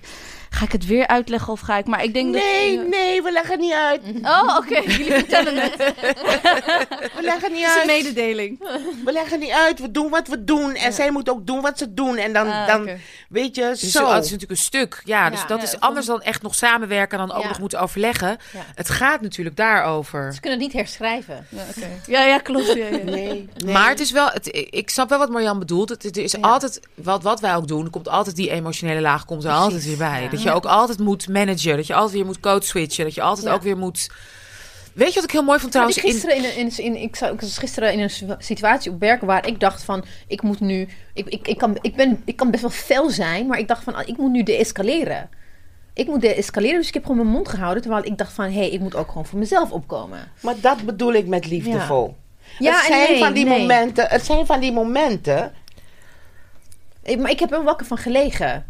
ga 0.49 0.65
ik 0.65 0.71
het 0.71 0.85
weer 0.85 1.07
uitleggen 1.07 1.53
of 1.53 1.59
ga 1.59 1.77
ik... 1.77 1.85
Maar 1.85 2.03
ik 2.03 2.13
denk 2.13 2.33
Nee, 2.33 2.77
dat... 2.77 2.87
nee, 2.87 3.21
we 3.21 3.31
leggen 3.31 3.59
niet 3.59 3.73
uit. 3.73 4.01
Oh, 4.21 4.57
oké, 4.57 4.81
jullie 4.91 5.13
vertellen 5.13 5.55
het. 5.55 5.75
We 7.15 7.21
leggen 7.21 7.51
niet 7.51 7.65
Het 7.65 7.75
is 7.75 7.83
een 7.83 7.89
uit. 7.89 8.03
mededeling. 8.03 8.59
We 9.05 9.11
leggen 9.11 9.39
niet 9.39 9.51
uit, 9.51 9.79
we 9.79 9.91
doen 9.91 10.09
wat 10.09 10.27
we 10.27 10.43
doen. 10.43 10.75
En 10.75 10.93
zij 10.93 11.11
moet 11.11 11.29
ook 11.29 11.47
doen 11.47 11.61
wat 11.61 11.77
ze 11.77 11.93
doen. 11.93 12.17
En 12.17 12.33
dan, 12.33 12.47
Ah, 12.47 12.67
dan 12.67 12.89
weet 13.29 13.55
je, 13.55 13.61
Dus 13.61 13.91
zo. 13.91 13.99
het 14.07 14.23
is 14.25 14.31
natuurlijk 14.31 14.51
een 14.51 14.65
stuk. 14.65 15.01
Ja, 15.05 15.29
dus 15.29 15.41
Ja. 15.41 15.47
dat 15.47 15.57
Ja, 15.57 15.63
is 15.63 15.71
dat 15.71 15.79
anders 15.81 16.05
dan 16.05 16.21
echt 16.21 16.41
nog 16.41 16.55
samenwerken 16.55 17.19
en 17.19 17.27
dan 17.27 17.35
ook 17.37 17.43
Ja. 17.43 17.49
nog 17.49 17.59
moeten 17.59 17.79
overleggen. 17.79 18.27
Ja. 18.53 18.59
Het 18.75 18.89
gaat 18.89 19.21
natuurlijk 19.21 19.55
daarover. 19.55 20.33
Ze 20.33 20.39
kunnen 20.39 20.59
het 20.59 20.67
niet 20.67 20.77
herschrijven. 20.77 21.45
Ja, 21.49 21.63
oké. 21.77 21.87
ja, 22.07 22.23
ja, 22.25 22.37
klopt. 22.37 22.67
Ja, 22.67 22.73
ja. 22.85 22.89
Nee, 23.03 23.03
nee. 23.03 23.73
Maar 23.73 23.89
het 23.89 23.99
is 23.99 24.11
wel, 24.11 24.27
het, 24.27 24.47
ik 24.69 24.89
snap 24.89 25.09
wel 25.09 25.17
wat 25.19 25.29
Marjan 25.29 25.59
bedoelt. 25.59 25.89
Het, 25.89 26.03
het 26.03 26.17
is 26.17 26.31
Ja. 26.31 26.39
altijd, 26.41 26.79
wat, 26.95 27.23
wat 27.23 27.39
wij 27.39 27.55
ook 27.55 27.67
doen, 27.67 27.89
komt 27.89 28.07
altijd 28.09 28.35
die 28.35 28.49
emotionele 28.49 29.01
laag 29.01 29.25
komt 29.25 29.43
er 29.43 29.51
altijd 29.51 29.85
weer 29.85 29.97
bij. 29.97 30.27
Dat 30.43 30.51
je 30.53 30.57
ook 30.57 30.65
altijd 30.65 30.99
moet 30.99 31.27
managen, 31.29 31.75
dat 31.75 31.87
je 31.87 31.93
altijd 31.93 32.13
weer 32.13 32.25
moet 32.25 32.39
code 32.39 32.65
switchen, 32.65 33.03
dat 33.05 33.13
je 33.15 33.21
altijd 33.21 33.47
Ja. 33.47 33.53
ook 33.53 33.61
weer 33.61 33.77
moet... 33.77 34.09
Weet 34.93 35.07
je 35.07 35.15
wat 35.15 35.23
ik 35.23 35.31
heel 35.31 35.43
mooi 35.43 35.59
vond 35.59 35.71
trouwens? 35.71 35.99
gisteren 35.99 36.35
in, 36.35 36.43
een- 36.43 36.55
in, 36.55 36.77
in, 36.77 36.95
ik, 37.01 37.15
zou, 37.15 37.33
ik 37.33 37.41
was 37.41 37.57
gisteren 37.57 37.93
in 37.93 37.99
een 37.99 38.09
situa- 38.09 38.35
situatie 38.39 38.91
op 38.91 38.99
werk 38.99 39.21
waar 39.21 39.47
ik 39.47 39.59
dacht 39.59 39.83
van, 39.83 40.03
ik 40.27 40.41
moet 40.41 40.59
nu, 40.59 40.87
ik, 41.13 41.27
ik, 41.27 41.47
ik, 41.47 41.57
kan, 41.57 41.77
ik, 41.81 41.95
ben, 41.95 42.21
ik 42.25 42.35
kan 42.35 42.51
best 42.51 42.61
wel 42.61 42.71
fel 42.71 43.09
zijn, 43.09 43.47
maar 43.47 43.59
ik 43.59 43.67
dacht 43.67 43.83
van, 43.83 43.95
ah, 43.95 44.07
ik 44.07 44.17
moet 44.17 44.31
nu 44.31 44.43
de-escaleren. 44.43 45.29
Ik 45.93 46.07
moet 46.07 46.21
de-escaleren, 46.21 46.77
dus 46.77 46.87
ik 46.87 46.93
heb 46.93 47.03
gewoon 47.05 47.17
mijn 47.17 47.29
mond 47.29 47.49
gehouden, 47.49 47.81
terwijl 47.81 48.05
ik 48.05 48.17
dacht 48.17 48.33
van, 48.33 48.45
hé, 48.45 48.51
hey, 48.51 48.69
ik 48.69 48.79
moet 48.79 48.95
ook 48.95 49.07
gewoon 49.07 49.25
voor 49.25 49.39
mezelf 49.39 49.71
opkomen. 49.71 50.31
Maar 50.41 50.55
dat 50.61 50.81
bedoel 50.85 51.13
ik 51.13 51.27
met 51.27 51.47
liefdevol. 51.47 52.15
Ja, 52.59 52.71
het 52.71 52.81
en 52.81 52.87
zijn 52.87 53.09
nee, 53.11 53.19
van 53.19 53.33
die 53.33 53.45
nee. 53.45 53.59
momenten. 53.59 54.07
Het 54.09 54.25
zijn 54.25 54.45
van 54.45 54.59
die 54.59 54.71
momenten. 54.71 55.53
Ik- 57.03 57.19
maar 57.19 57.31
ik 57.31 57.39
heb 57.39 57.51
er 57.51 57.63
wakker 57.63 57.85
van 57.85 57.97
gelegen, 57.97 58.65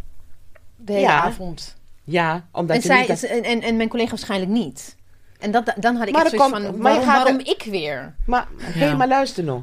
de 0.81 0.91
hele 0.93 1.05
Ja. 1.05 1.21
avond. 1.21 1.75
Ja, 2.03 2.45
omdat 2.51 2.75
En, 2.75 2.81
je 2.81 2.87
zij, 2.87 3.05
niet. 3.09 3.23
en, 3.23 3.43
en, 3.43 3.61
en 3.61 3.77
mijn 3.77 3.89
collega 3.89 4.09
waarschijnlijk 4.09 4.51
niet. 4.51 4.95
En 5.39 5.51
dat, 5.51 5.73
dan 5.77 5.95
had 5.95 6.07
ik 6.07 6.13
Maar 6.13 6.21
echt 6.25 6.31
zoiets 6.35 6.51
komt- 6.51 6.65
van, 6.65 6.77
maar 6.81 7.05
waarom, 7.05 7.39
er- 7.39 7.47
ik 7.47 7.63
weer? 7.63 8.15
Maar, 8.25 8.47
hé, 8.61 8.95
maar 8.95 9.07
luister 9.07 9.43
nog. 9.43 9.61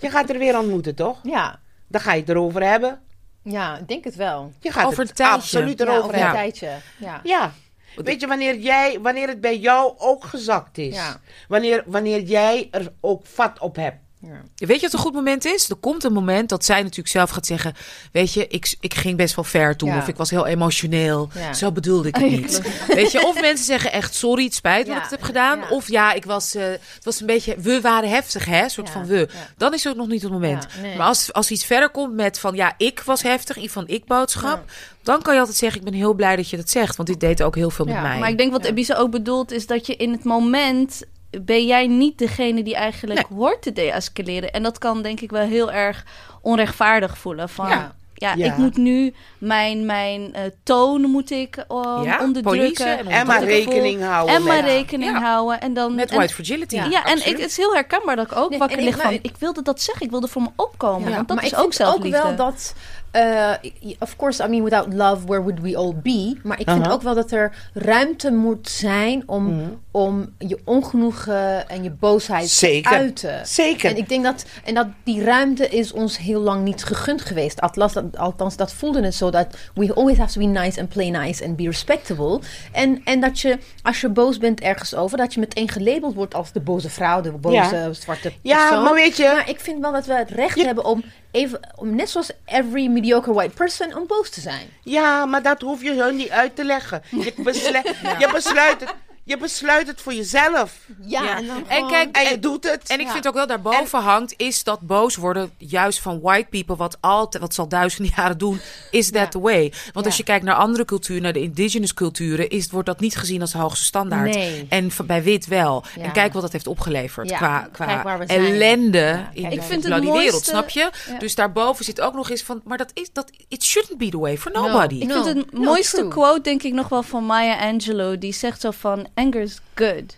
Je 0.00 0.10
gaat 0.10 0.30
er 0.30 0.38
weer 0.38 0.58
ontmoeten, 0.58 0.94
toch? 0.94 1.18
Ja, 1.22 1.58
Dan 1.88 2.00
ga 2.00 2.12
je 2.12 2.20
het 2.20 2.28
erover 2.28 2.62
hebben. 2.62 3.00
ja, 3.42 3.76
ik 3.78 3.88
denk 3.88 4.04
het 4.04 4.14
wel. 4.14 4.52
Je 4.60 4.70
gaat 4.72 4.86
Over 4.86 4.98
het 4.98 5.08
een 5.08 5.14
tijdje. 5.14 5.34
absoluut 5.34 5.78
Ja, 5.78 5.84
erover 5.84 6.02
over 6.02 6.14
een 6.14 6.20
hebben. 6.20 6.38
tijdje. 6.40 6.70
Ja. 6.98 7.20
Ja. 7.22 7.52
Weet 7.96 8.20
je, 8.20 8.26
wanneer, 8.26 8.56
jij, 8.58 9.00
wanneer 9.00 9.28
het 9.28 9.40
bij 9.40 9.58
jou 9.58 9.94
ook 9.98 10.24
gezakt 10.24 10.78
is. 10.78 10.94
Ja. 10.94 11.20
Wanneer, 11.48 11.82
wanneer 11.86 12.20
jij 12.20 12.68
er 12.70 12.92
ook 13.00 13.26
vat 13.26 13.58
op 13.58 13.76
hebt. 13.76 13.96
Ja. 14.22 14.66
weet 14.66 14.76
je 14.76 14.82
wat 14.82 14.92
een 14.92 14.98
goed 14.98 15.12
moment 15.12 15.44
is? 15.44 15.70
Er 15.70 15.76
komt 15.76 16.04
een 16.04 16.12
moment 16.12 16.48
dat 16.48 16.64
zij 16.64 16.82
natuurlijk 16.82 17.08
zelf 17.08 17.30
gaat 17.30 17.46
zeggen... 17.46 17.74
Weet 18.12 18.32
je, 18.32 18.46
ik, 18.46 18.76
ik 18.80 18.94
ging 18.94 19.16
best 19.16 19.34
wel 19.34 19.44
ver 19.44 19.76
toen. 19.76 19.88
Ja. 19.88 19.98
Of 19.98 20.08
ik 20.08 20.16
was 20.16 20.30
heel 20.30 20.46
emotioneel. 20.46 21.28
Ja. 21.34 21.52
Zo 21.52 21.72
bedoelde 21.72 22.08
ik 22.08 22.16
het 22.16 22.30
niet. 22.40 22.60
Weet 22.86 23.12
je, 23.12 23.26
of 23.26 23.40
mensen 23.40 23.66
zeggen 23.66 23.92
echt 23.92 24.14
sorry, 24.14 24.44
het 24.44 24.54
spijt 24.54 24.86
dat 24.86 24.96
ik 24.96 25.02
het 25.02 25.10
heb 25.10 25.22
gedaan. 25.22 25.70
Of 25.70 25.88
ja, 25.88 26.12
ik 26.12 26.24
was, 26.24 26.54
eh, 26.54 26.64
het 26.70 27.04
was 27.04 27.20
een 27.20 27.26
beetje... 27.26 27.56
We 27.58 27.80
waren 27.80 28.08
heftig, 28.08 28.44
hè? 28.44 28.62
Een 28.62 28.70
soort 28.70 28.90
van 28.90 29.06
we. 29.06 29.28
Dan 29.56 29.74
is 29.74 29.84
het 29.84 29.96
nog 29.96 30.08
niet 30.08 30.22
het 30.22 30.32
moment. 30.32 30.66
Nee. 30.82 30.96
Maar 30.96 31.06
als, 31.06 31.32
als 31.32 31.50
iets 31.50 31.64
verder 31.64 31.90
komt 31.90 32.14
met 32.14 32.38
van... 32.38 32.54
Ja, 32.54 32.74
ik 32.76 33.00
was 33.00 33.22
heftig, 33.22 33.56
iets 33.56 33.72
van 33.72 33.88
ik-boodschap... 33.88 34.64
Dan 35.02 35.22
kan 35.22 35.34
je 35.34 35.40
altijd 35.40 35.58
zeggen, 35.58 35.78
ik 35.78 35.84
ben 35.84 35.94
heel 35.94 36.14
blij 36.14 36.36
dat 36.36 36.50
je 36.50 36.56
dat 36.56 36.70
zegt. 36.70 36.96
Want 36.96 37.08
dit 37.08 37.20
deed 37.20 37.42
ook 37.42 37.54
heel 37.54 37.70
veel 37.70 37.84
met 37.84 38.02
mij. 38.02 38.18
Maar 38.18 38.28
ik 38.28 38.38
denk 38.38 38.52
wat. 38.52 38.64
Ebisa 38.64 38.94
ook 38.94 39.10
bedoelt, 39.10 39.50
is 39.52 39.66
dat 39.66 39.86
je 39.86 39.96
in 39.96 40.12
het 40.12 40.24
moment 40.24 41.02
ben 41.40 41.66
jij 41.66 41.86
niet 41.86 42.18
degene 42.18 42.62
die 42.62 42.74
eigenlijk 42.74 43.26
hoort 43.34 43.62
te 43.62 43.72
deescaleren. 43.72 44.52
En 44.52 44.62
dat 44.62 44.78
kan 44.78 45.02
denk 45.02 45.20
ik 45.20 45.30
wel 45.30 45.46
heel 45.46 45.72
erg 45.72 46.04
onrechtvaardig 46.42 47.18
voelen. 47.18 47.48
Van, 47.48 47.68
ja. 47.68 47.94
Ja. 48.14 48.34
Ja. 48.34 48.46
ik 48.46 48.56
moet 48.56 48.76
nu 48.76 49.14
mijn, 49.38 49.86
mijn 49.86 50.34
eh, 50.34 50.42
toon 50.62 51.00
moet 51.00 51.30
ik 51.30 51.56
eh, 51.56 52.00
Ja, 52.04 52.18
onderdrukken. 52.20 52.98
en 52.98 53.06
En 53.06 53.26
maar 53.26 53.44
rekening 53.44 54.02
houden 54.02 54.34
En 54.34 54.42
maar 54.42 54.56
met- 54.62 54.64
rekening 54.64 55.10
Ja. 55.12 55.20
houden. 55.20 55.60
En 55.60 55.74
dan, 55.74 55.94
Met 55.94 56.10
en- 56.10 56.16
white 56.16 56.34
fragility. 56.34 56.74
Ja, 56.76 57.04
en 57.04 57.16
ik, 57.18 57.24
het 57.24 57.38
is 57.50 57.56
heel 57.56 57.74
herkenbaar 57.74 58.16
dat 58.16 58.30
ik 58.30 58.36
ook 58.36 58.50
Nee, 58.50 58.58
wakker 58.58 58.82
lig 58.82 58.96
van... 58.96 59.04
maar- 59.04 59.12
Ik 59.22 59.34
wilde 59.38 59.62
dat 59.62 59.80
zeggen, 59.80 60.04
ik 60.04 60.10
wilde 60.10 60.28
voor 60.28 60.42
me 60.42 60.48
opkomen. 60.56 61.08
Ja, 61.08 61.14
want 61.16 61.28
dat 61.28 61.36
maar 61.36 61.46
is 61.46 61.52
ik 61.52 61.56
ook 61.58 61.62
vind 61.62 61.74
zelfliefde. 61.74 62.18
ook 62.18 62.24
wel 62.24 62.36
dat, 62.36 62.74
eh, 63.12 63.50
of 63.98 64.16
course, 64.16 64.44
I 64.44 64.48
mean, 64.48 64.62
without 64.64 64.92
love, 64.94 65.26
where 65.26 65.42
would 65.42 65.60
we 65.60 65.76
all 65.76 65.94
be? 66.02 66.36
Maar 66.42 66.60
ik 66.60 66.68
vind 66.70 66.84
Aha. 66.84 66.92
ook 66.92 67.02
wel 67.02 67.14
dat 67.14 67.30
er 67.30 67.70
ruimte 67.74 68.32
moet 68.32 68.68
zijn 68.68 69.22
om, 69.28 69.44
Mhm. 69.46 69.68
om 69.90 70.30
je 70.38 70.58
ongenoegen 70.64 71.68
en 71.68 71.82
je 71.82 71.90
boosheid 71.90 72.48
Zeker. 72.48 72.90
te 72.90 72.96
uiten. 72.96 73.46
Zeker. 73.46 73.90
En 73.90 73.96
ik 73.96 74.08
denk 74.08 74.24
dat, 74.24 74.44
en 74.64 74.74
dat 74.74 74.86
die 75.04 75.24
ruimte 75.24 75.68
is 75.68 75.92
ons 75.92 76.18
heel 76.18 76.40
lang 76.40 76.64
niet 76.64 76.84
gegund 76.84 77.20
geweest. 77.22 77.60
Althans, 77.60 77.92
dat, 77.92 78.04
althans, 78.16 78.56
dat 78.56 78.72
voelde 78.72 79.02
het 79.04 79.14
zo 79.14 79.30
dat 79.30 79.46
we 79.74 79.94
always 79.94 80.16
have 80.18 80.32
to 80.32 80.40
be 80.40 80.46
nice 80.46 80.80
and 80.80 80.88
play 80.88 81.10
nice 81.10 81.44
and 81.44 81.56
be 81.56 81.62
respectable. 81.64 82.40
En, 82.72 83.00
en 83.04 83.20
dat 83.20 83.40
je, 83.40 83.58
als 83.82 84.00
je 84.00 84.08
boos 84.08 84.38
bent 84.38 84.60
ergens 84.60 84.94
over, 84.94 85.18
dat 85.18 85.34
je 85.34 85.40
meteen 85.40 85.68
gelabeld 85.68 86.14
wordt 86.14 86.34
als 86.34 86.52
de 86.52 86.60
boze 86.60 86.90
vrouw, 86.90 87.20
de 87.20 87.32
boze 87.32 87.56
Ja. 87.56 87.92
zwarte 87.92 88.32
Ja, 88.42 88.56
persoon. 88.68 88.84
maar 88.84 88.94
weet 88.94 89.16
je- 89.16 89.30
Maar 89.34 89.48
ik 89.48 89.60
vind 89.60 89.80
wel 89.80 89.92
dat 89.92 90.06
we 90.06 90.14
het 90.14 90.30
recht 90.30 90.58
Je- 90.58 90.64
hebben 90.64 90.84
om 90.84 91.04
even, 91.30 91.60
om 91.76 91.94
net 91.96 92.10
zoals 92.10 92.30
every 92.44 92.86
mediocre 93.02 93.32
white 93.32 93.54
person, 93.54 93.96
om 93.96 94.06
boos 94.06 94.30
te 94.30 94.40
zijn. 94.40 94.68
Ja, 94.82 95.26
maar 95.26 95.42
dat 95.42 95.60
hoef 95.60 95.82
je 95.82 95.92
hun 95.94 96.16
niet 96.16 96.30
uit 96.30 96.56
te 96.56 96.64
leggen. 96.64 97.02
Je, 97.10 97.34
besle- 97.36 97.82
je, 98.22 98.28
besluit, 98.32 98.80
het, 98.80 98.94
je 99.24 99.36
besluit 99.38 99.86
het 99.86 100.00
voor 100.00 100.14
jezelf. 100.14 100.72
Ja, 101.06 101.22
Ja. 101.22 101.36
en 101.36 101.46
dan 101.46 101.56
En 101.56 101.74
gewoon- 101.74 101.90
kijk, 101.90 102.16
En 102.16 102.22
je 102.22 102.28
En- 102.28 102.40
doet 102.40 102.64
het. 102.64 102.88
En 102.88 103.00
ik 103.00 103.06
Ja. 103.06 103.12
vind 103.12 103.28
ook 103.28 103.34
wel 103.34 103.46
daarboven 103.46 104.00
hangt, 104.00 104.34
is 104.36 104.64
dat 104.64 104.80
boos 104.80 105.16
worden 105.16 105.50
juist 105.58 106.00
van 106.00 106.20
white 106.20 106.46
people, 106.50 106.76
wat 106.76 106.96
altijd, 107.00 107.42
wat 107.42 107.54
ze 107.54 107.60
al 107.60 107.68
duizenden 107.68 108.12
jaren 108.16 108.38
doen, 108.38 108.60
is 108.90 109.06
that 109.10 109.14
Ja. 109.20 109.28
the 109.28 109.40
way. 109.40 109.72
Want 109.92 110.06
als 110.06 110.16
je 110.16 110.22
kijkt 110.22 110.44
naar 110.44 110.54
andere 110.54 110.84
culturen, 110.84 111.22
naar 111.22 111.32
de 111.32 111.40
indigenous 111.40 111.94
culturen, 111.94 112.48
is, 112.48 112.70
wordt 112.70 112.86
dat 112.86 113.00
niet 113.00 113.16
gezien 113.16 113.40
als 113.40 113.52
de 113.52 113.58
hoogste 113.58 113.84
standaard. 113.84 114.34
Nee. 114.34 114.66
En 114.68 114.90
bij 115.06 115.22
wit 115.22 115.46
wel. 115.46 115.84
Ja. 115.96 116.02
En 116.02 116.12
kijk 116.12 116.32
wat 116.32 116.42
dat 116.42 116.52
heeft 116.52 116.66
opgeleverd 116.66 117.28
Ja. 117.28 117.36
qua, 117.36 117.68
qua 117.72 118.18
ellende 118.26 118.98
Ja. 118.98 119.30
in 119.32 119.48
de 119.48 119.54
ik 119.54 119.62
vind 119.62 119.70
het 119.82 119.92
bloody 119.92 120.04
mooiste- 120.06 120.24
wereld, 120.24 120.44
snap 120.44 120.68
je? 120.68 120.90
Ja. 121.10 121.18
Dus 121.18 121.34
daarboven 121.34 121.84
zit 121.84 122.00
ook 122.00 122.14
nog 122.14 122.30
eens 122.30 122.42
van, 122.42 122.60
maar 122.64 122.78
dat 122.78 122.90
is, 122.94 123.08
dat, 123.12 123.30
it 123.48 123.64
shouldn't 123.64 123.98
be 123.98 124.08
the 124.08 124.18
way 124.18 124.38
for 124.38 124.52
No. 124.52 124.66
nobody. 124.66 124.94
Ik 124.94 125.08
No, 125.08 125.22
vind 125.22 125.36
het 125.36 125.52
no, 125.52 125.60
mooiste 125.60 126.08
quote 126.08 126.40
denk 126.40 126.62
ik 126.62 126.72
nog 126.72 126.88
wel 126.88 127.02
van 127.02 127.24
Maya 127.24 127.68
Angelou. 127.70 128.18
Die 128.18 128.32
zegt 128.32 128.60
zo 128.60 128.70
van, 128.70 129.06
anger 129.14 129.40
is 129.42 129.60
good. 129.74 130.16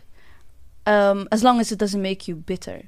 Um, 0.88 1.26
as 1.28 1.42
long 1.42 1.61
as 1.61 1.70
it 1.70 1.78
doesn't 1.78 2.01
make 2.03 2.24
you 2.30 2.36
bitter. 2.45 2.80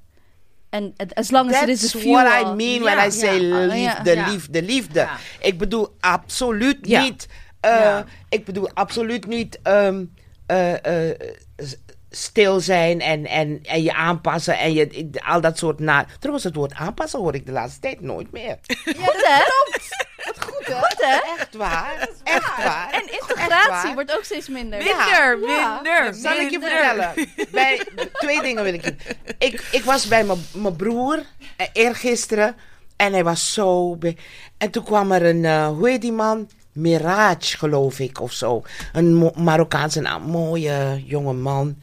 And 0.71 0.93
as 1.15 1.31
long 1.31 1.51
as 1.51 1.63
it 1.63 1.69
is 1.69 1.81
That's 1.81 1.95
a 1.95 1.99
fuel. 1.99 2.13
what 2.23 2.27
I 2.47 2.55
mean 2.55 2.83
when 2.83 2.97
Ja, 2.97 3.07
I 3.07 3.11
say 3.11 3.41
ja, 3.41 3.59
ja. 3.61 3.67
liefde, 3.67 4.15
Ja. 4.15 4.29
liefde, 4.29 4.63
liefde. 4.63 5.01
Ja. 5.01 5.17
Ik 5.41 5.59
bedoel 5.59 5.97
absoluut 6.01 6.79
Ja. 6.83 7.03
niet. 7.03 7.29
eh, 7.61 7.71
Ja. 7.71 8.05
Ik 8.29 8.45
bedoel 8.45 8.71
absoluut 8.75 9.27
niet 9.27 9.59
ehm, 9.63 10.05
eh, 10.47 11.09
eh, 11.11 11.19
s- 11.57 11.77
stil 12.11 12.61
zijn 12.61 13.01
en, 13.01 13.27
en, 13.27 13.61
en 13.63 13.83
je 13.83 13.95
aanpassen 13.95 14.59
en 14.59 14.73
je, 14.73 15.11
al 15.27 15.41
dat 15.41 15.59
soort 15.59 15.79
na. 15.79 16.07
Trouwens, 16.19 16.45
het 16.45 16.55
woord 16.55 16.73
aanpassen 16.75 17.19
hoor 17.19 17.35
ik 17.35 17.47
de 17.47 17.53
laatste 17.53 17.81
tijd 17.81 18.01
nooit 18.01 18.33
meer. 18.33 18.59
Goed 18.85 18.97
hè? 19.27 19.39
Wat 19.39 20.16
goed 20.57 20.67
hè? 20.67 20.75
Goed 20.81 20.97
hè? 20.97 21.35
Echt 21.39 21.55
waar. 21.55 22.09
Echt 22.25 22.57
waar. 22.65 22.89
En 22.93 23.03
integratie 23.21 23.71
waar. 23.71 23.95
wordt 23.95 24.17
ook 24.17 24.25
steeds 24.25 24.49
minder. 24.49 24.79
Minder, 24.79 25.39
Ja. 25.49 25.75
minder. 25.75 26.15
Zal 26.15 26.33
ik 26.33 26.51
je 26.51 26.59
minder. 26.59 26.71
vertellen? 26.71 27.15
Bij, 27.51 27.87
twee 28.13 28.41
dingen 28.43 28.63
wil 28.65 28.75
ik 28.75 28.85
je. 28.85 28.95
Ik, 29.39 29.69
ik 29.73 29.85
was 29.85 30.07
bij 30.09 30.25
mijn- 30.25 30.47
mijn 30.55 30.77
broer 30.77 31.23
eh, 31.57 31.67
eergisteren 31.73 32.57
en 32.97 33.13
hij 33.13 33.25
was 33.25 33.53
zo. 33.53 33.97
be- 33.97 34.17
En 34.59 34.71
toen 34.71 34.85
kwam 34.85 35.13
er 35.13 35.25
een, 35.25 35.45
eh, 35.45 35.67
hoe 35.69 35.89
heet 35.89 36.01
die 36.01 36.13
man? 36.13 36.51
Mirage, 36.73 37.57
geloof 37.59 37.99
ik, 37.99 38.21
of 38.21 38.33
zo. 38.33 38.63
Een 38.93 39.15
Mo- 39.15 39.33
Marokkaanse 39.37 40.01
naam, 40.01 40.23
mooie 40.23 41.03
jonge 41.07 41.33
man, 41.33 41.83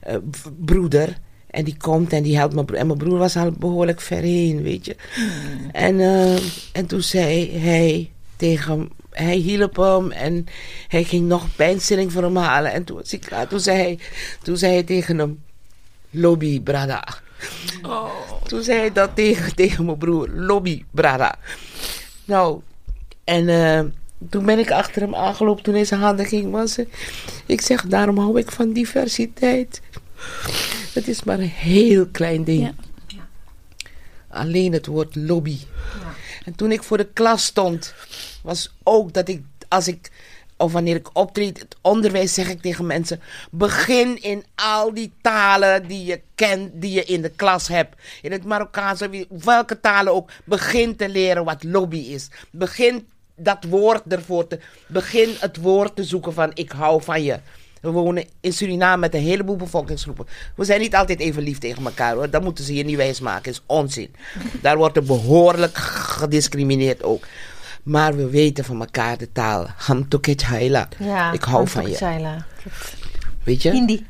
eh, 0.00 0.16
broeder. 0.58 1.16
En 1.46 1.64
die 1.64 1.76
komt 1.76 2.12
en 2.12 2.22
die 2.22 2.36
helpt 2.36 2.54
mijn 2.54 2.66
broer. 2.66 2.78
En 2.78 2.86
mijn 2.86 2.98
broer 2.98 3.18
was 3.18 3.36
al 3.36 3.50
behoorlijk 3.50 4.00
ver 4.00 4.22
heen, 4.22 4.62
weet 4.62 4.84
je. 4.84 4.96
En, 5.72 6.00
eh, 6.00 6.36
en 6.72 6.86
toen 6.86 7.02
zei 7.02 7.58
hij 7.58 8.10
tegen 8.36 8.72
hem, 8.72 8.90
hij 9.10 9.36
hielp 9.36 9.76
hem 9.76 10.10
en 10.10 10.46
hij 10.88 11.04
ging 11.04 11.28
nog 11.28 11.56
pijnstilling 11.56 12.12
voor 12.12 12.22
hem 12.22 12.36
halen. 12.36 12.72
En 12.72 12.84
toen 12.84 12.96
was 12.96 13.10
hij 13.10 13.20
klaar. 13.20 13.48
Toen 13.48 13.60
zei 13.60 13.78
hij, 13.78 13.98
toen 14.42 14.56
zei 14.56 14.72
hij 14.72 14.82
tegen 14.82 15.18
hem, 15.18 15.42
lobby, 16.10 16.60
brada. 16.60 17.08
Toen 18.46 18.62
zei 18.62 18.78
hij 18.78 18.92
dat 18.92 19.10
tegen, 19.14 19.54
tegen 19.54 19.84
mijn 19.84 19.98
broer, 19.98 20.28
lobby, 20.28 20.84
brada. 20.90 21.38
Nou, 22.24 22.60
en 23.24 23.48
eh, 23.48 23.80
toen 24.30 24.44
ben 24.44 24.58
ik 24.58 24.70
achter 24.70 25.02
hem 25.02 25.14
aangelopen 25.14 25.62
toen 25.62 25.74
hij 25.74 25.84
zijn 25.84 26.00
handen 26.00 26.26
ging 26.26 26.50
wassen. 26.50 26.88
Ik 27.46 27.60
zeg, 27.60 27.86
daarom 27.86 28.18
hou 28.18 28.38
ik 28.38 28.50
van 28.50 28.72
diversiteit. 28.72 29.80
Het 30.92 31.08
is 31.08 31.24
maar 31.24 31.38
een 31.38 31.48
heel 31.48 32.06
klein 32.06 32.44
ding. 32.44 32.74
Ja. 33.06 33.28
Alleen 34.28 34.72
het 34.72 34.86
woord 34.86 35.14
lobby. 35.14 35.58
En 36.44 36.54
toen 36.54 36.72
ik 36.72 36.82
voor 36.82 36.96
de 36.96 37.08
klas 37.12 37.44
stond, 37.44 37.94
was 38.42 38.74
ook 38.82 39.12
dat 39.12 39.28
ik, 39.28 39.42
als 39.68 39.88
ik, 39.88 40.10
of 40.56 40.72
wanneer 40.72 40.96
ik 40.96 41.16
optreed, 41.16 41.58
het 41.58 41.76
onderwijs 41.80 42.34
zeg 42.34 42.48
ik 42.48 42.60
tegen 42.60 42.86
mensen: 42.86 43.20
begin 43.50 44.22
in 44.22 44.44
al 44.54 44.94
die 44.94 45.12
talen 45.20 45.88
die 45.88 46.04
je 46.04 46.20
kent, 46.34 46.70
die 46.74 46.92
je 46.92 47.04
in 47.04 47.22
de 47.22 47.30
klas 47.30 47.68
hebt. 47.68 47.96
In 48.22 48.32
het 48.32 48.44
Marokkaans, 48.44 49.00
welke 49.28 49.80
talen 49.80 50.12
ook. 50.12 50.30
Begin 50.44 50.96
te 50.96 51.08
leren 51.08 51.44
wat 51.44 51.64
lobby 51.64 51.98
is. 51.98 52.28
Begin 52.50 53.08
dat 53.36 53.64
woord 53.68 54.02
ervoor 54.08 54.46
te. 54.46 54.58
Begin 54.86 55.34
het 55.38 55.56
woord 55.56 55.96
te 55.96 56.04
zoeken 56.04 56.32
van: 56.32 56.50
ik 56.54 56.70
hou 56.70 57.02
van 57.02 57.22
je. 57.22 57.38
We 57.86 58.00
wonen 58.00 58.24
in 58.40 58.52
Suriname 58.52 59.00
met 59.00 59.14
een 59.14 59.20
heleboel 59.20 59.56
bevolkingsgroepen. 59.56 60.26
We 60.54 60.64
zijn 60.64 60.80
niet 60.80 60.94
altijd 60.94 61.20
even 61.20 61.42
lief 61.42 61.58
tegen 61.58 61.84
elkaar 61.84 62.14
hoor. 62.14 62.30
Dat 62.30 62.42
moeten 62.42 62.64
ze 62.64 62.74
je 62.74 62.84
niet 62.84 62.96
wijsmaken. 62.96 63.50
is 63.52 63.62
onzin. 63.66 64.14
Daar 64.62 64.76
wordt 64.76 64.96
er 64.96 65.04
behoorlijk 65.04 65.76
gediscrimineerd 65.76 67.02
ook. 67.02 67.26
Maar 67.82 68.16
we 68.16 68.30
weten 68.30 68.64
van 68.64 68.80
elkaar 68.80 69.18
de 69.18 69.32
taal. 69.32 69.66
Hamtoket 69.76 70.42
Haila. 70.42 70.88
Ja, 70.98 71.32
Ik 71.32 71.42
hou 71.42 71.68
van 71.68 71.90
je. 71.90 72.36
Weet 73.44 73.62
je? 73.62 73.70
Hindi. 73.70 74.06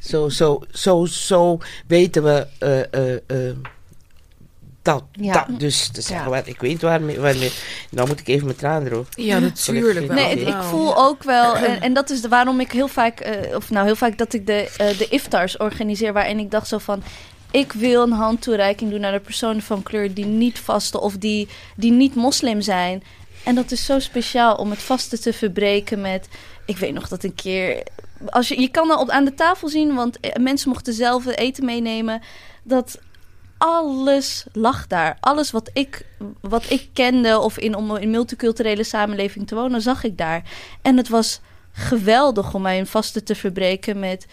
Zo, 0.00 0.28
zo, 0.28 0.62
zo, 0.72 1.04
zo 1.04 1.58
weten 1.86 2.22
we 2.22 2.46
eh, 2.58 2.92
eh, 2.92 3.20
eh, 3.26 3.56
dat, 4.86 5.04
Ja. 5.12 5.32
dat. 5.32 5.60
Dus 5.60 5.88
te 5.88 6.00
zeggen, 6.00 6.30
Ja. 6.30 6.36
wat, 6.36 6.46
ik 6.46 6.60
weet 6.60 6.82
waarmee, 6.82 7.20
waarmee. 7.20 7.50
Nou 7.90 8.08
moet 8.08 8.20
ik 8.20 8.28
even 8.28 8.44
mijn 8.44 8.56
tranen 8.58 8.88
drogen. 8.88 9.22
Ja, 9.24 9.38
natuurlijk 9.38 10.06
wel. 10.06 10.16
Nee, 10.16 10.38
het- 10.38 10.48
ik 10.48 10.62
voel 10.62 10.96
ook 10.96 11.22
wel, 11.22 11.56
en, 11.56 11.80
en 11.80 11.92
dat 11.92 12.10
is 12.10 12.20
de, 12.20 12.28
waarom 12.28 12.60
ik 12.60 12.72
heel 12.72 12.88
vaak, 12.88 13.20
eh, 13.20 13.56
of 13.56 13.70
nou 13.70 13.86
heel 13.86 13.96
vaak 13.96 14.18
dat 14.18 14.32
ik 14.32 14.46
de, 14.46 14.70
eh, 14.76 14.98
de 14.98 15.08
iftars 15.08 15.56
organiseer, 15.56 16.12
waarin 16.12 16.38
ik 16.38 16.50
dacht 16.50 16.68
zo 16.68 16.78
van, 16.78 17.02
ik 17.50 17.72
wil 17.72 18.02
een 18.02 18.12
handtoereiking 18.12 18.90
doen 18.90 19.00
naar 19.00 19.12
de 19.12 19.20
personen 19.20 19.62
van 19.62 19.82
kleur 19.82 20.14
die 20.14 20.24
niet 20.26 20.58
vasten 20.58 21.00
of 21.00 21.16
die, 21.16 21.48
die 21.76 21.92
niet 21.92 22.14
moslim 22.14 22.60
zijn. 22.60 23.02
En 23.44 23.54
dat 23.54 23.70
is 23.70 23.84
zo 23.84 23.98
speciaal 23.98 24.54
om 24.56 24.70
het 24.70 24.82
vasten 24.82 25.20
te 25.20 25.32
verbreken 25.32 26.00
met, 26.00 26.28
ik 26.64 26.76
weet 26.76 26.92
nog 26.94 27.08
dat 27.08 27.24
een 27.24 27.34
keer, 27.34 27.82
als 28.28 28.48
je, 28.48 28.60
je 28.60 28.68
kan 28.68 28.98
op, 28.98 29.10
aan 29.10 29.24
de 29.24 29.34
tafel 29.34 29.68
zien, 29.68 29.94
want 29.94 30.20
eh, 30.20 30.30
mensen 30.42 30.68
mochten 30.68 30.92
zelf 30.92 31.26
eten 31.26 31.64
meenemen, 31.64 32.20
dat 32.62 32.98
alles 33.58 34.44
lag 34.52 34.86
daar. 34.86 35.16
Alles 35.20 35.50
wat 35.50 35.70
ik, 35.72 36.06
wat 36.40 36.70
ik 36.70 36.88
kende 36.92 37.38
of 37.38 37.58
in, 37.58 37.74
om 37.74 37.96
in 37.96 38.10
multiculturele 38.10 38.84
samenleving 38.84 39.46
te 39.46 39.54
wonen, 39.54 39.82
zag 39.82 40.04
ik 40.04 40.18
daar. 40.18 40.42
En 40.82 40.96
het 40.96 41.08
was 41.08 41.40
geweldig 41.72 42.54
om 42.54 42.62
mijn 42.62 42.86
vasten 42.86 43.24
te 43.24 43.34
verbreken 43.34 43.98
met 43.98 44.26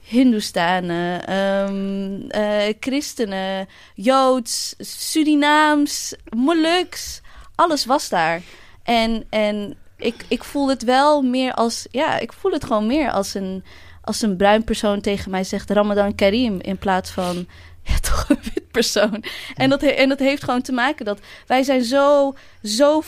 Hindoestanen, 0.00 1.26
ehm, 1.26 2.20
eh, 2.28 2.74
christenen, 2.80 3.68
Joods, 3.94 4.74
Surinaams, 4.78 6.14
Moluks. 6.36 7.20
Alles 7.54 7.84
was 7.84 8.08
daar. 8.08 8.42
En, 8.82 9.24
en 9.30 9.76
ik, 9.96 10.24
ik 10.28 10.44
voel 10.44 10.68
het 10.68 10.82
wel 10.82 11.22
meer 11.22 11.52
als... 11.52 11.86
Ja, 11.90 12.18
ik 12.18 12.32
voel 12.32 12.52
het 12.52 12.64
gewoon 12.64 12.86
meer 12.86 13.10
als 13.10 13.34
een, 13.34 13.64
als 14.02 14.22
een 14.22 14.36
bruin 14.36 14.64
persoon 14.64 15.00
tegen 15.00 15.30
mij 15.30 15.44
zegt... 15.44 15.70
Ramadan 15.70 16.14
Karim 16.14 16.60
in 16.60 16.78
plaats 16.78 17.10
van... 17.10 17.46
Ja, 17.92 17.98
toch 18.00 18.28
een 18.28 18.38
wit 18.42 18.70
persoon. 18.70 19.24
En 19.54 19.70
dat, 19.70 19.82
en 19.82 20.08
dat 20.08 20.18
heeft 20.18 20.44
gewoon 20.44 20.62
te 20.62 20.72
maken 20.72 21.04
dat 21.04 21.20
wij 21.46 21.62
zijn 21.62 21.84
zo, 21.84 22.34
zo 22.62 23.02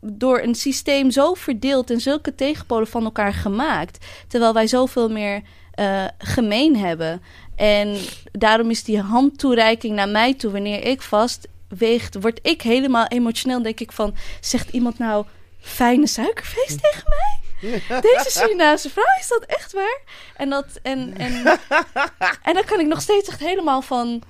door 0.00 0.40
een 0.40 0.54
systeem 0.54 1.10
zo 1.10 1.34
verdeeld 1.34 1.90
en 1.90 2.00
zulke 2.00 2.34
tegenpolen 2.34 2.86
van 2.86 3.04
elkaar 3.04 3.32
gemaakt. 3.32 4.06
Terwijl 4.28 4.52
wij 4.52 4.66
zoveel 4.66 5.08
meer 5.08 5.42
eh, 5.74 6.04
gemeen 6.18 6.76
hebben. 6.76 7.22
En 7.56 7.96
daarom 8.32 8.70
is 8.70 8.84
die 8.84 9.00
handtoereiking 9.00 9.94
naar 9.94 10.08
mij 10.08 10.34
toe, 10.34 10.50
wanneer 10.52 10.84
ik 10.84 11.02
vast 11.02 11.48
weegt, 11.68 12.20
word 12.20 12.38
ik 12.42 12.62
helemaal 12.62 13.06
emotioneel. 13.06 13.62
Denk 13.62 13.80
ik 13.80 13.92
van, 13.92 14.14
zegt 14.40 14.70
iemand 14.70 14.98
nou 14.98 15.24
fijne 15.60 16.06
suikerfeest 16.06 16.82
tegen 16.82 17.04
mij? 17.08 17.51
Deze 18.10 18.26
Surinaamse 18.26 18.90
vrouw, 18.90 19.18
is 19.20 19.28
dat 19.28 19.44
echt 19.44 19.72
waar? 19.72 20.00
En, 20.36 20.50
dat, 20.50 20.66
en, 20.82 21.14
en, 21.16 21.44
en 22.48 22.54
dan 22.54 22.64
kan 22.64 22.80
ik 22.80 22.86
nog 22.86 23.00
steeds 23.00 23.28
echt 23.28 23.40
helemaal 23.40 23.82
van 23.82 24.22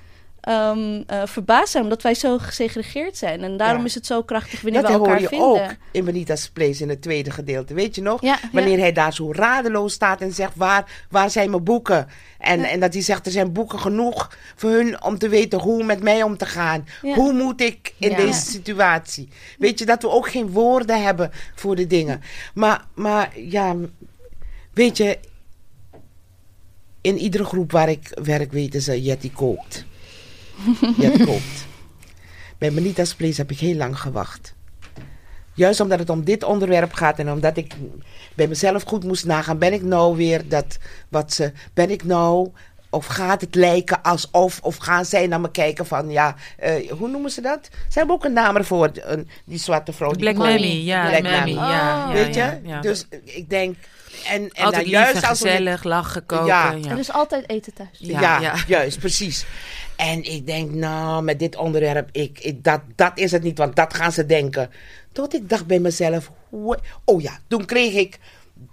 ehm, 0.42 1.02
eh, 1.06 1.22
verbaasd 1.24 1.70
zijn, 1.72 1.82
omdat 1.82 2.02
wij 2.02 2.14
zo 2.14 2.38
gesegregeerd 2.38 3.16
zijn. 3.16 3.42
En 3.42 3.56
daarom 3.56 3.78
Ja. 3.80 3.84
is 3.86 3.94
het 3.94 4.06
zo 4.06 4.22
krachtig 4.22 4.60
wanneer 4.60 4.82
Dat 4.82 4.90
we 4.90 4.96
hoor 4.96 5.06
elkaar 5.06 5.20
je 5.20 5.28
vinden. 5.28 5.48
ook 5.48 5.74
in 5.92 6.04
Benita's 6.04 6.48
Place 6.50 6.82
in 6.82 6.88
het 6.88 7.02
tweede 7.02 7.30
gedeelte. 7.30 7.74
Weet 7.74 7.94
je 7.94 8.02
nog? 8.02 8.20
Ja, 8.22 8.38
Wanneer 8.52 8.72
ja. 8.76 8.78
hij 8.80 8.92
daar 8.92 9.12
zo 9.12 9.32
radeloos 9.32 9.92
staat 9.92 10.20
en 10.20 10.32
zegt: 10.32 10.52
Waar, 10.56 11.06
waar 11.10 11.30
zijn 11.30 11.50
mijn 11.50 11.64
boeken? 11.64 12.08
En, 12.38 12.64
en 12.64 12.80
dat 12.80 12.92
hij 12.92 13.02
zegt: 13.02 13.26
Er 13.26 13.32
zijn 13.32 13.52
boeken 13.52 13.78
genoeg 13.78 14.36
voor 14.56 14.70
hun 14.70 15.02
om 15.02 15.18
te 15.18 15.28
weten 15.28 15.60
hoe 15.60 15.84
met 15.84 16.02
mij 16.02 16.22
om 16.22 16.36
te 16.36 16.46
gaan. 16.46 16.86
Hoe 17.00 17.32
moet 17.32 17.60
ik 17.60 17.94
in 17.98 18.14
deze 18.16 18.50
situatie? 18.50 19.28
Weet 19.58 19.78
je 19.78 19.84
dat 19.86 20.02
we 20.02 20.08
ook 20.10 20.28
geen 20.30 20.50
woorden 20.50 21.02
hebben 21.04 21.30
voor 21.54 21.76
de 21.76 21.86
dingen. 21.86 22.20
Maar, 22.54 22.84
maar 22.94 23.38
ja, 23.40 23.74
weet 24.72 24.96
je, 24.96 25.18
in 27.00 27.18
iedere 27.18 27.44
groep 27.44 27.72
waar 27.72 27.88
ik 27.88 28.18
werk 28.22 28.52
weten 28.52 28.80
ze: 28.82 29.02
Jetty 29.02 29.32
kookt. 29.32 29.84
Jet 30.98 31.24
kookt. 31.24 31.66
Bij 32.58 32.72
Benita's 32.72 33.14
Place 33.14 33.40
heb 33.40 33.50
ik 33.50 33.58
heel 33.58 33.74
lang 33.76 34.00
gewacht. 34.00 34.54
Juist 35.54 35.80
omdat 35.80 35.98
het 35.98 36.10
om 36.10 36.24
dit 36.24 36.44
onderwerp 36.44 36.92
gaat 36.92 37.18
en 37.18 37.30
omdat 37.30 37.56
ik 37.56 37.74
bij 38.34 38.48
mezelf 38.48 38.82
goed 38.82 39.04
moest 39.04 39.24
nagaan, 39.24 39.58
ben 39.58 39.72
ik 39.72 39.82
nou 39.82 40.16
weer 40.16 40.48
dat 40.48 40.78
wat 41.08 41.32
ze. 41.32 41.52
Ben 41.74 41.90
ik 41.90 42.04
nou 42.04 42.48
of 42.90 43.06
gaat 43.06 43.40
het 43.40 43.54
lijken 43.54 44.02
alsof, 44.02 44.60
of 44.62 44.76
gaan 44.76 45.04
zij 45.04 45.26
naar 45.26 45.40
me 45.40 45.50
kijken 45.50 45.86
van, 45.86 46.10
ja, 46.10 46.34
eh, 46.58 46.90
hoe 46.90 47.08
noemen 47.08 47.30
ze 47.30 47.40
dat? 47.40 47.68
Ze 47.88 47.98
hebben 47.98 48.14
ook 48.16 48.24
een 48.24 48.32
naam 48.32 48.56
ervoor, 48.56 48.90
een- 48.94 49.28
die 49.44 49.58
zwarte 49.58 49.92
vrouw. 49.92 50.10
die 50.10 50.18
Black. 50.18 50.36
Mammy, 50.36 50.66
ja, 50.66 51.08
Black 51.08 51.22
Mammy, 51.22 51.36
Mammy. 51.54 51.72
ja, 51.72 52.06
ja, 52.08 52.12
Weet 52.12 52.34
je? 52.34 52.40
ja, 52.40 52.58
ja. 52.64 52.80
Dus 52.80 53.06
ik 53.24 53.50
denk, 53.50 53.76
en, 54.28 54.50
en 54.52 54.64
Altijd 54.64 54.82
lief 54.82 54.92
juist 54.92 55.22
en 55.22 55.28
als 55.28 55.38
we 55.38 55.44
met- 55.44 55.56
gezellig, 55.56 55.82
lachen, 55.84 56.26
koken. 56.26 56.46
Ja. 56.46 56.70
Ja. 56.72 56.90
Er 56.90 56.98
is 56.98 57.12
altijd 57.12 57.48
eten 57.50 57.72
thuis. 57.74 57.88
Ja, 57.98 58.20
Ja, 58.20 58.40
ja. 58.40 58.54
juist, 58.66 58.98
precies. 58.98 59.44
En 59.96 60.22
ik 60.32 60.46
denk, 60.46 60.70
nou, 60.70 61.22
met 61.22 61.38
dit 61.38 61.56
onderwerp, 61.56 62.08
ik, 62.12 62.38
ik, 62.40 62.64
dat, 62.64 62.80
dat 62.94 63.12
is 63.14 63.32
het 63.32 63.42
niet, 63.42 63.58
want 63.58 63.76
dat 63.76 63.94
gaan 63.94 64.12
ze 64.12 64.26
denken. 64.26 64.70
Tot 65.12 65.34
ik 65.34 65.48
dacht 65.48 65.66
bij 65.66 65.78
mezelf, 65.78 66.30
oh 67.04 67.20
ja, 67.22 67.38
toen 67.48 67.64
kreeg 67.64 67.92
ik 67.94 68.18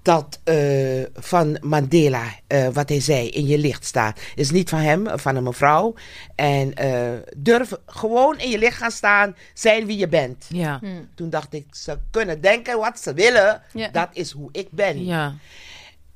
dat 0.01 0.39
eh, 0.43 1.03
van 1.13 1.57
Mandela, 1.61 2.23
eh, 2.47 2.67
wat 2.67 2.89
hij 2.89 2.99
zei, 2.99 3.29
in 3.29 3.45
je 3.45 3.57
licht 3.57 3.85
staat. 3.85 4.19
Is 4.35 4.51
niet 4.51 4.69
van 4.69 4.79
hem, 4.79 5.19
van 5.19 5.35
een 5.35 5.43
mevrouw. 5.43 5.93
En 6.35 6.73
eh, 6.73 7.11
durf 7.37 7.71
gewoon 7.85 8.39
in 8.39 8.49
je 8.49 8.57
licht 8.57 8.77
gaan 8.77 8.91
staan, 8.91 9.35
zijn 9.53 9.85
wie 9.85 9.97
je 9.97 10.07
bent. 10.07 10.45
Ja. 10.49 10.79
Toen 11.15 11.29
dacht 11.29 11.53
ik, 11.53 11.65
ze 11.71 11.97
kunnen 12.11 12.41
denken 12.41 12.77
wat 12.77 12.99
ze 12.99 13.13
willen. 13.13 13.61
Ja. 13.73 13.87
Dat 13.87 14.09
is 14.13 14.31
hoe 14.31 14.49
ik 14.51 14.67
ben. 14.71 15.05
ja. 15.05 15.35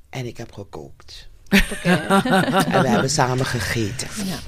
En 0.09 0.25
ik 0.25 0.37
heb 0.37 0.51
gekookt. 0.51 1.29
en 1.83 2.81
we 2.81 2.87
hebben 2.87 3.09
samen 3.09 3.45
gegeten. 3.45 4.07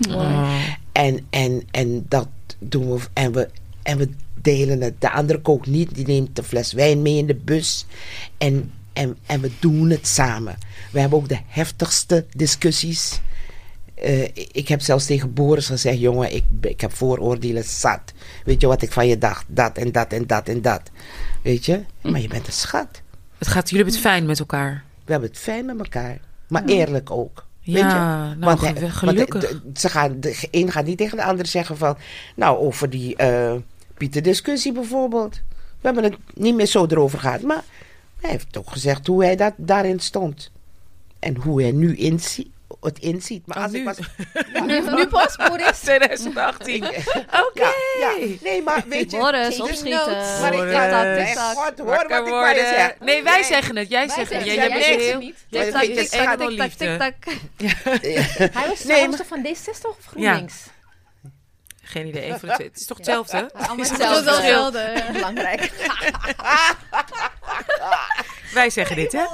Oh. 0.09 0.59
En, 0.91 1.27
en, 1.29 1.67
en 1.71 2.05
dat 2.07 2.27
doen 2.59 2.91
we. 2.93 2.99
En 3.13 3.31
we, 3.31 3.49
en 3.83 3.97
we 3.97 4.09
delen 4.33 4.81
het. 4.81 5.01
De 5.01 5.11
andere 5.11 5.41
kookt 5.41 5.67
niet. 5.67 5.95
Die 5.95 6.05
neemt 6.07 6.37
een 6.37 6.43
fles 6.43 6.73
wijn 6.73 7.01
mee 7.01 7.17
in 7.17 7.25
de 7.25 7.35
bus. 7.35 7.85
En, 8.37 8.71
en, 8.95 9.17
en 9.25 9.41
we 9.41 9.51
doen 9.59 9.89
het 9.89 10.07
samen. 10.07 10.55
We 10.91 10.99
hebben 10.99 11.17
ook 11.19 11.29
de 11.29 11.39
heftigste 11.47 12.25
discussies. 12.35 13.19
Eh, 13.95 14.23
ik 14.51 14.67
heb 14.67 14.81
zelfs 14.81 15.05
tegen 15.05 15.33
Boris 15.33 15.65
gezegd: 15.67 15.99
jongen, 15.99 16.35
ik, 16.35 16.43
ik 16.61 16.81
heb 16.81 16.93
vooroordelen 16.93 17.63
zat. 17.63 18.01
Weet 18.45 18.61
je 18.61 18.67
wat 18.67 18.81
ik 18.81 18.91
van 18.91 19.07
je 19.07 19.17
dacht? 19.17 19.45
Dat 19.47 19.77
en 19.77 19.91
dat 19.91 20.07
en 20.13 20.27
dat 20.27 20.47
en 20.47 20.61
dat. 20.61 20.81
Weet 21.43 21.65
je? 21.65 21.81
Maar 22.01 22.21
je 22.21 22.27
bent 22.27 22.47
een 22.47 22.53
schat. 22.53 23.01
Het 23.37 23.47
gaat, 23.47 23.69
jullie 23.69 23.83
hebben 23.85 24.01
het 24.01 24.11
fijn 24.11 24.25
met 24.25 24.39
elkaar. 24.39 24.83
We 25.05 25.11
hebben 25.11 25.29
het 25.29 25.39
fijn 25.39 25.65
met 25.65 25.77
elkaar. 25.79 26.17
Maar 26.47 26.65
eerlijk 26.65 27.11
ook. 27.11 27.45
Weet 27.63 27.75
Ja, 27.75 28.29
je? 28.29 28.35
nou, 28.35 28.55
want 28.55 28.79
gelukkig. 28.93 29.41
de- 29.49 29.61
de- 29.71 29.79
ze 29.79 29.89
gaan, 29.89 30.19
de 30.19 30.47
een 30.51 30.71
gaat 30.71 30.85
niet 30.85 30.97
tegen 30.97 31.17
de 31.17 31.23
ander 31.23 31.45
zeggen 31.45 31.77
van... 31.77 31.97
Nou, 32.35 32.57
over 32.57 32.89
die 32.89 33.15
eh 33.15 33.53
Pieter 33.97 34.21
discussie 34.21 34.71
bijvoorbeeld. 34.71 35.41
We 35.81 35.91
hebben 35.91 36.03
het 36.03 36.15
niet 36.33 36.55
meer 36.55 36.65
zo 36.65 36.85
erover 36.85 37.19
gehad. 37.19 37.41
Maar 37.41 37.63
hij 38.25 38.33
heeft 38.35 38.57
ook 38.57 38.69
gezegd 38.71 39.07
hoe 39.07 39.23
hij 39.23 39.35
dat, 39.35 39.53
daarin 39.57 39.99
stond. 39.99 40.51
En 41.19 41.35
hoe 41.35 41.61
hij 41.61 41.71
nu 41.71 41.95
inzie, 41.95 42.51
het 42.81 42.99
inziet. 42.99 43.47
Maar 43.47 43.57
Oh, 43.57 43.63
als 43.63 43.71
nu? 43.71 43.79
ik 43.79 43.85
was... 43.85 43.97
Nu, 44.65 44.81
nu 44.91 45.07
pas, 45.07 45.35
Boris. 45.35 45.79
2018. 45.89 46.85
Oké. 46.85 46.95
Oké. 47.47 47.61
Ja, 47.99 48.09
ja. 48.19 48.27
Nee, 48.41 48.61
maar 48.63 48.83
weet 48.87 49.11
je... 49.11 49.17
Boris, 49.17 49.59
opschieten. 49.59 50.17
Maar 50.41 50.53
ik 50.53 50.59
ga 50.75 50.87
dat 50.89 51.77
hoor 51.77 51.85
wat 51.85 52.03
ik 52.03 52.27
van 52.27 52.49
je 52.55 52.73
zeg. 52.75 52.95
Nee, 52.99 53.23
wij 53.23 53.43
zeggen 53.43 53.75
het. 53.75 53.89
Jij 53.89 54.09
zegt 54.09 54.33
het. 54.33 54.45
Jij, 54.45 54.55
het. 54.55 54.55
jij 54.55 54.55
Jij 54.55 54.69
bent 54.69 54.83
zegt 54.83 54.99
heel... 54.99 55.11
het 55.11 55.19
niet. 55.19 55.35
Maar 55.49 55.61
Jij 55.63 55.71
weet 55.71 55.87
je, 55.87 55.93
bent 55.93 56.11
het 56.11 56.21
gaat 56.21 56.39
helemaal 56.39 56.67
tik, 56.67 56.77
tak, 56.77 57.13
liefde. 57.27 57.43
tik, 57.55 57.77
tak. 57.83 58.53
Hij 58.53 58.67
was, 58.67 58.83
Nee, 58.83 58.97
hij 58.97 59.09
was 59.09 59.17
maar- 59.17 59.17
toch 59.17 59.27
van 59.27 59.45
D66 59.45 59.89
of 59.99 60.05
GroenLinks? 60.05 60.55
Geen 61.87 62.07
idee. 62.07 62.31
Het 62.31 62.69
is 62.79 62.85
toch 62.85 62.97
hetzelfde? 62.97 63.49
Allemaal 63.53 63.77
Is 63.77 63.89
het 63.89 63.97
hetzelfde. 63.97 64.31
hetzelfde? 64.31 65.03
Belangrijk. 65.13 65.71
Wij 68.53 68.69
zeggen 68.69 68.95
dit, 68.95 69.11
hè? 69.11 69.23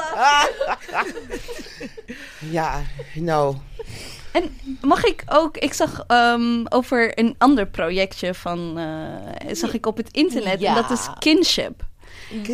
Ja, 2.40 2.82
nou... 3.14 3.56
En 4.32 4.60
mag 4.82 5.04
ik 5.04 5.24
ook, 5.30 5.58
ik 5.58 5.74
zag 5.74 6.04
ehm, 6.08 6.66
over 6.70 7.20
een 7.20 7.36
ander 7.38 7.68
projectje 7.68 8.34
van, 8.34 8.78
eh, 8.78 9.54
zag 9.56 9.74
ik 9.74 9.86
op 9.86 9.98
het 9.98 10.12
internet. 10.12 10.60
Ja. 10.60 10.70
En 10.70 10.76
dat 10.76 10.92
is 10.92 11.08
kinship. 11.20 11.84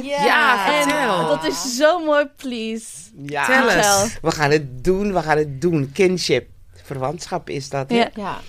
Ja, 0.04 0.68
En 0.74 0.84
vertel. 0.84 1.28
dat 1.28 1.44
is 1.44 1.76
zo 1.76 2.00
mooi, 2.06 2.26
please. 2.36 2.86
Ja. 3.26 3.46
Vertel. 3.46 4.08
We 4.22 4.32
gaan 4.32 4.52
het 4.52 4.84
doen, 4.84 5.14
we 5.14 5.22
gaan 5.22 5.38
het 5.38 5.62
doen. 5.62 5.92
Kinship. 5.94 6.50
Verwantschap 6.84 7.50
is 7.50 7.70
dat. 7.70 7.90
hè? 7.90 7.96
Ja. 7.96 8.10
Ja. 8.16 8.40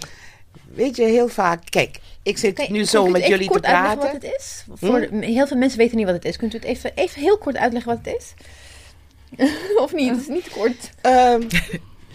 Weet 0.75 0.97
je, 0.97 1.05
heel 1.05 1.29
vaak. 1.29 1.63
Kijk, 1.71 2.01
ik 2.29 2.39
zit 2.39 2.55
Kijk, 2.55 2.69
nu 2.69 2.85
zo 2.85 3.07
met 3.07 3.23
even 3.23 3.31
jullie 3.31 3.51
te 3.51 3.61
praten. 3.61 3.99
wat 3.99 4.13
het 4.13 4.35
is? 4.39 4.65
Voor, 4.75 5.09
Heel 5.11 5.47
veel 5.47 5.57
mensen 5.57 5.79
weten 5.79 5.97
niet 5.97 6.07
wat 6.07 6.15
het 6.15 6.25
is. 6.25 6.37
Kunt 6.37 6.55
u 6.55 6.57
het 6.57 6.67
even, 6.67 6.93
even 6.95 7.21
heel 7.21 7.39
kort 7.39 7.57
uitleggen 7.57 7.95
wat 7.95 8.05
het 8.05 8.17
is? 8.17 8.35
of 9.85 9.93
niet? 9.93 10.11
Het 10.11 10.21
is 10.21 10.27
niet 10.27 10.49
kort. 10.49 10.91
Ehm, 11.01 11.43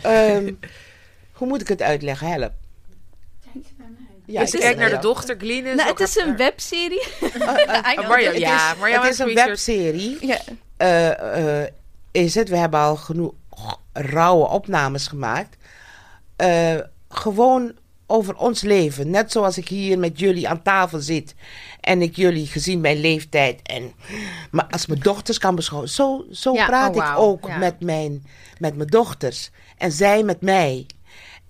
ehm, 0.01 0.53
hoe 1.31 1.47
moet 1.47 1.61
ik 1.61 1.67
het 1.67 1.81
uitleggen? 1.81 2.27
Help. 2.27 2.51
Ja, 4.25 4.41
ik 4.41 4.49
kijkt 4.51 4.79
naar 4.79 4.89
de 4.89 4.99
dochter. 4.99 5.35
Glennis. 5.37 5.75
Nou, 5.75 5.89
het 5.89 5.99
is 5.99 6.15
een 6.15 6.37
webserie. 6.37 7.03
Ah, 7.39 7.57
ja, 8.37 9.01
het 9.01 9.03
heeft 9.03 9.09
is 9.09 9.19
een 9.19 9.33
webserie. 9.33 10.19
Eh, 10.77 11.61
eh, 11.63 11.69
is 12.11 12.35
het? 12.35 12.49
We 12.49 12.57
hebben 12.57 12.79
al 12.79 12.95
genoeg 12.95 13.33
rauwe 13.93 14.47
opnames 14.47 15.07
gemaakt. 15.07 15.57
Eh, 16.35 16.79
gewoon 17.09 17.73
over 18.13 18.35
ons 18.35 18.61
leven. 18.61 19.09
Net 19.09 19.31
zoals 19.31 19.57
ik 19.57 19.67
hier 19.67 19.99
met 19.99 20.19
jullie 20.19 20.49
aan 20.49 20.61
tafel 20.61 20.99
zit. 20.99 21.35
En 21.79 22.01
ik 22.01 22.15
jullie 22.15 22.47
gezien 22.47 22.81
mijn 22.81 22.99
leeftijd. 22.99 23.61
En, 23.63 23.91
maar 24.51 24.67
als 24.69 24.85
mijn 24.85 24.99
dochters 24.99 25.37
kan 25.37 25.55
beschouwen. 25.55 25.89
Zo, 25.89 26.25
zo 26.31 26.53
Ja, 26.53 26.65
praat 26.65 26.95
oh, 26.95 27.05
ik 27.05 27.17
ook 27.17 27.47
Ja. 27.47 27.57
met, 27.57 27.79
mijn, 27.79 28.25
met 28.59 28.75
mijn 28.75 28.89
dochters. 28.89 29.51
En 29.77 29.91
zij 29.91 30.23
met 30.23 30.41
mij. 30.41 30.85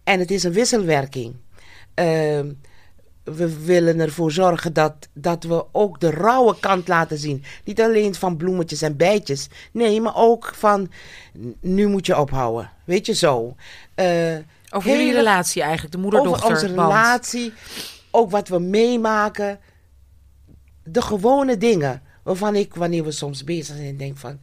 En 0.03 0.19
het 0.19 0.31
is 0.31 0.43
een 0.43 0.51
wisselwerking. 0.53 1.35
Ehm, 1.93 2.51
we 3.23 3.63
willen 3.65 3.99
ervoor 3.99 4.31
zorgen 4.31 4.73
dat, 4.73 4.93
dat 5.13 5.43
we 5.43 5.65
ook 5.71 5.99
de 5.99 6.09
rauwe 6.09 6.55
kant 6.59 6.87
laten 6.87 7.17
zien. 7.17 7.43
Niet 7.63 7.81
alleen 7.81 8.15
van 8.15 8.37
bloemetjes 8.37 8.81
en 8.81 8.97
bijtjes. 8.97 9.47
Nee, 9.71 10.01
maar 10.01 10.15
ook 10.15 10.53
van 10.55 10.91
nu 11.59 11.87
moet 11.87 12.05
je 12.05 12.17
ophouden. 12.19 12.71
Weet 12.85 13.05
je 13.05 13.13
zo. 13.13 13.55
Eh, 13.95 14.35
Over 14.73 14.89
jullie 14.89 15.05
hele- 15.05 15.17
relatie 15.17 15.61
eigenlijk, 15.61 15.91
de 15.91 15.97
over 15.97 16.11
moeder-dochter. 16.11 16.49
onze 16.55 16.65
band. 16.73 16.87
relatie. 16.91 17.53
Ook 18.11 18.31
wat 18.31 18.47
we 18.47 18.59
meemaken. 18.59 19.59
De 20.83 21.01
gewone 21.01 21.57
dingen. 21.57 22.01
Waarvan 22.23 22.55
ik, 22.55 22.75
wanneer 22.75 23.03
we 23.03 23.11
soms 23.11 23.43
bezig 23.43 23.75
zijn, 23.75 23.97
denk 23.97 24.17
van... 24.17 24.39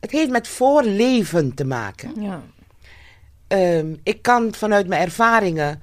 Het 0.00 0.10
heeft 0.10 0.30
met 0.30 0.48
voorleven 0.48 1.54
te 1.54 1.64
maken. 1.64 2.22
Ja. 2.22 2.42
Ehm, 3.46 3.94
ik 4.02 4.22
kan 4.22 4.54
vanuit 4.54 4.86
mijn 4.88 5.02
ervaringen. 5.02 5.82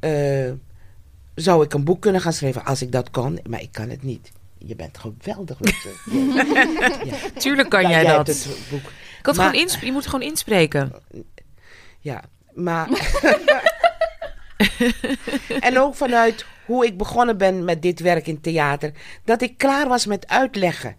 eh, 0.00 0.50
zou 1.34 1.64
ik 1.64 1.74
een 1.74 1.84
boek 1.84 2.00
kunnen 2.00 2.20
gaan 2.20 2.32
schrijven 2.32 2.64
als 2.64 2.82
ik 2.82 2.92
dat 2.92 3.10
kon, 3.10 3.38
maar 3.48 3.60
ik 3.60 3.72
kan 3.72 3.88
het 3.88 4.02
niet. 4.02 4.32
Je 4.58 4.76
bent 4.76 4.98
geweldig, 4.98 5.58
ja. 7.04 7.16
Tuurlijk 7.38 7.68
kan 7.70 7.88
jij 7.88 8.04
dat. 8.04 8.26
het 8.26 8.48
boek. 8.70 8.80
Ik 9.18 9.26
had 9.26 9.36
Maar- 9.36 9.46
gewoon 9.46 9.60
insp- 9.62 9.82
je 9.82 9.92
moet 9.92 10.06
gewoon 10.06 10.22
inspreken. 10.28 10.92
Ja, 12.00 12.22
maar. 12.54 12.88
en 15.60 15.78
ook 15.78 15.94
vanuit 15.94 16.44
hoe 16.66 16.86
ik 16.86 16.96
begonnen 16.96 17.36
ben 17.38 17.64
met 17.64 17.82
dit 17.82 18.00
werk 18.00 18.26
in 18.26 18.40
theater, 18.40 18.92
dat 19.24 19.42
ik 19.42 19.58
klaar 19.58 19.88
was 19.88 20.06
met 20.06 20.28
uitleggen. 20.28 20.96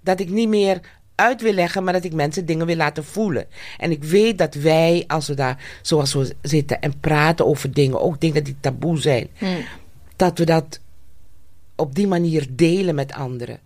Dat 0.00 0.20
ik 0.20 0.28
niet 0.30 0.48
meer 0.48 0.80
uit 1.14 1.40
wil 1.42 1.52
leggen, 1.52 1.84
maar 1.84 1.92
dat 1.92 2.04
ik 2.04 2.12
mensen 2.12 2.46
dingen 2.46 2.66
wil 2.66 2.76
laten 2.76 3.04
voelen. 3.04 3.46
En 3.78 3.90
ik 3.90 4.04
weet 4.04 4.38
dat 4.38 4.54
wij, 4.54 5.04
als 5.06 5.26
we 5.28 5.34
daar 5.34 5.64
zoals 5.82 6.14
we 6.14 6.34
zitten 6.42 6.80
en 6.80 7.00
praten 7.00 7.46
over 7.46 7.72
dingen, 7.72 8.00
ook 8.00 8.20
dingen 8.20 8.44
die 8.44 8.56
taboe 8.60 9.00
zijn, 9.00 9.28
dat 10.16 10.38
we 10.38 10.44
dat 10.44 10.80
op 11.76 11.94
die 11.94 12.06
manier 12.06 12.46
delen 12.50 12.94
met 12.94 13.12
anderen. 13.12 13.60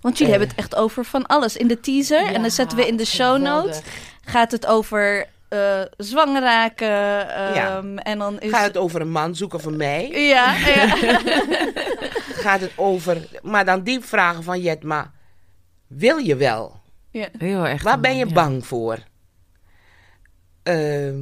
Want 0.00 0.18
jullie 0.18 0.32
Eh. 0.34 0.38
hebben 0.38 0.56
het 0.56 0.66
echt 0.66 0.82
over 0.82 1.04
van 1.04 1.26
alles. 1.26 1.56
In 1.56 1.68
de 1.68 1.80
teaser, 1.80 2.26
en 2.26 2.42
dan 2.42 2.50
zetten 2.50 2.78
we 2.78 2.86
in 2.86 2.96
de 2.96 3.04
show 3.04 3.42
notes, 3.42 3.80
gaat 4.24 4.50
het 4.52 4.66
over 4.66 5.26
eh 5.50 5.80
zwanger 5.96 6.42
raken. 6.42 7.28
ehm, 7.34 7.96
En 7.98 8.18
dan 8.18 8.40
is... 8.40 8.50
Gaat 8.50 8.64
het 8.66 8.76
over 8.76 9.00
een 9.00 9.10
man 9.10 9.34
zoeken 9.34 9.60
voor 9.60 9.72
mij? 9.72 10.08
Ja, 10.10 10.54
ja. 10.56 10.86
Gaat 12.44 12.60
het 12.60 12.72
over, 12.76 13.28
maar 13.42 13.64
dan 13.64 13.82
die 13.82 14.00
vragen 14.00 14.42
van 14.42 14.60
Jetma, 14.60 15.12
wil 15.86 16.16
je 16.16 16.36
wel? 16.36 16.80
ja. 17.10 17.28
Heel 17.38 17.66
erg. 17.66 17.82
Waar 17.82 18.00
ben 18.00 18.16
je 18.16 18.26
ja. 18.26 18.32
bang 18.32 18.66
voor? 18.66 18.98
Ehm, 20.62 21.18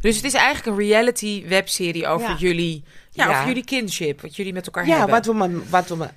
Dus 0.00 0.16
het 0.16 0.24
is 0.24 0.34
eigenlijk 0.34 0.66
een 0.66 0.86
reality 0.88 1.44
webserie 1.48 2.06
over 2.06 2.28
Ja. 2.28 2.36
jullie, 2.38 2.84
ja, 3.10 3.24
Ja. 3.24 3.30
over 3.30 3.46
jullie 3.46 3.64
kinship, 3.64 4.20
wat 4.20 4.36
jullie 4.36 4.52
met 4.52 4.66
elkaar 4.66 4.86
ja, 4.86 4.96
hebben. 4.98 5.14
wat 5.14 5.26
we, 5.26 5.62
wat, 5.70 5.88
we, 5.88 5.96
Ja. 5.96 6.10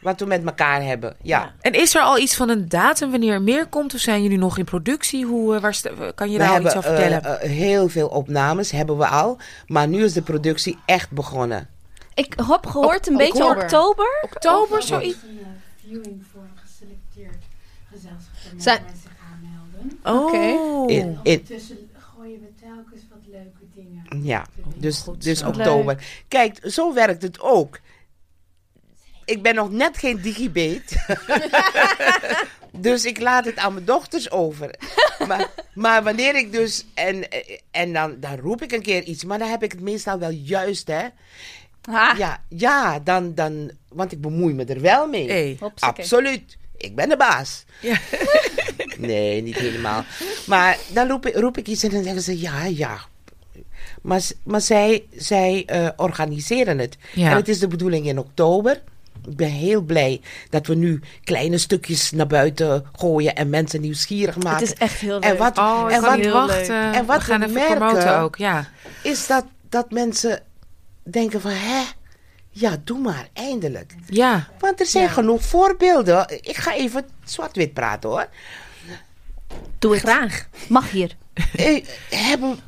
Wat 0.00 0.20
we 0.20 0.26
met 0.26 0.44
elkaar 0.44 0.82
hebben. 0.82 1.16
Ja. 1.22 1.38
Ja. 1.40 1.52
En 1.60 1.72
is 1.72 1.94
er 1.94 2.02
al 2.02 2.18
iets 2.18 2.34
van 2.36 2.48
een 2.48 2.68
datum 2.68 3.10
wanneer 3.10 3.32
er 3.32 3.42
meer 3.42 3.66
komt? 3.66 3.94
Of 3.94 4.00
zijn 4.00 4.22
jullie 4.22 4.38
nog 4.38 4.58
in 4.58 4.64
productie? 4.64 5.24
Hoe, 5.26 5.54
eh, 5.54 5.60
waar 5.60 6.12
kan 6.14 6.30
je 6.30 6.32
We 6.32 6.38
daar 6.38 6.46
al 6.48 6.52
hebben 6.54 6.70
iets 6.76 6.86
over 6.86 6.96
vertellen? 6.96 7.24
eh, 7.24 7.44
eh, 7.44 7.50
heel 7.50 7.88
veel 7.88 8.08
opnames, 8.08 8.70
hebben 8.70 8.98
we 8.98 9.06
al. 9.06 9.38
Maar 9.66 9.88
nu 9.88 10.04
is 10.04 10.12
de 10.12 10.22
productie 10.22 10.78
echt 10.86 11.10
begonnen. 11.10 11.68
Ik 12.14 12.34
heb 12.50 12.66
gehoord 12.66 13.06
een 13.08 13.16
beetje 13.16 13.44
oktober. 13.44 13.62
oktober. 13.62 14.06
Oktober, 14.22 14.82
zoiets? 14.82 15.16
een 15.22 15.40
viewing 15.86 16.24
voor 16.32 16.42
een 16.42 16.58
geselecteerd 16.64 17.44
gezelschap. 17.92 18.60
Zijn- 18.60 18.82
mensen 18.82 19.00
zich 19.02 19.12
aanmelden. 19.32 19.98
Oh. 20.04 20.24
Oké. 20.24 20.92
In, 20.92 21.18
gooien 22.16 22.40
we 22.40 22.48
telkens 22.60 23.00
wat 23.10 23.18
leuke 23.30 23.64
dingen. 23.74 24.24
Ja, 24.26 24.46
dus, 24.76 24.98
goed 24.98 25.22
dus 25.22 25.42
oktober. 25.42 26.04
Kijk, 26.28 26.58
zo 26.62 26.94
werkt 26.94 27.22
het 27.22 27.40
ook. 27.40 27.78
Ik 29.30 29.42
ben 29.42 29.54
nog 29.54 29.70
net 29.70 29.98
geen 29.98 30.20
digibate. 30.20 31.18
dus 32.86 33.04
ik 33.04 33.20
laat 33.20 33.44
het 33.44 33.56
aan 33.56 33.72
mijn 33.72 33.84
dochters 33.84 34.30
over. 34.30 34.74
maar, 35.26 35.50
maar 35.74 36.02
wanneer 36.02 36.34
ik 36.34 36.52
dus... 36.52 36.84
En, 36.94 37.28
en 37.70 37.92
dan, 37.92 38.16
dan 38.20 38.36
roep 38.36 38.62
ik 38.62 38.72
een 38.72 38.82
keer 38.82 39.02
iets. 39.02 39.24
Maar 39.24 39.38
dan 39.38 39.48
heb 39.48 39.62
ik 39.62 39.72
het 39.72 39.80
meestal 39.80 40.18
wel 40.18 40.30
juist, 40.30 40.86
hè. 40.86 41.06
Ha. 41.90 42.14
Ja, 42.16 42.42
ja 42.48 42.98
dan, 42.98 43.34
dan... 43.34 43.70
Want 43.88 44.12
ik 44.12 44.20
bemoei 44.20 44.54
me 44.54 44.64
er 44.64 44.80
wel 44.80 45.06
mee. 45.06 45.30
Hey. 45.30 45.58
Absoluut. 45.78 46.56
Ik 46.76 46.94
ben 46.94 47.08
de 47.08 47.16
baas. 47.16 47.64
Ja. 47.80 47.98
nee, 48.98 49.42
niet 49.42 49.56
helemaal. 49.56 50.04
Maar 50.46 50.78
dan 50.92 51.08
roep 51.08 51.26
ik, 51.26 51.34
roep 51.34 51.58
ik 51.58 51.66
iets 51.66 51.82
en 51.82 51.90
dan 51.90 52.02
zeggen 52.02 52.22
ze 52.22 52.40
ja, 52.40 52.64
ja. 52.64 52.98
Maar, 54.02 54.22
maar 54.44 54.60
zij, 54.60 55.04
zij 55.16 55.62
eh, 55.66 55.88
organiseren 55.96 56.78
het. 56.78 56.96
Ja. 57.12 57.30
En 57.30 57.36
het 57.36 57.48
is 57.48 57.58
de 57.58 57.68
bedoeling 57.68 58.06
in 58.06 58.18
oktober. 58.18 58.82
Ik 59.28 59.36
ben 59.36 59.48
heel 59.50 59.80
blij 59.80 60.20
dat 60.50 60.66
we 60.66 60.74
nu 60.74 61.00
kleine 61.24 61.58
stukjes 61.58 62.10
naar 62.10 62.26
buiten 62.26 62.84
gooien 62.92 63.34
en 63.34 63.50
mensen 63.50 63.80
nieuwsgierig 63.80 64.36
maken. 64.36 64.58
Het 64.66 64.68
is 64.68 64.74
echt 64.74 65.00
heel 65.00 65.12
leuk. 65.18 65.22
en 65.24 65.36
wat, 65.36 65.58
Oh, 65.58 65.92
en 65.92 66.00
wat 66.00 66.26
wachten. 66.26 66.92
En 66.92 67.06
wat 67.06 67.18
we 67.18 67.24
gaan 67.24 67.38
we 67.40 67.46
even 67.46 67.58
merken- 67.58 67.76
promoten 67.78 68.18
ook, 68.18 68.36
ja. 68.36 68.68
is 69.02 69.26
dat, 69.26 69.44
dat 69.68 69.90
mensen 69.90 70.42
denken 71.02 71.40
van, 71.40 71.50
hè, 71.54 71.82
ja, 72.50 72.76
doe 72.84 72.98
maar, 72.98 73.28
eindelijk. 73.32 73.94
Ja, 74.06 74.48
Want 74.58 74.80
er 74.80 74.86
zijn 74.86 75.08
genoeg 75.08 75.42
voorbeelden. 75.42 76.26
Ik 76.40 76.56
ga 76.56 76.74
even 76.74 77.04
zwart-wit 77.24 77.72
praten 77.74 78.10
hoor. 78.10 78.26
Doe 79.78 79.92
het. 79.92 80.00
Graag. 80.02 80.48
Mag 80.68 80.90
hier. 80.90 81.16
Eh, 81.56 81.84
hebben, 82.10 82.58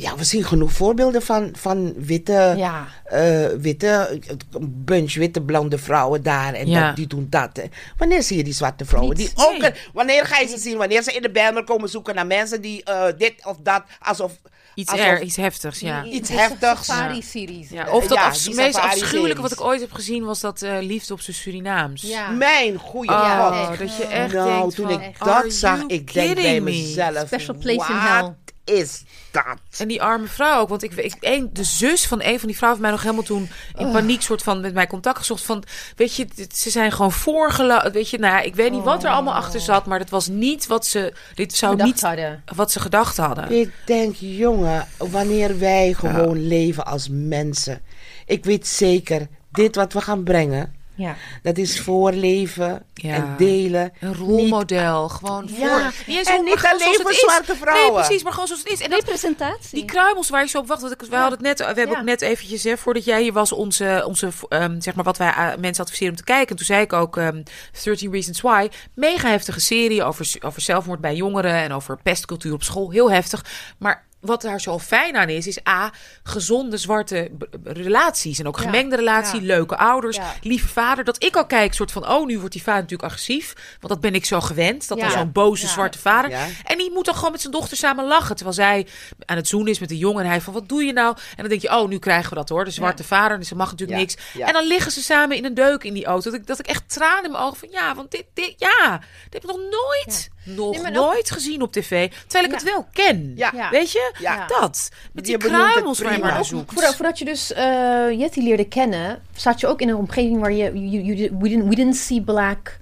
ja, 0.00 0.16
we 0.16 0.24
zien 0.24 0.44
genoeg 0.44 0.72
voorbeelden 0.72 1.22
van, 1.22 1.50
van 1.56 1.92
witte, 1.96 2.54
Ja. 2.56 2.86
eh, 3.04 3.46
witte, 3.58 4.20
een 4.52 4.82
bunch 4.84 5.14
witte 5.14 5.40
blonde 5.42 5.78
vrouwen 5.78 6.22
daar 6.22 6.54
en 6.54 6.66
Ja. 6.68 6.86
dat, 6.86 6.96
die 6.96 7.06
doen 7.06 7.26
dat. 7.30 7.56
hè. 7.56 7.62
Wanneer 7.96 8.22
zie 8.22 8.36
je 8.36 8.44
die 8.44 8.52
zwarte 8.54 8.84
vrouwen? 8.84 9.16
Niet. 9.16 9.34
Die 9.36 9.46
ook, 9.46 9.58
Nee. 9.60 9.72
wanneer 9.92 10.24
ga 10.26 10.38
je 10.38 10.46
ze 10.48 10.58
zien? 10.58 10.76
Wanneer 10.76 11.02
ze 11.02 11.12
in 11.12 11.22
de 11.22 11.30
banner 11.30 11.64
komen 11.64 11.88
zoeken 11.88 12.14
naar 12.14 12.26
mensen 12.26 12.60
die 12.60 12.84
eh, 12.84 13.04
dit 13.18 13.34
of 13.44 13.56
dat, 13.62 13.82
alsof 14.00 14.32
iets, 14.74 14.90
alsof- 14.92 15.06
er, 15.06 15.22
iets 15.22 15.36
heftigs, 15.36 15.80
ja. 15.80 16.04
Iets 16.04 16.28
heftigs. 16.30 16.84
Safari-series. 16.86 17.68
ja. 17.70 17.90
Of 17.90 18.06
dat 18.06 18.18
Ja, 18.18 18.24
afs- 18.26 18.44
die 18.44 18.54
meest 18.54 18.76
afschuwelijke 18.78 19.42
wat 19.42 19.52
ik 19.52 19.60
ooit 19.60 19.80
heb 19.80 19.92
gezien 19.92 20.24
was 20.24 20.40
dat 20.40 20.62
eh, 20.62 20.76
liefde 20.80 21.12
op 21.12 21.20
zijn 21.20 21.36
Surinaams. 21.36 22.02
Ja. 22.02 22.30
Mijn 22.30 22.78
goede 22.78 23.12
Oh, 23.12 23.46
god. 23.48 23.68
echt. 23.70 23.78
dat 23.78 23.96
je 23.96 24.04
echt 24.04 24.32
nou, 24.32 24.48
denkt 24.60 24.74
toen 24.74 24.90
van, 24.90 25.00
ik 25.02 25.18
dat 25.18 25.52
zag, 25.52 25.82
ik 25.86 26.12
denk 26.12 26.34
bij 26.34 26.60
mezelf, 26.60 27.26
Special 27.26 27.56
place 27.56 27.92
in 27.92 27.98
wat 27.98 28.08
hell. 28.08 28.34
Is 28.68 29.02
dat? 29.30 29.44
En 29.78 29.88
die 29.88 30.02
arme 30.02 30.26
vrouw 30.26 30.60
ook. 30.60 30.68
Want 30.68 30.82
ik, 30.82 30.92
ik, 30.92 31.16
een, 31.20 31.50
de 31.52 31.64
zus 31.64 32.06
van 32.06 32.22
een 32.22 32.38
van 32.38 32.48
die 32.48 32.56
vrouwen 32.56 32.80
heeft 32.80 32.80
mij 32.80 32.90
nog 32.90 33.02
helemaal 33.02 33.22
toen 33.22 33.50
in 33.78 33.86
Oh. 33.86 33.92
paniek 33.92 34.22
soort 34.22 34.42
van 34.42 34.60
met 34.60 34.74
mij 34.74 34.86
contact 34.86 35.18
gezocht. 35.18 35.42
Van, 35.44 35.62
weet 35.96 36.14
je, 36.16 36.26
dit- 36.34 36.56
ze 36.56 36.70
zijn 36.70 36.92
gewoon 36.92 37.12
voorgelopen. 37.12 37.92
Weet 37.92 38.10
je, 38.10 38.18
nou, 38.18 38.34
ja, 38.34 38.40
ik 38.40 38.54
weet 38.54 38.70
niet 38.70 38.82
wat 38.82 39.04
er 39.04 39.10
allemaal 39.10 39.34
achter 39.34 39.60
zat. 39.60 39.86
Maar 39.86 39.98
dat 39.98 40.10
was 40.10 40.28
niet 40.28 40.66
wat 40.66 40.86
ze, 40.86 41.14
dit 41.34 41.54
zou 41.56 41.82
niet 41.82 42.00
hadden. 42.00 42.42
wat 42.54 42.72
ze 42.72 42.80
gedacht 42.80 43.16
hadden. 43.16 43.50
Ik 43.50 43.72
denk, 43.84 44.14
jongen, 44.18 44.86
wanneer 44.98 45.58
wij 45.58 45.92
gewoon 45.92 46.46
leven 46.46 46.86
als 46.86 47.08
mensen. 47.10 47.80
Ik 48.26 48.44
weet 48.44 48.66
zeker, 48.66 49.26
dit 49.52 49.74
wat 49.76 49.92
we 49.92 50.00
gaan 50.00 50.22
brengen, 50.22 50.74
Ja. 50.98 51.16
dat 51.42 51.58
is 51.58 51.80
voorleven 51.80 52.82
Ja. 52.94 53.14
en 53.14 53.34
delen. 53.38 53.92
Een 54.00 54.14
rolmodel. 54.14 55.08
Gewoon 55.08 55.48
voor. 55.48 55.66
Ja, 55.66 55.90
eens 56.06 56.28
en 56.28 56.44
niet 56.44 56.68
alleen 56.72 56.98
voor 57.02 57.12
zwarte 57.14 57.56
vrouwen. 57.56 57.92
Nee, 57.94 58.02
precies, 58.04 58.22
maar 58.22 58.32
gewoon 58.32 58.46
zoals 58.46 58.62
het 58.62 58.72
is. 58.72 58.80
En 58.80 58.90
dat, 58.90 58.98
Representatie. 58.98 59.74
die 59.78 59.84
kruimels 59.84 60.28
waar 60.30 60.42
je 60.42 60.48
zo 60.48 60.58
op 60.58 60.66
wacht. 60.66 60.80
Want 60.80 60.92
ik, 60.92 61.00
we 61.10 61.16
hadden 61.16 61.38
het 61.38 61.40
net, 61.40 61.58
we 61.58 61.64
hebben 61.64 61.90
Ja. 61.90 61.98
ook 61.98 62.04
net 62.04 62.22
eventjes, 62.22 62.64
hè, 62.64 62.76
voordat 62.76 63.04
jij 63.04 63.22
hier 63.22 63.32
was, 63.32 63.52
onze, 63.52 64.02
onze 64.06 64.28
ehm, 64.48 64.80
zeg 64.80 64.94
maar, 64.94 65.04
wat 65.04 65.16
wij 65.16 65.30
aan 65.30 65.60
mensen 65.60 65.84
adviseren 65.84 66.10
om 66.12 66.18
te 66.18 66.24
kijken. 66.24 66.48
En 66.48 66.56
toen 66.56 66.66
zei 66.66 66.82
ik 66.82 66.92
ook, 66.92 67.16
ehm 67.16 67.42
13 67.82 68.12
Reasons 68.12 68.40
Why. 68.40 68.68
Mega 68.94 69.28
heftige 69.28 69.60
serie 69.60 70.04
over, 70.04 70.34
over 70.40 70.60
zelfmoord 70.62 71.00
bij 71.00 71.14
jongeren 71.14 71.54
en 71.54 71.72
over 71.72 71.98
pestcultuur 72.02 72.52
op 72.52 72.62
school. 72.62 72.90
Heel 72.90 73.10
heftig. 73.10 73.44
Maar 73.78 74.06
wat 74.20 74.42
daar 74.42 74.60
zo 74.60 74.78
fijn 74.78 75.16
aan 75.16 75.28
is, 75.28 75.46
is 75.46 75.58
A, 75.68 75.92
gezonde 76.22 76.76
zwarte 76.76 77.30
relaties. 77.64 78.38
En 78.38 78.46
ook 78.46 78.56
Ja. 78.56 78.62
gemengde 78.62 78.96
relatie, 78.96 79.40
Ja. 79.40 79.46
leuke 79.46 79.76
ouders, 79.76 80.16
Ja. 80.16 80.34
lieve 80.42 80.68
vader. 80.68 81.04
Dat 81.04 81.24
ik 81.24 81.36
al 81.36 81.46
kijk, 81.46 81.74
soort 81.74 81.92
van, 81.92 82.08
oh, 82.08 82.26
nu 82.26 82.38
wordt 82.38 82.52
die 82.52 82.62
vader 82.62 82.80
natuurlijk 82.82 83.08
agressief. 83.08 83.52
Want 83.80 83.92
dat 83.92 84.00
ben 84.00 84.14
ik 84.14 84.24
zo 84.24 84.40
gewend. 84.40 84.88
Dat 84.88 84.98
Ja. 84.98 85.04
dan 85.08 85.12
zo'n 85.18 85.32
boze 85.32 85.66
Ja. 85.66 85.72
zwarte 85.72 85.98
vader. 85.98 86.30
Ja. 86.30 86.46
En 86.64 86.78
die 86.78 86.90
moet 86.92 87.04
dan 87.04 87.14
gewoon 87.14 87.30
met 87.32 87.40
zijn 87.40 87.52
dochter 87.52 87.76
samen 87.76 88.04
lachen. 88.06 88.34
Terwijl 88.36 88.56
zij 88.56 88.86
aan 89.26 89.36
het 89.36 89.48
zoenen 89.48 89.70
is 89.72 89.78
met 89.78 89.88
de 89.88 89.98
jongen. 89.98 90.24
En 90.24 90.30
hij 90.30 90.40
van, 90.40 90.52
wat 90.52 90.68
doe 90.68 90.84
je 90.84 90.92
nou? 90.92 91.16
En 91.16 91.36
dan 91.36 91.48
denk 91.48 91.60
je, 91.60 91.68
oh, 91.76 91.88
nu 91.88 91.98
krijgen 91.98 92.28
we 92.30 92.34
dat 92.36 92.48
hoor. 92.48 92.64
De 92.64 92.70
zwarte 92.70 93.04
vader, 93.04 93.38
dus 93.38 93.48
ze 93.48 93.54
mag 93.54 93.70
natuurlijk 93.70 93.98
Ja. 93.98 94.04
niks. 94.04 94.16
Ja. 94.34 94.46
En 94.46 94.52
dan 94.52 94.66
liggen 94.66 94.92
ze 94.92 95.02
samen 95.02 95.36
in 95.36 95.44
een 95.44 95.54
deuk 95.54 95.84
in 95.84 95.94
die 95.94 96.04
auto. 96.06 96.30
Dat 96.30 96.40
ik, 96.40 96.46
dat 96.46 96.58
ik 96.58 96.66
echt 96.66 96.82
tranen 96.88 97.24
in 97.24 97.30
mijn 97.30 97.42
ogen 97.42 97.56
van, 97.58 97.68
ja, 97.70 97.94
want 97.94 98.10
dit, 98.10 98.24
dit 98.34 98.54
ja, 98.56 99.00
dit 99.24 99.32
heb 99.32 99.42
ik 99.42 99.48
nog 99.48 99.56
nooit, 99.70 100.28
nog 100.56 100.70
Nee, 100.72 100.82
maar 100.82 100.90
ook- 100.90 100.96
nooit 101.12 101.30
gezien 101.30 101.62
op 101.62 101.72
tv. 101.72 102.10
Terwijl 102.26 102.44
ik 102.44 102.50
Ja. 102.50 102.56
het 102.56 102.62
wel 102.74 102.86
ken. 102.92 103.32
Ja. 103.36 103.50
Ja. 103.54 103.70
Weet 103.70 103.92
je? 103.92 104.12
Ja. 104.20 104.46
Dat. 104.46 104.88
Met 105.12 105.24
die 105.24 105.32
Je 105.32 105.38
benoemt 105.38 105.60
het 105.62 105.70
kruimels 105.70 105.98
waar 105.98 106.12
je 106.12 106.18
prima. 106.18 106.34
maar 106.34 106.44
zoekt. 106.44 106.72
Voordat, 106.72 106.94
voordat 106.96 107.18
je 107.18 107.24
dus 107.24 107.52
eh 107.52 108.10
Yeti 108.18 108.42
leerde 108.42 108.64
kennen, 108.68 109.22
zat 109.36 109.60
je 109.60 109.66
ook 109.66 109.80
in 109.80 109.88
een 109.88 109.96
omgeving 109.96 110.40
waar 110.40 110.52
je, 110.52 110.72
you, 110.72 111.02
you, 111.02 111.30
we, 111.38 111.48
didn't, 111.48 111.68
we 111.68 111.74
didn't 111.74 111.96
see 111.96 112.22
black 112.22 112.78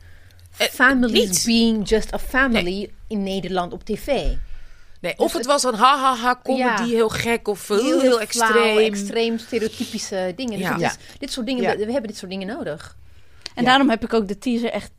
Eh, 0.57 0.67
families 0.67 1.45
being 1.45 1.89
just 1.89 2.15
a 2.15 2.19
family 2.19 2.91
in 3.09 3.23
Nederland 3.23 3.73
op 3.73 3.85
tv. 3.85 4.23
Nee, 5.01 5.19
of 5.19 5.33
het 5.33 5.47
was 5.47 5.63
een 5.65 5.75
ha-ha-ha 5.75 6.41
comedy, 6.43 6.63
Ja. 6.83 6.85
heel 6.85 7.09
gek 7.09 7.49
of 7.49 7.69
heel, 7.69 8.01
heel, 8.01 8.21
extreem. 8.21 8.79
extreem 8.79 9.39
stereotypische 9.39 10.33
dingen. 10.37 10.59
Ja. 10.59 10.77
Dus 10.77 10.87
is- 10.87 10.97
dit 11.19 11.33
soort 11.33 11.47
dingen, 11.47 11.63
Ja. 11.63 11.71
we, 11.77 11.85
we 11.87 11.93
hebben 11.93 12.11
dit 12.11 12.17
soort 12.17 12.31
dingen 12.31 12.47
nodig. 12.47 12.97
En 13.55 13.63
Ja. 13.63 13.69
daarom 13.69 13.91
heb 13.91 14.05
ik 14.05 14.13
ook 14.15 14.29
de 14.29 14.39
teaser 14.39 14.71
echt 14.71 14.91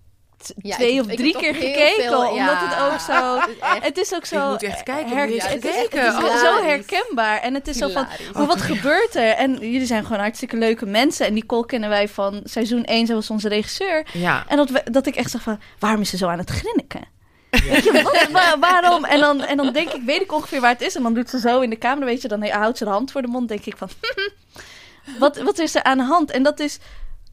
Ja, 0.57 0.75
twee 0.75 0.99
of 0.99 1.05
drie 1.07 1.37
keer 1.37 1.53
gekeken. 1.55 2.03
veel- 2.03 2.19
omdat 2.19 2.35
ja. 2.35 2.67
het 2.69 2.93
ook 2.93 2.99
zo... 2.99 3.35
Het 3.39 3.49
is 3.49 3.59
echt- 3.59 3.83
Het 3.83 3.97
is 3.97 4.13
ook 4.15 4.25
zo... 4.25 4.49
moet 4.49 4.63
echt 4.63 4.83
kijken, 4.83 5.17
her- 5.17 5.25
het 5.27 5.65
is 5.65 5.75
echt- 5.75 5.93
Oh. 5.95 6.37
zo 6.37 6.63
herkenbaar. 6.63 7.39
En 7.39 7.53
het 7.53 7.67
is 7.67 7.77
zo 7.77 7.89
van... 7.89 8.07
Maar 8.33 8.45
wat 8.45 8.61
gebeurt 8.61 9.15
er? 9.15 9.29
En 9.31 9.51
jullie 9.53 9.85
zijn 9.85 10.03
gewoon 10.05 10.19
hartstikke 10.19 10.57
leuke 10.57 10.85
mensen. 10.85 11.25
En 11.25 11.33
Nicole 11.33 11.65
kennen 11.65 11.89
wij 11.89 12.07
van 12.07 12.41
seizoen 12.43 12.83
1. 12.83 13.05
Zij 13.05 13.15
was 13.15 13.29
onze 13.29 13.47
regisseur. 13.49 14.05
Ja. 14.13 14.43
En 14.47 14.57
dat, 14.57 14.69
we, 14.69 14.81
dat 14.91 15.05
ik 15.05 15.15
echt 15.15 15.31
zeg 15.31 15.41
van... 15.41 15.59
Waarom 15.79 16.01
is 16.01 16.09
ze 16.09 16.17
zo 16.17 16.27
aan 16.27 16.37
het 16.37 16.49
grinniken? 16.49 17.01
Weet 17.49 17.83
je, 17.83 17.91
wat, 18.03 18.27
wa- 18.31 18.59
waarom? 18.59 19.05
En 19.05 19.19
dan, 19.19 19.41
en 19.43 19.57
dan 19.57 19.73
denk 19.73 19.89
ik, 19.93 20.01
weet 20.05 20.21
ik 20.21 20.31
ongeveer 20.33 20.61
waar 20.61 20.71
het 20.71 20.81
is. 20.81 20.95
En 20.95 21.03
dan 21.03 21.13
doet 21.13 21.29
ze 21.29 21.39
zo 21.39 21.59
in 21.59 21.69
de 21.69 21.77
camera, 21.77 22.05
weet 22.05 22.21
je. 22.21 22.27
Dan 22.27 22.47
houdt 22.47 22.77
ze 22.77 22.83
de 22.83 22.89
hand 22.89 23.11
voor 23.11 23.21
de 23.21 23.27
mond. 23.27 23.47
denk 23.47 23.65
ik 23.65 23.77
van... 23.77 23.89
wat, 25.19 25.37
wat 25.37 25.59
is 25.59 25.75
er 25.75 25.83
aan 25.83 25.97
de 25.97 26.03
hand? 26.03 26.31
En 26.31 26.43
dat 26.43 26.59
is 26.59 26.79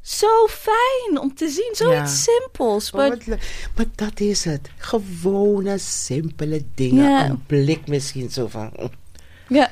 zo 0.05 0.47
fijn 0.47 1.21
om 1.21 1.35
te 1.35 1.49
zien. 1.49 1.71
Zoiets 1.73 2.23
simpels. 2.23 2.93
Maar, 2.93 3.09
wat 3.09 3.27
le- 3.27 3.39
maar 3.77 3.87
dat 3.95 4.21
is 4.21 4.45
het. 4.45 4.71
Gewone, 4.77 5.79
simpele 5.79 6.65
dingen. 6.75 7.11
Ja. 7.11 7.25
Een 7.29 7.43
blik 7.47 7.87
misschien 7.87 8.31
zo 8.31 8.47
van, 8.49 8.73
mm, 8.77 8.91
ja. 9.49 9.69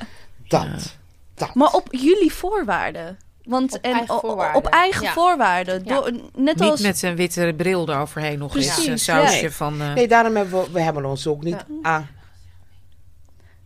dat. 0.47 0.97
Dat. 1.35 1.53
Maar 1.55 1.71
op 1.73 1.87
jullie 1.91 2.33
voorwaarden. 2.33 3.17
Want 3.43 3.73
Op 3.73 3.81
en 3.81 3.91
eigen 3.93 4.19
voorwaarden. 4.19 4.55
op 4.55 4.65
eigen 4.67 5.03
Ja. 5.03 5.13
voorwaarden. 5.13 5.81
Ja. 5.85 5.93
Door, 5.95 6.11
net 6.35 6.59
Niet 6.59 6.69
als. 6.69 6.81
met 6.81 7.01
een 7.01 7.15
witte 7.15 7.53
bril 7.57 7.89
eroverheen 7.89 8.39
nog 8.39 8.55
eens. 8.55 8.87
Een 8.87 8.99
sausje 8.99 9.41
ja. 9.41 9.49
van... 9.51 9.81
eh, 9.81 9.93
Nee, 9.93 10.07
daarom 10.07 10.35
hebben 10.35 10.61
we, 10.63 10.71
we 10.71 10.81
hebben 10.81 11.05
ons 11.05 11.27
ook 11.27 11.43
niet 11.43 11.65
aan. 11.81 12.07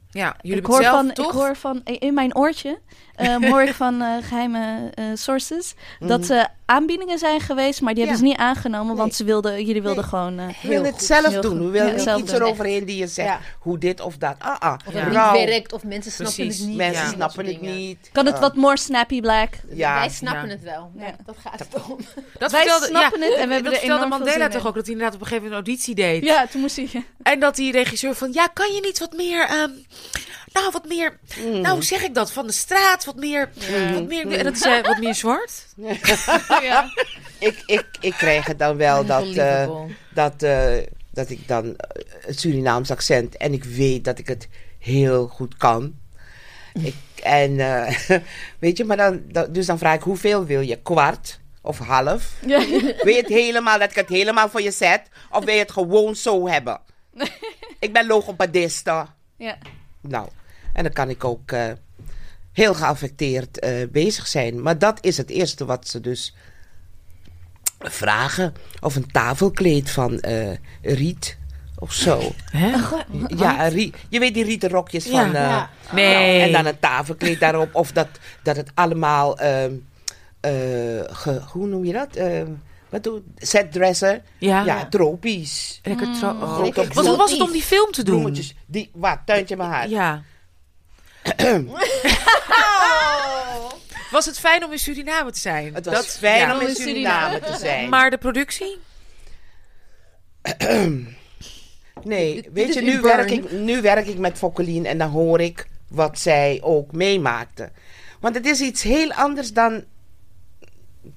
ja, 0.10 0.35
jullie 0.41 0.60
ik 0.60 0.65
hoor, 0.65 0.81
zelf 0.81 0.95
van, 0.95 1.14
toch? 1.14 1.26
ik 1.27 1.31
hoor 1.39 1.56
van 1.56 1.81
in 1.84 2.14
mijn 2.14 2.35
oortje 2.35 2.80
hoor 3.49 3.61
ik 3.61 3.73
van 3.73 4.02
eh, 4.02 4.07
geheime 4.22 4.89
eh, 4.94 5.06
sources 5.14 5.73
dat 5.99 6.26
ze 6.26 6.48
aanbiedingen 6.65 7.18
zijn 7.18 7.39
geweest, 7.41 7.81
maar 7.81 7.94
die 7.94 8.03
Mhm. 8.03 8.14
Ja. 8.14 8.18
hebben 8.19 8.38
ze 8.38 8.44
niet 8.44 8.56
aangenomen, 8.56 8.95
want 8.95 9.15
ze 9.15 9.23
wilden, 9.23 9.65
jullie 9.65 9.81
wilden 9.81 10.02
Nee. 10.02 10.10
gewoon. 10.10 10.39
eh, 10.39 10.48
We 10.61 10.68
willen 10.68 10.85
het 10.85 10.94
goed, 10.94 11.03
zelf 11.03 11.27
heel 11.27 11.41
doen. 11.41 11.52
goed. 11.52 11.60
We 11.65 11.69
willen 11.72 11.88
Ja, 11.88 11.94
niet 11.94 12.02
zelf 12.03 12.22
iets 12.22 12.31
doen. 12.31 12.41
eroverheen 12.41 12.85
die 12.85 12.98
je 12.98 13.07
zegt 13.07 13.27
Ja. 13.30 13.39
hoe 13.60 13.77
dit 13.77 14.02
of 14.02 14.18
dat. 14.18 14.35
Ah, 14.39 14.60
ah. 14.60 14.73
Of 14.88 14.94
het 14.94 15.06
niet 15.06 15.45
werkt, 15.45 15.73
of 15.73 15.84
mensen 15.84 16.11
snappen 16.11 16.35
Precies. 16.35 16.57
het 16.60 16.68
niet. 16.68 16.77
Mensen 16.77 17.03
Ja. 17.06 17.11
snappen 17.11 17.45
het 17.45 17.61
niet. 17.61 18.10
kan 18.11 18.26
het 18.26 18.39
wat 18.39 18.56
more 18.56 18.77
snappy 18.77 19.22
black? 19.22 19.49
Ja. 19.73 19.99
Wij 19.99 20.10
snappen 20.10 20.45
Ja. 20.48 20.53
het 20.53 20.64
wel. 20.64 20.91
Ja. 20.98 21.15
Dat 21.26 21.35
gaat 21.44 21.60
het 21.60 21.84
om. 21.89 21.98
Dat 22.39 22.52
Wij 22.52 22.60
vertelde, 22.61 22.85
snappen 22.85 23.19
ja, 23.19 23.26
het 23.26 23.35
en 23.35 23.48
we 23.48 23.53
hebben 23.53 23.64
dat 23.64 23.73
er 23.73 23.80
vertelde 23.80 24.06
enorm 24.06 24.10
veel 24.10 24.26
Mandela 24.34 24.48
toch 24.48 24.68
ook, 24.68 24.76
dat 24.76 24.84
hij 24.85 24.94
inderdaad 24.94 25.15
op 25.15 25.22
een 25.22 25.27
gegeven 25.27 25.49
moment 25.49 25.68
een 25.68 25.73
auditie 25.73 25.95
deed. 25.95 26.23
Ja, 26.23 26.48
toen 26.48 26.61
moest 26.61 26.76
hij. 26.76 27.03
En 27.23 27.39
dat 27.39 27.56
die 27.56 27.72
regisseur 27.72 28.15
van, 28.15 28.34
ja, 28.34 28.48
kan 28.48 28.73
je 28.73 28.81
niet 28.81 28.99
wat 28.99 29.14
meer, 29.14 29.45
ehm, 29.45 29.69
nou, 30.59 30.71
wat 30.71 30.88
meer, 30.88 31.19
Mm. 31.45 31.61
nou, 31.61 31.73
hoe 31.75 31.84
zeg 31.84 32.03
ik 32.03 32.13
dat, 32.13 32.31
van 32.31 32.47
de 32.47 32.53
straat, 32.53 33.05
wat 33.05 33.15
meer, 33.15 33.49
wat 33.93 34.07
meer, 34.07 34.31
en 34.31 34.43
dat 34.43 34.55
is 34.55 34.61
eh, 34.61 34.84
wat 34.84 34.97
meer 34.99 35.15
zwart. 35.15 35.65
ja. 36.69 36.91
Ik, 37.39 37.63
ik, 37.65 37.85
ik 38.01 38.13
krijg 38.13 38.45
het 38.45 38.59
dan 38.59 38.77
wel 38.77 39.05
dat, 39.05 39.25
eh, 39.35 39.69
dat, 40.13 40.43
eh, 40.43 40.77
dat 41.11 41.29
ik 41.29 41.47
dan 41.47 41.75
het 42.21 42.39
Surinaams 42.39 42.91
accent 42.91 43.38
en 43.38 43.53
ik 43.53 43.63
weet 43.63 44.03
dat 44.03 44.19
ik 44.19 44.27
het 44.27 44.47
heel 44.79 45.27
goed 45.27 45.57
kan. 45.57 45.93
Ik, 46.84 46.95
en 47.23 47.59
eh, 47.59 47.97
weet 48.59 48.77
je, 48.77 48.84
maar 48.85 48.97
dan, 48.97 49.21
dan- 49.27 49.51
dus 49.51 49.65
dan 49.65 49.77
vraag 49.77 49.95
ik 49.95 50.01
hoeveel 50.01 50.45
wil 50.45 50.61
je? 50.61 50.75
Kwart 50.81 51.39
of 51.61 51.77
half? 51.77 52.31
Ja. 52.45 52.59
Wil 53.03 53.13
je 53.13 53.21
het 53.21 53.27
helemaal, 53.27 53.79
dat 53.79 53.89
ik 53.89 53.95
het 53.95 54.09
helemaal 54.09 54.49
voor 54.49 54.61
je 54.61 54.71
zet? 54.71 55.01
Of 55.31 55.43
wil 55.45 55.53
je 55.53 55.59
het 55.59 55.71
gewoon 55.71 56.15
zo 56.15 56.47
hebben? 56.47 56.79
Ik 57.79 57.93
ben 57.93 58.05
logopediste. 58.07 59.05
ja. 59.38 59.57
Nou, 60.01 60.27
en 60.77 60.83
dan 60.83 60.93
kan 60.93 61.09
ik 61.09 61.23
ook 61.23 61.51
eh, 61.51 61.65
heel 62.51 62.73
geaffecteerd 62.73 63.59
eh, 63.59 63.87
bezig 63.91 64.27
zijn. 64.27 64.61
Maar 64.61 64.77
dat 64.79 64.97
is 65.01 65.17
het 65.17 65.29
eerste 65.29 65.65
wat 65.65 65.87
ze 65.87 65.99
dus 66.01 66.35
vragen. 67.79 68.53
Of 68.81 68.95
een 68.95 69.11
tafelkleed 69.11 69.89
van 69.89 70.19
eh, 70.19 70.49
riet 70.81 71.37
of 71.79 71.93
zo. 71.93 72.21
Hè? 72.51 72.75
Ja, 73.27 73.65
een 73.65 73.71
rie- 73.71 73.93
je 74.09 74.19
weet 74.19 74.33
die 74.33 74.43
rieten 74.43 74.69
rokjes 74.69 75.05
Ja. 75.05 75.11
van... 75.11 75.35
eh, 75.35 75.41
Ja. 75.41 75.69
Nee. 75.91 76.39
En 76.41 76.51
dan 76.51 76.65
een 76.65 76.79
tafelkleed 76.79 77.39
daarop. 77.39 77.75
Of 77.75 77.91
dat, 77.91 78.07
dat 78.43 78.55
het 78.55 78.71
allemaal... 78.73 79.37
ehm, 79.39 79.73
eh, 80.39 80.51
ge- 81.07 81.41
hoe 81.51 81.67
noem 81.67 81.85
je 81.85 81.93
dat? 81.93 82.15
Ehm, 82.15 82.51
wat 82.89 83.03
doe 83.03 83.21
Setdresser. 83.37 84.21
Ja. 84.37 84.63
Ja, 84.65 84.85
tropisch. 84.85 85.79
Lekker 85.83 86.07
tro- 86.19 86.29
oh. 86.29 86.41
Grote 86.53 86.63
lekker 86.63 86.93
Wat 86.93 87.05
hoe 87.07 87.17
was 87.17 87.31
het 87.31 87.41
om 87.41 87.51
die 87.51 87.61
film 87.63 87.91
te 87.91 88.03
doen? 88.03 88.15
bloemetjes. 88.19 88.55
Die, 88.65 88.89
wat, 88.93 89.19
tuintje 89.25 89.55
mijn 89.57 89.69
haar. 89.69 89.89
Ja. 89.89 90.23
Was 94.11 94.25
het 94.25 94.39
fijn 94.39 94.63
om 94.65 94.71
in 94.71 94.79
Suriname 94.79 95.31
te 95.31 95.39
zijn? 95.39 95.73
Het 95.73 95.85
was 95.85 95.93
Dat- 95.95 96.17
fijn 96.17 96.47
ja. 96.47 96.55
om 96.55 96.61
in 96.67 96.75
Suriname 96.75 97.39
te 97.39 97.57
zijn. 97.59 97.89
Maar 97.89 98.09
de 98.09 98.17
productie? 98.17 98.77
nee, 102.03 102.49
weet 102.53 102.73
je, 102.73 102.81
nu 102.81 102.91
burn. 103.01 103.17
werk, 103.17 103.31
ik, 103.31 103.51
nu 103.51 103.81
werk 103.81 104.07
ik 104.07 104.17
met 104.17 104.37
Fokkelien 104.37 104.85
en 104.85 104.97
dan 104.97 105.09
hoor 105.09 105.41
ik 105.41 105.67
wat 105.87 106.19
zij 106.19 106.59
ook 106.61 106.91
meemaakte. 106.91 107.71
Want 108.19 108.35
het 108.35 108.45
is 108.45 108.61
iets 108.61 108.83
heel 108.83 109.13
anders 109.13 109.53
dan. 109.53 109.83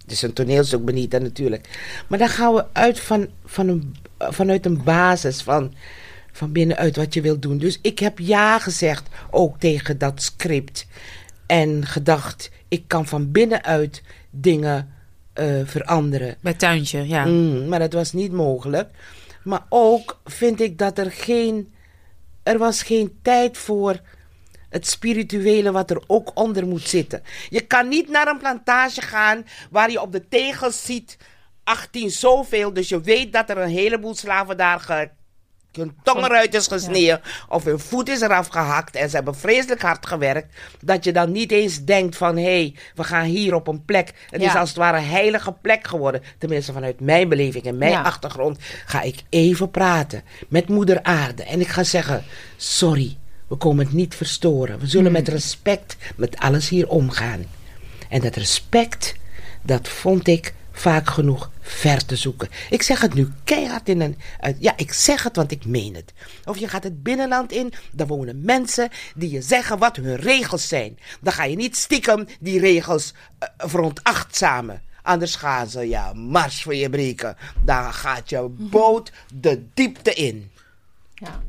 Het 0.02 0.12
is 0.12 0.22
een 0.22 0.32
toneelstuk, 0.32 0.84
Benita, 0.84 1.18
natuurlijk. 1.18 1.68
Maar 2.06 2.18
dan 2.18 2.28
gaan 2.28 2.54
we 2.54 2.64
uit 2.72 3.00
van, 3.00 3.28
van 3.44 3.68
een, 3.68 3.96
vanuit 4.18 4.66
een 4.66 4.82
basis 4.82 5.42
van, 5.42 5.74
van 6.32 6.52
binnenuit 6.52 6.96
wat 6.96 7.14
je 7.14 7.20
wilt 7.20 7.42
doen. 7.42 7.58
Dus 7.58 7.78
ik 7.82 7.98
heb 7.98 8.18
ja 8.18 8.58
gezegd 8.58 9.08
ook 9.30 9.58
tegen 9.58 9.98
dat 9.98 10.22
script. 10.22 10.86
En 11.46 11.86
gedacht, 11.86 12.50
ik 12.68 12.84
kan 12.86 13.06
van 13.06 13.30
binnenuit 13.30 14.02
dingen 14.30 14.94
eh, 15.32 15.60
veranderen. 15.64 16.36
Bij 16.40 16.54
Tuintje, 16.54 17.08
ja. 17.08 17.24
Mm, 17.24 17.68
maar 17.68 17.78
dat 17.78 17.92
was 17.92 18.12
niet 18.12 18.32
mogelijk. 18.32 18.88
Maar 19.44 19.66
ook 19.68 20.20
vind 20.24 20.60
ik 20.60 20.78
dat 20.78 20.98
er 20.98 21.10
geen. 21.10 21.72
Er 22.42 22.58
was 22.58 22.82
geen 22.82 23.18
tijd 23.22 23.58
voor 23.58 24.00
het 24.68 24.86
spirituele 24.86 25.72
wat 25.72 25.90
er 25.90 26.02
ook 26.06 26.30
onder 26.34 26.66
moet 26.66 26.88
zitten. 26.88 27.22
Je 27.48 27.60
kan 27.60 27.88
niet 27.88 28.08
naar 28.08 28.26
een 28.26 28.38
plantage 28.38 29.00
gaan 29.00 29.46
waar 29.70 29.90
je 29.90 30.00
op 30.00 30.12
de 30.12 30.28
tegels 30.28 30.84
ziet 30.84 31.16
18 31.64 32.10
zoveel. 32.10 32.72
Dus 32.72 32.88
je 32.88 33.00
weet 33.00 33.32
dat 33.32 33.50
er 33.50 33.58
een 33.58 33.68
heleboel 33.68 34.14
slaven 34.14 34.56
daar 34.56 34.80
hun 35.72 35.94
tong 36.02 36.24
eruit 36.24 36.54
is 36.54 36.66
gesneden. 36.66 37.20
Of 37.48 37.64
hun 37.64 37.78
voet 37.78 38.08
is 38.08 38.20
eraf 38.20 38.46
gehakt. 38.46 38.96
En 38.96 39.08
ze 39.10 39.16
hebben 39.16 39.34
vreselijk 39.34 39.82
hard 39.82 40.06
gewerkt. 40.06 40.54
Dat 40.80 41.04
je 41.04 41.12
dan 41.12 41.32
niet 41.32 41.52
eens 41.52 41.84
denkt 41.84 42.16
van... 42.16 42.36
hé, 42.36 42.42
hey, 42.42 42.74
we 42.94 43.04
gaan 43.04 43.24
hier 43.24 43.54
op 43.54 43.66
een 43.68 43.84
plek. 43.84 44.12
Het 44.30 44.42
is 44.42 44.54
als 44.54 44.68
het 44.68 44.78
ware 44.78 44.96
een 44.96 45.04
heilige 45.04 45.52
plek 45.52 45.86
geworden. 45.86 46.22
Tenminste 46.38 46.72
vanuit 46.72 47.00
mijn 47.00 47.28
beleving 47.28 47.64
en 47.64 47.78
mijn 47.78 47.90
Ja. 47.90 48.02
achtergrond... 48.02 48.58
ga 48.86 49.02
ik 49.02 49.22
even 49.28 49.70
praten 49.70 50.22
met 50.48 50.68
moeder 50.68 51.02
aarde. 51.02 51.42
En 51.42 51.60
ik 51.60 51.68
ga 51.68 51.84
zeggen... 51.84 52.24
sorry, 52.56 53.16
we 53.46 53.56
komen 53.56 53.84
het 53.84 53.94
niet 53.94 54.14
verstoren. 54.14 54.78
We 54.78 54.86
zullen 54.86 55.12
met 55.12 55.28
respect 55.28 55.96
met 56.16 56.38
alles 56.38 56.68
hier 56.68 56.88
omgaan. 56.88 57.44
En 58.08 58.20
dat 58.20 58.36
respect, 58.36 59.14
dat 59.62 59.88
vond 59.88 60.28
ik 60.28 60.54
vaak 60.80 61.08
genoeg 61.10 61.50
ver 61.60 62.06
te 62.06 62.16
zoeken. 62.16 62.48
Ik 62.70 62.82
zeg 62.82 63.00
het 63.00 63.14
nu 63.14 63.32
keihard 63.44 63.88
in 63.88 64.00
een... 64.00 64.16
ja, 64.58 64.72
ik 64.76 64.92
zeg 64.92 65.22
het, 65.22 65.36
want 65.36 65.50
ik 65.50 65.64
meen 65.64 65.94
het. 65.94 66.12
Of 66.44 66.58
je 66.58 66.68
gaat 66.68 66.82
het 66.82 67.02
binnenland 67.02 67.52
in, 67.52 67.72
daar 67.92 68.06
wonen 68.06 68.44
mensen 68.44 68.88
die 69.14 69.30
je 69.30 69.42
zeggen 69.42 69.78
wat 69.78 69.96
hun 69.96 70.16
regels 70.16 70.68
zijn. 70.68 70.98
Dan 71.20 71.32
ga 71.32 71.44
je 71.44 71.56
niet 71.56 71.76
stiekem 71.76 72.26
die 72.40 72.60
regels 72.60 73.14
veronachtzamen. 73.56 74.82
Anders 75.02 75.34
gaan 75.34 75.68
ze 75.68 75.88
ja 75.88 76.12
mars 76.12 76.62
voor 76.62 76.74
je 76.74 76.90
breken. 76.90 77.36
Dan 77.64 77.94
gaat 77.94 78.30
je 78.30 78.46
boot 78.48 79.12
de 79.34 79.64
diepte 79.74 80.14
in. 80.14 80.50
Ja. 81.14 81.42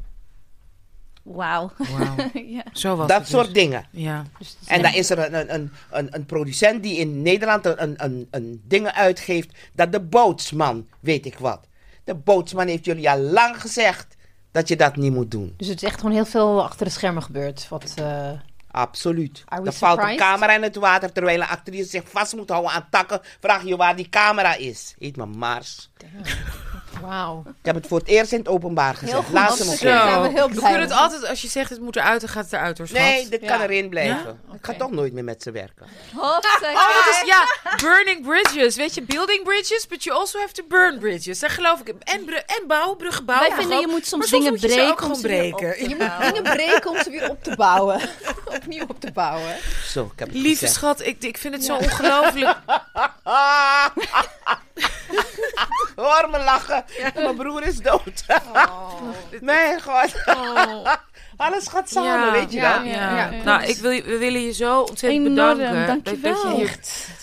Wauw. 1.36 1.72
Wauw. 1.78 2.16
ja. 2.58 2.64
Zo 2.74 2.96
was 2.96 3.08
Dat 3.08 3.20
het 3.20 3.28
soort 3.28 3.46
dus. 3.46 3.54
dingen. 3.54 3.86
Ja. 3.92 4.24
Dus, 4.40 4.58
En 4.66 4.82
dan 4.82 4.94
is 4.94 5.10
er 5.10 5.20
een, 5.20 5.54
een, 5.54 5.72
een, 5.92 6.08
een, 6.16 6.26
producent 6.26 6.84
die 6.84 6.98
in 6.98 7.22
Nederland 7.22 7.66
een, 7.66 7.82
een, 7.84 7.96
een, 7.98 8.28
een 8.32 8.62
dingen 8.68 8.94
uitgeeft. 8.94 9.56
Dat 9.74 9.92
de 9.92 10.02
bootsman, 10.02 10.88
weet 11.00 11.26
ik 11.26 11.38
wat. 11.38 11.60
De 12.04 12.16
bootsman 12.16 12.68
heeft 12.68 12.86
jullie 12.86 13.10
al 13.10 13.20
lang 13.20 13.62
gezegd 13.62 14.16
dat 14.52 14.68
je 14.68 14.76
dat 14.76 14.96
niet 14.96 15.14
moet 15.14 15.32
doen. 15.32 15.54
dus 15.58 15.68
het 15.68 15.82
is 15.82 15.90
echt 15.90 16.00
gewoon 16.00 16.16
heel 16.16 16.26
veel 16.26 16.64
achter 16.64 16.86
de 16.86 16.92
schermen 16.92 17.24
gebeurd. 17.24 17.68
Wat, 17.70 17.94
eh, 17.96 18.32
Absoluut. 18.72 19.44
Are 19.46 19.62
we 19.62 19.68
Er 19.68 19.74
valt 19.74 20.00
een 20.00 20.18
camera 20.18 20.56
in 20.56 20.64
het 20.64 20.76
water 20.76 21.12
terwijl 21.12 21.42
een 21.42 21.48
actrice 21.48 21.90
zich 21.90 22.04
vast 22.06 22.36
moet 22.36 22.50
houden 22.50 22.72
aan 22.72 22.88
takken. 22.90 23.20
Vraag 23.40 23.64
je 23.64 23.76
waar 23.76 23.96
die 23.96 24.10
camera 24.10 24.56
is. 24.56 24.96
Heet 25.00 25.16
me 25.16 25.26
Mars. 25.26 25.92
Wauw. 27.02 27.44
Ik 27.48 27.54
heb 27.66 27.76
het 27.76 27.88
voor 27.88 28.00
het 28.00 28.08
eerst 28.08 28.32
in 28.32 28.40
het 28.40 28.48
openbaar 28.48 28.96
gezegd. 28.96 29.18
goed, 29.18 29.34
Laat 29.34 29.52
ze 29.52 29.58
dat 29.58 29.68
me 29.68 29.76
zijn 29.76 30.22
we 30.22 30.28
heel 30.28 30.48
we 30.48 30.54
blij 30.56 30.72
kunnen 30.72 30.90
het 30.90 30.98
altijd, 30.98 31.28
als 31.28 31.42
je 31.42 31.48
zegt 31.48 31.70
het 31.70 31.82
moet 31.82 31.96
eruit, 31.96 32.22
dan 32.22 32.30
gaat 32.30 32.44
het 32.44 32.54
eruit 32.54 32.78
hoor, 32.78 32.88
schat. 32.88 33.00
Nee, 33.00 33.30
dit 33.30 33.46
kan 33.46 33.62
erin 33.62 33.90
blijven. 33.90 34.40
Ja? 34.50 34.56
Ik 34.56 34.66
ga 34.66 34.74
toch 34.74 34.92
nooit 34.92 35.14
meer 35.14 35.24
met 35.24 35.44
ze 35.44 35.52
werken. 35.52 35.86
Oh, 36.16 36.34
dat 36.34 36.62
is, 37.10 37.22
ja, 37.26 37.44
burning 37.82 38.26
bridges. 38.26 38.76
Weet 38.76 38.94
je, 38.94 39.02
building 39.02 39.44
bridges, 39.44 39.88
but 39.88 40.04
you 40.04 40.20
also 40.20 40.40
have 40.40 40.54
to 40.54 40.64
burn 40.68 41.00
bridges. 41.00 41.40
Daar 41.40 41.50
geloof 41.50 41.80
ik. 41.80 41.88
En, 41.88 42.28
en 42.30 42.68
bouwen, 42.68 42.98
bruggen 42.98 43.26
bouwen. 43.26 43.50
Wij 43.50 43.58
vinden 43.58 43.80
je 43.80 43.88
moet 43.88 44.06
soms 44.06 44.30
dingen 44.30 44.52
moet 44.52 44.62
je 44.62 44.68
breken 44.68 44.92
om 44.92 44.98
gewoon 44.98 45.16
ze 45.16 45.28
weer 45.28 45.38
breken. 45.38 45.68
op 45.70 45.74
te 45.76 45.90
Je 45.90 45.96
moet 45.96 46.22
dingen 46.34 46.44
breken 46.44 46.90
om 46.90 46.98
ze 46.98 47.10
weer 47.10 47.30
op 47.30 47.44
te 47.44 47.56
bouwen. 47.56 48.02
Opnieuw 48.56 48.86
op 48.88 49.00
te 49.00 49.12
bouwen. 49.12 49.56
Zo, 49.88 50.10
ik 50.14 50.20
heb 50.20 50.28
het 50.28 50.38
Lieve 50.38 50.50
gezegd. 50.50 50.74
schat, 50.74 51.02
ik, 51.06 51.24
ik 51.24 51.38
vind 51.38 51.54
het 51.54 51.64
zo 51.64 51.76
ongelooflijk. 51.76 52.58
Hoor 55.96 56.28
me 56.32 56.40
lachen. 56.44 56.84
Mijn 57.16 57.36
broer 57.36 57.64
is 57.68 57.78
dood. 57.78 58.26
Mijn 59.42 59.82
god. 59.82 60.14
Alles 61.38 61.68
gaat 61.68 61.90
samen, 61.90 62.32
weet 62.32 62.52
je 62.52 62.58
ja, 62.58 62.78
dat? 62.78 62.86
ja. 62.88 63.16
Ja, 63.32 63.44
Nou, 63.44 63.64
ik 63.64 63.78
wil 63.78 63.92
je, 63.92 64.04
we 64.04 64.18
willen 64.18 64.42
je 64.42 64.54
zo 64.54 64.80
ontzettend 64.80 65.26
Enorm, 65.26 65.58
bedanken. 65.58 65.88
dankjewel. 65.88 66.34
Dat, 66.34 66.44
dat 66.44 66.52
je 66.52 66.58
hier, 66.58 66.78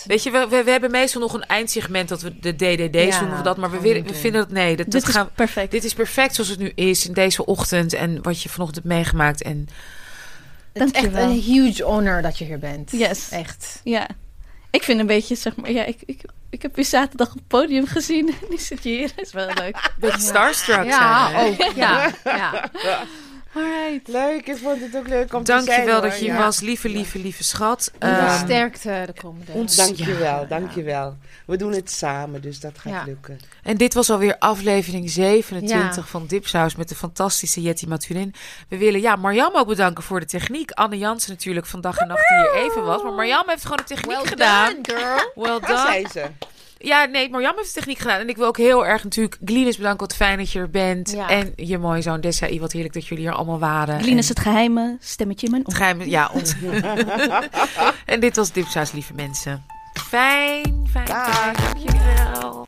weet 0.06 0.22
je, 0.22 0.30
we, 0.30 0.46
we, 0.48 0.62
we 0.64 0.70
hebben 0.70 0.90
meestal 0.90 1.20
nog 1.20 1.32
een 1.34 1.46
eindsegment 1.46 2.08
dat 2.08 2.22
we 2.22 2.38
de 2.38 2.56
DDD's 2.56 3.14
Ja, 3.14 3.20
noemen 3.20 3.36
we 3.38 3.42
dat, 3.44 3.56
maar 3.56 3.70
we, 3.70 3.80
willen, 3.80 4.14
vinden 4.14 4.40
dat 4.40 4.50
nee, 4.50 4.76
dat, 4.76 4.84
dat 4.84 4.94
Dit 5.00 5.08
is 5.08 5.14
gaan, 5.14 5.30
perfect. 5.34 5.70
dit 5.70 5.84
is 5.84 5.94
perfect 5.94 6.34
zoals 6.34 6.50
het 6.50 6.58
nu 6.58 6.72
is 6.74 7.06
in 7.06 7.12
deze 7.12 7.44
ochtend 7.46 7.92
en 7.92 8.22
wat 8.22 8.42
je 8.42 8.48
vanochtend 8.48 8.84
hebt 8.84 8.94
meegemaakt 8.94 9.42
en 9.42 9.68
Het 10.72 10.82
is 10.84 10.90
echt 11.02 11.14
een 11.14 11.30
huge 11.30 11.82
honor 11.84 12.22
dat 12.22 12.38
je 12.38 12.44
hier 12.44 12.58
bent. 12.58 12.90
Yes. 12.92 13.28
Echt. 13.30 13.80
Ja. 13.84 14.06
Ik 14.70 14.82
vind 14.82 15.00
een 15.00 15.06
beetje, 15.06 15.34
zeg 15.34 15.56
maar, 15.56 15.70
ja, 15.70 15.84
ik, 15.84 15.98
ik, 16.06 16.20
ik 16.50 16.62
heb 16.62 16.76
je 16.76 16.82
zaterdag 16.82 17.28
op 17.28 17.34
het 17.34 17.46
podium 17.46 17.86
gezien. 17.86 18.28
En 18.28 18.46
nu 18.50 18.58
zit 18.58 18.82
je 18.82 18.88
hier. 18.88 19.12
is 19.24 19.32
wel 19.32 19.46
leuk. 19.46 19.74
een 19.76 19.90
beetje 19.96 20.20
starstruck 20.20 20.84
Ja, 20.84 21.30
zijn. 21.30 21.46
ook. 21.46 21.74
Ja, 21.76 22.10
ja. 22.24 22.70
Alright. 23.58 24.08
Leuk, 24.08 24.46
ik 24.46 24.56
vond 24.56 24.80
het 24.80 24.96
ook 24.96 25.08
leuk 25.08 25.34
om 25.34 25.44
te 25.44 25.52
Dank 25.52 25.66
je 25.66 25.72
zijn. 25.72 25.84
wel 25.86 25.94
hoor. 26.00 26.08
dat 26.08 26.18
je 26.18 26.24
hier 26.24 26.34
Ja. 26.34 26.38
was, 26.44 26.60
lieve, 26.60 26.88
lieve, 26.88 27.18
lieve 27.18 27.44
schat. 27.44 27.90
Ehm, 27.98 28.38
sterkte 28.44 29.02
de 29.14 29.20
komende. 29.20 29.52
ons- 29.52 29.76
Dank 29.76 29.96
je 29.96 30.06
Ja, 30.12 30.18
wel, 30.18 30.40
ja. 30.40 30.44
dank 30.44 30.70
je 30.72 30.82
wel. 30.82 31.16
We 31.46 31.56
doen 31.56 31.72
het 31.72 31.90
samen, 31.90 32.42
dus 32.42 32.60
dat 32.60 32.78
gaat 32.78 32.92
Ja. 32.92 33.02
lukken. 33.06 33.38
En 33.62 33.76
dit 33.76 33.94
was 33.94 34.10
alweer 34.10 34.36
aflevering 34.38 35.10
27 35.10 35.96
Ja. 36.04 36.10
van 36.10 36.26
Dipsaus 36.26 36.76
met 36.76 36.88
de 36.88 36.94
fantastische 36.94 37.62
Jetty 37.62 37.86
Maturin. 37.86 38.34
We 38.68 38.76
willen 38.78 39.00
ja, 39.00 39.16
Marjam 39.16 39.54
ook 39.54 39.66
bedanken 39.66 40.04
voor 40.04 40.20
de 40.20 40.26
techniek. 40.26 40.70
Anne 40.70 40.98
Jansen 40.98 41.30
natuurlijk 41.30 41.66
van 41.66 41.80
dag 41.80 41.96
en 41.98 42.08
nacht 42.08 42.28
die 42.28 42.36
hier 42.38 42.64
even 42.70 42.84
was. 42.84 43.02
Maar 43.02 43.12
Marjam 43.12 43.44
heeft 43.48 43.62
gewoon 43.62 43.76
de 43.76 43.84
techniek 43.94 44.16
well 44.16 44.26
gedaan. 44.26 44.72
done, 44.82 44.98
girl. 45.00 45.32
Well 45.34 45.60
Daar 45.60 45.68
done. 45.68 45.80
zijn 45.86 46.06
ze. 46.12 46.24
Ja, 46.78 47.04
nee, 47.04 47.30
Marjam 47.30 47.56
heeft 47.56 47.74
de 47.74 47.80
techniek 47.80 47.98
gedaan. 47.98 48.20
En 48.20 48.28
ik 48.28 48.36
wil 48.36 48.46
ook 48.46 48.56
heel 48.56 48.86
erg 48.86 49.04
natuurlijk 49.04 49.36
Glinus 49.44 49.76
bedanken. 49.76 50.06
Wat 50.06 50.16
fijn 50.16 50.38
dat 50.38 50.52
je 50.52 50.58
er 50.58 50.70
bent. 50.70 51.10
Ja. 51.10 51.28
En 51.28 51.52
je 51.56 51.78
mooie 51.78 52.02
zoon 52.02 52.20
Desai. 52.20 52.60
Wat 52.60 52.72
heerlijk 52.72 52.94
dat 52.94 53.06
jullie 53.06 53.24
hier 53.24 53.34
allemaal 53.34 53.58
waren. 53.58 53.98
En 53.98 54.16
het 54.16 54.40
geheime 54.40 54.96
stemmetje 55.00 55.46
in 55.46 55.52
mijn 55.52 55.64
het 55.64 55.72
oor. 55.72 55.78
geheim, 55.78 56.02
ja, 56.02 56.30
ons. 56.32 56.54
en 58.06 58.20
dit 58.20 58.36
was 58.36 58.52
Dipsaus, 58.52 58.92
lieve 58.92 59.14
mensen. 59.14 59.64
Fijn, 59.92 60.86
fijn, 60.90 61.06
Dag. 61.06 61.34
fijn. 61.34 61.54
Dankjewel. 61.54 62.64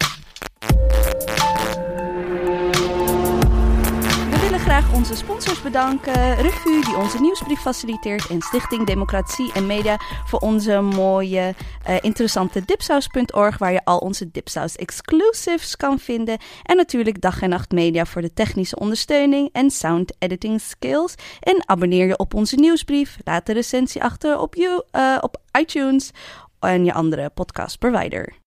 Onze 4.95 5.17
sponsors 5.17 5.63
bedanken. 5.63 6.35
Revue, 6.35 6.85
die 6.85 6.97
onze 6.97 7.21
nieuwsbrief 7.21 7.61
faciliteert. 7.61 8.27
En 8.27 8.43
Stichting 8.43 8.87
Democratie 8.87 9.53
en 9.53 9.67
Media 9.67 10.01
voor 10.27 10.39
onze 10.39 10.81
mooie, 10.81 11.55
eh, 11.85 11.97
interessante 12.01 12.65
dipsaus.org. 12.65 13.59
Waar 13.59 13.73
je 13.73 13.85
al 13.85 13.99
onze 13.99 14.31
dipsaus 14.31 14.77
exclusives 14.77 15.77
kan 15.77 15.99
vinden. 15.99 16.39
En 16.63 16.77
natuurlijk 16.77 17.21
Dag 17.21 17.43
en 17.43 17.49
Nacht 17.49 17.71
Media 17.71 18.05
voor 18.05 18.23
de 18.23 18.33
technische 18.33 18.79
ondersteuning 18.79 19.49
en 19.53 19.71
sound 19.71 20.15
editing 20.19 20.61
skills. 20.61 21.15
En 21.41 21.69
abonneer 21.69 22.07
je 22.07 22.19
op 22.19 22.35
onze 22.35 22.57
nieuwsbrief. 22.57 23.17
Laat 23.25 23.47
de 23.47 23.53
recensie 23.53 24.03
achter 24.03 24.39
op, 24.39 24.55
you, 24.55 24.83
eh, 24.91 25.19
op 25.21 25.37
iTunes 25.59 26.11
en 26.61 26.85
je 26.85 26.93
andere 26.93 27.31
podcast 27.35 27.79
provider. 27.79 28.33